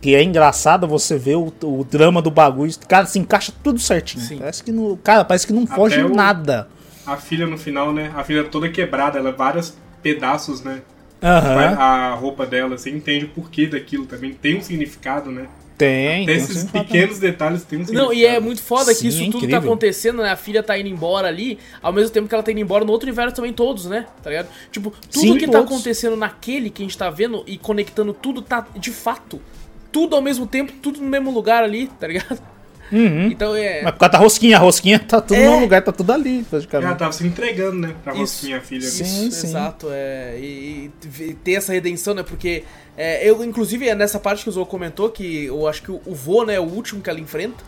que 0.02 0.16
é 0.16 0.24
engraçado 0.24 0.88
você 0.88 1.18
ver 1.18 1.36
o, 1.36 1.54
o 1.64 1.84
drama 1.84 2.22
do 2.22 2.32
bagulho. 2.32 2.74
Cara, 2.88 3.06
se 3.06 3.20
encaixa 3.20 3.54
tudo 3.64 3.80
certinho. 3.80 4.24
Sim. 4.24 4.38
Parece 4.40 4.64
que 4.64 4.72
não. 4.72 4.98
Cara, 4.98 5.24
parece 5.24 5.48
que 5.48 5.54
não 5.54 5.66
foge 5.66 6.02
o, 6.02 6.14
nada. 6.14 6.68
A 7.06 7.18
filha 7.18 7.48
no 7.48 7.58
final, 7.58 7.94
né? 7.94 8.12
A 8.16 8.24
filha 8.24 8.44
toda 8.44 8.70
quebrada, 8.70 9.20
ela 9.20 9.30
é 9.30 9.34
vários 9.34 9.76
pedaços, 10.02 10.62
né? 10.62 10.82
Uhum. 11.22 11.80
A 11.80 12.14
roupa 12.16 12.46
dela, 12.46 12.78
você 12.78 12.90
entende 12.90 13.26
o 13.26 13.30
porquê 13.30 13.66
daquilo 13.66 14.06
também. 14.06 14.34
Tem 14.34 14.58
um 14.58 14.62
significado, 14.62 15.32
né? 15.32 15.48
Tem. 15.78 16.24
Até 16.24 16.34
esses 16.34 16.64
pequenos 16.66 17.20
detalhes 17.20 17.64
tem 17.64 17.80
um 17.80 17.86
Não, 17.92 18.14
e 18.14 18.26
é 18.26 18.40
muito 18.40 18.62
foda 18.62 18.94
Sim, 18.94 19.02
que 19.02 19.08
isso 19.08 19.24
é 19.24 19.26
tudo 19.26 19.48
tá 19.48 19.60
tá 19.60 19.66
acontecendo, 19.66 20.22
né? 20.22 20.30
A 20.30 20.36
filha 20.36 20.62
tá 20.62 20.78
indo 20.78 20.90
embora 20.90 21.28
ali, 21.28 21.58
ao 21.82 21.92
mesmo 21.92 22.12
tempo 22.12 22.28
que 22.28 22.34
ela 22.34 22.44
tá 22.44 22.52
indo 22.52 22.60
embora 22.60 22.86
no 22.86 22.92
outro 22.92 23.08
universo 23.08 23.36
também, 23.36 23.52
todos, 23.52 23.86
né? 23.86 24.06
Tá 24.22 24.30
ligado? 24.30 24.48
Tipo, 24.72 24.92
tudo 25.12 25.20
Sim, 25.20 25.38
que 25.38 25.46
tá 25.46 25.54
todos. 25.54 25.70
tá 25.70 25.76
acontecendo 25.76 26.16
naquele 26.16 26.70
que 26.70 26.84
a 26.84 26.86
gente 26.86 26.98
tá 26.98 27.10
vendo 27.10 27.44
e 27.48 27.58
conectando 27.58 28.14
tudo 28.14 28.42
tá 28.42 28.68
de 28.76 28.92
fato. 28.92 29.42
Tudo 29.92 30.16
ao 30.16 30.22
mesmo 30.22 30.46
tempo, 30.48 30.74
tudo 30.82 31.00
no 31.00 31.08
mesmo 31.08 31.32
lugar 31.32 31.64
ali, 31.64 31.88
tá 32.00 32.08
ligado? 32.08 32.42
Uhum. 32.94 33.28
Então 33.28 33.56
é. 33.56 33.82
Mas 33.82 33.94
por 33.94 34.00
causa 34.02 34.12
da 34.12 34.18
rosquinha, 34.20 34.58
a 34.58 34.60
rosquinha 34.60 35.00
tá 35.00 35.20
tudo 35.20 35.40
é... 35.40 35.50
no 35.50 35.60
lugar, 35.62 35.82
tá 35.82 35.92
tudo 35.92 36.14
ali, 36.14 36.44
praticamente. 36.48 36.88
Ela 36.88 36.96
tava 36.96 37.12
se 37.12 37.26
entregando, 37.26 37.80
né? 37.80 37.96
Pra 38.04 38.14
rosquinha, 38.14 38.58
a 38.58 38.62
filha. 38.62 38.88
Sim, 38.88 39.32
sim. 39.32 39.48
Exato, 39.48 39.88
é. 39.90 40.38
E, 40.40 40.92
e, 41.20 41.34
ter 41.34 41.54
essa 41.54 41.74
redenção, 41.74 42.14
né? 42.14 42.22
Porque 42.22 42.64
é, 42.96 43.28
eu, 43.28 43.44
inclusive, 43.44 43.90
é 43.90 43.96
nessa 43.96 44.20
parte 44.20 44.44
que 44.44 44.50
o 44.50 44.52
Zou 44.52 44.66
comentou 44.68 45.10
que 45.10 45.46
eu 45.46 45.68
acho 45.68 45.82
que 45.82 45.92
o, 45.92 46.00
o 46.06 46.14
vô, 46.14 46.44
né, 46.44 46.54
é 46.54 46.60
o 46.60 46.64
último 46.64 47.02
que 47.02 47.10
ela 47.10 47.20
enfrenta. 47.20 47.64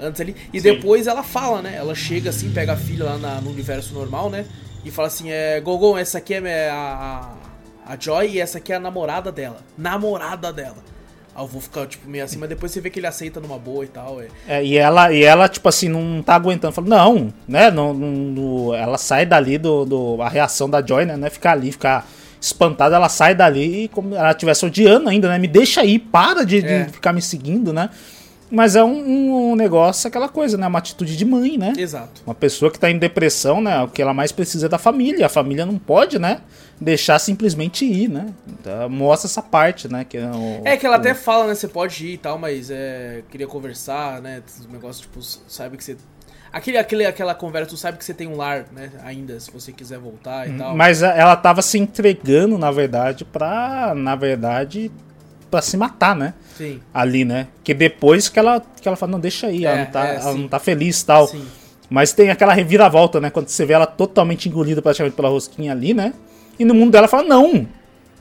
Antes 0.00 0.20
ali. 0.20 0.34
E 0.52 0.60
sim. 0.60 0.72
depois 0.72 1.06
ela 1.06 1.22
fala, 1.22 1.62
né? 1.62 1.76
Ela 1.76 1.94
chega 1.94 2.30
assim, 2.30 2.50
pega 2.50 2.72
a 2.72 2.76
filha 2.76 3.04
lá 3.04 3.18
na, 3.18 3.40
no 3.40 3.50
universo 3.50 3.94
normal, 3.94 4.28
né? 4.28 4.44
E 4.84 4.90
fala 4.90 5.06
assim: 5.06 5.30
é, 5.30 5.60
Gogon, 5.60 5.96
essa 5.96 6.18
aqui 6.18 6.34
é 6.34 6.68
a, 6.68 7.32
a 7.86 7.96
Joy 7.98 8.32
e 8.32 8.40
essa 8.40 8.58
aqui 8.58 8.72
é 8.72 8.76
a 8.76 8.80
namorada 8.80 9.30
dela. 9.30 9.58
Namorada 9.78 10.52
dela. 10.52 10.95
Aí 11.36 11.42
eu 11.42 11.46
vou 11.46 11.60
ficar, 11.60 11.86
tipo, 11.86 12.08
meio 12.08 12.24
assim, 12.24 12.38
mas 12.38 12.48
depois 12.48 12.72
você 12.72 12.80
vê 12.80 12.88
que 12.88 12.98
ele 12.98 13.06
aceita 13.06 13.38
numa 13.40 13.58
boa 13.58 13.84
e 13.84 13.88
tal. 13.88 14.22
É, 14.22 14.28
é 14.48 14.64
e, 14.64 14.78
ela, 14.78 15.12
e 15.12 15.22
ela, 15.22 15.46
tipo 15.50 15.68
assim, 15.68 15.86
não 15.86 16.22
tá 16.22 16.34
aguentando. 16.34 16.72
Fala, 16.72 16.88
não, 16.88 17.30
né? 17.46 17.70
Não, 17.70 17.92
não, 17.92 18.74
ela 18.74 18.96
sai 18.96 19.26
dali 19.26 19.58
do, 19.58 19.84
do. 19.84 20.22
A 20.22 20.30
reação 20.30 20.70
da 20.70 20.84
Joy, 20.84 21.04
né? 21.04 21.14
Não 21.14 21.26
é 21.26 21.30
ficar 21.30 21.52
ali, 21.52 21.70
ficar 21.70 22.08
espantada, 22.40 22.96
ela 22.96 23.10
sai 23.10 23.34
dali 23.34 23.84
e 23.84 23.88
como 23.88 24.14
ela 24.14 24.30
estivesse 24.30 24.64
odiando 24.64 25.10
ainda, 25.10 25.28
né? 25.28 25.38
Me 25.38 25.46
deixa 25.46 25.82
aí, 25.82 25.98
para 25.98 26.42
de, 26.42 26.64
é. 26.64 26.84
de 26.84 26.92
ficar 26.92 27.12
me 27.12 27.20
seguindo, 27.20 27.70
né? 27.70 27.90
Mas 28.50 28.76
é 28.76 28.84
um, 28.84 29.50
um, 29.50 29.56
negócio, 29.56 30.06
aquela 30.06 30.28
coisa, 30.28 30.56
né? 30.56 30.66
Uma 30.66 30.78
atitude 30.78 31.16
de 31.16 31.24
mãe, 31.24 31.58
né? 31.58 31.72
Exato. 31.76 32.22
Uma 32.26 32.34
pessoa 32.34 32.70
que 32.70 32.78
tá 32.78 32.90
em 32.90 32.98
depressão, 32.98 33.60
né? 33.60 33.82
O 33.82 33.88
que 33.88 34.00
ela 34.00 34.14
mais 34.14 34.30
precisa 34.30 34.66
é 34.66 34.68
da 34.68 34.78
família. 34.78 35.26
A 35.26 35.28
família 35.28 35.66
não 35.66 35.78
pode, 35.78 36.18
né? 36.18 36.40
Deixar 36.80 37.18
simplesmente 37.18 37.84
ir, 37.84 38.08
né? 38.08 38.26
Então, 38.46 38.88
mostra 38.88 39.26
essa 39.26 39.42
parte, 39.42 39.90
né? 39.90 40.04
Que 40.04 40.18
é, 40.18 40.30
o, 40.30 40.62
é 40.64 40.76
que 40.76 40.86
ela 40.86 40.96
o... 40.96 41.00
até 41.00 41.14
fala, 41.14 41.46
né? 41.48 41.54
Você 41.54 41.66
pode 41.66 42.06
ir 42.06 42.12
e 42.12 42.18
tal, 42.18 42.38
mas 42.38 42.70
é, 42.70 43.22
queria 43.30 43.46
conversar, 43.46 44.20
né? 44.20 44.42
Os 44.46 44.66
negócios, 44.66 45.00
tipo, 45.00 45.20
sabe 45.48 45.76
que 45.76 45.82
você 45.82 45.96
Aquele, 46.56 46.78
aquele, 46.78 47.04
aquela 47.04 47.34
conversa, 47.34 47.68
tu 47.68 47.76
sabe 47.76 47.98
que 47.98 48.04
você 48.04 48.14
tem 48.14 48.26
um 48.26 48.34
lar, 48.34 48.64
né? 48.72 48.90
Ainda, 49.04 49.38
se 49.38 49.50
você 49.50 49.72
quiser 49.72 49.98
voltar 49.98 50.48
e 50.48 50.52
hum, 50.52 50.56
tal. 50.56 50.74
Mas 50.74 51.02
ela 51.02 51.36
tava 51.36 51.60
se 51.60 51.78
entregando, 51.78 52.56
na 52.56 52.70
verdade, 52.70 53.26
pra. 53.26 53.92
Na 53.94 54.16
verdade, 54.16 54.90
pra 55.56 55.62
se 55.62 55.76
matar, 55.76 56.14
né? 56.14 56.34
Sim. 56.54 56.80
Ali, 56.92 57.24
né? 57.24 57.48
Que 57.64 57.72
depois 57.72 58.28
que 58.28 58.38
ela, 58.38 58.62
que 58.80 58.86
ela 58.86 58.96
fala, 58.96 59.12
não, 59.12 59.20
deixa 59.20 59.46
aí, 59.46 59.64
é, 59.64 59.68
ela, 59.68 59.78
não 59.78 59.86
tá, 59.86 60.06
é, 60.06 60.16
ela 60.16 60.34
não 60.34 60.48
tá 60.48 60.58
feliz 60.58 61.00
e 61.00 61.06
tal. 61.06 61.26
Sim. 61.26 61.46
Mas 61.88 62.12
tem 62.12 62.28
aquela 62.28 62.52
reviravolta, 62.52 63.20
né? 63.20 63.30
Quando 63.30 63.48
você 63.48 63.64
vê 63.64 63.72
ela 63.72 63.86
totalmente 63.86 64.50
engolida 64.50 64.82
praticamente 64.82 65.16
pela 65.16 65.30
rosquinha 65.30 65.72
ali, 65.72 65.94
né? 65.94 66.12
E 66.58 66.64
no 66.64 66.74
mundo 66.74 66.92
dela 66.92 67.08
fala, 67.08 67.22
não. 67.22 67.66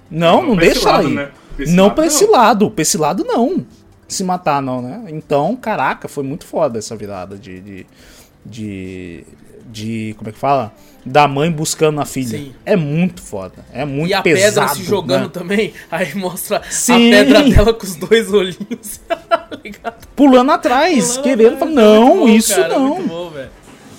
Não, 0.09 0.41
não, 0.41 0.47
não 0.49 0.55
deixa 0.55 0.87
ela 0.87 0.99
aí. 0.99 1.13
Né? 1.13 1.29
Não 1.67 1.89
pra 1.89 2.05
esse 2.05 2.25
lado. 2.25 2.71
Pra 2.71 2.81
esse 2.83 2.97
lado, 2.97 3.25
não. 3.25 3.65
Se 4.07 4.23
matar, 4.23 4.61
não, 4.61 4.81
né? 4.81 5.03
Então, 5.09 5.55
caraca, 5.57 6.07
foi 6.07 6.23
muito 6.23 6.45
foda 6.45 6.79
essa 6.79 6.95
virada 6.95 7.37
de, 7.37 7.59
de 7.59 7.85
de. 8.45 9.25
De. 9.65 10.15
como 10.17 10.29
é 10.29 10.33
que 10.33 10.39
fala? 10.39 10.73
Da 11.05 11.27
mãe 11.27 11.51
buscando 11.51 12.01
a 12.01 12.05
filha. 12.05 12.37
Sim. 12.37 12.53
É 12.65 12.75
muito 12.75 13.21
foda. 13.21 13.65
É 13.71 13.85
muito 13.85 14.09
pesado. 14.09 14.09
E 14.09 14.13
a 14.13 14.21
pesado, 14.21 14.67
pedra 14.67 14.75
se 14.75 14.89
jogando 14.89 15.23
né? 15.23 15.29
também. 15.31 15.73
Aí 15.91 16.15
mostra 16.15 16.61
Sim. 16.69 16.93
a 16.93 16.97
pedra 16.97 17.43
dela 17.43 17.73
com 17.73 17.85
os 17.85 17.95
dois 17.95 18.33
olhinhos. 18.33 19.01
Pulando 20.15 20.51
atrás, 20.51 21.09
Pulando 21.09 21.23
querendo 21.23 21.57
falar, 21.57 21.71
não, 21.71 22.19
bom, 22.19 22.29
isso 22.29 22.55
cara, 22.55 22.69
não. 22.69 23.07
Bom, 23.07 23.33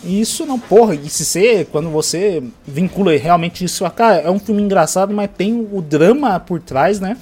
isso 0.05 0.47
não, 0.47 0.59
porra, 0.59 0.95
e 0.95 1.09
se 1.09 1.25
você, 1.25 1.67
quando 1.71 1.91
você 1.91 2.43
vincula 2.67 3.17
realmente 3.17 3.64
isso, 3.64 3.89
cara, 3.91 4.17
é 4.17 4.31
um 4.31 4.39
filme 4.39 4.62
engraçado, 4.62 5.12
mas 5.12 5.29
tem 5.37 5.69
o 5.73 5.83
drama 5.83 6.39
por 6.39 6.61
trás, 6.61 7.01
né? 7.01 7.17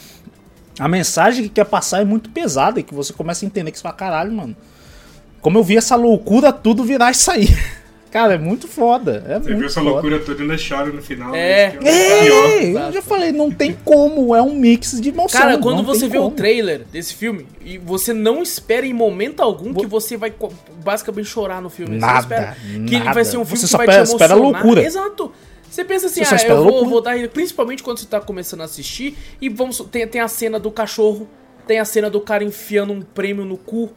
A 0.78 0.86
mensagem 0.86 1.44
que 1.44 1.48
quer 1.48 1.64
passar 1.64 2.02
é 2.02 2.04
muito 2.04 2.28
pesada 2.28 2.80
e 2.80 2.82
que 2.82 2.94
você 2.94 3.12
começa 3.12 3.44
a 3.44 3.46
entender 3.46 3.70
que 3.70 3.78
você 3.78 3.82
fala, 3.82 3.94
caralho, 3.94 4.32
mano 4.32 4.54
como 5.44 5.58
eu 5.58 5.62
vi 5.62 5.76
essa 5.76 5.94
loucura 5.94 6.50
tudo 6.54 6.82
virar 6.82 7.10
isso 7.10 7.30
aí. 7.30 7.46
Cara, 8.14 8.34
é 8.34 8.38
muito 8.38 8.68
foda. 8.68 9.24
É 9.26 9.40
Você 9.40 9.48
muito 9.48 9.58
viu 9.58 9.66
essa 9.66 9.80
foda. 9.80 9.90
loucura 9.90 10.20
toda 10.20 10.38
e 10.38 10.42
ainda 10.42 10.56
chora 10.56 10.86
no 10.86 11.02
final. 11.02 11.34
É, 11.34 11.72
né? 11.72 11.90
é, 11.90 12.66
é 12.68 12.86
eu 12.86 12.92
já 12.92 13.02
falei, 13.02 13.32
não 13.32 13.50
tem 13.50 13.76
como, 13.84 14.32
é 14.36 14.40
um 14.40 14.54
mix 14.54 15.00
de 15.00 15.08
emoção. 15.08 15.40
Cara, 15.40 15.58
quando 15.58 15.82
você 15.82 16.06
vê 16.06 16.18
como. 16.18 16.28
o 16.28 16.30
trailer 16.30 16.84
desse 16.92 17.12
filme 17.12 17.44
e 17.64 17.76
você 17.76 18.12
não 18.12 18.40
espera 18.40 18.86
em 18.86 18.92
momento 18.92 19.40
algum 19.40 19.74
que 19.74 19.84
você 19.84 20.16
vai 20.16 20.32
basicamente 20.84 21.26
chorar 21.26 21.60
no 21.60 21.68
filme. 21.68 21.98
Nada, 21.98 22.12
você 22.12 22.20
espera 22.20 22.40
nada. 22.46 22.84
que 22.86 22.94
ele 22.94 23.12
vai 23.12 23.24
ser 23.24 23.36
um 23.36 23.44
filme 23.44 23.58
você 23.58 23.66
que 23.66 23.76
vai 23.76 23.86
espera, 23.86 24.04
te 24.04 24.10
emocionar. 24.10 24.30
Espera 24.30 24.40
loucura. 24.40 24.84
Exato. 24.84 25.32
Você 25.68 25.84
pensa 25.84 26.06
assim, 26.06 26.24
você 26.24 26.34
ah, 26.36 26.48
eu 26.50 26.62
vou, 26.62 26.86
vou, 26.86 27.00
dar. 27.00 27.16
Principalmente 27.30 27.82
quando 27.82 27.98
você 27.98 28.06
tá 28.06 28.20
começando 28.20 28.60
a 28.60 28.64
assistir. 28.64 29.18
E 29.40 29.48
vamos. 29.48 29.80
Tem, 29.90 30.06
tem 30.06 30.20
a 30.20 30.28
cena 30.28 30.60
do 30.60 30.70
cachorro. 30.70 31.28
Tem 31.66 31.80
a 31.80 31.84
cena 31.84 32.08
do 32.08 32.20
cara 32.20 32.44
enfiando 32.44 32.92
um 32.92 33.02
prêmio 33.02 33.44
no 33.44 33.56
cu 33.56 33.92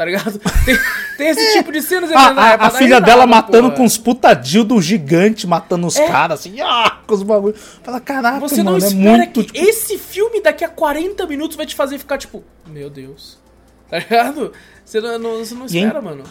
tá 0.00 0.04
ligado? 0.06 0.40
Tem, 0.64 0.78
tem 1.18 1.28
esse 1.28 1.52
tipo 1.58 1.70
de 1.70 1.82
cenas. 1.82 2.10
A, 2.10 2.28
a, 2.30 2.54
a 2.66 2.70
filha 2.70 3.00
dela 3.02 3.26
matando 3.26 3.64
porra. 3.64 3.76
com 3.76 3.82
uns 3.84 3.98
putadil 3.98 4.64
do 4.64 4.80
gigante, 4.80 5.46
matando 5.46 5.86
os 5.86 5.96
é. 5.96 6.06
caras, 6.06 6.40
assim, 6.40 6.58
ah, 6.62 7.00
com 7.06 7.14
os 7.14 7.22
bagulho. 7.22 7.54
Fala, 7.82 8.00
caraca, 8.00 8.40
Você 8.40 8.62
mano, 8.62 8.78
não 8.78 8.86
é 8.86 9.16
muito... 9.18 9.44
que 9.44 9.52
tipo... 9.52 9.58
esse 9.58 9.98
filme 9.98 10.40
daqui 10.40 10.64
a 10.64 10.70
40 10.70 11.26
minutos 11.26 11.54
vai 11.54 11.66
te 11.66 11.74
fazer 11.74 11.98
ficar, 11.98 12.16
tipo, 12.16 12.42
meu 12.66 12.88
Deus. 12.88 13.38
Tá 13.90 13.98
ligado? 13.98 14.52
Você 14.84 15.00
não, 15.02 15.18
não 15.18 15.38
você 15.44 15.54
não 15.54 15.66
espera, 15.66 15.98
e 15.98 16.02
mano. 16.02 16.24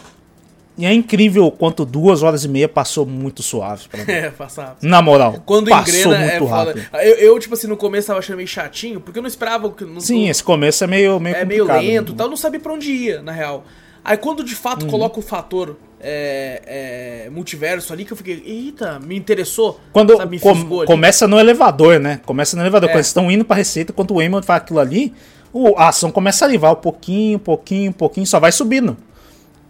E 0.80 0.86
é 0.86 0.94
incrível 0.94 1.50
quanto 1.50 1.84
duas 1.84 2.22
horas 2.22 2.42
e 2.42 2.48
meia 2.48 2.66
passou 2.66 3.04
muito 3.04 3.42
suave 3.42 3.86
pra 3.86 3.98
mim. 4.02 4.10
É, 4.10 4.30
passava. 4.30 4.78
Na 4.80 5.02
moral. 5.02 5.42
Quando 5.44 5.68
passou 5.68 6.12
engrena, 6.12 6.18
muito 6.18 6.44
é 6.44 6.48
rápido. 6.48 6.86
Eu, 6.94 7.14
eu, 7.16 7.38
tipo 7.38 7.52
assim, 7.52 7.66
no 7.66 7.76
começo 7.76 8.06
tava 8.06 8.18
achando 8.18 8.38
meio 8.38 8.48
chatinho, 8.48 8.98
porque 8.98 9.18
eu 9.18 9.22
não 9.22 9.28
esperava. 9.28 9.70
que 9.70 9.86
Sim, 10.00 10.30
esse 10.30 10.42
começo 10.42 10.82
é 10.82 10.86
meio, 10.86 11.20
meio 11.20 11.36
É 11.36 11.44
meio 11.44 11.64
lento 11.66 12.12
e 12.12 12.14
tal, 12.14 12.26
eu 12.26 12.30
não 12.30 12.36
sabia 12.36 12.58
pra 12.58 12.72
onde 12.72 12.90
ia, 12.90 13.20
na 13.20 13.30
real. 13.30 13.62
Aí 14.02 14.16
quando 14.16 14.42
de 14.42 14.54
fato 14.54 14.84
uhum. 14.84 14.90
coloca 14.90 15.18
o 15.18 15.22
fator 15.22 15.76
é, 16.00 17.26
é, 17.26 17.30
multiverso 17.30 17.92
ali, 17.92 18.06
que 18.06 18.12
eu 18.14 18.16
fiquei, 18.16 18.42
eita, 18.46 18.98
me 18.98 19.14
interessou. 19.14 19.78
Quando 19.92 20.16
sabe, 20.16 20.30
me 20.30 20.40
com, 20.40 20.86
começa 20.86 21.28
no 21.28 21.38
elevador, 21.38 22.00
né? 22.00 22.20
Começa 22.24 22.56
no 22.56 22.62
elevador. 22.62 22.88
É. 22.88 22.92
Quando 22.92 22.96
eles 23.00 23.08
estão 23.08 23.30
indo 23.30 23.44
pra 23.44 23.56
receita, 23.56 23.92
quando 23.92 24.14
o 24.14 24.22
Eamon 24.22 24.42
faz 24.42 24.62
aquilo 24.62 24.78
ali, 24.78 25.12
o, 25.52 25.76
a 25.76 25.88
ação 25.88 26.10
começa 26.10 26.46
ali, 26.46 26.56
vai 26.56 26.72
um 26.72 26.76
pouquinho, 26.76 27.38
pouquinho, 27.38 27.92
pouquinho, 27.92 28.26
só 28.26 28.40
vai 28.40 28.50
subindo. 28.50 28.96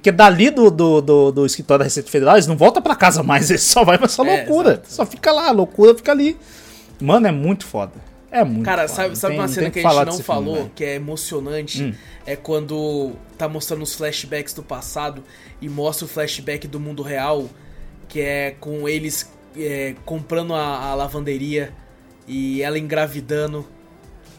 Porque 0.00 0.10
dali 0.10 0.48
do, 0.48 0.70
do, 0.70 1.02
do, 1.02 1.30
do 1.30 1.46
escritório 1.46 1.80
da 1.80 1.84
Receita 1.84 2.10
Federal, 2.10 2.36
eles 2.36 2.46
não 2.46 2.56
voltam 2.56 2.82
para 2.82 2.96
casa 2.96 3.22
mais, 3.22 3.50
eles 3.52 3.62
só 3.62 3.84
vai 3.84 3.98
pra 3.98 4.06
essa 4.06 4.26
é, 4.26 4.36
loucura. 4.38 4.82
Só 4.86 5.04
fica 5.04 5.30
lá, 5.30 5.48
a 5.48 5.52
loucura 5.52 5.94
fica 5.94 6.10
ali. 6.10 6.38
Mano, 6.98 7.26
é 7.26 7.32
muito 7.32 7.66
foda. 7.66 7.92
É 8.30 8.42
muito 8.42 8.64
Cara, 8.64 8.88
foda. 8.88 8.94
sabe, 8.94 9.16
sabe 9.16 9.34
tem, 9.34 9.42
uma 9.42 9.48
cena 9.48 9.70
que, 9.70 9.78
que 9.78 9.86
a 9.86 9.90
gente 9.90 10.06
não 10.06 10.18
falou, 10.20 10.54
filme, 10.54 10.72
que 10.74 10.84
é 10.84 10.94
emocionante? 10.94 11.82
Hum. 11.82 11.94
É 12.24 12.34
quando 12.34 13.12
tá 13.36 13.46
mostrando 13.46 13.82
os 13.82 13.94
flashbacks 13.94 14.54
do 14.54 14.62
passado 14.62 15.22
e 15.60 15.68
mostra 15.68 16.06
o 16.06 16.08
flashback 16.08 16.66
do 16.66 16.80
mundo 16.80 17.02
real, 17.02 17.50
que 18.08 18.20
é 18.20 18.54
com 18.58 18.88
eles 18.88 19.30
é, 19.54 19.94
comprando 20.06 20.54
a, 20.54 20.86
a 20.86 20.94
lavanderia 20.94 21.74
e 22.26 22.62
ela 22.62 22.78
engravidando 22.78 23.66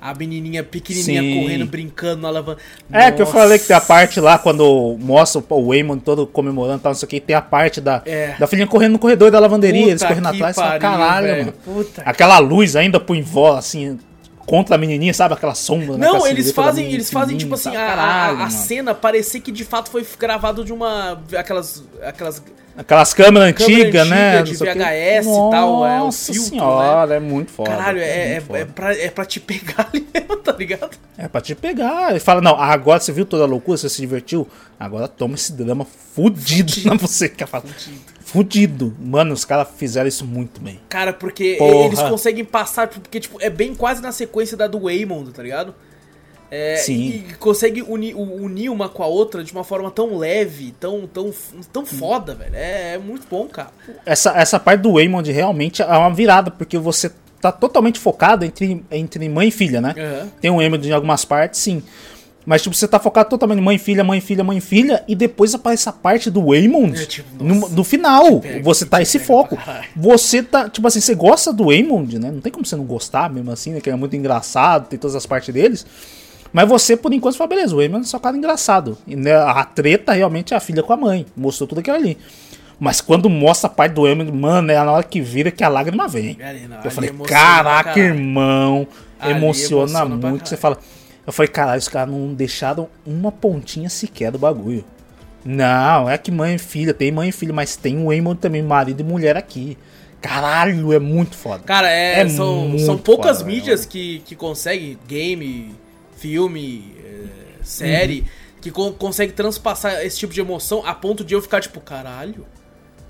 a 0.01 0.15
menininha 0.15 0.63
pequenininha 0.63 1.21
Sim. 1.21 1.39
correndo, 1.39 1.65
brincando 1.67 2.23
na 2.23 2.29
alavanca. 2.29 2.59
É, 2.91 3.11
que 3.11 3.21
eu 3.21 3.27
falei 3.27 3.59
que 3.59 3.67
tem 3.67 3.75
a 3.75 3.81
parte 3.81 4.19
lá, 4.19 4.39
quando 4.39 4.97
mostra 4.99 5.43
o 5.47 5.67
Waymond 5.67 6.01
todo 6.01 6.25
comemorando 6.25 6.79
e 6.79 6.81
tal, 6.81 6.89
não 6.89 6.97
sei 6.97 7.05
o 7.05 7.09
que, 7.09 7.19
tem 7.19 7.35
a 7.35 7.41
parte 7.41 7.79
da, 7.79 8.01
é. 8.03 8.35
da 8.39 8.47
filhinha 8.47 8.65
correndo 8.65 8.93
no 8.93 8.99
corredor 8.99 9.29
da 9.29 9.39
lavanderia, 9.39 9.81
Puta 9.81 9.91
eles 9.91 10.03
correndo 10.03 10.27
atrás, 10.27 10.55
pariu, 10.55 10.81
caralho, 10.81 11.27
velho. 11.27 11.45
mano. 11.45 11.53
Puta 11.63 12.01
Aquela 12.03 12.39
luz 12.39 12.75
ainda 12.75 12.99
pro 12.99 13.15
invó, 13.15 13.55
assim, 13.55 13.99
contra 14.47 14.75
a 14.75 14.77
menininha, 14.77 15.13
sabe? 15.13 15.35
Aquela 15.35 15.53
sombra. 15.53 15.97
Né? 15.97 16.07
Não, 16.07 16.25
eles 16.25 16.51
fazem, 16.51 16.91
eles 16.91 17.11
fazem 17.11 17.37
tipo 17.37 17.53
assim, 17.53 17.69
a, 17.69 17.73
caralho, 17.73 18.39
a, 18.39 18.45
a 18.45 18.49
cena 18.49 18.95
parecer 18.95 19.39
que 19.39 19.51
de 19.51 19.63
fato 19.63 19.91
foi 19.91 20.05
gravado 20.19 20.65
de 20.65 20.73
uma 20.73 21.21
aquelas 21.37 21.83
aquelas 22.03 22.41
Aquelas 22.75 23.13
câmeras 23.13 23.49
antigas, 23.49 24.07
né? 24.07 24.41
De 24.43 24.53
VHS 24.53 25.25
e 25.25 25.51
tal, 25.51 25.85
é 25.85 26.01
um 26.01 26.11
filtro, 26.11 26.43
senhora, 26.43 27.07
né? 27.07 27.15
é 27.17 27.19
muito 27.19 27.51
foda. 27.51 27.69
Caralho, 27.69 27.99
é, 27.99 28.03
é, 28.03 28.43
é, 28.49 28.59
é, 28.61 28.65
pra, 28.65 28.97
é 28.97 29.09
pra 29.09 29.25
te 29.25 29.39
pegar 29.39 29.89
ali 29.93 30.07
mesmo, 30.13 30.37
tá 30.37 30.51
ligado? 30.53 30.97
É 31.17 31.27
pra 31.27 31.41
te 31.41 31.53
pegar. 31.53 32.11
Ele 32.11 32.19
fala, 32.19 32.41
não, 32.41 32.55
agora 32.59 32.99
você 32.99 33.11
viu 33.11 33.25
toda 33.25 33.43
a 33.43 33.47
loucura, 33.47 33.77
você 33.77 33.89
se 33.89 33.99
divertiu, 33.99 34.47
agora 34.79 35.07
toma 35.07 35.35
esse 35.35 35.51
drama 35.53 35.85
fudido, 35.85 36.71
fudido. 36.71 36.89
na 36.89 36.95
você. 36.95 37.27
Quer 37.27 37.47
falar? 37.47 37.63
Fudido. 37.63 38.01
fudido. 38.23 38.97
Mano, 38.99 39.33
os 39.33 39.43
caras 39.43 39.67
fizeram 39.75 40.07
isso 40.07 40.25
muito 40.25 40.61
bem. 40.61 40.79
Cara, 40.87 41.11
porque 41.11 41.55
Porra. 41.57 41.85
eles 41.85 42.01
conseguem 42.01 42.45
passar, 42.45 42.87
porque 42.87 43.19
tipo, 43.19 43.37
é 43.41 43.49
bem 43.49 43.75
quase 43.75 44.01
na 44.01 44.11
sequência 44.11 44.55
da 44.55 44.67
do 44.67 44.79
Waymond, 44.81 45.31
tá 45.31 45.43
ligado? 45.43 45.75
É, 46.51 46.75
Sim. 46.75 47.23
E 47.29 47.33
consegue 47.35 47.81
unir, 47.81 48.13
unir 48.13 48.69
uma 48.69 48.89
com 48.89 49.01
a 49.01 49.07
outra 49.07 49.41
de 49.41 49.53
uma 49.53 49.63
forma 49.63 49.89
tão 49.89 50.17
leve, 50.17 50.75
tão, 50.77 51.07
tão, 51.07 51.33
tão 51.71 51.85
foda, 51.85 52.35
velho. 52.35 52.53
É, 52.53 52.95
é, 52.95 52.97
muito 52.97 53.25
bom, 53.31 53.47
cara. 53.47 53.71
Essa, 54.05 54.31
essa 54.37 54.59
parte 54.59 54.81
do 54.81 54.93
Waymond 54.93 55.31
realmente 55.31 55.81
é 55.81 55.85
uma 55.85 56.13
virada, 56.13 56.51
porque 56.51 56.77
você 56.77 57.09
tá 57.39 57.53
totalmente 57.53 57.99
focado 57.99 58.43
entre, 58.43 58.83
entre 58.91 59.29
mãe 59.29 59.47
e 59.47 59.51
filha, 59.51 59.79
né? 59.79 59.95
Uhum. 59.97 60.29
Tem 60.41 60.51
um 60.51 60.57
Waymond 60.57 60.89
em 60.89 60.91
algumas 60.91 61.23
partes, 61.23 61.61
sim. 61.61 61.81
Mas, 62.45 62.61
tipo, 62.61 62.75
você 62.75 62.87
tá 62.87 62.99
focado 62.99 63.29
totalmente 63.29 63.61
mãe, 63.61 63.77
filha, 63.77 64.03
mãe, 64.03 64.19
filha, 64.19 64.43
mãe, 64.43 64.59
filha, 64.59 65.03
e 65.07 65.15
depois 65.15 65.53
aparece 65.53 65.87
a 65.87 65.93
parte 65.93 66.29
do 66.29 66.47
Waymond 66.47 67.01
é, 67.01 67.05
tipo, 67.05 67.43
no, 67.43 67.69
no, 67.69 67.83
final. 67.83 68.41
Pega, 68.41 68.63
você 68.63 68.85
tá 68.85 69.01
esse 69.01 69.19
foco. 69.19 69.57
Você 69.95 70.41
tá, 70.41 70.67
tipo 70.67 70.85
assim, 70.87 70.99
você 70.99 71.15
gosta 71.15 71.53
do 71.53 71.65
Waymond, 71.65 72.19
né? 72.19 72.31
Não 72.31 72.41
tem 72.41 72.51
como 72.51 72.65
você 72.65 72.75
não 72.75 72.83
gostar 72.83 73.29
mesmo 73.29 73.51
assim, 73.51 73.71
né? 73.71 73.79
Que 73.79 73.89
é 73.89 73.95
muito 73.95 74.15
engraçado, 74.15 74.87
tem 74.87 74.97
todas 74.97 75.15
as 75.15 75.25
partes 75.25 75.53
deles. 75.53 75.85
Mas 76.53 76.67
você, 76.67 76.97
por 76.97 77.13
enquanto, 77.13 77.37
fala, 77.37 77.49
beleza, 77.49 77.75
o 77.75 77.81
Eamon 77.81 77.99
é 77.99 78.03
só 78.03 78.19
cara 78.19 78.35
engraçado. 78.35 78.97
E 79.07 79.15
né, 79.15 79.33
a 79.33 79.63
treta 79.63 80.13
realmente 80.13 80.53
é 80.53 80.57
a 80.57 80.59
filha 80.59 80.83
com 80.83 80.91
a 80.91 80.97
mãe. 80.97 81.25
Mostrou 81.35 81.67
tudo 81.67 81.79
aquilo 81.79 81.95
ali. 81.95 82.17
Mas 82.79 82.99
quando 82.99 83.29
mostra 83.29 83.67
a 83.67 83.69
parte 83.73 83.93
do 83.93 84.07
Eamon, 84.07 84.31
mano, 84.31 84.71
é 84.71 84.75
na 84.75 84.91
hora 84.91 85.03
que 85.03 85.21
vira 85.21 85.51
que 85.51 85.63
a 85.63 85.69
lágrima 85.69 86.07
vem. 86.07 86.37
Eu 86.83 86.91
falei, 86.91 87.11
caraca, 87.27 87.99
irmão. 87.99 88.87
Ali 89.19 89.33
emociona, 89.33 89.99
emociona 89.99 90.29
muito. 90.29 90.49
Você 90.49 90.57
fala. 90.57 90.77
Eu 91.25 91.31
falei, 91.31 91.47
caralho, 91.47 91.79
os 91.79 91.87
caras 91.87 92.11
não 92.13 92.33
deixaram 92.33 92.89
uma 93.05 93.31
pontinha 93.31 93.89
sequer 93.89 94.31
do 94.31 94.39
bagulho. 94.39 94.83
Não, 95.45 96.09
é 96.09 96.17
que 96.17 96.31
mãe 96.31 96.55
e 96.55 96.57
filha, 96.57 96.93
tem 96.93 97.11
mãe 97.11 97.29
e 97.29 97.31
filha, 97.31 97.53
mas 97.53 97.75
tem 97.75 98.03
o 98.03 98.11
Eamon 98.11 98.35
também, 98.35 98.61
marido 98.61 99.01
e 99.01 99.03
mulher 99.03 99.37
aqui. 99.37 99.77
Caralho, 100.19 100.93
é 100.93 100.99
muito 100.99 101.35
foda. 101.35 101.63
Cara, 101.63 101.89
é, 101.89 102.21
é 102.21 102.29
são, 102.29 102.77
são 102.79 102.97
poucas 102.97 103.37
foda, 103.37 103.49
mídias 103.49 103.85
que, 103.85 104.19
que 104.25 104.35
conseguem, 104.35 104.97
game, 105.07 105.75
filme, 106.21 106.95
é, 107.03 107.63
série, 107.63 108.21
uhum. 108.21 108.27
que 108.61 108.71
co 108.71 108.93
consegue 108.93 109.33
transpassar 109.33 110.05
esse 110.05 110.19
tipo 110.19 110.33
de 110.33 110.39
emoção 110.39 110.85
a 110.85 110.93
ponto 110.93 111.23
de 111.23 111.33
eu 111.33 111.41
ficar 111.41 111.61
tipo, 111.61 111.79
caralho. 111.81 112.45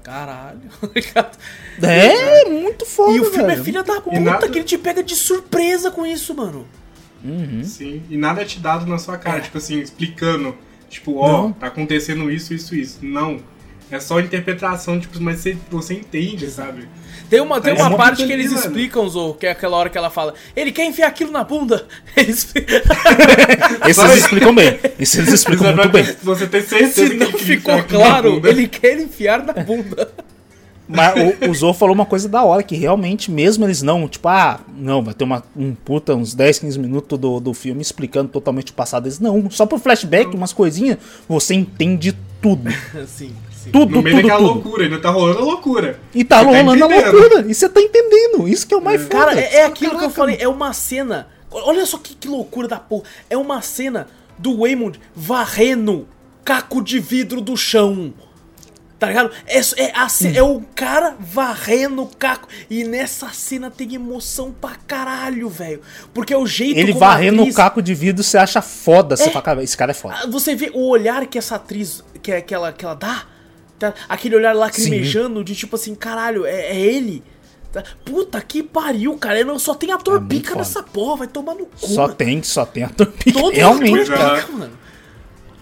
Caralho. 0.04 0.62
é, 1.84 2.50
muito 2.50 2.86
foda. 2.86 3.12
E 3.12 3.20
o 3.20 3.26
filme 3.26 3.44
é 3.44 3.48
velho. 3.48 3.62
é 3.62 3.64
filha 3.64 3.84
da 3.84 4.02
puta, 4.02 4.20
nada... 4.20 4.50
que 4.50 4.58
ele 4.58 4.66
te 4.66 4.78
pega 4.78 5.04
de 5.04 5.16
surpresa 5.16 5.92
com 5.92 6.06
isso, 6.06 6.34
mano. 6.34 6.68
Uhum. 7.24 7.64
Sim, 7.64 8.02
e 8.10 8.18
nada 8.18 8.42
é 8.42 8.46
te 8.46 8.60
dado 8.60 8.88
na 8.88 8.98
sua 8.98 9.18
cara, 9.18 9.38
é. 9.38 9.42
tipo 9.42 9.60
assim, 9.60 9.80
explicando 9.80 10.58
Tipo, 10.92 11.16
ó, 11.16 11.48
oh, 11.48 11.54
tá 11.54 11.68
acontecendo 11.68 12.30
isso, 12.30 12.54
isso, 12.54 12.76
isso. 12.76 13.00
Não. 13.02 13.40
É 13.90 14.00
só 14.00 14.20
interpretação, 14.20 15.00
tipo, 15.00 15.20
mas 15.22 15.40
você, 15.40 15.58
você 15.70 15.94
entende, 15.94 16.52
sabe? 16.52 16.88
Tem 17.32 17.40
uma, 17.40 17.62
tem 17.62 17.74
uma 17.74 17.96
parte 17.96 18.26
que 18.26 18.34
eles 18.34 18.52
explicam, 18.52 19.08
Zorro, 19.08 19.36
que 19.36 19.48
é 19.48 19.52
aquela 19.52 19.78
hora 19.78 19.90
que 19.90 19.98
ela 19.98 20.10
fala, 20.10 20.34
ele 20.54 20.70
quer 20.70 20.84
enfiar 20.84 21.08
aquilo 21.08 21.32
na 21.32 21.46
bunda. 21.46 21.88
Eles... 22.14 22.52
Esses 23.88 24.04
eles 24.04 24.18
explicam 24.18 24.54
bem. 24.54 24.80
Esses 25.00 25.18
eles 25.18 25.32
explicam 25.40 25.74
muito 25.74 25.90
bem. 25.90 26.04
Você 26.22 26.46
tem 26.46 26.62
certeza 26.62 27.08
Se 27.08 27.14
não 27.14 27.32
ficou 27.32 27.82
claro, 27.84 28.46
ele 28.46 28.68
quer 28.68 29.00
enfiar 29.00 29.46
na 29.46 29.54
bunda. 29.54 30.12
Mas 30.90 31.14
o, 31.16 31.50
o 31.50 31.54
Zorro 31.56 31.74
falou 31.74 31.96
uma 31.96 32.06
coisa 32.06 32.28
da 32.28 32.44
hora, 32.44 32.62
que 32.64 32.76
realmente, 32.76 33.32
mesmo 33.32 33.64
eles 33.64 33.82
não, 33.82 34.10
tipo, 34.10 34.28
ah, 34.28 34.60
não, 34.76 35.02
vai 35.02 35.14
ter 35.14 35.24
uma, 35.24 35.42
um 35.56 35.74
puta, 35.74 36.14
uns 36.14 36.34
10, 36.34 36.60
15 36.60 36.80
minutos 36.80 37.18
do, 37.18 37.40
do 37.40 37.54
filme 37.54 37.82
explicando 37.82 38.28
totalmente 38.28 38.74
o 38.74 38.76
passado. 38.76 39.06
Eles 39.06 39.22
não, 39.22 39.50
só 39.50 39.66
por 39.66 39.80
flashback, 39.80 40.36
umas 40.36 40.52
coisinhas, 40.52 40.98
você 41.30 41.54
entende 41.54 42.14
tudo. 42.42 42.70
Sim. 43.08 43.34
Tudo, 43.70 43.96
no 43.96 44.02
meio 44.02 44.16
tudo, 44.16 44.28
daquela 44.28 44.48
tudo. 44.48 44.54
loucura, 44.54 44.84
ainda 44.84 45.00
tá 45.00 45.10
rolando 45.10 45.40
a 45.40 45.44
loucura. 45.44 46.00
E 46.14 46.24
tá, 46.24 46.38
tá 46.38 46.44
rolando 46.44 46.80
tá 46.80 46.86
a 46.86 46.88
loucura. 46.88 47.46
E 47.48 47.54
você 47.54 47.70
tá 47.70 47.82
entendendo. 47.82 48.48
Isso 48.48 48.66
que 48.66 48.74
é 48.74 48.78
o 48.78 48.82
mais 48.82 49.02
é. 49.02 49.04
foda. 49.04 49.18
Cara, 49.18 49.40
é, 49.40 49.56
é 49.56 49.66
aquilo 49.66 49.92
Caraca. 49.92 50.00
que 50.00 50.06
eu 50.06 50.16
falei. 50.16 50.38
É 50.40 50.48
uma 50.48 50.74
cena. 50.74 51.28
Olha 51.52 51.86
só 51.86 51.98
que, 51.98 52.16
que 52.16 52.28
loucura 52.28 52.68
da 52.68 52.80
porra. 52.80 53.04
É 53.30 53.38
uma 53.38 53.62
cena 53.62 54.08
do 54.38 54.60
Waymond 54.60 55.00
varrendo 55.14 56.08
caco 56.44 56.82
de 56.82 57.00
vidro 57.00 57.42
do 57.42 57.56
chão. 57.56 58.14
Tá 59.02 59.08
ligado? 59.08 59.32
É, 59.48 59.58
é, 59.58 59.92
a, 59.96 60.06
hum. 60.06 60.32
é 60.36 60.44
o 60.44 60.62
cara 60.76 61.16
varrendo 61.20 62.04
o 62.04 62.08
caco. 62.08 62.48
E 62.70 62.84
nessa 62.84 63.30
cena 63.30 63.72
tem 63.72 63.96
emoção 63.96 64.52
pra 64.52 64.76
caralho, 64.76 65.50
velho. 65.50 65.82
Porque 66.14 66.32
é 66.32 66.38
o 66.38 66.46
jeito 66.46 66.80
Ele 66.80 66.94
varrendo 66.94 67.42
atriz... 67.42 67.56
o 67.56 67.58
caco 67.58 67.82
de 67.82 67.96
vidro, 67.96 68.24
você 68.24 68.38
acha 68.38 68.62
foda. 68.62 69.18
Você 69.18 69.24
é, 69.24 69.32
fala, 69.32 69.44
cara, 69.44 69.64
esse 69.64 69.76
cara 69.76 69.90
é 69.90 69.96
foda. 69.96 70.20
Ah, 70.22 70.28
você 70.28 70.54
vê 70.54 70.70
o 70.72 70.88
olhar 70.88 71.26
que 71.26 71.40
essa 71.40 71.56
atriz, 71.56 72.04
que, 72.22 72.40
que, 72.42 72.54
ela, 72.54 72.72
que 72.72 72.86
ela 72.86 72.94
dá 72.94 73.26
Tá? 73.82 73.96
Aquele 74.08 74.36
olhar 74.36 74.54
lacrimejando 74.54 75.40
Sim. 75.40 75.44
de 75.44 75.56
tipo 75.56 75.76
assim, 75.76 75.96
caralho, 75.96 76.46
é, 76.46 76.68
é 76.68 76.80
ele. 76.80 77.24
Tá? 77.72 77.84
Puta 78.06 78.40
que 78.40 78.62
pariu, 78.62 79.18
cara. 79.18 79.44
Não, 79.44 79.58
só 79.58 79.74
tem 79.74 79.92
ator 79.92 80.22
é 80.22 80.28
pica 80.28 80.54
nessa 80.54 80.84
porra, 80.84 81.18
vai 81.18 81.28
tomar 81.28 81.56
no 81.56 81.66
cu. 81.66 81.88
Só 81.88 82.08
tem, 82.08 82.44
só 82.44 82.64
tem 82.64 82.84
ator 82.84 83.08
pica. 83.08 83.40
Todo 83.40 83.56
Realmente, 83.56 84.14
ator 84.14 84.36
pica, 84.36 84.52
mano. 84.52 84.74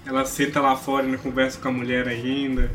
Ela 0.06 0.26
senta 0.26 0.60
lá 0.60 0.76
fora 0.76 1.08
e 1.08 1.18
conversa 1.18 1.58
com 1.62 1.70
a 1.70 1.72
mulher 1.72 2.10
ainda. 2.10 2.70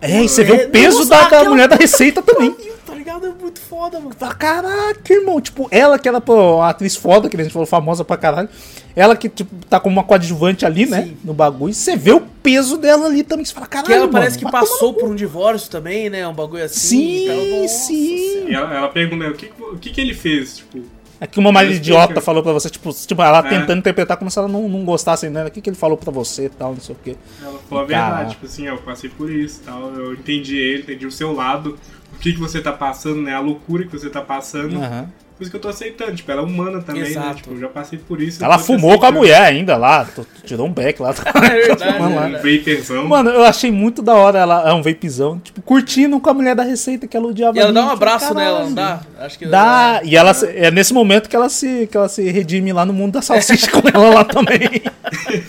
É, 0.00 0.22
e 0.22 0.28
você 0.28 0.44
vê 0.44 0.52
o 0.52 0.56
é, 0.56 0.66
peso 0.66 1.08
da, 1.08 1.44
mulher 1.44 1.68
da 1.68 1.76
receita 1.76 2.22
também. 2.22 2.54
Tá 2.86 2.94
ligado? 2.94 3.26
É 3.26 3.30
muito 3.30 3.58
foda, 3.60 3.98
mano. 3.98 4.14
Tá, 4.14 4.32
caraca, 4.34 5.12
irmão. 5.12 5.40
Tipo, 5.40 5.66
ela 5.70 5.98
que 5.98 6.08
era, 6.08 6.20
pô, 6.20 6.60
atriz 6.62 6.94
foda, 6.96 7.28
que 7.28 7.36
a 7.36 7.42
gente 7.42 7.52
falou, 7.52 7.66
famosa 7.66 8.04
pra 8.04 8.16
caralho. 8.16 8.48
Ela 8.94 9.16
que, 9.16 9.28
tipo, 9.28 9.54
tá 9.66 9.80
como 9.80 9.96
uma 9.96 10.04
coadjuvante 10.04 10.64
ali, 10.64 10.86
né? 10.86 11.02
Sim. 11.02 11.08
né? 11.08 11.16
No 11.24 11.34
bagulho. 11.34 11.74
Você 11.74 11.96
vê 11.96 12.12
o 12.12 12.20
peso 12.20 12.76
dela 12.76 13.06
ali 13.06 13.22
também. 13.22 13.44
Você 13.44 13.54
fala, 13.54 13.66
caralho. 13.66 13.86
Que 13.86 13.92
ela 13.92 14.08
parece 14.08 14.38
que 14.38 14.50
passou 14.50 14.94
por 14.94 15.08
um 15.08 15.14
divórcio 15.14 15.70
também, 15.70 16.08
né? 16.08 16.26
Um 16.28 16.34
bagulho 16.34 16.64
assim. 16.64 17.26
Sim, 17.26 17.68
sim. 17.68 18.48
E 18.48 18.54
ela, 18.54 18.72
ela 18.74 18.88
pergunta, 18.88 19.28
o 19.28 19.34
que, 19.34 19.50
o 19.58 19.78
que, 19.78 19.90
que 19.90 20.00
ele 20.00 20.14
fez? 20.14 20.58
Tipo, 20.58 20.82
é 21.20 21.26
que 21.26 21.38
uma 21.38 21.50
mais 21.50 21.76
idiota 21.76 22.20
falou 22.20 22.42
pra 22.42 22.52
você, 22.52 22.68
tipo, 22.68 22.92
tipo 22.92 23.22
ela 23.22 23.38
é. 23.38 23.42
tentando 23.42 23.78
interpretar 23.78 24.16
como 24.16 24.30
se 24.30 24.38
ela 24.38 24.48
não, 24.48 24.68
não 24.68 24.84
gostasse 24.84 25.28
né? 25.30 25.46
O 25.46 25.50
que, 25.50 25.60
que 25.60 25.70
ele 25.70 25.76
falou 25.76 25.96
pra 25.96 26.10
você 26.10 26.46
e 26.46 26.48
tal, 26.48 26.72
não 26.72 26.80
sei 26.80 26.94
o 26.94 26.98
quê. 27.02 27.16
Ela 27.42 27.58
falou 27.68 27.84
a 27.84 27.86
verdade, 27.86 28.30
tipo 28.30 28.46
assim, 28.46 28.66
eu 28.66 28.78
passei 28.78 29.08
por 29.08 29.30
isso 29.30 29.62
tal. 29.64 29.92
Eu 29.94 30.12
entendi 30.12 30.56
ele, 30.56 30.82
entendi 30.82 31.06
o 31.06 31.10
seu 31.12 31.32
lado, 31.32 31.78
o 32.14 32.18
que, 32.18 32.32
que 32.32 32.38
você 32.38 32.60
tá 32.60 32.72
passando, 32.72 33.22
né? 33.22 33.34
A 33.34 33.40
loucura 33.40 33.84
que 33.84 33.92
você 33.92 34.10
tá 34.10 34.20
passando. 34.20 34.76
Uhum. 34.76 35.06
Por 35.36 35.42
isso 35.42 35.50
que 35.50 35.56
eu 35.58 35.60
tô 35.60 35.68
aceitando, 35.68 36.14
tipo, 36.14 36.30
ela 36.32 36.40
é 36.40 36.44
humana 36.44 36.80
também, 36.80 37.02
né? 37.02 37.10
Exato. 37.10 37.26
né? 37.26 37.34
Tipo, 37.34 37.52
eu 37.52 37.60
já 37.60 37.68
passei 37.68 37.98
por 37.98 38.22
isso. 38.22 38.42
Ela 38.42 38.58
fumou 38.58 38.98
com 38.98 39.04
a 39.04 39.12
mulher 39.12 39.42
ainda 39.42 39.76
lá, 39.76 40.08
tirou 40.44 40.66
um 40.66 40.72
beck 40.72 40.98
lá. 40.98 41.10
é 41.44 41.66
verdade, 41.66 41.98
lá. 41.98 43.02
Um. 43.02 43.06
Mano, 43.06 43.28
eu 43.28 43.44
achei 43.44 43.70
muito 43.70 44.00
da 44.00 44.14
hora 44.14 44.38
ela, 44.38 44.66
é 44.66 44.72
um 44.72 44.80
vapezão, 44.80 45.38
tipo, 45.38 45.60
curtindo 45.60 46.18
com 46.20 46.30
a 46.30 46.34
mulher 46.34 46.56
da 46.56 46.62
receita 46.62 47.06
que 47.06 47.14
ela 47.14 47.26
odiava. 47.26 47.54
E 47.54 47.60
ela 47.60 47.70
dá 47.70 47.84
um 47.84 47.90
abraço 47.90 48.32
nela, 48.32 48.64
não 48.64 48.72
dá? 48.72 49.02
Acho 49.18 49.38
que 49.38 49.44
dá. 49.44 50.00
E 50.04 50.16
ela, 50.16 50.32
é 50.54 50.70
nesse 50.70 50.94
momento 50.94 51.28
que 51.28 51.36
ela 51.36 51.50
se, 51.50 51.86
que 51.86 51.96
ela 51.98 52.08
se 52.08 52.30
redime 52.30 52.72
lá 52.72 52.86
no 52.86 52.94
mundo 52.94 53.12
da 53.12 53.22
salsicha 53.22 53.68
com 53.78 53.86
ela 53.86 54.08
lá 54.08 54.24
também. 54.24 54.82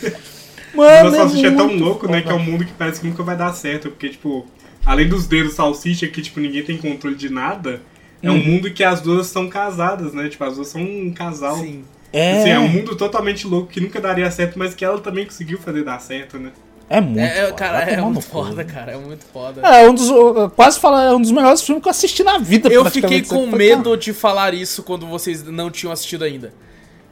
Mano, 0.76 1.09
o 1.09 1.15
salsicha 1.15 1.47
é, 1.47 1.49
é 1.49 1.55
tão 1.55 1.73
louco, 1.73 2.11
né, 2.11 2.22
que 2.22 2.30
é 2.30 2.34
um 2.34 2.43
mundo 2.43 2.65
que 2.65 2.73
parece 2.73 2.99
que 2.99 3.07
nunca 3.07 3.23
vai 3.23 3.38
dar 3.38 3.53
certo, 3.53 3.89
porque, 3.89 4.09
tipo, 4.09 4.45
além 4.85 5.07
dos 5.07 5.27
dedos 5.27 5.53
salsicha 5.53 6.07
que, 6.07 6.22
tipo, 6.22 6.41
ninguém 6.41 6.61
tem 6.61 6.77
controle 6.77 7.15
de 7.15 7.30
nada 7.30 7.81
é 8.22 8.30
um 8.30 8.34
uhum. 8.34 8.44
mundo 8.44 8.72
que 8.72 8.84
as 8.84 9.02
duas 9.02 9.27
são 9.27 9.48
casadas, 9.48 10.14
né? 10.14 10.27
Tipo, 10.27 10.44
as 10.44 10.56
duas 10.56 10.68
são 10.68 10.81
um 10.81 11.14
casal. 11.14 11.57
Sim. 11.57 11.84
É... 12.11 12.39
Assim, 12.39 12.49
é 12.49 12.60
um 12.60 12.68
mundo 12.68 12.95
totalmente 12.95 13.45
louco 13.45 13.68
que 13.68 13.80
nunca 13.80 13.99
daria 13.99 14.30
certo, 14.31 14.57
mas 14.57 14.73
que 14.73 14.84
ela 14.84 14.99
também 14.99 15.26
conseguiu 15.26 15.60
fazer 15.60 15.84
dar 15.84 15.99
certo, 15.99 16.39
né? 16.39 16.52
É 16.89 17.02
muito 17.02 17.19
é, 17.19 17.41
foda. 17.48 17.53
Cara, 17.53 17.80
é 17.81 18.02
muito 18.02 18.22
foda, 18.22 18.64
cara. 18.64 18.91
É 18.94 18.98
muito 18.98 19.26
foda. 19.26 19.61
É 19.61 19.89
um 19.89 19.94
dos. 19.94 20.10
Quase 20.56 20.80
falar, 20.80 21.03
é 21.03 21.14
um 21.14 21.22
dos 21.22 21.31
melhores 21.31 21.61
filmes 21.61 21.84
que 21.84 21.89
eu 21.89 21.91
assisti 21.91 22.23
na 22.23 22.38
vida. 22.38 22.69
Eu 22.69 22.85
fiquei 22.85 23.22
com 23.22 23.45
medo 23.45 23.98
de 23.98 24.14
falar 24.14 24.53
isso 24.53 24.81
quando 24.84 25.06
vocês 25.06 25.44
não 25.44 25.69
tinham 25.69 25.91
assistido 25.91 26.23
ainda. 26.23 26.53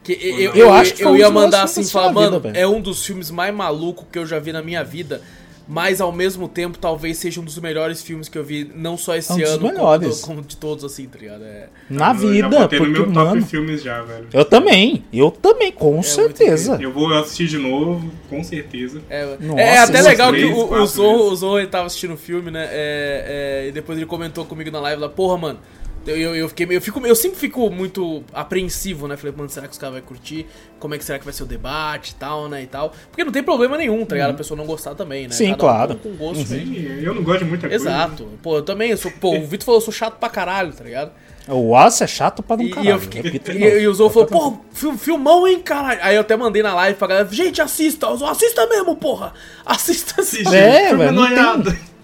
Que 0.02 0.14
eu, 0.14 0.40
eu, 0.40 0.56
eu, 0.56 0.73
acho 0.73 0.94
que 0.94 1.03
eu 1.03 1.18
ia 1.18 1.30
mandar 1.32 1.64
assim 1.64 1.84
falar, 1.84 2.14
mano, 2.14 2.40
vida, 2.40 2.57
é 2.57 2.68
um 2.68 2.80
dos 2.80 3.03
filmes 3.03 3.32
mais 3.32 3.53
malucos 3.53 4.06
que 4.11 4.19
eu 4.19 4.26
já 4.26 4.38
vi 4.38 4.53
na 4.53 4.61
minha 4.61 4.84
vida 4.84 5.22
mas 5.67 5.99
ao 5.99 6.11
mesmo 6.11 6.47
tempo 6.47 6.77
talvez 6.77 7.17
seja 7.17 7.41
um 7.41 7.43
dos 7.43 7.57
melhores 7.59 8.01
filmes 8.01 8.29
que 8.29 8.37
eu 8.37 8.43
vi, 8.43 8.69
não 8.75 8.97
só 8.97 9.15
esse 9.15 9.31
é 9.31 9.47
um 9.49 9.67
ano, 9.67 9.73
como, 9.73 10.21
como, 10.21 10.41
de 10.41 10.57
todos, 10.57 10.83
assim, 10.83 11.07
tá 11.07 11.17
ligado? 11.19 11.43
É... 11.43 11.69
Na 11.89 12.11
eu 12.11 12.15
vida, 12.15 12.49
já 12.51 12.67
porque, 12.67 12.79
no 12.79 12.89
meu 12.89 13.09
mano, 13.09 13.39
top 13.39 13.49
filmes 13.49 13.81
já, 13.81 14.01
velho. 14.01 14.27
Eu 14.31 14.45
também, 14.45 15.03
eu 15.11 15.31
também, 15.31 15.71
com 15.71 15.99
é 15.99 16.03
certeza. 16.03 16.77
Eu 16.79 16.91
vou 16.91 17.13
assistir 17.13 17.47
de 17.47 17.57
novo, 17.57 18.11
com 18.29 18.43
certeza. 18.43 19.01
É, 19.09 19.37
Nossa, 19.39 19.61
é 19.61 19.77
até 19.77 20.01
legal 20.01 20.31
três, 20.31 20.45
que 20.45 20.53
o, 20.53 20.73
o 20.73 20.85
Zorro, 20.85 21.31
o 21.31 21.35
Zorro 21.35 21.67
tava 21.67 21.87
assistindo 21.87 22.13
o 22.13 22.17
filme, 22.17 22.51
né? 22.51 22.67
É, 22.71 23.63
é, 23.63 23.67
e 23.69 23.71
depois 23.71 23.97
ele 23.97 24.05
comentou 24.05 24.45
comigo 24.45 24.69
na 24.71 24.79
live 24.79 25.01
lá, 25.01 25.09
porra, 25.09 25.37
mano 25.37 25.59
eu, 26.06 26.18
eu, 26.18 26.36
eu, 26.36 26.49
fiquei, 26.49 26.68
eu, 26.69 26.82
fico, 26.82 27.06
eu 27.06 27.15
sempre 27.15 27.38
fico 27.38 27.69
muito 27.69 28.23
apreensivo, 28.34 29.07
né? 29.07 29.18
Falei, 29.18 29.36
mano, 29.36 29.49
será 29.49 29.68
que 29.68 29.73
os 29.73 29.80
caras 29.80 29.95
vão 29.95 30.03
curtir? 30.03 30.45
Como 30.80 30.94
é 30.94 30.98
que 30.98 31.03
será 31.03 31.18
que 31.18 31.26
vai 31.26 31.34
ser 31.34 31.44
o 31.44 31.45
debate 31.45 32.11
e 32.11 32.15
tal, 32.15 32.48
né? 32.48 32.64
E 32.64 32.68
tal. 32.68 32.94
Porque 33.10 33.23
não 33.23 33.32
tem 33.32 33.44
problema 33.44 33.77
nenhum, 33.77 34.06
tá 34.06 34.15
ligado? 34.15 34.30
Uhum. 34.30 34.36
A 34.36 34.38
pessoa 34.38 34.57
não 34.57 34.65
gostar 34.65 34.95
também, 34.95 35.27
né? 35.27 35.34
Sim, 35.34 35.48
Cada 35.52 35.57
claro. 35.57 35.94
Um 35.94 35.98
com 35.98 36.15
gosto 36.15 36.40
uhum. 36.40 36.45
Sim, 36.45 37.02
eu 37.02 37.14
não 37.14 37.23
gosto 37.23 37.40
de 37.40 37.45
muita 37.45 37.68
coisa. 37.68 37.84
Exato. 37.84 38.23
Né? 38.23 38.30
Pô, 38.41 38.57
eu 38.57 38.61
também, 38.64 38.91
eu 38.91 38.98
sou, 38.98 39.11
pô, 39.11 39.36
o 39.36 39.45
Vitor 39.45 39.65
falou, 39.65 39.82
eu 39.82 39.86
sou 39.86 39.94
chato 39.94 40.18
pra 40.19 40.30
caralho, 40.30 40.73
tá 40.73 40.84
ligado? 40.84 41.11
O 41.48 41.76
Aço 41.76 42.03
é 42.03 42.07
chato 42.07 42.41
pra 42.41 42.57
não 42.57 42.69
caralho. 42.69 42.88
E, 42.88 42.90
eu 42.90 42.99
fiquei, 42.99 43.41
e, 43.56 43.82
e 43.82 43.88
o 43.88 43.94
Zou 43.94 44.10
falou, 44.10 44.27
pô, 44.27 44.57
filmão, 44.98 45.48
hein, 45.48 45.60
caralho. 45.60 45.99
Aí 46.02 46.15
eu 46.15 46.22
até 46.22 46.36
mandei 46.36 46.64
na 46.64 46.73
live 46.73 46.98
pra 46.98 47.07
galera, 47.07 47.27
gente, 47.32 47.61
assista, 47.61 48.07
assista 48.30 48.65
mesmo, 48.68 48.95
porra. 48.95 49.34
Assista, 49.65 50.22
assista. 50.22 50.56
É, 50.56 50.95
velho, 50.95 51.11
não, 51.11 51.30
não 51.30 51.64
tem... 51.64 51.94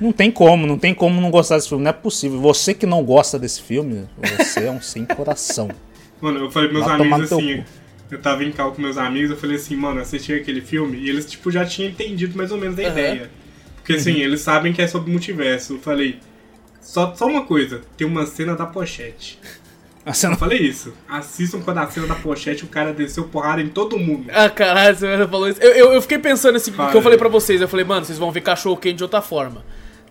Não 0.00 0.12
tem 0.12 0.30
como, 0.30 0.66
não 0.66 0.78
tem 0.78 0.94
como 0.94 1.20
não 1.20 1.30
gostar 1.30 1.56
desse 1.56 1.68
filme. 1.68 1.84
Não 1.84 1.90
é 1.90 1.92
possível. 1.92 2.40
Você 2.40 2.74
que 2.74 2.86
não 2.86 3.02
gosta 3.02 3.38
desse 3.38 3.62
filme, 3.62 4.06
você 4.38 4.64
é 4.64 4.70
um 4.70 4.80
sem 4.80 5.04
coração. 5.04 5.70
Mano, 6.20 6.40
eu 6.40 6.50
falei 6.50 6.68
pros 6.68 6.86
meus 6.86 7.00
amigos 7.00 7.32
assim. 7.32 7.64
Eu 8.10 8.20
tava 8.20 8.44
em 8.44 8.52
cal 8.52 8.72
com 8.72 8.80
meus 8.80 8.96
amigos, 8.96 9.30
eu 9.30 9.36
falei 9.36 9.56
assim, 9.56 9.74
mano, 9.74 10.00
assisti 10.00 10.32
aquele 10.32 10.60
filme 10.60 10.96
e 10.96 11.10
eles, 11.10 11.28
tipo, 11.28 11.50
já 11.50 11.64
tinham 11.64 11.90
entendido 11.90 12.36
mais 12.36 12.52
ou 12.52 12.58
menos 12.58 12.78
a 12.78 12.82
uhum. 12.82 12.88
ideia. 12.88 13.30
Porque 13.74 13.94
assim, 13.94 14.12
uhum. 14.12 14.20
eles 14.20 14.40
sabem 14.40 14.72
que 14.72 14.80
é 14.80 14.86
sobre 14.86 15.10
multiverso. 15.10 15.74
Eu 15.74 15.78
falei, 15.80 16.20
só, 16.80 17.12
só 17.16 17.26
uma 17.26 17.44
coisa, 17.44 17.82
tem 17.96 18.06
uma 18.06 18.24
cena 18.24 18.54
da 18.54 18.64
pochete. 18.64 19.40
A 20.04 20.12
cena... 20.12 20.34
Eu 20.34 20.38
falei 20.38 20.60
isso. 20.60 20.94
Assistam 21.08 21.60
quando 21.60 21.78
a 21.78 21.86
cena 21.88 22.06
da 22.06 22.14
pochete 22.14 22.62
o 22.62 22.68
cara 22.68 22.92
desceu 22.92 23.24
porrada 23.24 23.60
em 23.60 23.68
todo 23.68 23.98
mundo. 23.98 24.30
Ah, 24.32 24.48
caralho, 24.48 24.96
você 24.96 25.26
falou 25.26 25.48
isso. 25.48 25.60
Eu, 25.60 25.72
eu, 25.72 25.92
eu 25.94 26.02
fiquei 26.02 26.18
pensando 26.18 26.54
assim, 26.54 26.70
o 26.70 26.90
que 26.90 26.96
eu 26.96 27.02
falei 27.02 27.18
pra 27.18 27.28
vocês. 27.28 27.60
Eu 27.60 27.66
falei, 27.66 27.84
mano, 27.84 28.06
vocês 28.06 28.16
vão 28.16 28.30
ver 28.30 28.40
cachorro 28.40 28.76
quente 28.76 28.98
de 28.98 29.02
outra 29.02 29.20
forma. 29.20 29.64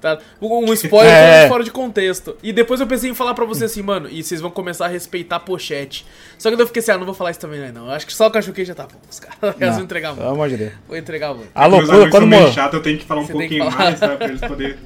Tá? 0.06 0.19
Um 0.40 0.72
spoiler 0.73 1.11
é. 1.11 1.48
fora 1.48 1.64
de 1.64 1.72
contexto. 1.72 2.38
E 2.44 2.53
depois 2.53 2.80
eu 2.80 2.86
pensei 2.86 3.10
em 3.10 3.15
falar 3.15 3.34
pra 3.34 3.44
você 3.44 3.65
assim, 3.65 3.82
mano, 3.82 4.07
e 4.07 4.22
vocês 4.22 4.40
vão 4.40 4.52
começar 4.52 4.86
a 4.86 4.88
respeitar 4.88 5.38
a 5.38 5.40
pochete. 5.40 6.06
Só 6.38 6.52
que 6.52 6.61
eu 6.61 6.68
fiquei 6.68 6.80
assim, 6.80 6.91
ah, 6.91 6.98
não 6.99 7.06
vou 7.06 7.15
falar 7.15 7.32
isso 7.32 7.40
também, 7.40 7.72
não. 7.72 7.88
Eu 7.88 7.91
acho 7.91 8.06
que 8.06 8.14
só 8.14 8.27
o 8.27 8.32
cachorro 8.32 8.64
já 8.64 8.76
tá 8.76 8.84
bom. 8.84 8.99
Os 9.10 9.19
caras 9.19 9.56
vão 9.76 9.84
entregar 9.84 10.10
muito. 10.10 10.22
Pelo 10.22 10.34
amor 10.34 10.49
de 10.49 10.57
Deus. 10.57 10.73
Vou 10.88 10.95
entregar 10.95 11.34
muito. 11.34 11.49
A 11.56 11.65
loucura, 11.65 12.07
quando 12.11 12.27
morre. 12.27 12.52
chato, 12.52 12.76
eu 12.76 12.84
tenho 12.84 12.99
que 12.99 13.06
falar 13.06 13.22
um 13.22 13.27
pouquinho 13.27 13.72
mais, 13.72 13.99
tá? 13.99 14.10
Pra 14.10 14.27
eles 14.27 14.41
poderem. 14.41 14.77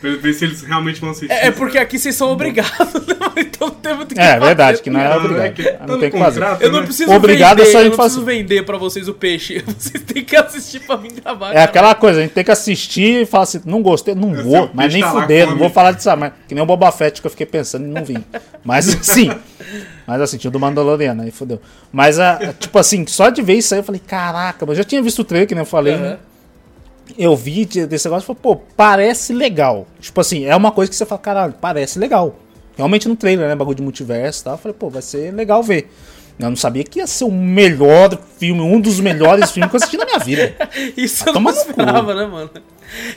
Pra 0.00 0.10
ver 0.10 0.32
se 0.32 0.44
eles 0.44 0.62
realmente 0.62 1.00
vão 1.00 1.10
assistir. 1.10 1.32
É, 1.32 1.48
é 1.48 1.50
porque 1.50 1.76
aqui 1.76 1.98
vocês 1.98 2.14
são 2.14 2.30
obrigados, 2.30 3.04
né? 3.06 3.16
então 3.38 3.68
temos 3.70 4.06
que 4.06 4.18
É, 4.18 4.38
verdade, 4.38 4.80
que 4.80 4.90
não 4.90 5.00
é 5.00 5.16
obrigado. 5.16 5.44
É 5.44 5.50
que, 5.50 5.76
não 5.86 5.98
tem 5.98 6.10
que 6.10 6.18
fazer. 6.18 6.42
Eu 6.60 6.70
não 6.70 6.80
né? 6.80 6.86
preciso 6.86 7.12
Obrigado 7.12 7.58
vender, 7.58 7.68
é 7.68 7.72
só 7.72 7.78
a 7.78 7.82
gente 7.82 7.92
eu 7.92 7.96
não 7.96 8.04
preciso 8.04 8.24
vender 8.24 8.64
pra 8.64 8.78
vocês 8.78 9.08
o 9.08 9.14
peixe. 9.14 9.64
Vocês 9.78 10.02
têm 10.04 10.24
que 10.24 10.36
assistir 10.36 10.80
pra 10.80 10.96
mim 10.96 11.08
gravar. 11.22 11.50
É 11.50 11.54
cara. 11.54 11.64
aquela 11.64 11.94
coisa, 11.94 12.18
a 12.18 12.22
gente 12.22 12.32
tem 12.32 12.44
que 12.44 12.50
assistir 12.50 13.22
e 13.22 13.26
falar 13.26 13.44
assim, 13.44 13.60
não 13.64 13.82
gostei, 13.82 14.14
não 14.14 14.34
é, 14.34 14.42
vou, 14.42 14.70
mas 14.72 14.92
nem 14.92 15.02
tá 15.02 15.10
fuder, 15.10 15.46
não 15.46 15.56
vou 15.56 15.70
falar 15.70 15.92
disso, 15.92 16.08
mas 16.16 16.32
que 16.46 16.54
nem 16.54 16.62
o 16.62 16.66
Boba 16.66 16.90
Fett 16.92 17.20
que 17.20 17.26
eu 17.26 17.30
fiquei 17.30 17.46
pensando 17.46 17.84
e 17.84 17.88
não 17.88 18.04
vim. 18.04 18.24
Mas 18.64 18.86
sim. 19.02 19.30
Mas 20.06 20.20
assim, 20.20 20.38
tinha 20.38 20.50
do 20.50 20.58
Mandaloriano, 20.58 21.22
aí 21.22 21.30
fodeu. 21.30 21.60
Mas, 21.92 22.18
a, 22.18 22.54
tipo 22.58 22.78
assim, 22.78 23.06
só 23.06 23.30
de 23.30 23.42
ver 23.42 23.54
isso 23.54 23.74
aí 23.74 23.80
eu 23.80 23.84
falei, 23.84 24.00
caraca, 24.04 24.64
mas 24.64 24.78
eu 24.78 24.82
já 24.82 24.88
tinha 24.88 25.02
visto 25.02 25.20
o 25.20 25.24
trailer, 25.24 25.48
que 25.48 25.54
nem 25.54 25.62
eu 25.62 25.66
falei, 25.66 25.94
uhum. 25.94 26.00
né? 26.00 26.18
Eu 27.16 27.36
vi 27.36 27.64
desse 27.64 28.06
negócio 28.06 28.24
e 28.24 28.26
falei, 28.26 28.40
pô, 28.42 28.56
parece 28.76 29.32
legal. 29.32 29.86
Tipo 30.00 30.20
assim, 30.20 30.44
é 30.44 30.54
uma 30.54 30.72
coisa 30.72 30.90
que 30.90 30.96
você 30.96 31.06
fala, 31.06 31.20
caralho, 31.20 31.54
parece 31.60 31.98
legal. 31.98 32.36
Realmente 32.76 33.08
no 33.08 33.16
trailer, 33.16 33.48
né? 33.48 33.54
Bagulho 33.54 33.76
de 33.76 33.82
multiverso 33.82 34.40
e 34.40 34.44
tal. 34.44 34.54
Eu 34.54 34.58
falei, 34.58 34.76
pô, 34.78 34.90
vai 34.90 35.02
ser 35.02 35.32
legal 35.32 35.62
ver. 35.62 35.90
Eu 36.38 36.48
não 36.50 36.56
sabia 36.56 36.84
que 36.84 37.00
ia 37.00 37.06
ser 37.06 37.24
o 37.24 37.32
melhor 37.32 38.16
filme, 38.38 38.60
um 38.60 38.80
dos 38.80 39.00
melhores 39.00 39.50
filmes 39.50 39.70
que 39.70 39.76
eu 39.76 39.78
assisti 39.78 39.96
na 39.96 40.04
minha 40.04 40.18
vida. 40.20 40.54
Isso 40.96 41.28
eu 41.28 41.40
não 41.40 41.50
esperava, 41.50 42.14
né, 42.14 42.26
mano? 42.26 42.50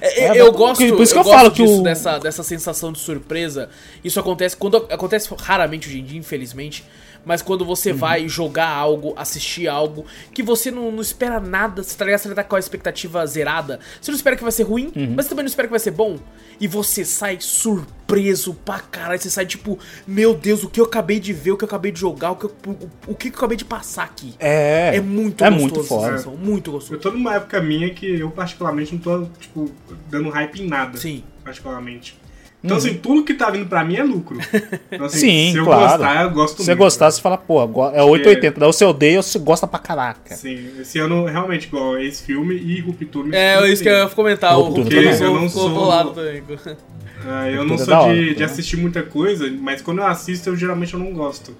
É, 0.01 0.25
é, 0.25 0.41
eu 0.41 0.51
gosto, 0.51 0.85
por 0.89 1.01
isso 1.01 1.13
que 1.13 1.19
eu, 1.19 1.23
eu 1.23 1.29
falo 1.29 1.49
que 1.49 1.63
disso, 1.63 1.79
o... 1.79 1.83
dessa, 1.83 2.17
dessa 2.17 2.43
sensação 2.43 2.91
de 2.91 2.99
surpresa. 2.99 3.69
Isso 4.03 4.19
acontece 4.19 4.57
quando 4.57 4.85
acontece 4.89 5.29
raramente 5.37 5.87
hoje 5.87 5.99
em 5.99 6.03
dia, 6.03 6.19
infelizmente 6.19 6.83
mas 7.25 7.41
quando 7.41 7.63
você 7.65 7.91
uhum. 7.91 7.97
vai 7.97 8.27
jogar 8.27 8.69
algo, 8.69 9.13
assistir 9.15 9.67
algo, 9.67 10.05
que 10.33 10.41
você 10.41 10.71
não, 10.71 10.91
não 10.91 11.01
espera 11.01 11.39
nada, 11.39 11.83
você 11.83 11.97
tá, 11.97 12.05
ligado? 12.05 12.19
você 12.19 12.35
tá 12.35 12.43
com 12.43 12.55
a 12.55 12.59
expectativa 12.59 13.25
zerada, 13.25 13.79
você 13.99 14.11
não 14.11 14.15
espera 14.15 14.35
que 14.35 14.43
vai 14.43 14.51
ser 14.51 14.63
ruim, 14.63 14.91
uhum. 14.95 15.13
mas 15.15 15.25
você 15.25 15.29
também 15.29 15.43
não 15.43 15.49
espera 15.49 15.67
que 15.67 15.71
vai 15.71 15.79
ser 15.79 15.91
bom, 15.91 16.17
e 16.59 16.67
você 16.67 17.03
sai 17.05 17.37
surpreso 17.39 18.53
pra 18.53 18.79
caralho, 18.79 19.19
você 19.19 19.29
sai 19.29 19.45
tipo, 19.45 19.77
meu 20.05 20.33
Deus, 20.33 20.63
o 20.63 20.69
que 20.69 20.79
eu 20.79 20.85
acabei 20.85 21.19
de 21.19 21.33
ver, 21.33 21.51
o 21.51 21.57
que 21.57 21.63
eu 21.63 21.67
acabei 21.67 21.91
de 21.91 21.99
jogar, 21.99 22.31
o 22.31 22.35
que 22.35 22.45
eu, 22.45 22.55
o, 22.67 23.11
o 23.11 23.15
que 23.15 23.29
eu 23.29 23.33
acabei 23.33 23.57
de 23.57 23.65
passar 23.65 24.03
aqui. 24.03 24.35
É. 24.39 24.95
É 24.95 25.01
muito 25.01 25.43
é 25.43 25.49
gostoso. 25.49 25.71
Muito 25.71 25.83
foda. 25.83 26.37
muito 26.37 26.71
gostoso. 26.71 26.93
Eu 26.93 26.99
tô 26.99 27.11
numa 27.11 27.35
época 27.35 27.61
minha 27.61 27.91
que 27.93 28.19
eu 28.19 28.29
particularmente 28.29 28.93
não 28.93 29.01
tô, 29.01 29.25
tipo, 29.39 29.71
dando 30.09 30.29
hype 30.29 30.61
em 30.61 30.67
nada. 30.67 30.97
Sim. 30.97 31.23
Particularmente. 31.43 32.20
Então, 32.63 32.77
assim, 32.77 32.93
tudo 32.93 33.23
que 33.23 33.33
tá 33.33 33.49
vindo 33.49 33.65
pra 33.65 33.83
mim 33.83 33.95
é 33.95 34.03
lucro. 34.03 34.37
Então, 34.91 35.07
assim, 35.07 35.19
Sim, 35.19 35.51
se 35.51 35.57
eu 35.57 35.65
claro. 35.65 35.81
gostar, 35.81 36.23
eu 36.23 36.29
gosto 36.29 36.57
Se 36.57 36.65
você 36.65 36.75
gostar, 36.75 37.05
né? 37.05 37.11
você 37.11 37.21
fala, 37.21 37.37
pô, 37.37 37.61
é 37.63 38.03
880. 38.03 38.59
Daí 38.59 38.67
você 38.67 38.85
odeia 38.85 39.17
ou 39.17 39.23
você 39.23 39.39
gosta 39.39 39.65
pra 39.65 39.79
caraca. 39.79 40.35
Sim, 40.35 40.69
esse 40.79 40.99
ano 40.99 41.25
realmente, 41.25 41.67
igual 41.67 41.97
esse 41.97 42.23
filme 42.23 42.55
e 42.55 42.79
Ruptura. 42.81 43.35
É, 43.35 43.55
é 43.55 43.69
isso 43.71 43.81
que 43.81 43.89
eu 43.89 43.93
ia 43.93 44.09
comentar. 44.09 44.57
O 44.59 44.63
Ruptura 44.63 45.01
eu 45.01 45.33
não 45.33 45.49
sou... 45.49 46.13
também. 46.13 46.43
É, 47.25 47.55
eu 47.55 47.65
não 47.65 47.77
sou 47.77 48.13
de, 48.13 48.35
de 48.35 48.43
assistir 48.43 48.77
muita 48.77 49.01
coisa, 49.03 49.49
mas 49.59 49.81
quando 49.81 49.99
eu 49.99 50.07
assisto, 50.07 50.49
eu 50.49 50.55
geralmente 50.55 50.93
eu 50.93 50.99
não 50.99 51.13
gosto. 51.13 51.55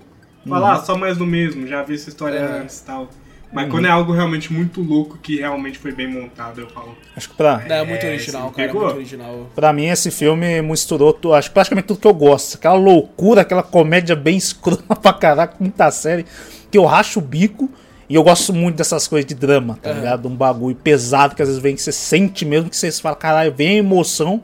Falar, 0.47 0.75
uhum. 0.75 0.81
ah, 0.81 0.83
só 0.83 0.97
mais 0.97 1.17
do 1.17 1.25
mesmo, 1.25 1.67
já 1.67 1.83
vi 1.83 1.93
essa 1.93 2.09
história 2.09 2.37
é. 2.37 2.61
antes 2.61 2.79
e 2.79 2.85
tal. 2.85 3.09
Mas 3.51 3.65
uhum. 3.65 3.71
quando 3.71 3.85
é 3.85 3.89
algo 3.89 4.13
realmente 4.13 4.51
muito 4.51 4.81
louco 4.81 5.17
que 5.17 5.37
realmente 5.37 5.77
foi 5.77 5.91
bem 5.91 6.07
montado, 6.07 6.61
eu 6.61 6.69
falo. 6.69 6.95
Acho 7.15 7.29
que 7.29 7.35
pra. 7.35 7.61
É, 7.67 7.79
é 7.79 7.85
muito 7.85 8.05
original, 8.05 8.51
cara. 8.51 8.67
Pegou? 8.67 8.83
Muito 8.83 8.95
original. 8.95 9.49
Pra 9.53 9.73
mim, 9.73 9.87
esse 9.87 10.09
filme 10.09 10.61
misturou, 10.61 11.17
acho 11.33 11.49
que 11.49 11.53
praticamente 11.53 11.87
tudo 11.87 11.99
que 11.99 12.07
eu 12.07 12.13
gosto. 12.13 12.55
Aquela 12.55 12.75
loucura, 12.75 13.41
aquela 13.41 13.63
comédia 13.63 14.15
bem 14.15 14.37
escrota 14.37 14.95
pra 14.95 15.13
caraca, 15.13 15.55
muita 15.59 15.91
série, 15.91 16.25
que 16.69 16.77
eu 16.77 16.85
racho 16.85 17.19
o 17.19 17.21
bico. 17.21 17.69
E 18.07 18.15
eu 18.15 18.23
gosto 18.23 18.51
muito 18.51 18.75
dessas 18.75 19.07
coisas 19.07 19.25
de 19.25 19.33
drama, 19.33 19.79
tá 19.81 19.89
uhum. 19.89 19.95
ligado? 19.95 20.27
Um 20.27 20.35
bagulho 20.35 20.75
pesado 20.75 21.33
que 21.33 21.41
às 21.41 21.47
vezes 21.47 21.63
vem 21.63 21.75
que 21.75 21.81
você 21.81 21.93
sente 21.93 22.43
mesmo, 22.43 22.69
que 22.69 22.75
você 22.75 22.91
fala, 22.91 23.15
caralho, 23.15 23.53
vem 23.53 23.69
a 23.69 23.73
emoção. 23.75 24.41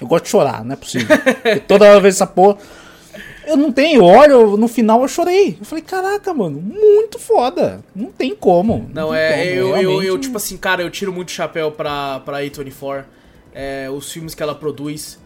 Eu 0.00 0.06
gosto 0.06 0.24
de 0.24 0.30
chorar, 0.30 0.64
não 0.64 0.72
é 0.72 0.76
possível. 0.76 1.14
toda 1.68 2.00
vez 2.00 2.14
essa 2.14 2.26
porra. 2.26 2.56
Eu 3.50 3.56
não 3.56 3.72
tenho, 3.72 4.04
olha, 4.04 4.36
no 4.36 4.68
final 4.68 5.02
eu 5.02 5.08
chorei. 5.08 5.56
Eu 5.58 5.64
falei, 5.64 5.82
caraca, 5.82 6.32
mano, 6.32 6.60
muito 6.60 7.18
foda. 7.18 7.84
Não 7.94 8.10
tem 8.10 8.34
como. 8.34 8.88
Não, 8.94 9.08
não 9.08 9.14
é, 9.14 9.30
como, 9.30 9.44
eu, 9.44 9.76
eu, 9.76 10.02
eu, 10.02 10.18
tipo 10.18 10.36
assim, 10.36 10.56
cara, 10.56 10.82
eu 10.82 10.90
tiro 10.90 11.12
muito 11.12 11.32
chapéu 11.32 11.72
pra, 11.72 12.20
pra 12.20 12.38
A24. 12.38 13.04
É, 13.52 13.90
os 13.90 14.10
filmes 14.12 14.34
que 14.34 14.42
ela 14.42 14.54
produz. 14.54 15.18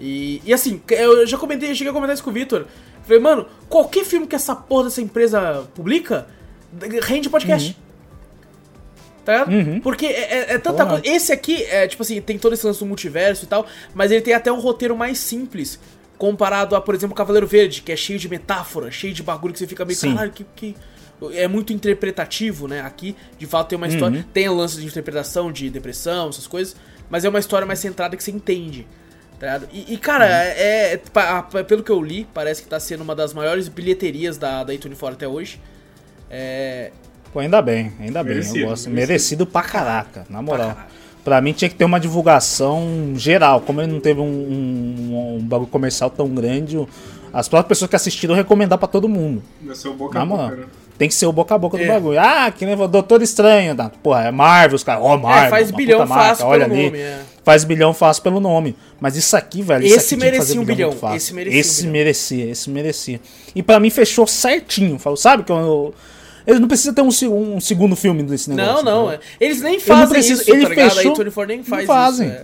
E, 0.00 0.40
e 0.44 0.52
assim, 0.52 0.80
eu 0.90 1.26
já 1.26 1.36
comentei, 1.36 1.74
cheguei 1.74 1.90
a 1.90 1.92
comentar 1.92 2.14
isso 2.14 2.24
com 2.24 2.30
o 2.30 2.32
Victor. 2.32 2.66
Falei, 3.02 3.20
mano, 3.20 3.46
qualquer 3.68 4.04
filme 4.04 4.26
que 4.26 4.34
essa 4.34 4.56
porra 4.56 4.84
dessa 4.84 5.00
empresa 5.00 5.68
publica, 5.74 6.26
rende 7.02 7.28
podcast. 7.28 7.76
Uhum. 7.78 7.86
Tá 9.26 9.44
uhum. 9.48 9.80
Porque 9.80 10.06
é, 10.06 10.34
é, 10.34 10.54
é 10.54 10.58
tanta 10.58 10.86
coisa. 10.86 11.02
Esse 11.04 11.32
aqui, 11.32 11.64
é, 11.64 11.88
tipo 11.88 12.02
assim, 12.02 12.20
tem 12.20 12.38
todo 12.38 12.52
esse 12.52 12.64
lance 12.64 12.78
do 12.78 12.86
multiverso 12.86 13.44
e 13.44 13.48
tal, 13.48 13.66
mas 13.92 14.12
ele 14.12 14.20
tem 14.20 14.32
até 14.32 14.52
um 14.52 14.60
roteiro 14.60 14.96
mais 14.96 15.18
simples. 15.18 15.80
Comparado 16.18 16.74
a, 16.74 16.80
por 16.80 16.94
exemplo, 16.94 17.12
o 17.12 17.16
Cavaleiro 17.16 17.46
Verde, 17.46 17.82
que 17.82 17.92
é 17.92 17.96
cheio 17.96 18.18
de 18.18 18.28
metáfora, 18.28 18.90
cheio 18.90 19.12
de 19.12 19.22
bagulho 19.22 19.52
que 19.52 19.58
você 19.58 19.66
fica 19.66 19.84
meio, 19.84 19.98
Sim. 19.98 20.14
caralho, 20.14 20.32
que, 20.32 20.44
que. 20.56 20.76
É 21.32 21.48
muito 21.48 21.72
interpretativo, 21.72 22.68
né? 22.68 22.82
Aqui, 22.82 23.16
de 23.38 23.46
fato, 23.46 23.68
tem 23.68 23.76
uma 23.76 23.88
história. 23.88 24.18
Uhum. 24.18 24.24
Tem 24.34 24.48
lance 24.48 24.78
de 24.78 24.86
interpretação, 24.86 25.50
de 25.50 25.70
depressão, 25.70 26.28
essas 26.28 26.46
coisas. 26.46 26.76
Mas 27.08 27.24
é 27.24 27.28
uma 27.28 27.38
história 27.38 27.66
mais 27.66 27.78
centrada 27.78 28.16
que 28.16 28.22
você 28.22 28.30
entende. 28.30 28.86
Tá 29.38 29.60
e, 29.72 29.94
e, 29.94 29.96
cara, 29.98 30.24
uhum. 30.24 30.30
é, 30.30 30.92
é, 30.92 31.62
Pelo 31.62 31.82
que 31.82 31.90
eu 31.90 32.02
li, 32.02 32.26
parece 32.34 32.62
que 32.62 32.68
tá 32.68 32.80
sendo 32.80 33.02
uma 33.02 33.14
das 33.14 33.32
maiores 33.32 33.68
bilheterias 33.68 34.36
da, 34.36 34.64
da 34.64 34.72
A24 34.72 35.12
até 35.12 35.28
hoje. 35.28 35.60
É. 36.30 36.92
Pô, 37.32 37.40
ainda 37.40 37.60
bem, 37.60 37.92
ainda 38.00 38.22
merecido, 38.22 38.54
bem. 38.54 38.62
Eu 38.62 38.68
gosto. 38.68 38.90
Merecido, 38.90 39.08
merecido 39.08 39.46
pra 39.46 39.62
caraca, 39.62 40.26
na 40.28 40.40
moral. 40.40 40.72
Pra 40.72 40.86
Pra 41.26 41.40
mim 41.40 41.52
tinha 41.52 41.68
que 41.68 41.74
ter 41.74 41.84
uma 41.84 41.98
divulgação 41.98 43.12
geral. 43.16 43.60
Como 43.60 43.80
ele 43.82 43.90
não 43.90 43.98
teve 43.98 44.20
um, 44.20 44.24
um, 44.24 45.36
um 45.38 45.38
bagulho 45.40 45.68
comercial 45.68 46.08
tão 46.08 46.28
grande, 46.28 46.78
as 47.32 47.48
próprias 47.48 47.66
pessoas 47.66 47.90
que 47.90 47.96
assistiram 47.96 48.32
recomendar 48.32 48.78
pra 48.78 48.86
todo 48.86 49.08
mundo. 49.08 49.42
Vai 49.60 49.74
ser 49.74 49.88
o 49.88 49.94
boca 49.94 50.22
a 50.22 50.24
boca, 50.24 50.54
né? 50.54 50.66
Tem 50.96 51.08
que 51.08 51.14
ser 51.16 51.26
o 51.26 51.32
boca 51.32 51.52
a 51.52 51.58
boca 51.58 51.76
é. 51.78 51.84
do 51.84 51.88
bagulho. 51.88 52.20
Ah, 52.20 52.48
que 52.56 52.64
nem 52.64 52.80
o 52.80 52.86
Doutor 52.86 53.22
Estranho. 53.22 53.74
Tá? 53.74 53.90
Porra, 54.04 54.26
é 54.26 54.30
Marvel, 54.30 54.76
os 54.76 54.84
caras. 54.84 55.02
Ó, 55.02 55.14
oh, 55.14 55.18
Marvel. 55.18 55.46
É, 55.46 55.50
faz 55.50 55.72
bilhão 55.72 56.06
fácil 56.06 56.46
olha 56.46 56.64
pelo 56.64 56.78
ali. 56.78 56.84
nome. 56.84 56.98
É. 57.00 57.20
Faz 57.42 57.64
bilhão 57.64 57.92
fácil 57.92 58.22
pelo 58.22 58.38
nome. 58.38 58.76
Mas 59.00 59.16
isso 59.16 59.36
aqui, 59.36 59.62
velho. 59.62 59.84
Esse 59.84 59.96
isso 59.96 60.14
aqui 60.14 60.24
merecia 60.24 60.60
um 60.60 60.64
bilhão. 60.64 60.94
Esse 61.12 61.34
merecia. 61.34 61.60
Esse 61.60 61.88
um 61.88 61.90
merecia, 61.90 62.50
esse 62.52 62.70
merecia. 62.70 63.20
E 63.52 63.64
pra 63.64 63.80
mim 63.80 63.90
fechou 63.90 64.28
certinho. 64.28 64.96
Falou, 64.96 65.16
sabe 65.16 65.42
que 65.42 65.50
eu, 65.50 65.92
eu 66.46 66.54
ele 66.54 66.60
não 66.60 66.68
precisa 66.68 66.92
ter 66.92 67.02
um, 67.02 67.08
um 67.56 67.60
segundo 67.60 67.96
filme 67.96 68.22
desse 68.22 68.48
negócio. 68.50 68.84
Não, 68.84 69.04
não. 69.04 69.08
Né? 69.08 69.18
Eles 69.40 69.60
nem 69.60 69.80
fazem 69.80 70.08
precisa, 70.08 70.42
isso, 70.42 70.50
ele 70.50 70.62
tá 70.62 70.74
fechou, 70.74 71.12
A 71.12 71.16
24 71.16 71.46
nem 71.46 71.62
faz 71.62 71.86
não 71.86 71.94
fazem. 71.94 72.28
Isso, 72.28 72.36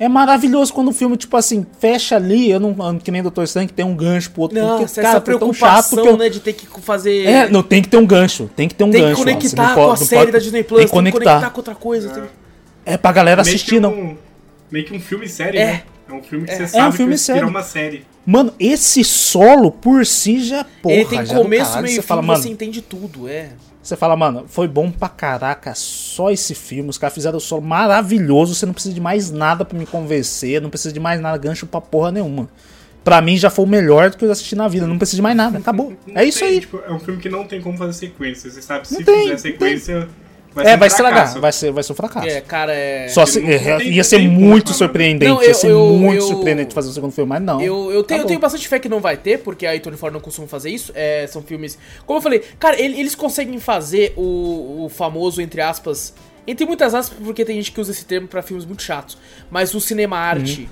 é. 0.00 0.04
é. 0.04 0.08
maravilhoso 0.08 0.72
quando 0.72 0.88
o 0.88 0.92
filme, 0.92 1.16
tipo 1.16 1.36
assim, 1.36 1.64
fecha 1.78 2.16
ali, 2.16 2.50
eu 2.50 2.58
não, 2.58 2.98
que 2.98 3.10
nem 3.10 3.22
Doutor 3.22 3.44
Estranho, 3.44 3.68
que 3.68 3.74
tem 3.74 3.84
um 3.84 3.94
gancho 3.94 4.32
pro 4.32 4.42
outro. 4.42 4.58
Não, 4.58 4.78
porque, 4.78 5.00
cara, 5.00 5.08
essa 5.08 5.38
tão 5.38 5.52
chato 5.52 5.90
que 5.90 6.08
eu... 6.08 6.16
né, 6.16 6.28
de 6.28 6.40
ter 6.40 6.54
que 6.54 6.66
fazer... 6.80 7.24
É, 7.24 7.48
não, 7.48 7.62
tem 7.62 7.80
que 7.80 7.88
ter 7.88 7.96
um 7.96 8.06
gancho, 8.06 8.50
tem 8.56 8.66
que 8.66 8.74
ter 8.74 8.82
um 8.82 8.90
tem 8.90 9.00
gancho. 9.00 9.24
Tem 9.24 9.36
que 9.36 9.48
conectar 9.48 9.74
com 9.74 9.92
a 9.92 9.96
série 9.96 10.20
pode, 10.22 10.32
da 10.32 10.38
Disney 10.38 10.64
Plus, 10.64 10.78
tem 10.78 10.86
que 10.88 10.92
conectar, 10.92 11.20
conectar 11.20 11.50
com 11.50 11.58
outra 11.58 11.74
coisa. 11.74 12.08
É, 12.08 12.12
tem... 12.12 12.24
é 12.84 12.96
pra 12.96 13.12
galera 13.12 13.42
assistir, 13.42 13.78
um, 13.78 13.80
não. 13.80 14.25
Meio 14.70 14.84
que 14.84 14.94
um 14.94 15.00
filme 15.00 15.28
série, 15.28 15.58
é. 15.58 15.66
né? 15.66 15.82
É 16.08 16.12
um 16.12 16.22
filme 16.22 16.46
que 16.46 16.52
é. 16.52 16.56
você 16.56 16.68
sabe 16.68 16.84
é 16.84 16.88
um 16.88 16.92
filme 16.92 17.12
que 17.12 17.18
sério. 17.18 17.48
uma 17.48 17.62
série. 17.62 18.06
Mano, 18.24 18.52
esse 18.58 19.04
solo 19.04 19.70
por 19.70 20.04
si 20.06 20.40
já, 20.40 20.64
porra, 20.64 20.94
Ele 20.94 21.04
tem 21.04 21.26
começo, 21.26 21.70
caralho, 21.70 21.82
meio 21.82 21.94
você 21.94 22.00
e 22.00 22.02
fala, 22.02 22.22
fim, 22.22 22.26
mano, 22.26 22.42
você 22.42 22.48
entende 22.48 22.82
tudo, 22.82 23.28
é. 23.28 23.50
Você 23.82 23.94
fala, 23.94 24.16
mano, 24.16 24.46
foi 24.48 24.66
bom 24.66 24.90
pra 24.90 25.08
caraca, 25.08 25.72
só 25.76 26.30
esse 26.30 26.54
filme, 26.54 26.90
os 26.90 26.98
caras 26.98 27.14
fizeram 27.14 27.38
o 27.38 27.40
solo 27.40 27.62
maravilhoso, 27.62 28.52
você 28.52 28.66
não 28.66 28.72
precisa 28.72 28.92
de 28.92 29.00
mais 29.00 29.30
nada 29.30 29.64
para 29.64 29.78
me 29.78 29.86
convencer, 29.86 30.60
não 30.60 30.70
precisa 30.70 30.92
de 30.92 30.98
mais 30.98 31.20
nada, 31.20 31.38
gancho 31.38 31.66
pra 31.66 31.80
porra 31.80 32.10
nenhuma. 32.10 32.48
Pra 33.04 33.20
mim 33.22 33.36
já 33.36 33.48
foi 33.48 33.64
o 33.64 33.68
melhor 33.68 34.10
do 34.10 34.16
que 34.16 34.24
eu 34.24 34.30
assisti 34.32 34.56
na 34.56 34.66
vida, 34.66 34.88
não 34.88 34.98
precisa 34.98 35.16
de 35.16 35.22
mais 35.22 35.36
nada, 35.36 35.58
acabou. 35.58 35.96
Não 36.04 36.20
é 36.20 36.24
isso 36.24 36.40
tem, 36.40 36.48
aí. 36.48 36.60
Tipo, 36.60 36.82
é 36.84 36.92
um 36.92 36.98
filme 36.98 37.20
que 37.20 37.28
não 37.28 37.46
tem 37.46 37.60
como 37.60 37.78
fazer 37.78 37.92
sequência, 37.92 38.50
você 38.50 38.60
sabe, 38.60 38.88
não 38.90 38.98
se 38.98 39.04
tem, 39.04 39.22
fizer 39.22 39.38
sequência 39.38 40.08
Vai 40.56 40.72
é, 40.72 40.74
vai 40.78 40.88
estragar, 40.88 41.38
vai 41.38 41.52
ser, 41.52 41.70
vai 41.70 41.82
ser 41.82 41.92
um 41.92 41.94
fracasso. 41.94 42.26
É, 42.26 42.40
cara, 42.40 42.72
é. 42.74 43.08
Só 43.08 43.26
se, 43.26 43.44
é, 43.44 43.82
ia 43.84 44.02
ser 44.02 44.18
muito 44.20 44.72
surpreendente, 44.72 45.30
não, 45.30 45.42
eu, 45.42 45.48
ia 45.48 45.54
ser 45.54 45.70
eu, 45.70 45.88
muito 45.90 46.22
eu, 46.22 46.28
surpreendente 46.28 46.72
fazer 46.72 46.88
o 46.88 46.92
segundo 46.92 47.12
filme, 47.12 47.28
mas 47.28 47.42
não. 47.42 47.60
Eu, 47.60 47.92
eu, 47.92 48.02
tenho, 48.02 48.20
tá 48.20 48.24
eu 48.24 48.26
tenho 48.26 48.40
bastante 48.40 48.66
fé 48.66 48.78
que 48.78 48.88
não 48.88 48.98
vai 48.98 49.18
ter, 49.18 49.40
porque 49.40 49.66
a 49.66 49.74
A24 49.74 50.10
não 50.10 50.18
costuma 50.18 50.48
fazer 50.48 50.70
isso. 50.70 50.92
É, 50.94 51.26
são 51.26 51.42
filmes. 51.42 51.78
Como 52.06 52.16
eu 52.20 52.22
falei, 52.22 52.42
cara, 52.58 52.80
eles 52.80 53.14
conseguem 53.14 53.60
fazer 53.60 54.14
o, 54.16 54.86
o 54.86 54.88
famoso, 54.88 55.42
entre 55.42 55.60
aspas. 55.60 56.14
Entre 56.46 56.64
muitas 56.64 56.94
aspas, 56.94 57.18
porque 57.22 57.44
tem 57.44 57.56
gente 57.56 57.70
que 57.70 57.80
usa 57.80 57.90
esse 57.90 58.06
termo 58.06 58.26
para 58.26 58.40
filmes 58.40 58.64
muito 58.64 58.82
chatos. 58.82 59.18
Mas 59.50 59.74
o 59.74 59.80
cinema 59.80 60.16
arte, 60.16 60.62
uhum. 60.62 60.68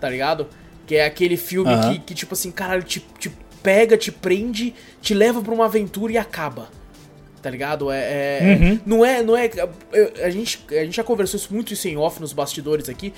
tá 0.00 0.08
ligado? 0.08 0.46
Que 0.86 0.94
é 0.94 1.06
aquele 1.06 1.36
filme 1.36 1.74
uhum. 1.74 1.94
que, 1.94 1.98
que, 1.98 2.14
tipo 2.14 2.34
assim, 2.34 2.52
caralho, 2.52 2.84
te, 2.84 3.04
te 3.18 3.32
pega, 3.64 3.96
te 3.96 4.12
prende, 4.12 4.72
te 5.02 5.12
leva 5.12 5.42
pra 5.42 5.52
uma 5.52 5.64
aventura 5.64 6.12
e 6.12 6.18
acaba 6.18 6.68
tá 7.44 7.50
ligado? 7.50 7.90
É, 7.90 7.98
é 7.98 8.58
uhum. 8.58 8.80
não 8.86 9.04
é, 9.04 9.22
não 9.22 9.36
é, 9.36 9.50
a 10.22 10.30
gente, 10.30 10.64
a 10.70 10.82
gente 10.82 10.96
já 10.96 11.04
conversou 11.04 11.36
isso 11.36 11.52
muito 11.52 11.74
isso 11.74 11.86
em 11.86 11.94
off 11.94 12.18
nos 12.18 12.32
bastidores 12.32 12.88
aqui, 12.88 13.12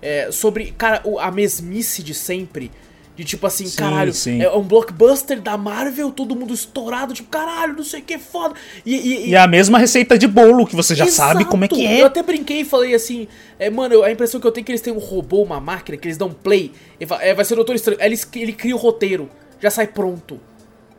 é, 0.00 0.30
sobre, 0.32 0.72
cara, 0.72 1.02
a 1.20 1.30
mesmice 1.30 2.02
de 2.02 2.14
sempre. 2.14 2.70
De 3.14 3.24
tipo 3.24 3.44
assim, 3.48 3.66
sim, 3.66 3.76
caralho, 3.76 4.14
sim. 4.14 4.40
é 4.40 4.48
um 4.52 4.62
blockbuster 4.62 5.40
da 5.40 5.58
Marvel, 5.58 6.12
todo 6.12 6.36
mundo 6.36 6.54
estourado, 6.54 7.12
tipo, 7.12 7.28
caralho, 7.28 7.74
não 7.74 7.82
sei 7.82 7.98
o 7.98 8.02
que, 8.04 8.16
foda. 8.16 8.54
E, 8.86 8.94
e, 8.94 9.30
e, 9.30 9.36
a 9.36 9.44
mesma 9.48 9.76
receita 9.76 10.16
de 10.16 10.28
bolo, 10.28 10.64
que 10.64 10.76
você 10.76 10.94
já 10.94 11.04
exato. 11.04 11.32
sabe 11.32 11.44
como 11.44 11.64
é 11.64 11.68
que 11.68 11.84
é. 11.84 12.00
Eu 12.00 12.06
até 12.06 12.22
brinquei 12.22 12.60
e 12.60 12.64
falei 12.64 12.94
assim, 12.94 13.26
é, 13.58 13.68
mano, 13.68 14.04
a 14.04 14.12
impressão 14.12 14.40
que 14.40 14.46
eu 14.46 14.52
tenho 14.52 14.62
é 14.62 14.66
que 14.66 14.70
eles 14.70 14.80
têm 14.80 14.92
um 14.92 15.00
robô, 15.00 15.42
uma 15.42 15.58
máquina, 15.58 15.98
que 15.98 16.06
eles 16.06 16.16
dão 16.16 16.30
play, 16.30 16.70
e 17.00 17.06
é, 17.20 17.34
vai 17.34 17.44
ser 17.44 17.54
o 17.54 17.56
Doutor 17.56 17.74
Estranho, 17.74 18.00
ele, 18.00 18.16
ele 18.36 18.52
cria 18.52 18.76
o 18.76 18.78
roteiro, 18.78 19.28
já 19.60 19.68
sai 19.68 19.88
pronto 19.88 20.40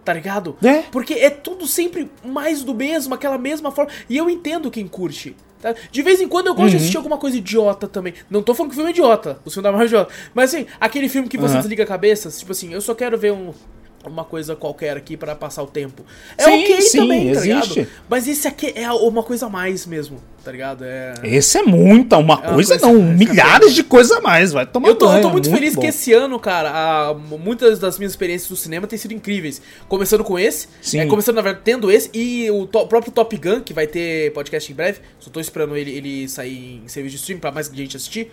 tá 0.10 0.14
ligado? 0.14 0.57
É. 0.64 0.81
Porque 0.91 1.14
é 1.14 1.30
tudo 1.30 1.68
sempre 1.68 2.10
mais 2.26 2.64
do 2.64 2.73
mesmo, 2.73 3.14
aquela 3.14 3.38
mesma 3.38 3.69
forma. 3.69 3.91
E 4.10 4.18
eu 4.18 4.27
entendo 4.27 4.72
quem 4.72 4.88
curte. 4.88 5.36
Tá? 5.61 5.76
De 5.91 6.02
vez 6.02 6.19
em 6.19 6.27
quando 6.27 6.48
eu 6.48 6.56
gosto 6.56 6.64
uhum. 6.64 6.69
de 6.72 6.76
assistir 6.77 6.98
alguma 6.98 7.19
coisa 7.19 7.38
idiota 7.38 7.88
também. 7.88 8.15
Não 8.27 8.41
tô 8.41 8.56
falando 8.56 8.72
que 8.72 8.73
o 8.73 8.77
filme 8.77 8.90
é 8.90 8.94
idiota, 8.94 9.40
o 9.45 9.52
filme 9.52 9.64
da 9.64 9.72
Marvel 9.72 9.86
é 9.86 9.88
idiota. 9.88 10.14
Mas 10.34 10.52
assim, 10.52 10.65
aquele 10.80 11.07
filme 11.07 11.30
que 11.30 11.38
você 11.38 11.53
uhum. 11.53 11.60
desliga 11.60 11.84
a 11.84 11.86
cabeça, 11.86 12.27
tipo 12.31 12.52
assim, 12.52 12.73
eu 12.73 12.81
só 12.81 12.95
quero 12.95 13.19
ver 13.19 13.34
um. 13.34 13.53
Uma 14.07 14.23
coisa 14.23 14.55
qualquer 14.55 14.95
aqui 14.95 15.17
para 15.17 15.35
passar 15.35 15.63
o 15.63 15.67
tempo. 15.67 16.03
É 16.38 16.43
sim, 16.43 16.63
ok 16.63 16.81
sim, 16.81 16.97
também, 16.99 17.34
tá 17.34 17.39
existe. 17.39 17.80
ligado? 17.80 17.91
Mas 18.07 18.27
esse 18.27 18.47
aqui 18.47 18.71
é 18.76 18.89
uma 18.91 19.23
coisa 19.23 19.47
a 19.47 19.49
mais 19.49 19.85
mesmo, 19.85 20.21
tá 20.43 20.51
ligado? 20.51 20.84
É... 20.85 21.13
Esse 21.23 21.57
é 21.57 21.63
muita, 21.63 22.17
uma, 22.17 22.35
é 22.35 22.53
coisa, 22.53 22.80
coisa, 22.80 22.88
não, 22.88 23.01
milhares 23.01 23.73
de 23.73 23.84
coisas 23.84 24.15
a 24.15 24.21
mais, 24.21 24.51
vai 24.53 24.65
tomar 24.65 24.88
eu 24.88 24.95
tô, 24.95 25.07
banho, 25.07 25.17
eu 25.17 25.21
tô 25.23 25.30
muito, 25.30 25.49
muito 25.49 25.59
feliz 25.59 25.76
bom. 25.76 25.81
que 25.81 25.88
esse 25.88 26.13
ano, 26.13 26.39
cara, 26.39 26.71
a, 26.71 27.13
muitas 27.13 27.80
das 27.80 27.97
minhas 27.97 28.13
experiências 28.13 28.49
do 28.49 28.55
cinema 28.55 28.88
têm 28.88 28.97
sido 28.97 29.13
incríveis. 29.13 29.61
Começando 29.88 30.23
com 30.23 30.39
esse, 30.39 30.67
sim. 30.81 30.99
É, 30.99 31.05
começando, 31.05 31.35
na 31.35 31.41
verdade, 31.41 31.63
tendo 31.65 31.91
esse, 31.91 32.09
e 32.13 32.49
o 32.51 32.65
to, 32.65 32.88
próprio 32.88 33.11
Top 33.11 33.35
Gun, 33.35 33.61
que 33.61 33.73
vai 33.73 33.88
ter 33.88 34.31
podcast 34.34 34.71
em 34.71 34.76
breve, 34.76 34.99
só 35.19 35.30
tô 35.30 35.39
esperando 35.39 35.76
ele, 35.76 35.91
ele 35.91 36.30
sair 36.30 36.81
em 36.84 36.88
serviço 36.88 37.15
de 37.15 37.19
streaming 37.21 37.41
pra 37.41 37.51
mais 37.51 37.67
gente 37.67 37.97
assistir. 37.97 38.31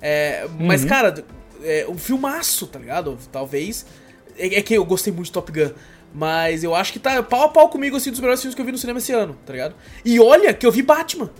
É, 0.00 0.46
mas, 0.60 0.82
uhum. 0.82 0.88
cara, 0.88 1.24
é 1.64 1.86
um 1.88 1.98
filmaço, 1.98 2.66
tá 2.66 2.78
ligado? 2.78 3.18
Talvez 3.32 3.84
é, 4.38 4.58
é, 4.58 4.62
que 4.62 4.74
eu 4.74 4.84
gostei 4.84 5.12
muito 5.12 5.26
de 5.26 5.32
Top 5.32 5.50
Gun. 5.50 5.70
Mas 6.14 6.64
eu 6.64 6.74
acho 6.74 6.92
que 6.92 6.98
tá 6.98 7.22
pau 7.22 7.42
a 7.42 7.48
pau 7.48 7.68
comigo, 7.68 7.96
assim, 7.96 8.10
dos 8.10 8.20
melhores 8.20 8.40
filmes 8.40 8.54
que 8.54 8.60
eu 8.60 8.64
vi 8.64 8.72
no 8.72 8.78
cinema 8.78 8.98
esse 8.98 9.12
ano, 9.12 9.36
tá 9.44 9.52
ligado? 9.52 9.74
E 10.04 10.18
olha 10.18 10.54
que 10.54 10.64
eu 10.64 10.72
vi 10.72 10.82
Batman. 10.82 11.30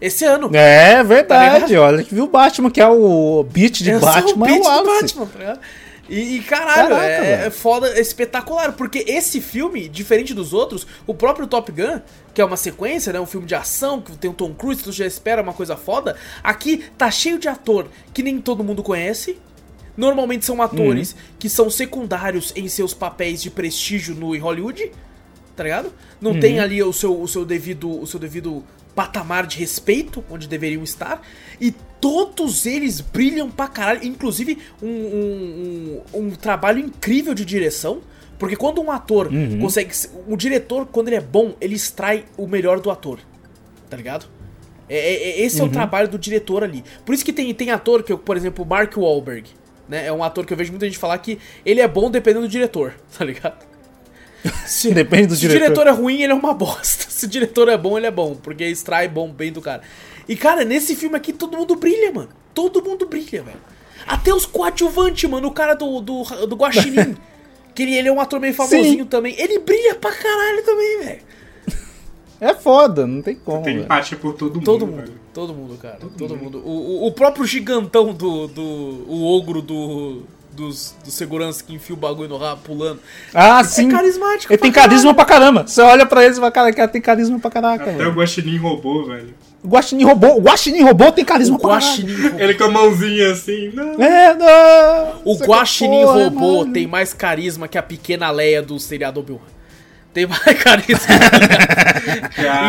Esse 0.00 0.24
ano. 0.24 0.50
É 0.54 1.02
verdade, 1.02 1.74
tá 1.74 1.80
olha 1.80 2.02
que 2.02 2.14
viu 2.14 2.26
Batman, 2.26 2.70
que 2.70 2.80
é 2.80 2.88
o 2.88 3.44
beat 3.44 3.82
de 3.82 3.90
eu 3.90 4.00
Batman. 4.00 4.28
Sou 4.28 4.36
o 4.36 4.44
beat 4.44 4.64
é 4.64 4.68
o 4.68 4.82
de 4.82 4.88
Batman, 4.88 5.26
tá 5.26 5.38
ligado? 5.38 5.60
E, 6.08 6.36
e 6.36 6.42
caralho, 6.42 6.90
Caraca, 6.90 7.24
é, 7.24 7.46
é, 7.46 7.50
foda, 7.50 7.88
é 7.88 8.00
espetacular, 8.00 8.72
porque 8.72 9.04
esse 9.06 9.40
filme, 9.40 9.88
diferente 9.88 10.34
dos 10.34 10.52
outros, 10.52 10.86
o 11.06 11.14
próprio 11.14 11.46
Top 11.46 11.70
Gun, 11.70 12.00
que 12.34 12.40
é 12.40 12.44
uma 12.44 12.56
sequência, 12.56 13.12
né, 13.12 13.20
um 13.20 13.26
filme 13.26 13.46
de 13.46 13.54
ação, 13.54 14.00
que 14.00 14.12
tem 14.18 14.30
o 14.30 14.34
Tom 14.34 14.52
Cruise, 14.52 14.82
tu 14.82 14.92
já 14.92 15.06
espera 15.06 15.40
uma 15.40 15.52
coisa 15.52 15.76
foda, 15.76 16.16
aqui 16.42 16.84
tá 16.98 17.10
cheio 17.10 17.38
de 17.38 17.48
ator 17.48 17.86
que 18.12 18.22
nem 18.22 18.40
todo 18.40 18.64
mundo 18.64 18.82
conhece, 18.82 19.38
Normalmente 19.96 20.44
são 20.44 20.62
atores 20.62 21.12
uhum. 21.12 21.18
que 21.38 21.48
são 21.48 21.68
secundários 21.68 22.52
em 22.56 22.68
seus 22.68 22.94
papéis 22.94 23.42
de 23.42 23.50
prestígio 23.50 24.14
no 24.14 24.36
Hollywood, 24.38 24.90
tá 25.54 25.64
ligado? 25.64 25.92
Não 26.20 26.32
uhum. 26.32 26.40
tem 26.40 26.60
ali 26.60 26.82
o 26.82 26.92
seu, 26.92 27.20
o 27.20 27.28
seu 27.28 27.44
devido 27.44 28.00
o 28.00 28.06
seu 28.06 28.18
devido 28.18 28.64
patamar 28.94 29.46
de 29.46 29.58
respeito 29.58 30.24
onde 30.30 30.46
deveriam 30.46 30.82
estar 30.82 31.22
e 31.60 31.74
todos 32.00 32.66
eles 32.66 33.00
brilham 33.00 33.50
pra 33.50 33.68
caralho, 33.68 34.04
inclusive 34.04 34.58
um, 34.82 34.88
um, 34.88 36.02
um, 36.14 36.20
um 36.26 36.30
trabalho 36.30 36.80
incrível 36.80 37.34
de 37.34 37.44
direção. 37.44 38.00
Porque 38.38 38.56
quando 38.56 38.82
um 38.82 38.90
ator 38.90 39.28
uhum. 39.28 39.60
consegue. 39.60 39.94
O 40.26 40.36
diretor, 40.36 40.86
quando 40.86 41.06
ele 41.06 41.16
é 41.16 41.20
bom, 41.20 41.54
ele 41.60 41.76
extrai 41.76 42.24
o 42.36 42.48
melhor 42.48 42.80
do 42.80 42.90
ator. 42.90 43.20
Tá 43.88 43.96
ligado? 43.96 44.26
É, 44.88 44.96
é, 44.96 45.14
é 45.14 45.40
esse 45.42 45.60
é 45.60 45.62
o 45.62 45.66
uhum. 45.66 45.72
trabalho 45.72 46.08
do 46.08 46.18
diretor 46.18 46.64
ali. 46.64 46.82
Por 47.06 47.14
isso 47.14 47.24
que 47.24 47.32
tem, 47.32 47.54
tem 47.54 47.70
ator 47.70 48.02
que, 48.02 48.16
por 48.16 48.36
exemplo, 48.36 48.66
Mark 48.66 48.96
Wahlberg. 48.96 49.48
Né? 49.92 50.06
É 50.06 50.12
um 50.12 50.24
ator 50.24 50.46
que 50.46 50.54
eu 50.54 50.56
vejo 50.56 50.72
muita 50.72 50.86
gente 50.86 50.96
falar 50.96 51.18
que 51.18 51.38
ele 51.66 51.78
é 51.78 51.86
bom 51.86 52.10
dependendo 52.10 52.46
do 52.46 52.50
diretor, 52.50 52.94
tá 53.16 53.22
ligado? 53.22 53.62
Se, 54.64 54.90
Depende 54.90 55.26
do 55.26 55.34
se 55.34 55.42
diretor. 55.42 55.58
Se 55.58 55.64
o 55.64 55.74
diretor 55.74 55.86
é 55.86 55.90
ruim, 55.90 56.22
ele 56.22 56.32
é 56.32 56.34
uma 56.34 56.54
bosta. 56.54 57.04
Se 57.10 57.26
o 57.26 57.28
diretor 57.28 57.68
é 57.68 57.76
bom, 57.76 57.98
ele 57.98 58.06
é 58.06 58.10
bom, 58.10 58.34
porque 58.34 58.64
extrai 58.64 59.06
bom 59.06 59.30
bem 59.30 59.52
do 59.52 59.60
cara. 59.60 59.82
E 60.26 60.34
cara, 60.34 60.64
nesse 60.64 60.96
filme 60.96 61.14
aqui 61.14 61.30
todo 61.30 61.58
mundo 61.58 61.76
brilha, 61.76 62.10
mano. 62.10 62.30
Todo 62.54 62.82
mundo 62.82 63.04
brilha, 63.04 63.42
velho. 63.42 63.60
Até 64.06 64.32
os 64.32 64.46
coadjuvantes, 64.46 65.28
mano. 65.28 65.46
O 65.48 65.52
cara 65.52 65.74
do, 65.74 66.00
do, 66.00 66.24
do 66.46 66.56
Guaxinim. 66.56 67.14
que 67.74 67.82
ele, 67.82 67.94
ele 67.94 68.08
é 68.08 68.12
um 68.12 68.20
ator 68.20 68.40
meio 68.40 68.54
famosinho 68.54 69.04
Sim. 69.04 69.04
também. 69.04 69.34
Ele 69.38 69.58
brilha 69.58 69.94
pra 69.94 70.10
caralho 70.10 70.64
também, 70.64 70.98
velho. 71.04 71.22
É 72.42 72.54
foda, 72.54 73.06
não 73.06 73.22
tem 73.22 73.36
como. 73.36 73.62
Tem 73.62 73.78
empatia 73.78 74.18
por 74.18 74.34
todo 74.34 74.56
mundo. 74.56 74.64
Todo 74.64 74.84
mundo, 74.84 74.96
velho. 74.96 75.12
todo 75.32 75.54
mundo, 75.54 75.78
cara. 75.80 75.96
Todo, 76.00 76.12
todo 76.18 76.36
mundo. 76.36 76.58
mundo. 76.58 76.68
O, 76.68 77.06
o, 77.06 77.12
próprio 77.12 77.46
gigantão 77.46 78.12
do, 78.12 78.48
do. 78.48 78.62
O 79.06 79.24
ogro 79.38 79.62
do. 79.62 80.22
Dos, 80.50 80.94
do 81.02 81.10
segurança 81.10 81.64
que 81.64 81.72
enfia 81.72 81.94
o 81.94 81.98
bagulho 81.98 82.28
no 82.28 82.36
rabo 82.36 82.60
pulando. 82.62 83.00
Ah, 83.32 83.60
é 83.60 83.64
sim. 83.64 83.88
É 83.88 83.90
carismático. 83.90 84.52
Ele 84.52 84.60
tem 84.60 84.70
caralho. 84.70 84.90
carisma 84.90 85.14
pra 85.14 85.24
caramba. 85.24 85.66
Você 85.66 85.80
olha 85.80 86.04
pra 86.04 86.22
ele 86.24 86.34
e 86.34 86.36
fala, 86.36 86.50
cara, 86.50 86.72
cara 86.74 86.88
tem 86.88 87.00
carisma 87.00 87.38
pra 87.38 87.50
caraca. 87.50 87.84
Até 87.84 87.92
velho. 87.94 88.10
o 88.10 88.12
Guaxinim 88.12 88.58
roubou, 88.58 89.06
velho. 89.06 89.32
O 89.64 89.68
Guaxinim 89.68 90.04
robô, 90.04 90.34
o 90.34 90.40
Guaxinim 90.42 90.82
robô 90.82 91.10
tem 91.12 91.24
carisma 91.24 91.56
o 91.56 91.58
Guaxinim 91.58 92.34
Ele 92.36 92.52
com 92.54 92.64
a 92.64 92.70
mãozinha 92.70 93.30
assim, 93.30 93.70
não. 93.72 94.02
É, 94.02 94.34
não. 94.34 95.22
O 95.24 95.38
Guaxinim 95.38 96.04
robô 96.04 96.66
tem 96.66 96.86
mais 96.86 97.14
carisma 97.14 97.66
que 97.66 97.78
a 97.78 97.82
pequena 97.82 98.30
Leia 98.30 98.60
do 98.60 98.78
seriado 98.78 99.20
Obi-Wan. 99.20 99.61
Tem 100.12 100.26
mais 100.26 100.42
carisma. 100.62 101.14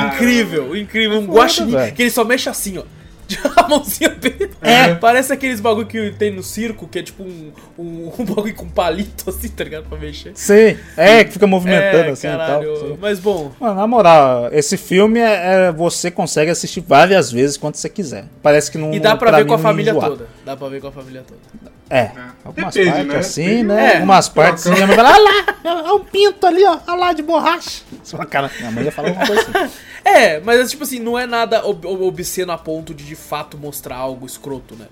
incrível, 0.07 0.75
incrível. 0.75 1.19
Um 1.19 1.25
guaxinim 1.25 1.91
que 1.95 2.03
ele 2.03 2.11
só 2.11 2.23
mexe 2.23 2.49
assim, 2.49 2.77
ó. 2.77 2.83
A 3.55 3.67
mãozinha 3.67 4.09
dele. 4.09 4.51
É. 4.61 4.95
Parece 4.95 5.31
aqueles 5.33 5.59
bagulho 5.59 5.87
que 5.87 6.11
tem 6.11 6.31
no 6.31 6.43
circo, 6.43 6.87
que 6.87 6.99
é 6.99 7.03
tipo 7.03 7.23
um, 7.23 7.51
um, 7.77 8.11
um 8.17 8.25
bagulho 8.25 8.53
com 8.53 8.67
palito, 8.67 9.29
assim, 9.29 9.47
tá 9.49 9.63
ligado? 9.63 9.85
Pra 9.87 9.97
mexer. 9.97 10.31
Sim, 10.35 10.77
é, 10.97 11.23
que 11.23 11.31
fica 11.31 11.47
movimentando 11.47 12.09
é, 12.09 12.11
assim 12.11 12.27
caralho, 12.27 12.75
e 12.75 12.79
tal. 12.79 12.97
Mas 12.99 13.19
bom. 13.19 13.51
Mano, 13.59 13.75
na 13.75 13.87
moral, 13.87 14.49
esse 14.51 14.77
filme 14.77 15.19
é, 15.19 15.67
é, 15.67 15.71
você 15.71 16.11
consegue 16.11 16.51
assistir 16.51 16.81
várias 16.81 17.31
vezes 17.31 17.57
quando 17.57 17.75
você 17.75 17.89
quiser. 17.89 18.25
Parece 18.41 18.71
que 18.71 18.77
não. 18.77 18.93
E 18.93 18.99
dá 18.99 19.15
pra, 19.15 19.29
pra 19.29 19.39
ver 19.39 19.45
com 19.45 19.53
a 19.53 19.59
família 19.59 19.91
enjoar. 19.91 20.09
toda. 20.09 20.27
Dá 20.45 20.55
pra 20.55 20.67
ver 20.67 20.81
com 20.81 20.87
a 20.87 20.91
família 20.91 21.23
toda. 21.27 21.72
É, 21.89 21.99
é, 21.99 22.11
algumas 22.43 22.73
Depende, 22.73 22.91
partes 22.91 23.13
né? 23.13 23.19
assim, 23.19 23.63
né? 23.63 23.85
É. 23.85 23.95
Algumas 23.97 24.29
partes 24.29 24.65
assim, 24.65 24.75
minha 24.75 24.87
mãe 24.87 24.95
fala, 24.95 25.11
olha 25.11 25.23
lá, 25.63 25.79
é 25.87 25.91
um 25.91 25.99
pinto 25.99 26.47
ali, 26.47 26.63
ó, 26.65 26.79
olha 26.87 26.95
lá 26.97 27.13
de 27.13 27.21
borracha. 27.21 27.83
Cara, 28.29 28.49
minha 28.57 28.71
mãe 28.71 28.83
ia 28.85 28.91
falar 28.91 29.09
alguma 29.09 29.27
coisa 29.27 29.41
assim. 29.41 29.73
É, 30.05 30.41
mas 30.41 30.69
tipo 30.69 30.83
assim, 30.83 30.99
não 30.99 31.17
é 31.17 31.25
nada 31.25 31.65
ob 31.65 31.87
obsceno 31.87 32.51
a 32.51 32.57
ponto 32.57 32.93
de 32.93 33.05
de 33.05 33.15
fato 33.15 33.57
mostrar 33.57 33.95
algo 33.95 34.25
escroto, 34.25 34.75
né? 34.75 34.87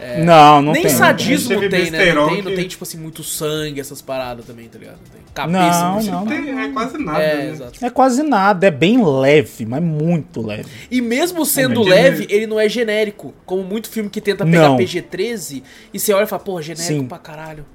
É, 0.00 0.22
não, 0.22 0.62
não 0.62 0.72
nem 0.72 0.82
tem. 0.82 0.90
Nem 0.90 0.98
sadismo 0.98 1.60
tem, 1.68 1.90
né? 1.90 2.12
Não 2.12 2.28
tem, 2.28 2.42
não 2.42 2.54
tem, 2.54 2.68
tipo 2.68 2.84
assim, 2.84 2.98
muito 2.98 3.24
sangue, 3.24 3.80
essas 3.80 4.00
paradas 4.00 4.44
também, 4.44 4.68
tá 4.68 4.78
ligado? 4.78 4.98
Não 4.98 5.10
tem 5.10 5.22
cabeça, 5.34 5.80
não, 5.80 6.02
não, 6.02 6.26
tem, 6.26 6.60
é 6.60 6.68
quase 6.68 6.98
nada. 6.98 7.22
É, 7.22 7.36
né? 7.36 7.50
exato. 7.50 7.84
é 7.84 7.90
quase 7.90 8.22
nada, 8.22 8.66
é 8.66 8.70
bem 8.70 9.04
leve, 9.04 9.66
mas 9.66 9.82
muito 9.82 10.40
leve. 10.40 10.68
E 10.90 11.00
mesmo 11.00 11.44
sendo 11.44 11.86
é 11.86 11.90
leve, 11.90 12.26
ele 12.30 12.46
não 12.46 12.60
é 12.60 12.68
genérico. 12.68 13.34
Como 13.44 13.62
muito 13.62 13.88
filme 13.88 14.08
que 14.08 14.20
tenta 14.20 14.44
pegar 14.44 14.76
PG-13 14.76 15.62
e 15.92 15.98
você 15.98 16.12
olha 16.12 16.24
e 16.24 16.26
fala, 16.26 16.42
porra, 16.42 16.62
genérico 16.62 17.00
Sim. 17.00 17.06
pra 17.06 17.18
caralho. 17.18 17.66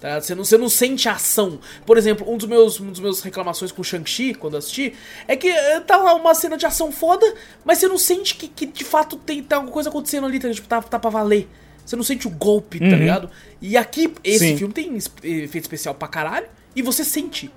Tá? 0.00 0.20
Você, 0.20 0.34
não, 0.34 0.44
você 0.44 0.58
não 0.58 0.68
sente 0.68 1.08
ação. 1.08 1.58
Por 1.86 1.96
exemplo, 1.96 2.30
um 2.30 2.36
dos 2.36 2.46
meus, 2.46 2.80
um 2.80 2.90
dos 2.90 3.00
meus 3.00 3.22
reclamações 3.22 3.72
com 3.72 3.82
Shang-Chi, 3.82 4.34
quando 4.34 4.56
assisti, 4.56 4.92
é 5.26 5.34
que 5.36 5.48
eh, 5.48 5.80
tá 5.80 5.96
lá 5.96 6.14
uma 6.14 6.34
cena 6.34 6.56
de 6.56 6.66
ação 6.66 6.92
foda, 6.92 7.26
mas 7.64 7.78
você 7.78 7.88
não 7.88 7.96
sente 7.96 8.34
que, 8.34 8.46
que 8.48 8.66
de 8.66 8.84
fato 8.84 9.16
tem 9.16 9.42
tá 9.42 9.56
alguma 9.56 9.72
coisa 9.72 9.88
acontecendo 9.88 10.26
ali, 10.26 10.38
tá, 10.38 10.50
tipo, 10.50 10.68
tá, 10.68 10.82
tá 10.82 10.98
pra 10.98 11.10
valer. 11.10 11.48
Você 11.84 11.96
não 11.96 12.02
sente 12.02 12.26
o 12.26 12.30
golpe, 12.30 12.78
tá 12.78 12.84
uhum. 12.84 12.90
tá 12.90 12.96
ligado? 12.96 13.30
E 13.60 13.76
aqui, 13.76 14.12
esse 14.22 14.48
Sim. 14.48 14.56
filme 14.58 14.74
tem 14.74 14.96
efeito 14.96 15.64
especial 15.64 15.94
pra 15.94 16.08
caralho, 16.08 16.46
e 16.74 16.82
você 16.82 17.02
sente, 17.02 17.48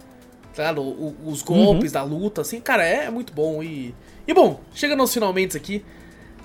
tá 0.56 0.64
ligado? 0.64 0.82
O, 0.82 1.16
os 1.26 1.42
golpes 1.42 1.92
uhum. 1.92 1.94
da 1.94 2.04
luta, 2.04 2.42
assim, 2.42 2.62
cara, 2.62 2.88
é, 2.88 3.06
é, 3.06 3.10
muito 3.10 3.34
bom. 3.34 3.62
E, 3.62 3.94
e 4.26 4.34
bom, 4.34 4.62
chegando 4.74 5.02
aos 5.02 5.14
finalmente 5.14 5.58
aqui, 5.58 5.84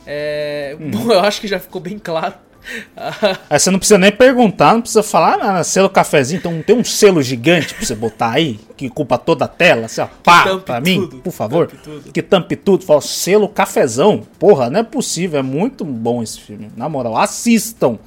é, 0.05 0.77
uhum. 0.81 0.91
bom, 1.07 1.13
eu 1.13 1.21
acho 1.21 1.41
que 1.41 1.47
já 1.47 1.61
ficou 1.61 1.81
bem 1.81 2.01
claro 2.01 2.35
aí 3.51 3.59
você 3.59 3.71
não 3.71 3.79
precisa 3.79 3.99
nem 3.99 4.11
perguntar, 4.11 4.75
não 4.75 4.81
precisa 4.81 5.03
falar 5.03 5.37
nada. 5.39 5.65
Selo 5.65 5.89
cafezinho, 5.89 6.39
então 6.39 6.63
tem 6.63 6.77
um 6.77 6.85
selo 6.85 7.23
gigante 7.23 7.75
pra 7.75 7.85
você 7.85 7.95
botar 7.95 8.33
aí, 8.33 8.59
que 8.77 8.89
culpa 8.89 9.19
toda 9.19 9.45
a 9.45 9.49
tela, 9.49 9.87
assim, 9.87 10.01
ó, 10.01 10.09
pá, 10.23 10.59
pra 10.59 10.81
mim, 10.81 11.01
tudo, 11.01 11.17
por 11.19 11.33
favor. 11.33 11.67
Que, 11.67 12.13
que 12.13 12.23
tampe 12.23 12.57
tudo. 12.57 12.85
Fala, 12.85 13.01
selo 13.01 13.49
cafezão. 13.49 14.27
Porra, 14.39 14.71
não 14.71 14.81
é 14.81 14.83
possível, 14.83 15.41
é 15.41 15.43
muito 15.43 15.85
bom 15.85 16.23
esse 16.23 16.41
filme. 16.41 16.71
Na 16.77 16.89
moral, 16.89 17.17
assistam. 17.17 17.99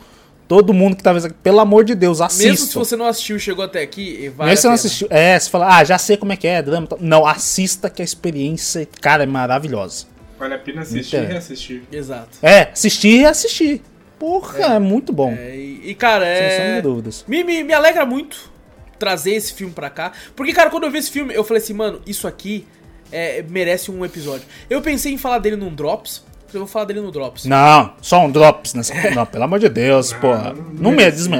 Todo 0.48 0.74
mundo 0.74 0.96
que 0.96 1.04
tá 1.04 1.12
vendo 1.12 1.26
aqui, 1.26 1.36
pelo 1.44 1.60
amor 1.60 1.84
de 1.84 1.94
Deus, 1.94 2.22
assista. 2.22 2.48
Mesmo 2.48 2.68
se 2.68 2.76
você 2.76 2.96
não 2.96 3.06
assistiu, 3.06 3.38
chegou 3.38 3.66
até 3.66 3.82
aqui, 3.82 4.30
vai. 4.30 4.48
Mesmo 4.48 4.56
se 4.56 4.62
você 4.62 4.68
não 4.68 4.76
assistiu, 4.76 5.08
é, 5.10 5.38
você 5.38 5.50
fala, 5.50 5.78
ah, 5.78 5.84
já 5.84 5.98
sei 5.98 6.16
como 6.16 6.32
é 6.32 6.38
que 6.38 6.48
é, 6.48 6.62
drama. 6.62 6.88
Não, 7.02 7.28
assista 7.28 7.90
que 7.90 8.02
a 8.02 8.06
experiência, 8.06 8.88
cara, 9.02 9.24
é 9.24 9.26
maravilhosa. 9.26 10.06
Vale 10.40 10.54
a 10.54 10.60
pena 10.60 10.84
assistir 10.84 11.18
então, 11.18 11.30
e 11.30 11.32
reassistir. 11.34 11.84
Exato. 11.92 12.38
É, 12.42 12.70
assistir 12.72 13.10
e 13.10 13.18
reassistir. 13.18 13.82
Porra, 14.20 14.74
é, 14.74 14.76
é 14.76 14.80
muito 14.80 15.14
bom. 15.14 15.32
É, 15.32 15.56
e, 15.56 15.94
cara, 15.96 16.26
é. 16.26 16.74
Sem 16.74 16.82
dúvidas. 16.82 17.24
Me, 17.28 17.44
me, 17.44 17.64
me 17.64 17.74
alegra 17.74 18.06
muito 18.06 18.52
trazer 18.98 19.32
esse 19.32 19.54
filme 19.54 19.74
pra 19.74 19.90
cá. 19.90 20.12
Porque, 20.36 20.54
cara, 20.54 20.70
quando 20.70 20.86
eu 20.86 20.92
vi 20.92 20.98
esse 20.98 21.12
filme, 21.12 21.34
eu 21.34 21.44
falei 21.44 21.62
assim, 21.62 21.74
mano, 21.74 22.02
isso 22.06 22.28
aqui 22.28 22.66
é, 23.12 23.44
merece 23.48 23.92
um 23.92 24.04
episódio. 24.04 24.46
Eu 24.70 24.82
pensei 24.82 25.14
em 25.14 25.18
falar 25.18 25.40
dele 25.40 25.56
num 25.56 25.74
Drops. 25.74 26.26
Eu 26.54 26.62
vou 26.62 26.68
falar 26.68 26.86
dele 26.86 27.02
no 27.02 27.12
Drops. 27.12 27.46
Não, 27.46 27.94
só 28.02 28.26
um 28.26 28.32
Drops 28.32 28.74
nessa. 28.74 28.94
Não, 29.12 29.26
pelo 29.26 29.44
amor 29.44 29.60
de 29.60 29.68
Deus, 29.68 30.12
não, 30.14 30.20
porra. 30.20 30.54
Não, 30.54 30.74
não 30.74 30.92
me 30.92 31.12
desme. 31.12 31.38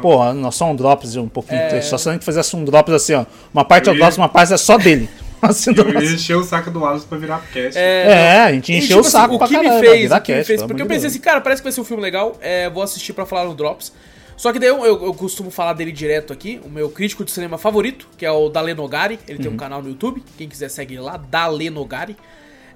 Porra, 0.00 0.32
não, 0.32 0.52
só 0.52 0.70
um 0.70 0.76
Drops 0.76 1.16
um 1.16 1.28
pouquinho. 1.28 1.60
É... 1.60 1.80
Só 1.80 1.98
se 1.98 2.08
a 2.08 2.12
gente 2.12 2.24
fizesse 2.24 2.54
um 2.54 2.64
Drops 2.64 2.94
assim, 2.94 3.14
ó. 3.14 3.26
Uma 3.52 3.64
parte 3.64 3.88
é 3.88 3.92
o 3.92 3.96
Drops, 3.96 4.16
uma 4.16 4.28
parte 4.28 4.52
é 4.52 4.56
só 4.56 4.78
dele. 4.78 5.08
Assim, 5.48 5.72
eu 5.76 6.02
ia 6.02 6.14
encher 6.14 6.36
o 6.36 6.44
saco 6.44 6.70
do 6.70 6.80
Wallace 6.80 7.06
pra 7.06 7.18
virar 7.18 7.42
cast. 7.52 7.78
É, 7.78 8.08
é 8.08 8.40
a 8.40 8.52
gente 8.52 8.72
encheu 8.72 8.96
tipo, 8.96 9.00
o 9.00 9.10
saco 9.10 9.34
assim, 9.34 9.38
pra 9.38 9.46
o 9.46 9.48
que 9.48 9.54
caramba, 9.54 9.74
me 9.74 9.86
fez, 9.86 10.10
o 10.10 10.20
que 10.20 10.34
me 10.34 10.44
fez, 10.44 10.62
porque 10.62 10.82
eu 10.82 10.86
pensei 10.86 11.08
assim, 11.08 11.20
cara, 11.20 11.40
parece 11.40 11.60
que 11.60 11.64
vai 11.64 11.72
ser 11.72 11.80
um 11.80 11.84
filme 11.84 12.02
legal, 12.02 12.36
é, 12.40 12.68
vou 12.70 12.82
assistir 12.82 13.12
pra 13.12 13.26
falar 13.26 13.44
no 13.44 13.54
Drops. 13.54 13.92
Só 14.36 14.52
que 14.52 14.58
daí 14.58 14.68
eu, 14.68 14.84
eu, 14.84 15.04
eu, 15.04 15.14
costumo 15.14 15.50
falar 15.50 15.74
dele 15.74 15.92
direto 15.92 16.32
aqui, 16.32 16.60
o 16.64 16.68
meu 16.68 16.90
crítico 16.90 17.24
de 17.24 17.30
cinema 17.30 17.56
favorito, 17.56 18.08
que 18.16 18.26
é 18.26 18.30
o 18.30 18.48
Dalenogari, 18.48 19.18
ele 19.28 19.38
uhum. 19.38 19.42
tem 19.42 19.48
um 19.48 19.52
uhum. 19.52 19.58
canal 19.58 19.82
no 19.82 19.88
YouTube, 19.88 20.24
quem 20.36 20.48
quiser 20.48 20.68
segue 20.68 20.94
ele 20.94 21.02
lá, 21.02 21.16
Dalenogari. 21.16 22.16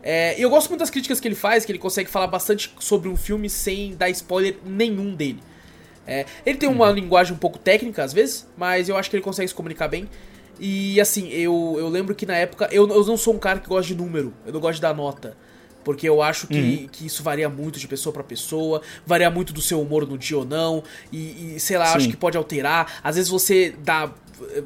É, 0.03 0.39
e 0.39 0.43
eu 0.43 0.51
gosto 0.51 0.69
muito 0.69 0.81
das 0.81 0.90
críticas 0.90 1.19
que 1.19 1.27
ele 1.27 1.35
faz, 1.35 1.65
que 1.65 1.73
ele 1.73 1.78
consegue 1.78 2.09
falar 2.09 2.28
bastante 2.28 2.73
sobre 2.78 3.09
um 3.09 3.16
filme 3.16 3.51
sem 3.51 3.97
dar 3.97 4.09
spoiler 4.11 4.57
nenhum 4.65 5.15
dele. 5.15 5.40
É, 6.07 6.24
ele 6.47 6.57
tem 6.57 6.69
uma 6.69 6.89
uhum. 6.89 6.95
linguagem 6.95 7.35
um 7.35 7.39
pouco 7.39 7.59
técnica 7.59 8.05
às 8.05 8.12
vezes, 8.12 8.47
mas 8.57 8.89
eu 8.89 8.97
acho 8.97 9.11
que 9.11 9.16
ele 9.16 9.23
consegue 9.23 9.49
se 9.49 9.55
comunicar 9.55 9.89
bem. 9.89 10.09
E 10.59 11.01
assim, 11.01 11.28
eu, 11.28 11.76
eu 11.78 11.89
lembro 11.89 12.14
que 12.14 12.26
na 12.26 12.35
época. 12.35 12.68
Eu, 12.72 12.89
eu 12.89 13.05
não 13.05 13.16
sou 13.16 13.35
um 13.35 13.39
cara 13.39 13.60
que 13.60 13.68
gosta 13.68 13.86
de 13.86 13.94
número, 13.94 14.32
eu 14.47 14.52
não 14.52 14.60
gosto 14.60 14.76
de 14.76 14.82
dar 14.82 14.94
nota. 14.94 15.36
Porque 15.85 16.06
eu 16.06 16.20
acho 16.20 16.47
que, 16.47 16.59
uhum. 16.59 16.89
que 16.89 17.06
isso 17.06 17.22
varia 17.22 17.48
muito 17.48 17.78
de 17.78 17.89
pessoa 17.89 18.12
para 18.12 18.22
pessoa, 18.22 18.82
varia 19.06 19.30
muito 19.30 19.55
do 19.55 19.62
seu 19.62 19.80
humor 19.80 20.06
no 20.06 20.18
dia 20.18 20.36
ou 20.36 20.44
não, 20.44 20.82
e, 21.10 21.55
e 21.56 21.60
sei 21.60 21.78
lá, 21.78 21.86
Sim. 21.86 21.97
acho 21.97 22.09
que 22.10 22.16
pode 22.16 22.36
alterar. 22.36 23.01
Às 23.02 23.16
vezes 23.16 23.30
você 23.30 23.74
dá. 23.85 24.12
Eh, 24.51 24.64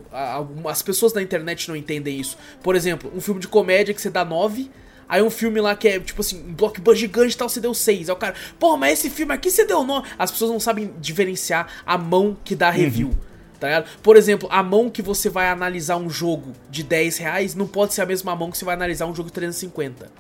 as 0.65 0.83
pessoas 0.83 1.13
na 1.13 1.23
internet 1.23 1.69
não 1.69 1.77
entendem 1.77 2.19
isso. 2.19 2.37
Por 2.63 2.75
exemplo, 2.75 3.13
um 3.15 3.21
filme 3.21 3.41
de 3.41 3.47
comédia 3.47 3.95
que 3.95 4.01
você 4.01 4.11
dá 4.11 4.25
9. 4.25 4.71
Aí 5.09 5.23
um 5.23 5.31
filme 5.31 5.61
lá 5.61 5.77
que 5.77 5.87
é, 5.87 6.01
tipo 6.01 6.23
assim, 6.23 6.43
um 6.49 6.55
blockbuster 6.55 6.97
gigante 7.01 7.35
e 7.35 7.39
tal, 7.39 7.49
você 7.49 7.61
deu 7.61 7.75
6. 7.75 8.09
Aí 8.09 8.15
o 8.15 8.19
cara, 8.19 8.35
pô, 8.59 8.77
mas 8.79 8.99
esse 8.99 9.11
filme 9.11 9.35
aqui 9.35 9.51
você 9.51 9.65
deu 9.65 9.85
9. 9.85 10.09
As 10.19 10.31
pessoas 10.31 10.51
não 10.51 10.59
sabem 10.59 10.93
diferenciar 10.99 11.69
a 11.85 11.99
mão 11.99 12.37
que 12.43 12.57
dá 12.57 12.71
review. 12.71 13.09
Uhum 13.09 13.32
tá 13.63 13.69
ligado? 13.69 13.87
Por 14.03 14.17
exemplo, 14.17 14.49
a 14.51 14.61
mão 14.61 14.91
que 14.91 15.01
você 15.01 15.29
vai 15.29 15.49
analisar 15.49 15.97
um 15.97 16.11
jogo 16.11 16.53
de 16.69 16.83
10 16.83 17.19
reais 17.19 17.55
não 17.55 17.69
pode 17.69 17.95
ser 17.95 18.03
a 18.03 18.07
mesma 18.07 18.35
mão 18.35 18.51
que 18.51 18.59
você 18.59 18.65
vai 18.65 18.75
analisar 18.75 19.07
um 19.07 19.15
jogo 19.15 19.29
de 19.29 19.35
350. 19.35 20.11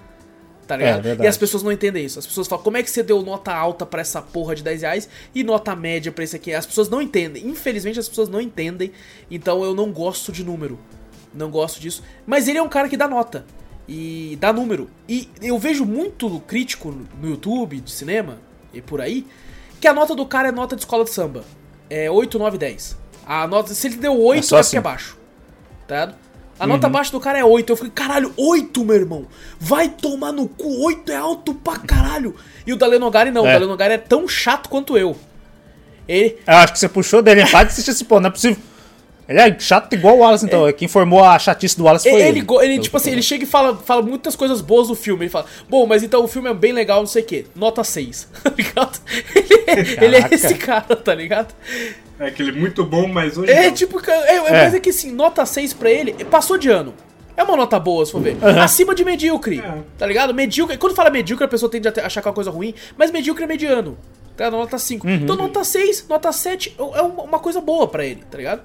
Tá 0.64 0.77
ligado? 0.77 1.05
É, 1.05 1.24
e 1.24 1.27
as 1.27 1.36
pessoas 1.36 1.60
não 1.60 1.73
entendem 1.73 2.05
isso. 2.05 2.20
As 2.20 2.27
pessoas 2.27 2.47
falam, 2.47 2.62
como 2.62 2.77
é 2.77 2.85
que 2.85 2.89
você 2.89 3.02
deu 3.02 3.20
nota 3.20 3.52
alta 3.52 3.85
para 3.85 4.01
essa 4.01 4.23
porra 4.23 4.55
de 4.55 4.62
10 4.62 4.82
reais 4.82 5.09
e 5.35 5.43
nota 5.43 5.74
média 5.74 6.12
pra 6.12 6.23
esse 6.23 6.36
aqui? 6.36 6.55
As 6.55 6.64
pessoas 6.64 6.89
não 6.89 7.02
entendem. 7.02 7.44
Infelizmente 7.48 7.98
as 7.98 8.09
pessoas 8.09 8.28
não 8.28 8.40
entendem. 8.40 8.93
Então 9.28 9.64
eu 9.64 9.74
não 9.74 9.90
gosto 9.90 10.31
de 10.31 10.44
número. 10.44 10.78
Não 11.35 11.51
gosto 11.51 11.81
disso. 11.81 12.01
Mas 12.24 12.47
ele 12.47 12.59
é 12.59 12.62
um 12.62 12.69
cara 12.69 12.89
que 12.89 12.97
dá 12.97 13.09
nota. 13.09 13.44
E 13.89 14.39
dá 14.40 14.52
número. 14.52 14.89
E 15.09 15.28
eu 15.43 15.59
vejo 15.59 15.85
muito 15.85 16.39
crítico 16.47 16.94
no 17.20 17.28
YouTube 17.28 17.81
de 17.81 17.90
cinema 17.90 18.39
e 18.73 18.81
por 18.81 19.01
aí. 19.01 19.27
Que 19.81 19.89
a 19.89 19.93
nota 19.93 20.14
do 20.14 20.24
cara 20.27 20.51
é 20.51 20.52
nota 20.52 20.77
de 20.77 20.82
escola 20.82 21.02
de 21.02 21.10
samba. 21.10 21.43
É 21.90 22.09
8, 22.09 22.39
9, 22.39 22.56
10. 22.56 23.02
A 23.27 23.47
nota, 23.47 23.74
se 23.74 23.86
ele 23.86 23.97
deu 23.97 24.19
8, 24.19 24.36
é, 24.36 24.39
é 24.39 24.43
porque 24.43 24.57
assim. 24.57 24.77
é 24.77 24.81
baixo. 24.81 25.16
Tá 25.86 25.94
ligado? 25.94 26.23
A 26.59 26.65
uhum. 26.65 26.69
nota 26.70 26.86
abaixo 26.86 27.11
do 27.11 27.19
cara 27.19 27.39
é 27.39 27.44
8. 27.44 27.73
Eu 27.73 27.77
falei, 27.77 27.93
caralho, 27.94 28.32
8, 28.36 28.85
meu 28.85 28.94
irmão. 28.94 29.27
Vai 29.59 29.89
tomar 29.89 30.32
no 30.32 30.47
cu. 30.47 30.85
8 30.85 31.11
é 31.11 31.16
alto 31.16 31.55
pra 31.55 31.77
caralho. 31.78 32.36
E 32.66 32.73
o 32.73 32.77
Dalenogari 32.77 33.31
não. 33.31 33.47
É. 33.47 33.51
O 33.51 33.53
Dalenogari 33.55 33.94
é 33.94 33.99
tão 33.99 34.28
chato 34.28 34.69
quanto 34.69 34.97
eu. 34.97 35.16
Ele... 36.07 36.39
Eu 36.47 36.55
acho 36.55 36.73
que 36.73 36.78
você 36.78 36.89
puxou 36.89 37.23
dele 37.23 37.43
empate 37.43 37.70
e 37.70 37.73
assistiu 37.73 37.93
esse 37.93 38.05
pô, 38.05 38.20
não 38.20 38.28
é 38.28 38.31
possível. 38.31 38.57
Ele 39.28 39.40
é 39.40 39.59
chato 39.59 39.93
igual 39.94 40.16
o 40.16 40.19
Wallace, 40.20 40.44
então. 40.44 40.66
É. 40.66 40.73
Quem 40.73 40.89
formou 40.89 41.24
a 41.24 41.39
chatice 41.39 41.77
do 41.77 41.85
Wallace 41.85 42.09
foi 42.09 42.20
ele. 42.20 42.40
Ele, 42.40 42.47
ele 42.62 42.78
tipo 42.78 42.97
assim, 42.97 43.11
ele 43.11 43.23
chega 43.23 43.44
e 43.44 43.47
fala, 43.47 43.77
fala 43.77 44.03
muitas 44.03 44.36
coisas 44.36 44.61
boas 44.61 44.89
do 44.89 44.94
filme. 44.94 45.24
Ele 45.24 45.31
fala, 45.31 45.47
bom, 45.69 45.86
mas 45.86 46.03
então 46.03 46.23
o 46.23 46.28
filme 46.28 46.51
é 46.51 46.55
bem 46.55 46.73
legal, 46.73 47.01
não 47.01 47.07
sei 47.07 47.23
o 47.23 47.27
quê. 47.27 47.47
Nota 47.55 47.82
6, 47.82 48.28
tá 48.43 48.51
ligado? 48.51 49.01
Ele, 49.66 50.05
ele 50.05 50.16
é 50.16 50.28
esse 50.31 50.55
cara, 50.55 50.94
tá 50.97 51.15
ligado? 51.15 51.55
É 52.23 52.28
aquele 52.28 52.53
muito 52.53 52.85
bom, 52.85 53.09
mas 53.09 53.36
hoje. 53.36 53.51
É, 53.51 53.66
não. 53.66 53.74
tipo, 53.74 54.01
é, 54.09 54.36
é. 54.36 54.40
mas 54.65 54.74
é 54.74 54.81
que 54.81 54.90
assim, 54.90 55.12
nota 55.12 55.44
6 55.44 55.73
pra 55.73 55.90
ele, 55.90 56.12
passou 56.24 56.57
de 56.57 56.69
ano. 56.69 56.94
É 57.36 57.43
uma 57.43 57.57
nota 57.57 57.81
boa, 57.81 58.05
se 58.07 58.12
for 58.12 58.20
ver. 58.20 58.36
Uhum. 58.36 58.61
Acima 58.61 58.94
de 58.94 59.05
medíocre. 59.05 59.59
É. 59.59 59.78
Tá 59.99 60.07
ligado? 60.07 60.32
Medíocre. 60.32 60.77
Quando 60.77 60.94
fala 60.94 61.11
medíocre, 61.11 61.44
a 61.44 61.49
pessoa 61.49 61.70
tende 61.70 61.89
a 61.89 62.07
achar 62.07 62.20
que 62.20 62.28
é 62.28 62.31
uma 62.31 62.35
coisa 62.35 62.51
ruim, 62.51 62.74
mas 62.97 63.11
medíocre 63.11 63.44
é 63.44 63.47
mediano. 63.47 63.99
Tá? 64.36 64.51
Nota 64.51 64.78
5. 64.78 65.07
Uhum. 65.07 65.15
Então, 65.15 65.36
nota 65.36 65.65
6, 65.65 66.07
nota 66.09 66.31
7 66.31 66.77
é 66.78 67.03
uma 67.03 67.39
coisa 67.39 67.61
boa 67.61 67.89
pra 67.89 68.05
ele, 68.05 68.23
tá 68.31 68.39
ligado? 68.39 68.62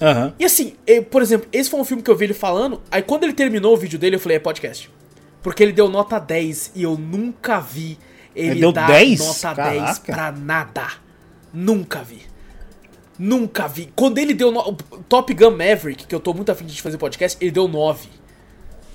Uhum. 0.00 0.32
E 0.38 0.44
assim, 0.44 0.74
eu, 0.86 1.02
por 1.04 1.20
exemplo, 1.20 1.46
esse 1.52 1.68
foi 1.68 1.78
um 1.78 1.84
filme 1.84 2.02
que 2.02 2.10
eu 2.10 2.16
vi 2.16 2.24
ele 2.24 2.34
falando. 2.34 2.80
Aí 2.90 3.02
quando 3.02 3.24
ele 3.24 3.34
terminou 3.34 3.74
o 3.74 3.76
vídeo 3.76 3.98
dele, 3.98 4.16
eu 4.16 4.20
falei, 4.20 4.38
é 4.38 4.40
podcast. 4.40 4.90
Porque 5.42 5.62
ele 5.62 5.72
deu 5.72 5.88
nota 5.88 6.18
10 6.18 6.72
e 6.74 6.82
eu 6.82 6.96
nunca 6.96 7.60
vi 7.60 7.98
ele, 8.34 8.64
ele 8.64 8.72
dar 8.72 8.86
10? 8.86 9.20
nota 9.20 9.54
Caraca. 9.54 9.84
10 9.84 9.98
pra 10.00 10.32
nada. 10.32 10.88
Nunca 11.52 12.02
vi. 12.02 12.29
Nunca 13.22 13.68
vi. 13.68 13.92
Quando 13.94 14.16
ele 14.16 14.32
deu 14.32 14.50
no... 14.50 14.72
Top 15.06 15.34
Gun 15.34 15.50
Maverick, 15.50 16.06
que 16.06 16.14
eu 16.14 16.20
tô 16.20 16.32
muito 16.32 16.50
afim 16.50 16.64
de 16.64 16.80
fazer 16.80 16.96
podcast, 16.96 17.36
ele 17.38 17.50
deu 17.50 17.68
9. 17.68 18.08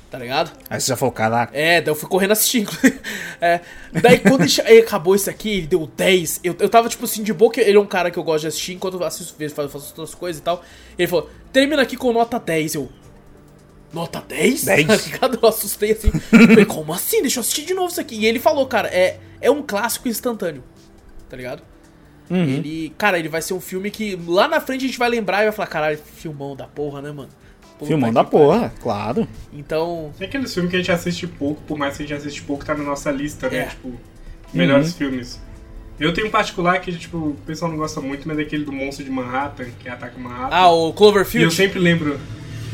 Tá 0.10 0.18
ligado? 0.18 0.52
Aí 0.68 0.82
você 0.82 0.88
já 0.88 0.98
falou, 0.98 1.12
caraca. 1.12 1.56
É, 1.56 1.80
daí 1.80 1.92
eu 1.92 1.96
fui 1.96 2.10
correndo 2.10 2.32
assistindo. 2.32 2.72
é, 3.40 3.62
daí 3.94 4.18
quando 4.18 4.44
ele 4.44 4.80
acabou 4.80 5.14
isso 5.14 5.30
aqui, 5.30 5.58
ele 5.58 5.68
deu 5.68 5.86
10. 5.96 6.40
Eu, 6.44 6.56
eu 6.60 6.68
tava 6.68 6.90
tipo 6.90 7.06
assim, 7.06 7.22
de 7.22 7.32
boa, 7.34 7.52
que 7.52 7.62
ele 7.62 7.78
é 7.78 7.80
um 7.80 7.86
cara 7.86 8.10
que 8.10 8.18
eu 8.18 8.24
gosto 8.24 8.42
de 8.42 8.48
assistir 8.48 8.74
enquanto 8.74 9.00
eu 9.00 9.04
assisto, 9.04 9.36
faço, 9.54 9.70
faço 9.70 9.90
outras 9.90 10.16
coisas 10.16 10.40
e 10.42 10.44
tal. 10.44 10.64
Ele 10.98 11.08
falou, 11.08 11.30
termina 11.54 11.84
aqui 11.84 11.96
com 11.96 12.12
nota 12.12 12.40
10. 12.40 12.74
Eu. 12.74 12.90
Nota 13.94 14.24
10? 14.28 14.64
10? 14.64 14.88
Tá 14.88 14.96
ligado? 14.96 15.40
Eu 15.40 15.48
assustei 15.48 15.92
assim. 15.92 16.10
falei, 16.10 16.66
como 16.66 16.92
assim? 16.94 17.22
Deixa 17.22 17.38
eu 17.38 17.42
assistir 17.42 17.64
de 17.64 17.76
novo 17.76 17.92
isso 17.92 18.02
aqui. 18.02 18.16
E 18.16 18.26
ele 18.26 18.40
falou, 18.40 18.66
cara, 18.66 18.88
é, 18.88 19.20
é 19.40 19.52
um 19.52 19.62
clássico 19.62 20.08
instantâneo. 20.08 20.64
Tá 21.30 21.38
ligado? 21.38 21.75
Uhum. 22.30 22.44
Ele, 22.44 22.94
cara, 22.98 23.20
ele 23.20 23.30
vai 23.30 23.42
ser 23.42 23.54
um 23.54 23.62
filme 23.62 23.92
que 23.92 24.20
lá 24.28 24.48
na 24.48 24.60
frente 24.60 24.86
a 24.86 24.88
gente 24.88 24.98
vai 24.98 25.10
lembrar 25.10 25.42
e 25.42 25.46
vai 25.46 25.52
falar, 25.52 25.68
caralho, 25.68 25.98
filmão 25.98 26.56
da 26.56 26.66
porra, 26.66 27.02
né, 27.02 27.12
mano? 27.12 27.30
Puta 27.78 27.88
filmão 27.88 28.12
da 28.12 28.24
porra, 28.24 28.74
claro. 28.82 29.28
Então. 29.52 30.12
Tem 30.18 30.28
aqueles 30.28 30.54
filmes 30.54 30.72
que 30.72 30.78
a 30.78 30.80
gente 30.80 30.92
assiste 30.92 31.28
pouco, 31.28 31.62
por 31.64 31.78
mais 31.78 31.98
que 31.98 32.04
a 32.04 32.06
gente 32.06 32.18
assiste 32.18 32.42
pouco, 32.42 32.66
tá 32.66 32.74
na 32.74 32.84
nossa 32.84 33.12
lista, 33.12 33.50
né? 33.50 33.58
É. 33.58 33.66
Tipo, 33.66 33.94
melhores 34.54 34.92
uhum. 34.92 34.98
filmes. 34.98 35.42
Eu 36.00 36.14
tenho 36.14 36.28
um 36.28 36.32
particular 36.32 36.80
que, 36.80 36.92
tipo, 36.94 37.18
o 37.18 37.38
pessoal 37.46 37.72
não 37.72 37.78
gosta 37.78 38.02
muito, 38.02 38.28
mas 38.28 38.38
é 38.38 38.42
aquele 38.42 38.66
do 38.66 38.72
Monstro 38.72 39.06
de 39.06 39.12
Manhattan, 39.12 39.66
que 39.80 39.88
ataca 39.88 40.18
Manhattan. 40.18 40.56
Ah, 40.56 40.70
o 40.70 40.94
Cloverfield? 40.94 41.46
E 41.46 41.48
eu 41.48 41.52
sempre 41.52 41.80
lembro 41.80 42.20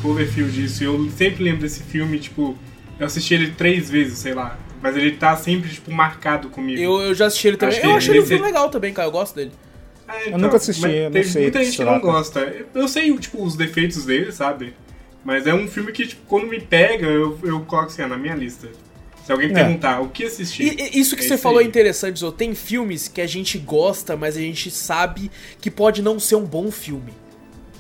Cloverfield 0.02 0.52
disso. 0.52 0.84
Eu 0.84 1.10
sempre 1.12 1.44
lembro 1.44 1.62
desse 1.62 1.84
filme, 1.84 2.18
tipo, 2.20 2.56
eu 3.00 3.06
assisti 3.06 3.34
ele 3.36 3.52
três 3.52 3.90
vezes, 3.90 4.18
sei 4.18 4.34
lá. 4.34 4.58
Mas 4.82 4.98
ele 4.98 5.12
tá 5.12 5.36
sempre, 5.36 5.70
tipo, 5.70 5.92
marcado 5.92 6.50
comigo. 6.50 6.82
Eu, 6.82 7.02
eu 7.02 7.14
já 7.14 7.28
assisti 7.28 7.50
ele 7.50 7.58
também. 7.58 7.78
Acho 7.78 7.88
eu 7.88 7.96
achei 7.96 8.14
ele 8.14 8.22
um 8.22 8.26
filme 8.26 8.44
legal 8.44 8.70
também, 8.70 8.94
cara. 8.94 9.08
Eu 9.08 9.12
gosto 9.12 9.36
dele. 9.36 9.52
É, 10.08 10.22
então, 10.22 10.34
eu 10.34 10.38
nunca 10.40 10.58
assisti, 10.58 10.88
eu 10.88 11.10
não 11.10 11.24
sei. 11.24 11.42
Muita 11.44 11.64
gente 11.64 11.78
que 11.78 11.84
não 11.84 12.00
gosta. 12.00 12.66
Eu 12.74 12.88
sei, 12.88 13.16
tipo, 13.18 13.44
os 13.44 13.56
defeitos 13.56 14.06
dele, 14.06 14.32
sabe? 14.32 14.74
Mas 15.24 15.46
é 15.46 15.54
um 15.54 15.68
filme 15.68 15.92
que, 15.92 16.08
tipo, 16.08 16.24
quando 16.28 16.48
me 16.48 16.60
pega, 16.60 17.06
eu, 17.06 17.38
eu 17.44 17.60
coloco 17.62 17.90
assim, 17.90 18.06
na 18.06 18.18
minha 18.18 18.36
lista. 18.36 18.68
Se 19.24 19.32
alguém 19.32 19.52
é. 19.52 19.54
perguntar 19.54 20.02
o 20.02 20.10
que 20.10 20.26
assistir. 20.26 20.76
E, 20.80 21.00
isso 21.00 21.16
que 21.16 21.24
é 21.24 21.28
você 21.28 21.38
falou 21.38 21.60
aí. 21.60 21.66
é 21.66 21.68
interessante, 21.68 22.20
Zô. 22.20 22.32
Tem 22.32 22.56
filmes 22.56 23.08
que 23.08 23.22
a 23.22 23.28
gente 23.28 23.58
gosta, 23.60 24.18
mas 24.18 24.36
a 24.36 24.40
gente 24.40 24.72
sabe 24.72 25.30
que 25.60 25.70
pode 25.70 26.02
não 26.02 26.20
ser 26.20 26.36
um 26.36 26.46
bom 26.46 26.72
filme. 26.72 27.14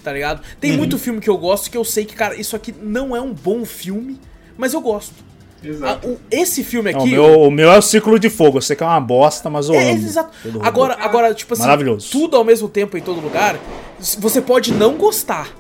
Tá 0.03 0.14
ligado? 0.14 0.41
Tem 0.60 0.72
uhum. 0.72 0.78
muito 0.78 0.98
filme 0.98 1.19
que 1.19 1.30
eu 1.30 1.38
gosto 1.38 1.69
que 1.69 1.78
eu 1.78 1.84
sei 1.84 2.06
que, 2.06 2.15
cara, 2.15 2.36
isso 2.36 2.56
aqui 2.56 2.73
não 2.82 3.15
é 3.15 3.22
um 3.22 3.34
bom 3.34 3.65
filme, 3.65 4.19
mas 4.57 4.73
eu 4.73 4.82
gosto. 4.82 5.30
Exato. 5.63 6.07
o, 6.07 6.19
esse 6.31 6.63
filme 6.63 6.89
aqui. 6.89 6.97
Não, 6.97 7.05
o, 7.05 7.07
meu, 7.07 7.41
o, 7.41 7.51
meu, 7.51 7.71
é 7.71 7.77
o 7.77 7.81
ciclo 7.81 8.17
de 8.17 8.29
fogo. 8.29 8.57
Eu 8.57 8.61
sei 8.61 8.75
que 8.75 8.83
é 8.83 8.85
uma 8.85 8.99
bosta, 8.99 9.49
mas 9.49 9.69
eu 9.69 9.75
é, 9.75 9.91
amo. 9.91 10.05
Exato. 10.05 10.31
Agora, 10.61 10.97
agora, 10.99 11.33
tipo 11.33 11.53
assim, 11.53 11.63
Maravilhoso. 11.63 12.09
tudo 12.11 12.35
ao 12.35 12.43
mesmo 12.43 12.67
tempo 12.67 12.97
em 12.97 13.01
todo 13.01 13.19
lugar. 13.19 13.59
Você 13.99 14.41
pode 14.41 14.73
não 14.73 14.97
gostar, 14.97 15.55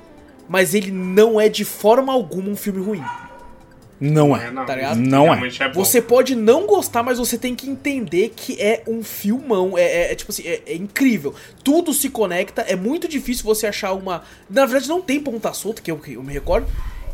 mas 0.49 0.73
ele 0.73 0.91
não 0.91 1.39
é 1.39 1.47
de 1.47 1.63
forma 1.63 2.11
alguma 2.11 2.49
um 2.49 2.55
filme 2.55 2.83
ruim. 2.83 3.03
Não 4.01 4.35
é. 4.35 4.51
Tá 4.65 4.75
ligado? 4.75 4.97
Não 4.97 5.31
é. 5.31 5.47
é 5.59 5.69
você 5.69 6.01
pode 6.01 6.35
não 6.35 6.65
gostar, 6.65 7.03
mas 7.03 7.19
você 7.19 7.37
tem 7.37 7.55
que 7.55 7.69
entender 7.69 8.33
que 8.35 8.59
é 8.59 8.81
um 8.87 9.03
filmão. 9.03 9.77
É, 9.77 9.83
é, 9.83 10.11
é 10.11 10.15
tipo 10.15 10.31
assim, 10.31 10.41
é, 10.43 10.63
é, 10.65 10.73
incrível. 10.73 11.35
Tudo 11.63 11.93
se 11.93 12.09
conecta. 12.09 12.63
É 12.63 12.75
muito 12.75 13.07
difícil 13.07 13.43
você 13.43 13.67
achar 13.67 13.93
uma. 13.93 14.23
Na 14.49 14.65
verdade, 14.65 14.89
não 14.89 15.03
tem 15.03 15.19
ponta 15.19 15.53
solta, 15.53 15.83
que 15.83 15.91
eu, 15.91 15.97
que 15.97 16.13
eu 16.13 16.23
me 16.23 16.33
recordo. 16.33 16.65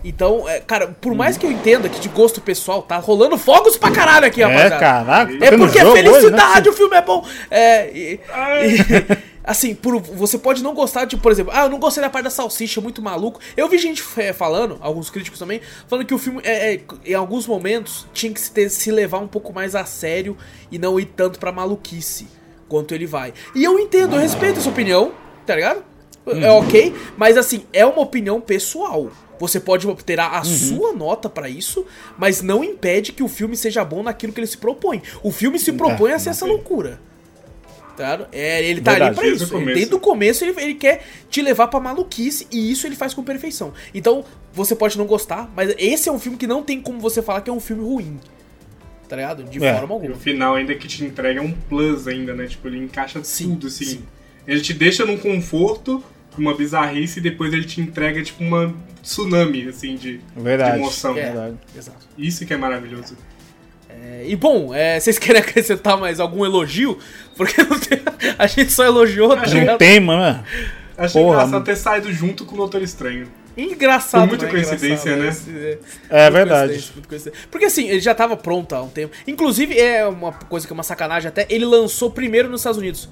Então, 0.07 0.47
é, 0.47 0.61
cara, 0.61 0.95
por 1.01 1.13
mais 1.13 1.38
que 1.38 1.45
eu 1.45 1.51
entenda 1.51 1.89
que 1.89 1.99
de 1.99 2.07
gosto 2.07 2.39
pessoal 2.39 2.81
tá 2.81 2.95
rolando 2.95 3.38
fogos 3.38 3.75
pra 3.75 3.91
caralho 3.91 4.25
aqui, 4.25 4.41
é, 4.41 4.45
rapaziada. 4.45 4.75
É, 4.75 4.79
caraca. 4.79 5.45
É 5.45 5.57
porque 5.57 5.79
é 5.79 5.91
felicidade, 5.91 6.69
hoje, 6.69 6.69
né? 6.69 6.69
o 6.69 6.73
filme 6.73 6.95
é 6.95 7.01
bom. 7.01 7.27
É, 7.51 7.91
e, 7.91 8.13
e, 8.13 9.17
assim, 9.43 9.75
por, 9.75 9.99
você 9.99 10.38
pode 10.38 10.63
não 10.63 10.73
gostar 10.73 11.03
de, 11.03 11.17
por 11.17 11.29
exemplo, 11.29 11.51
ah, 11.53 11.65
eu 11.65 11.69
não 11.69 11.77
gostei 11.77 12.01
da 12.01 12.09
parte 12.09 12.23
da 12.23 12.29
salsicha, 12.29 12.79
muito 12.79 13.01
maluco. 13.01 13.41
Eu 13.57 13.67
vi 13.67 13.77
gente 13.77 14.01
é, 14.15 14.31
falando, 14.31 14.77
alguns 14.79 15.09
críticos 15.09 15.38
também, 15.38 15.59
falando 15.89 16.05
que 16.05 16.13
o 16.13 16.17
filme, 16.17 16.39
é, 16.45 16.75
é, 16.75 16.81
em 17.05 17.13
alguns 17.13 17.45
momentos, 17.45 18.07
tinha 18.13 18.31
que 18.31 18.39
se, 18.39 18.49
ter, 18.49 18.69
se 18.69 18.89
levar 18.89 19.19
um 19.19 19.27
pouco 19.27 19.51
mais 19.51 19.75
a 19.75 19.84
sério 19.84 20.38
e 20.71 20.79
não 20.79 20.97
ir 20.97 21.05
tanto 21.17 21.38
pra 21.38 21.51
maluquice 21.51 22.29
quanto 22.69 22.95
ele 22.95 23.05
vai. 23.05 23.34
E 23.53 23.61
eu 23.61 23.77
entendo, 23.77 24.15
eu 24.15 24.21
respeito 24.21 24.59
essa 24.59 24.69
opinião, 24.69 25.11
tá 25.45 25.53
ligado? 25.53 25.84
É 26.27 26.49
ok, 26.51 26.93
mas 27.17 27.38
assim, 27.38 27.65
é 27.71 27.85
uma 27.85 28.01
opinião 28.01 28.39
pessoal. 28.39 29.09
Você 29.39 29.59
pode 29.59 29.88
ter 30.03 30.19
a, 30.19 30.39
uhum. 30.39 30.43
sua 30.43 30.93
nota 30.93 31.30
para 31.30 31.49
isso, 31.49 31.85
mas 32.18 32.41
não 32.41 32.64
impede 32.64 33.11
que 33.11 33.23
o 33.23 33.27
filme 33.27 33.55
seja 33.55 33.84
bom 33.85 34.03
naquilo 34.03 34.34
que 34.34 34.39
ele 34.39 34.47
se 34.47 34.57
propõe. 34.57 35.01
O 35.22 35.31
filme 35.31 35.59
se 35.59 35.72
propõe 35.73 36.11
é, 36.11 36.15
a 36.15 36.19
ser 36.19 36.30
essa 36.30 36.45
loucura. 36.45 36.99
Tá? 37.95 38.27
É, 38.31 38.64
ele 38.64 38.80
tá 38.80 38.91
Verdade, 38.91 39.09
ali 39.09 39.15
pra 39.15 39.27
isso. 39.27 39.51
Desde, 39.51 39.73
desde 39.73 39.95
o 39.95 39.99
começo 39.99 40.45
ele, 40.45 40.53
ele 40.61 40.73
quer 40.76 41.03
te 41.30 41.41
levar 41.41 41.68
pra 41.68 41.80
maluquice 41.80 42.47
e 42.51 42.72
isso 42.72 42.85
ele 42.85 42.95
faz 42.95 43.14
com 43.14 43.23
perfeição. 43.23 43.73
Então, 43.91 44.23
você 44.53 44.76
pode 44.76 44.97
não 44.97 45.05
gostar, 45.05 45.51
mas 45.55 45.73
esse 45.80 46.07
é 46.07 46.11
um 46.11 46.19
filme 46.19 46.38
que 46.38 46.45
não 46.45 46.61
tem 46.61 46.80
como 46.80 46.99
você 46.99 47.23
falar 47.23 47.41
que 47.41 47.49
é 47.49 47.53
um 47.53 47.59
filme 47.59 47.84
ruim. 47.84 48.19
Tá 49.09 49.15
ligado? 49.15 49.43
De 49.43 49.64
é. 49.64 49.73
forma 49.73 49.95
alguma. 49.95 50.11
E 50.11 50.15
o 50.15 50.19
final 50.19 50.55
ainda 50.55 50.76
que 50.76 50.88
te 50.88 51.03
entrega 51.03 51.41
um 51.41 51.51
plus 51.51 52.07
ainda, 52.07 52.35
né? 52.35 52.45
Tipo, 52.45 52.68
ele 52.68 52.77
encaixa 52.77 53.23
sim, 53.23 53.51
tudo, 53.51 53.68
assim. 53.68 53.85
Sim. 53.85 54.03
Ele 54.45 54.61
te 54.61 54.73
deixa 54.73 55.05
num 55.05 55.18
conforto, 55.18 56.03
uma 56.39 56.53
bizarrice, 56.55 57.19
e 57.19 57.22
depois 57.22 57.53
ele 57.53 57.65
te 57.65 57.81
entrega, 57.81 58.22
tipo, 58.22 58.43
uma 58.43 58.73
tsunami, 59.01 59.68
assim, 59.68 59.95
de, 59.95 60.19
verdade, 60.35 60.76
de 60.76 60.77
emoção. 60.80 61.18
É, 61.18 61.23
verdade. 61.23 61.57
Exato. 61.76 62.07
Isso 62.18 62.45
que 62.45 62.53
é 62.53 62.57
maravilhoso. 62.57 63.18
É, 63.89 64.26
e 64.27 64.35
bom, 64.35 64.73
é, 64.73 64.99
vocês 64.99 65.18
querem 65.18 65.41
acrescentar 65.41 65.97
mais 65.97 66.19
algum 66.19 66.45
elogio? 66.45 66.97
Porque 67.35 67.64
tem, 67.64 67.99
a 68.38 68.47
gente 68.47 68.72
só 68.72 68.84
elogiou, 68.84 69.35
tá 69.35 69.43
Não 69.65 69.77
tem, 69.77 69.99
mano. 69.99 70.43
Achei 70.97 71.22
Porra, 71.22 71.43
engraçado 71.43 71.64
ter 71.64 71.76
saído 71.76 72.11
junto 72.11 72.43
com 72.45 72.55
o 72.55 72.57
Doutor 72.57 72.81
Estranho. 72.81 73.27
Engraçado, 73.55 74.22
Foi 74.22 74.30
muita 74.30 74.45
né? 74.45 74.51
coincidência, 74.51 75.15
né? 75.15 75.35
É, 76.09 76.27
é 76.27 76.30
verdade. 76.30 76.93
Porque 77.49 77.65
assim, 77.65 77.88
ele 77.89 77.99
já 77.99 78.14
tava 78.14 78.38
pronto 78.38 78.76
há 78.76 78.84
um 78.84 78.89
tempo. 78.89 79.15
Inclusive, 79.26 79.80
é 79.80 80.05
uma 80.05 80.31
coisa 80.31 80.68
que 80.68 80.72
é 80.72 80.76
uma 80.76 80.84
sacanagem 80.84 81.27
até, 81.27 81.47
ele 81.49 81.65
lançou 81.65 82.11
primeiro 82.11 82.49
nos 82.49 82.61
Estados 82.61 82.77
Unidos. 82.77 83.09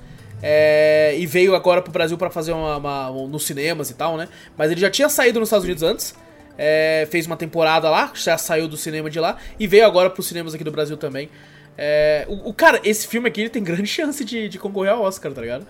É, 0.48 1.16
e 1.18 1.26
veio 1.26 1.56
agora 1.56 1.82
pro 1.82 1.92
Brasil 1.92 2.16
para 2.20 2.30
fazer 2.30 2.52
uma, 2.52 2.78
uma, 2.78 3.28
nos 3.28 3.48
cinemas 3.48 3.90
e 3.90 3.96
tal, 3.96 4.16
né? 4.16 4.30
Mas 4.56 4.70
ele 4.70 4.80
já 4.80 4.92
tinha 4.92 5.10
saído 5.10 5.40
nos 5.40 5.48
Estados 5.48 5.66
Unidos 5.66 5.82
antes. 5.82 6.14
É, 6.56 7.08
fez 7.10 7.26
uma 7.26 7.36
temporada 7.36 7.90
lá, 7.90 8.12
já 8.14 8.38
saiu 8.38 8.68
do 8.68 8.78
cinema 8.78 9.10
de 9.10 9.20
lá 9.20 9.38
e 9.60 9.66
veio 9.66 9.88
agora 9.88 10.08
pros 10.08 10.28
cinemas 10.28 10.54
aqui 10.54 10.64
do 10.64 10.72
Brasil 10.72 10.98
também. 10.98 11.32
É, 11.76 12.28
o, 12.30 12.50
o, 12.50 12.54
cara, 12.54 12.80
esse 12.84 13.08
filme 13.08 13.28
aqui 13.28 13.42
ele 13.42 13.50
tem 13.50 13.64
grande 13.64 13.88
chance 13.90 14.24
de, 14.24 14.48
de 14.48 14.60
concorrer 14.60 14.92
ao 14.92 15.02
Oscar, 15.02 15.32
tá 15.32 15.42
ligado? 15.42 15.66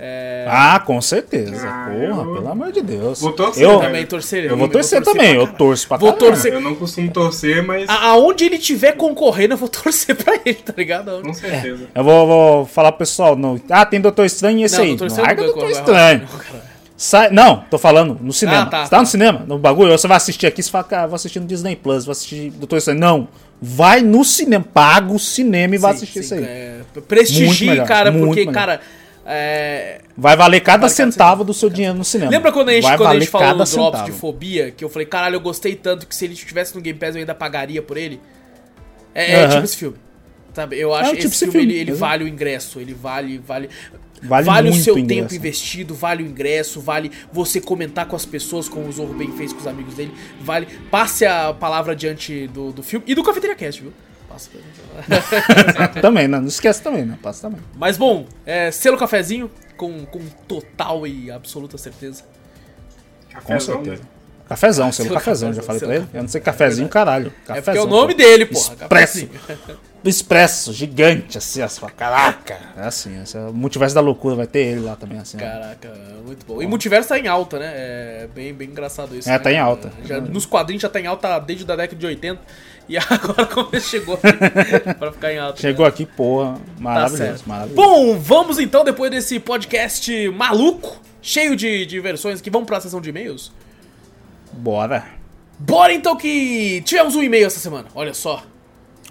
É... 0.00 0.46
Ah, 0.48 0.78
com 0.78 1.00
certeza. 1.00 1.68
Ah, 1.68 1.90
Porra, 1.90 2.22
eu... 2.22 2.34
pelo 2.34 2.48
amor 2.48 2.70
de 2.70 2.82
Deus. 2.82 3.20
Vou 3.20 3.32
torcer. 3.32 3.64
Eu 3.64 3.80
também 3.80 4.06
torcer. 4.06 4.44
Eu, 4.44 4.50
eu 4.50 4.56
vou 4.56 4.68
torcer, 4.68 5.02
torcer 5.02 5.20
também. 5.20 5.34
Eu 5.34 5.46
torço 5.48 5.88
pra 5.88 5.96
vou 5.96 6.12
torcer. 6.12 6.52
Eu 6.52 6.60
não 6.60 6.76
costumo 6.76 7.10
torcer, 7.10 7.64
mas. 7.64 7.88
Aonde 7.88 8.44
ele 8.44 8.58
tiver 8.58 8.92
concorrendo, 8.92 9.54
eu 9.54 9.58
vou 9.58 9.66
torcer 9.68 10.14
pra 10.14 10.38
ele, 10.44 10.54
tá 10.54 10.72
ligado? 10.76 11.20
Com 11.20 11.34
certeza. 11.34 11.88
É. 11.92 11.98
Eu 11.98 12.04
vou, 12.04 12.26
vou, 12.28 12.66
falar 12.66 12.92
pro 12.92 13.00
pessoal. 13.00 13.34
No... 13.34 13.60
Ah, 13.68 13.84
tem 13.84 14.00
Doutor 14.00 14.24
Estranho 14.24 14.60
e 14.60 14.62
esse 14.62 14.76
não, 14.76 14.84
aí. 14.84 14.94
Doutor 14.94 15.18
Larga 15.18 15.42
Doutor 15.42 15.70
Estranho. 15.70 16.28
Sai... 16.96 17.30
Não, 17.30 17.64
tô 17.68 17.76
falando 17.76 18.18
no 18.20 18.32
cinema. 18.32 18.62
Ah, 18.62 18.66
tá, 18.66 18.78
você 18.78 18.90
tá, 18.90 18.96
tá, 18.96 19.00
no 19.00 19.06
cinema, 19.06 19.44
no 19.46 19.56
bagulho, 19.56 19.96
você 19.96 20.08
vai 20.08 20.16
assistir 20.16 20.46
aqui, 20.46 20.60
você 20.60 20.68
fala, 20.68 20.82
cara, 20.82 21.06
vou 21.06 21.14
assistir 21.14 21.38
no 21.38 21.46
Disney 21.46 21.76
Plus, 21.76 22.04
vou 22.04 22.10
assistir 22.12 22.50
Doutor 22.50 22.76
Estranho. 22.76 23.00
Não. 23.00 23.28
Vai 23.60 24.02
no 24.02 24.24
cinema, 24.24 24.64
paga 24.72 25.12
o 25.12 25.18
cinema 25.18 25.74
e 25.74 25.78
sim, 25.78 25.82
vai 25.82 25.92
assistir 25.92 26.12
sim, 26.14 26.20
isso 26.20 26.34
aí. 26.34 26.44
É... 26.44 26.80
Prestigie, 27.08 27.84
cara, 27.84 28.12
porque, 28.12 28.40
melhor. 28.40 28.54
cara 28.54 28.80
é... 29.30 30.00
Vai 30.16 30.34
valer 30.34 30.60
cada 30.60 30.86
vale 30.86 30.94
centavo 30.94 31.44
do 31.44 31.52
seu 31.52 31.68
dinheiro 31.68 31.94
no 31.94 32.04
cinema. 32.04 32.30
Lembra 32.30 32.50
quando 32.50 32.70
a 32.70 32.72
gente, 32.72 32.96
quando 32.96 33.06
a 33.06 33.14
gente 33.14 33.28
falou 33.28 33.62
do 33.62 33.70
Drops 33.70 34.04
de 34.06 34.12
Fobia? 34.12 34.70
Que 34.70 34.82
eu 34.82 34.88
falei, 34.88 35.04
caralho, 35.06 35.36
eu 35.36 35.40
gostei 35.40 35.76
tanto 35.76 36.06
que 36.06 36.16
se 36.16 36.24
ele 36.24 36.32
estivesse 36.32 36.74
no 36.74 36.80
Game 36.80 36.98
Pass 36.98 37.14
eu 37.14 37.20
ainda 37.20 37.34
pagaria 37.34 37.82
por 37.82 37.98
ele? 37.98 38.18
É, 39.14 39.42
é 39.42 39.48
tipo 39.48 39.64
esse 39.64 39.76
filme. 39.76 39.98
Sabe? 40.54 40.78
Eu 40.78 40.94
acho 40.94 41.10
é, 41.10 41.16
tipo 41.16 41.26
esse 41.26 41.38
filme, 41.40 41.52
filme, 41.52 41.74
ele, 41.74 41.90
ele 41.90 41.92
vale 41.92 42.24
o 42.24 42.28
ingresso. 42.28 42.80
Ele 42.80 42.94
vale. 42.94 43.36
Vale, 43.38 43.68
vale, 44.22 44.46
vale 44.46 44.70
o 44.70 44.74
seu 44.74 44.94
tempo 45.06 45.34
investido, 45.34 45.94
vale 45.94 46.22
o 46.22 46.26
ingresso, 46.26 46.80
vale 46.80 47.12
você 47.30 47.60
comentar 47.60 48.06
com 48.06 48.16
as 48.16 48.24
pessoas, 48.24 48.66
como 48.66 48.88
o 48.88 48.92
Zorro 48.92 49.12
bem 49.12 49.30
fez 49.32 49.52
com 49.52 49.60
os 49.60 49.66
amigos 49.66 49.94
dele. 49.94 50.12
Vale. 50.40 50.66
Passe 50.90 51.26
a 51.26 51.52
palavra 51.52 51.94
diante 51.94 52.46
do, 52.46 52.72
do 52.72 52.82
filme 52.82 53.04
e 53.06 53.14
do 53.14 53.22
Cafeteria 53.22 53.54
Cast, 53.54 53.82
viu? 53.82 53.92
Passa 54.38 54.50
pra 55.82 55.88
também, 56.00 56.28
não, 56.28 56.40
não 56.40 56.48
esquece 56.48 56.82
também, 56.82 57.04
né? 57.04 57.18
Passa 57.22 57.48
também. 57.48 57.60
Mas 57.76 57.96
bom, 57.96 58.26
é, 58.46 58.70
selo 58.70 58.96
cafezinho, 58.96 59.50
com, 59.76 60.06
com 60.06 60.20
total 60.46 61.06
e 61.06 61.30
absoluta 61.30 61.76
certeza. 61.76 62.24
Cafezão, 63.30 63.76
com 63.76 63.84
certeza. 63.84 64.02
Né? 64.02 64.08
Cafezão, 64.48 64.92
selo 64.92 65.10
cafezão, 65.10 65.52
já 65.52 65.62
falei 65.62 65.80
pra 65.80 65.94
ele. 65.94 66.06
Eu 66.14 66.22
não 66.22 66.28
sei 66.28 66.40
cafezinho, 66.40 66.88
caralho. 66.88 67.32
Cafezão, 67.44 67.56
é 67.56 67.62
porque 67.62 67.78
é 67.78 67.82
o 67.82 67.86
nome 67.86 68.14
pô. 68.14 68.18
dele, 68.18 68.46
porra. 68.46 68.74
Expresso. 68.74 69.28
Expresso, 70.04 70.72
gigante, 70.72 71.36
assim, 71.36 71.60
assim, 71.60 71.84
caraca. 71.96 72.56
É 72.76 72.82
assim, 72.82 73.20
esse 73.20 73.36
é 73.36 73.40
o 73.40 73.52
multiverso 73.52 73.94
da 73.94 74.00
loucura, 74.00 74.36
vai 74.36 74.46
ter 74.46 74.60
ele 74.60 74.80
lá 74.80 74.94
também, 74.94 75.18
assim. 75.18 75.36
Caraca, 75.36 75.92
muito 76.24 76.46
bom. 76.46 76.62
E 76.62 76.66
multiverso 76.66 77.08
tá 77.08 77.18
em 77.18 77.26
alta, 77.26 77.58
né? 77.58 77.72
É 77.74 78.28
bem, 78.32 78.54
bem 78.54 78.68
engraçado 78.68 79.14
isso. 79.14 79.28
É, 79.28 79.32
né? 79.32 79.38
tá 79.38 79.52
em 79.52 79.58
alta. 79.58 79.92
Já, 80.04 80.20
nos 80.20 80.46
quadrinhos 80.46 80.82
já 80.82 80.88
tá 80.88 81.00
em 81.00 81.06
alta 81.06 81.38
desde 81.40 81.70
a 81.70 81.76
década 81.76 81.98
de 81.98 82.06
80. 82.06 82.40
E 82.88 82.96
agora 82.98 83.44
como 83.46 83.78
chegou 83.80 84.16
pra 84.98 85.12
ficar 85.12 85.32
em 85.32 85.38
alta. 85.38 85.60
Chegou 85.60 85.84
aqui, 85.84 86.06
porra, 86.06 86.58
maravilhoso, 86.78 87.44
tá 87.44 87.48
maravilhoso. 87.48 87.74
Bom, 87.74 88.18
vamos 88.18 88.58
então, 88.58 88.82
depois 88.82 89.10
desse 89.10 89.38
podcast 89.38 90.28
maluco, 90.30 91.00
cheio 91.20 91.54
de, 91.54 91.84
de 91.84 92.00
versões 92.00 92.40
aqui, 92.40 92.48
vamos 92.48 92.66
pra 92.66 92.80
sessão 92.80 93.00
de 93.00 93.10
e-mails? 93.10 93.52
Bora. 94.52 95.04
Bora 95.58 95.92
então 95.92 96.16
que 96.16 96.80
tivemos 96.84 97.14
um 97.14 97.22
e-mail 97.22 97.46
essa 97.46 97.60
semana, 97.60 97.88
olha 97.94 98.14
só. 98.14 98.42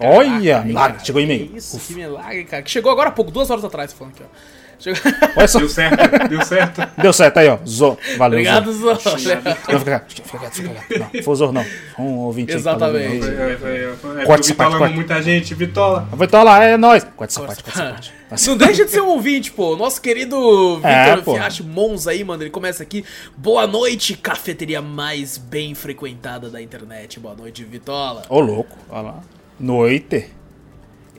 Olha, 0.00 0.60
milagre, 0.62 1.04
chegou 1.04 1.20
e-mail. 1.20 1.56
Isso, 1.56 1.76
Uf. 1.76 1.88
que 1.88 1.94
milagre, 1.94 2.44
cara. 2.44 2.62
Que 2.62 2.70
chegou 2.70 2.90
agora 2.90 3.08
há 3.08 3.12
pouco, 3.12 3.30
duas 3.30 3.50
horas 3.50 3.64
atrás, 3.64 3.92
falando 3.92 4.14
aqui, 4.14 4.22
ó. 4.22 4.57
Só. 4.78 5.58
Deu 5.58 5.68
certo, 5.68 6.28
deu 6.28 6.44
certo. 6.44 6.88
Deu 7.00 7.12
certo 7.12 7.36
aí, 7.38 7.48
ó. 7.48 7.58
Zo. 7.66 7.98
Valeu. 8.16 8.38
Obrigado, 8.38 8.72
Zo. 8.72 8.94
Zo. 8.94 9.10
Não, 9.10 9.18
fica 9.18 10.00
quieto, 10.00 10.22
fica 10.22 10.38
quieto, 10.38 10.54
fica 10.54 10.68
quieto. 10.68 10.98
Não, 10.98 11.22
foi 11.22 11.32
o 11.32 11.36
Zor, 11.36 11.52
não. 11.52 11.64
Um 11.98 12.18
ouvinte 12.18 12.52
Exatamente. 12.52 13.24
Aí, 13.26 13.34
é, 13.34 13.58
é, 13.62 14.22
é, 14.22 14.24
corta 14.24 14.44
essa 14.44 14.54
parte. 14.54 14.78
Corta. 14.78 14.94
muita 14.94 15.22
gente, 15.22 15.54
Vitola. 15.54 16.08
Vitola, 16.12 16.64
é 16.64 16.76
nóis. 16.76 17.04
Corta 17.16 17.32
essa 17.32 17.40
parte, 17.42 17.64
corta 17.64 17.80
essa 17.80 17.92
parte. 17.92 18.48
Não 18.48 18.56
deixa 18.56 18.84
de 18.84 18.90
ser 18.90 19.00
um 19.00 19.08
ouvinte, 19.08 19.50
pô. 19.50 19.74
Nosso 19.74 20.00
querido 20.00 20.76
Vitor 20.76 20.88
é, 20.88 21.22
Fiache 21.22 21.62
Monza 21.62 22.10
aí, 22.10 22.22
mano. 22.22 22.42
Ele 22.42 22.50
começa 22.50 22.82
aqui. 22.82 23.04
Boa 23.36 23.66
noite, 23.66 24.14
cafeteria 24.14 24.82
mais 24.82 25.38
bem 25.38 25.74
frequentada 25.74 26.48
da 26.50 26.60
internet. 26.60 27.18
Boa 27.18 27.34
noite, 27.34 27.64
Vitola. 27.64 28.22
Ô, 28.28 28.38
louco. 28.40 28.76
Olha 28.90 29.02
lá. 29.02 29.20
Noite. 29.58 30.37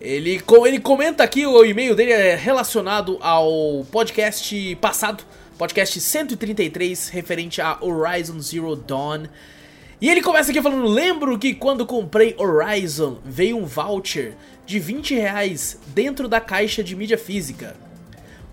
Ele, 0.02 0.42
ele 0.66 0.80
comenta 0.80 1.24
aqui, 1.24 1.46
o 1.46 1.66
e-mail 1.66 1.94
dele 1.94 2.14
é 2.14 2.36
relacionado 2.36 3.18
ao 3.20 3.86
podcast 3.92 4.76
passado, 4.78 5.26
podcast 5.58 6.00
133, 6.00 7.10
referente 7.10 7.62
a 7.62 7.78
Horizon 7.82 8.40
Zero 8.40 8.76
Dawn. 8.78 9.26
E 10.02 10.10
ele 10.10 10.22
começa 10.22 10.52
aqui 10.52 10.62
falando: 10.62 10.88
Lembro 10.88 11.38
que 11.38 11.54
quando 11.54 11.86
comprei 11.86 12.34
Horizon 12.38 13.18
veio 13.26 13.58
um 13.58 13.66
voucher 13.66 14.36
de 14.66 14.80
20 14.80 15.16
reais 15.16 15.78
dentro 15.88 16.30
da 16.30 16.40
caixa 16.40 16.82
de 16.82 16.96
mídia 16.96 17.18
física. 17.18 17.76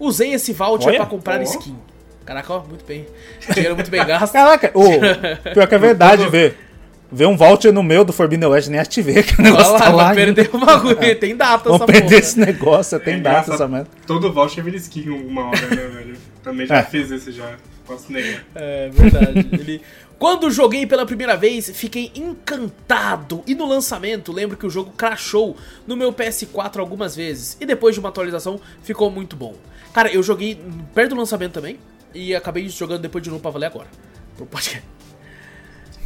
Usei 0.01 0.35
esse 0.35 0.53
voucher 0.53 0.97
para 0.97 1.07
comprar 1.07 1.39
oh. 1.39 1.45
skin. 1.45 1.77
Caraca, 2.25 2.55
ó, 2.55 2.65
muito 2.65 2.85
bem. 2.85 3.07
Dinheiro 3.55 3.77
muito 3.77 3.91
bem 3.91 4.05
gasto. 4.05 4.33
Caraca, 4.33 4.73
oh, 4.75 5.53
pior 5.55 5.69
que 5.69 5.75
é 5.77 5.79
verdade, 5.79 6.29
ver. 6.29 6.66
Ver 7.11 7.27
um 7.27 7.37
voucher 7.37 7.73
no 7.73 7.83
meu 7.83 8.05
do 8.05 8.13
Forbidden 8.13 8.49
West 8.49 8.69
nem 8.69 8.81
ativei, 8.81 9.23
que 9.23 9.39
o 9.39 9.43
negócio 9.43 9.73
Olha 9.73 9.79
lá, 9.79 9.87
tá 9.87 9.93
lá. 9.93 10.05
Vai 10.07 10.15
perder 10.17 10.51
o 10.53 10.59
bagulho, 10.59 11.19
tem 11.19 11.37
data 11.37 11.69
Vou 11.71 11.81
perder 11.81 12.03
porra. 12.03 12.17
esse 12.17 12.39
negócio, 12.39 13.01
tem 13.01 13.15
é 13.15 13.21
data 13.21 13.55
essa 13.55 13.69
merda. 13.69 13.89
Todo 14.07 14.33
voucher 14.33 14.65
vira 14.65 14.77
skin 14.77 15.09
uma 15.11 15.49
hora, 15.49 15.67
né, 15.69 15.77
velho? 15.77 16.17
Também 16.43 16.67
já 16.67 16.79
é. 16.79 16.83
fiz 16.83 17.11
esse 17.11 17.31
já, 17.31 17.57
posso 17.87 18.13
negar. 18.13 18.45
É, 18.55 18.89
verdade. 18.93 19.49
Ele... 19.53 19.81
Quando 20.19 20.51
joguei 20.51 20.87
pela 20.87 21.05
primeira 21.05 21.37
vez, 21.37 21.71
fiquei 21.75 22.11
encantado. 22.15 23.43
E 23.47 23.55
no 23.55 23.67
lançamento, 23.67 24.33
lembro 24.33 24.57
que 24.57 24.67
o 24.67 24.71
jogo 24.71 24.93
crashou 24.97 25.57
no 25.87 25.97
meu 25.97 26.13
PS4 26.13 26.79
algumas 26.79 27.15
vezes. 27.15 27.57
E 27.61 27.67
depois 27.67 27.95
de 27.95 28.01
uma 28.01 28.09
atualização, 28.09 28.59
ficou 28.83 29.11
muito 29.11 29.37
bom. 29.37 29.55
Cara, 29.93 30.11
eu 30.11 30.23
joguei 30.23 30.59
perto 30.95 31.11
do 31.11 31.17
lançamento 31.17 31.53
também. 31.53 31.79
E 32.15 32.35
acabei 32.35 32.67
jogando 32.69 33.03
depois 33.03 33.23
de 33.23 33.29
novo 33.29 33.43
pra 33.43 33.51
valer 33.51 33.67
agora. 33.67 33.89
Pro 34.37 34.47
podcast. 34.47 34.83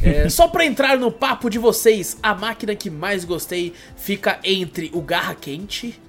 É, 0.03 0.29
só 0.29 0.47
pra 0.47 0.65
entrar 0.65 0.97
no 0.97 1.11
papo 1.11 1.49
de 1.49 1.59
vocês, 1.59 2.17
a 2.21 2.33
máquina 2.33 2.75
que 2.75 2.89
mais 2.89 3.23
gostei 3.23 3.73
fica 3.95 4.39
entre 4.43 4.89
o 4.93 5.01
Garra 5.01 5.35
Quente 5.35 5.99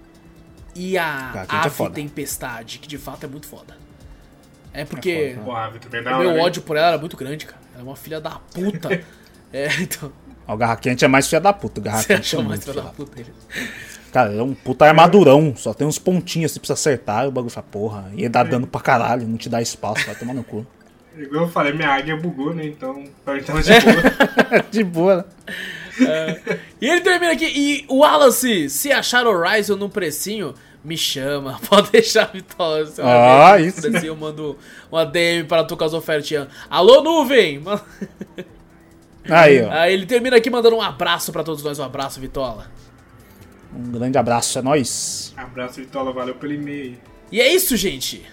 e 0.74 0.96
a 0.96 1.46
é 1.50 1.56
Ave 1.56 1.82
é 1.82 1.90
Tempestade, 1.90 2.78
que 2.78 2.88
de 2.88 2.98
fato 2.98 3.24
é 3.24 3.28
muito 3.28 3.46
foda. 3.46 3.76
É 4.72 4.84
porque 4.84 5.36
é 5.36 5.44
foda, 5.44 6.16
o 6.16 6.18
meu 6.18 6.38
ódio 6.38 6.62
por 6.62 6.76
ela 6.76 6.88
era 6.88 6.98
muito 6.98 7.16
grande, 7.16 7.44
cara. 7.44 7.60
Ela 7.74 7.82
é 7.82 7.84
uma 7.84 7.96
filha 7.96 8.20
da 8.20 8.30
puta. 8.30 8.88
é, 9.52 9.68
então. 9.80 10.10
O 10.48 10.56
Garra 10.56 10.76
Quente 10.76 11.04
é 11.04 11.08
mais 11.08 11.28
filha 11.28 11.40
da 11.40 11.52
puta. 11.52 11.80
O 11.80 11.82
Garra 11.82 12.02
Quente 12.02 12.34
é 12.34 12.42
mais 12.42 12.64
filha 12.64 12.82
da 12.82 12.90
puta. 12.90 13.22
Cara, 14.10 14.32
é 14.32 14.42
um 14.42 14.54
puta 14.54 14.84
armadurão, 14.86 15.54
só 15.56 15.72
tem 15.72 15.86
uns 15.86 15.98
pontinhos, 15.98 16.52
você 16.52 16.60
precisa 16.60 16.74
acertar, 16.74 17.24
e 17.24 17.28
o 17.28 17.30
bagulho 17.30 17.50
fala, 17.50 17.66
porra, 17.70 18.12
e 18.14 18.28
dá 18.28 18.42
dano 18.42 18.66
pra 18.66 18.80
caralho, 18.80 19.26
não 19.26 19.38
te 19.38 19.48
dá 19.48 19.62
espaço, 19.62 20.04
vai 20.04 20.14
tomar 20.14 20.34
no 20.34 20.44
cu. 20.44 20.66
Igual 21.16 21.44
eu 21.44 21.50
falei, 21.50 21.72
minha 21.72 21.90
águia 21.90 22.16
bugou, 22.16 22.54
né? 22.54 22.66
Então, 22.66 23.04
então 23.26 23.60
de 23.60 23.72
boa. 23.80 24.64
de 24.70 24.84
boa, 24.84 25.16
né? 25.16 25.24
É. 26.00 26.58
E 26.80 26.88
ele 26.88 27.00
termina 27.02 27.32
aqui. 27.32 27.44
E 27.44 27.84
o 27.88 27.98
Wallace, 27.98 28.70
se 28.70 28.90
achar 28.90 29.26
Horizon 29.26 29.76
no 29.76 29.90
precinho, 29.90 30.54
me 30.82 30.96
chama. 30.96 31.60
Pode 31.68 31.90
deixar, 31.90 32.32
Vitória. 32.32 32.86
Ah, 32.98 33.60
isso. 33.60 33.82
Precinho, 33.82 34.10
eu 34.10 34.16
mando 34.16 34.56
uma 34.90 35.04
DM 35.04 35.46
para 35.46 35.64
tu 35.64 35.76
com 35.76 35.84
as 35.84 35.92
ofertinhas. 35.92 36.48
Alô, 36.70 37.02
nuvem! 37.02 37.62
Aí, 39.28 39.62
ó. 39.62 39.70
Aí 39.70 39.94
ele 39.94 40.04
termina 40.04 40.36
aqui 40.36 40.50
mandando 40.50 40.76
um 40.76 40.82
abraço 40.82 41.30
para 41.30 41.44
todos 41.44 41.62
nós. 41.62 41.78
Um 41.78 41.84
abraço, 41.84 42.20
Vitola. 42.20 42.66
Um 43.72 43.92
grande 43.92 44.18
abraço, 44.18 44.58
é 44.58 44.62
nóis. 44.62 45.32
Abraço, 45.36 45.76
Vitola. 45.76 46.12
Valeu 46.12 46.34
pelo 46.34 46.52
e-mail. 46.54 46.98
E 47.30 47.40
é 47.40 47.54
isso, 47.54 47.76
gente. 47.76 48.26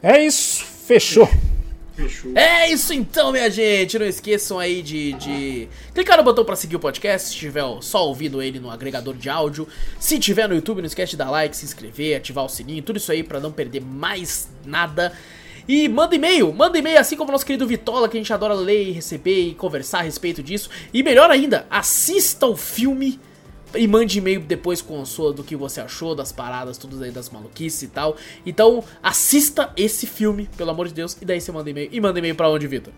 É 0.00 0.22
isso. 0.22 0.75
Fechou. 0.86 1.28
Fechou. 1.96 2.30
É 2.36 2.70
isso 2.70 2.94
então, 2.94 3.32
minha 3.32 3.50
gente. 3.50 3.98
Não 3.98 4.06
esqueçam 4.06 4.56
aí 4.56 4.82
de, 4.82 5.14
de 5.14 5.68
clicar 5.92 6.16
no 6.16 6.22
botão 6.22 6.44
para 6.44 6.54
seguir 6.54 6.76
o 6.76 6.78
podcast. 6.78 7.30
Se 7.30 7.34
tiver 7.34 7.64
só 7.80 8.06
ouvindo 8.06 8.40
ele 8.40 8.60
no 8.60 8.70
agregador 8.70 9.16
de 9.16 9.28
áudio. 9.28 9.66
Se 9.98 10.16
tiver 10.20 10.48
no 10.48 10.54
YouTube, 10.54 10.78
não 10.78 10.86
esquece 10.86 11.10
de 11.10 11.16
dar 11.16 11.28
like, 11.28 11.56
se 11.56 11.64
inscrever, 11.64 12.16
ativar 12.16 12.44
o 12.44 12.48
sininho, 12.48 12.84
tudo 12.84 12.98
isso 12.98 13.10
aí 13.10 13.24
para 13.24 13.40
não 13.40 13.50
perder 13.50 13.80
mais 13.80 14.48
nada. 14.64 15.12
E 15.66 15.88
manda 15.88 16.14
e-mail, 16.14 16.52
manda 16.52 16.78
e-mail, 16.78 17.00
assim 17.00 17.16
como 17.16 17.30
o 17.30 17.32
nosso 17.32 17.44
querido 17.44 17.66
Vitola, 17.66 18.08
que 18.08 18.16
a 18.16 18.20
gente 18.20 18.32
adora 18.32 18.54
ler 18.54 18.90
e 18.90 18.92
receber 18.92 19.48
e 19.48 19.54
conversar 19.54 19.98
a 19.98 20.02
respeito 20.02 20.40
disso. 20.40 20.70
E 20.94 21.02
melhor 21.02 21.28
ainda, 21.32 21.66
assista 21.68 22.46
o 22.46 22.56
filme 22.56 23.18
e 23.78 23.86
mande 23.86 24.18
e-mail 24.18 24.40
depois 24.40 24.82
com 24.82 25.00
a 25.00 25.04
sua 25.04 25.32
do 25.32 25.44
que 25.44 25.56
você 25.56 25.80
achou 25.80 26.14
das 26.14 26.32
paradas, 26.32 26.78
tudo 26.78 27.02
aí 27.02 27.10
das 27.10 27.30
maluquices 27.30 27.82
e 27.82 27.88
tal. 27.88 28.16
Então, 28.44 28.82
assista 29.02 29.72
esse 29.76 30.06
filme, 30.06 30.48
pelo 30.56 30.70
amor 30.70 30.88
de 30.88 30.94
Deus, 30.94 31.16
e 31.20 31.24
daí 31.24 31.40
você 31.40 31.52
manda 31.52 31.70
e-mail. 31.70 31.88
E 31.92 32.00
manda 32.00 32.18
e-mail 32.18 32.34
pra 32.34 32.48
onde, 32.48 32.66
Vitor? 32.66 32.92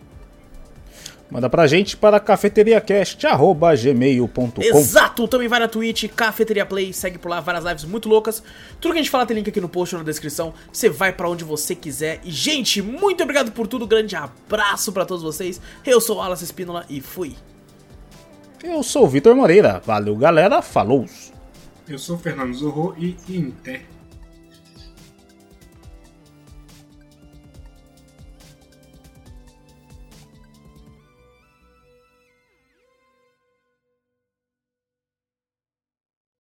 Manda 1.31 1.51
pra 1.51 1.67
gente 1.67 1.95
para 1.95 2.19
cafeteriacast.gmail.com 2.19 4.63
Exato! 4.63 5.29
Também 5.29 5.47
vai 5.47 5.61
na 5.61 5.69
Twitch, 5.69 6.09
Cafeteria 6.09 6.65
Play, 6.65 6.95
segue 6.95 7.19
por 7.19 7.29
lá, 7.29 7.39
várias 7.41 7.65
lives 7.65 7.85
muito 7.85 8.09
loucas. 8.09 8.43
Tudo 8.81 8.93
que 8.93 8.99
a 8.99 9.03
gente 9.03 9.11
fala 9.11 9.27
tem 9.27 9.37
link 9.37 9.51
aqui 9.51 9.61
no 9.61 9.69
post 9.69 9.95
ou 9.95 9.99
na 9.99 10.07
descrição. 10.07 10.55
Você 10.73 10.89
vai 10.89 11.13
para 11.13 11.29
onde 11.29 11.45
você 11.45 11.75
quiser. 11.75 12.23
E, 12.25 12.31
gente, 12.31 12.81
muito 12.81 13.23
obrigado 13.23 13.53
por 13.53 13.67
tudo. 13.67 13.87
Grande 13.87 14.17
abraço 14.17 14.91
para 14.91 15.05
todos 15.05 15.23
vocês. 15.23 15.61
Eu 15.85 16.01
sou 16.01 16.17
o 16.17 16.23
Alas 16.23 16.41
Espínola 16.41 16.87
e 16.89 17.03
fui. 17.03 17.37
Eu 18.63 18.83
sou 18.83 19.05
o 19.05 19.09
Vitor 19.09 19.37
Moreira. 19.37 19.81
Valeu, 19.85 20.17
galera. 20.17 20.61
Falou! 20.61 21.07
Eu 21.89 21.99
sou 21.99 22.17
o 22.17 22.19
Fernando 22.19 22.53
Zorro 22.55 22.95
e 22.99 23.17
Inter. 23.29 23.83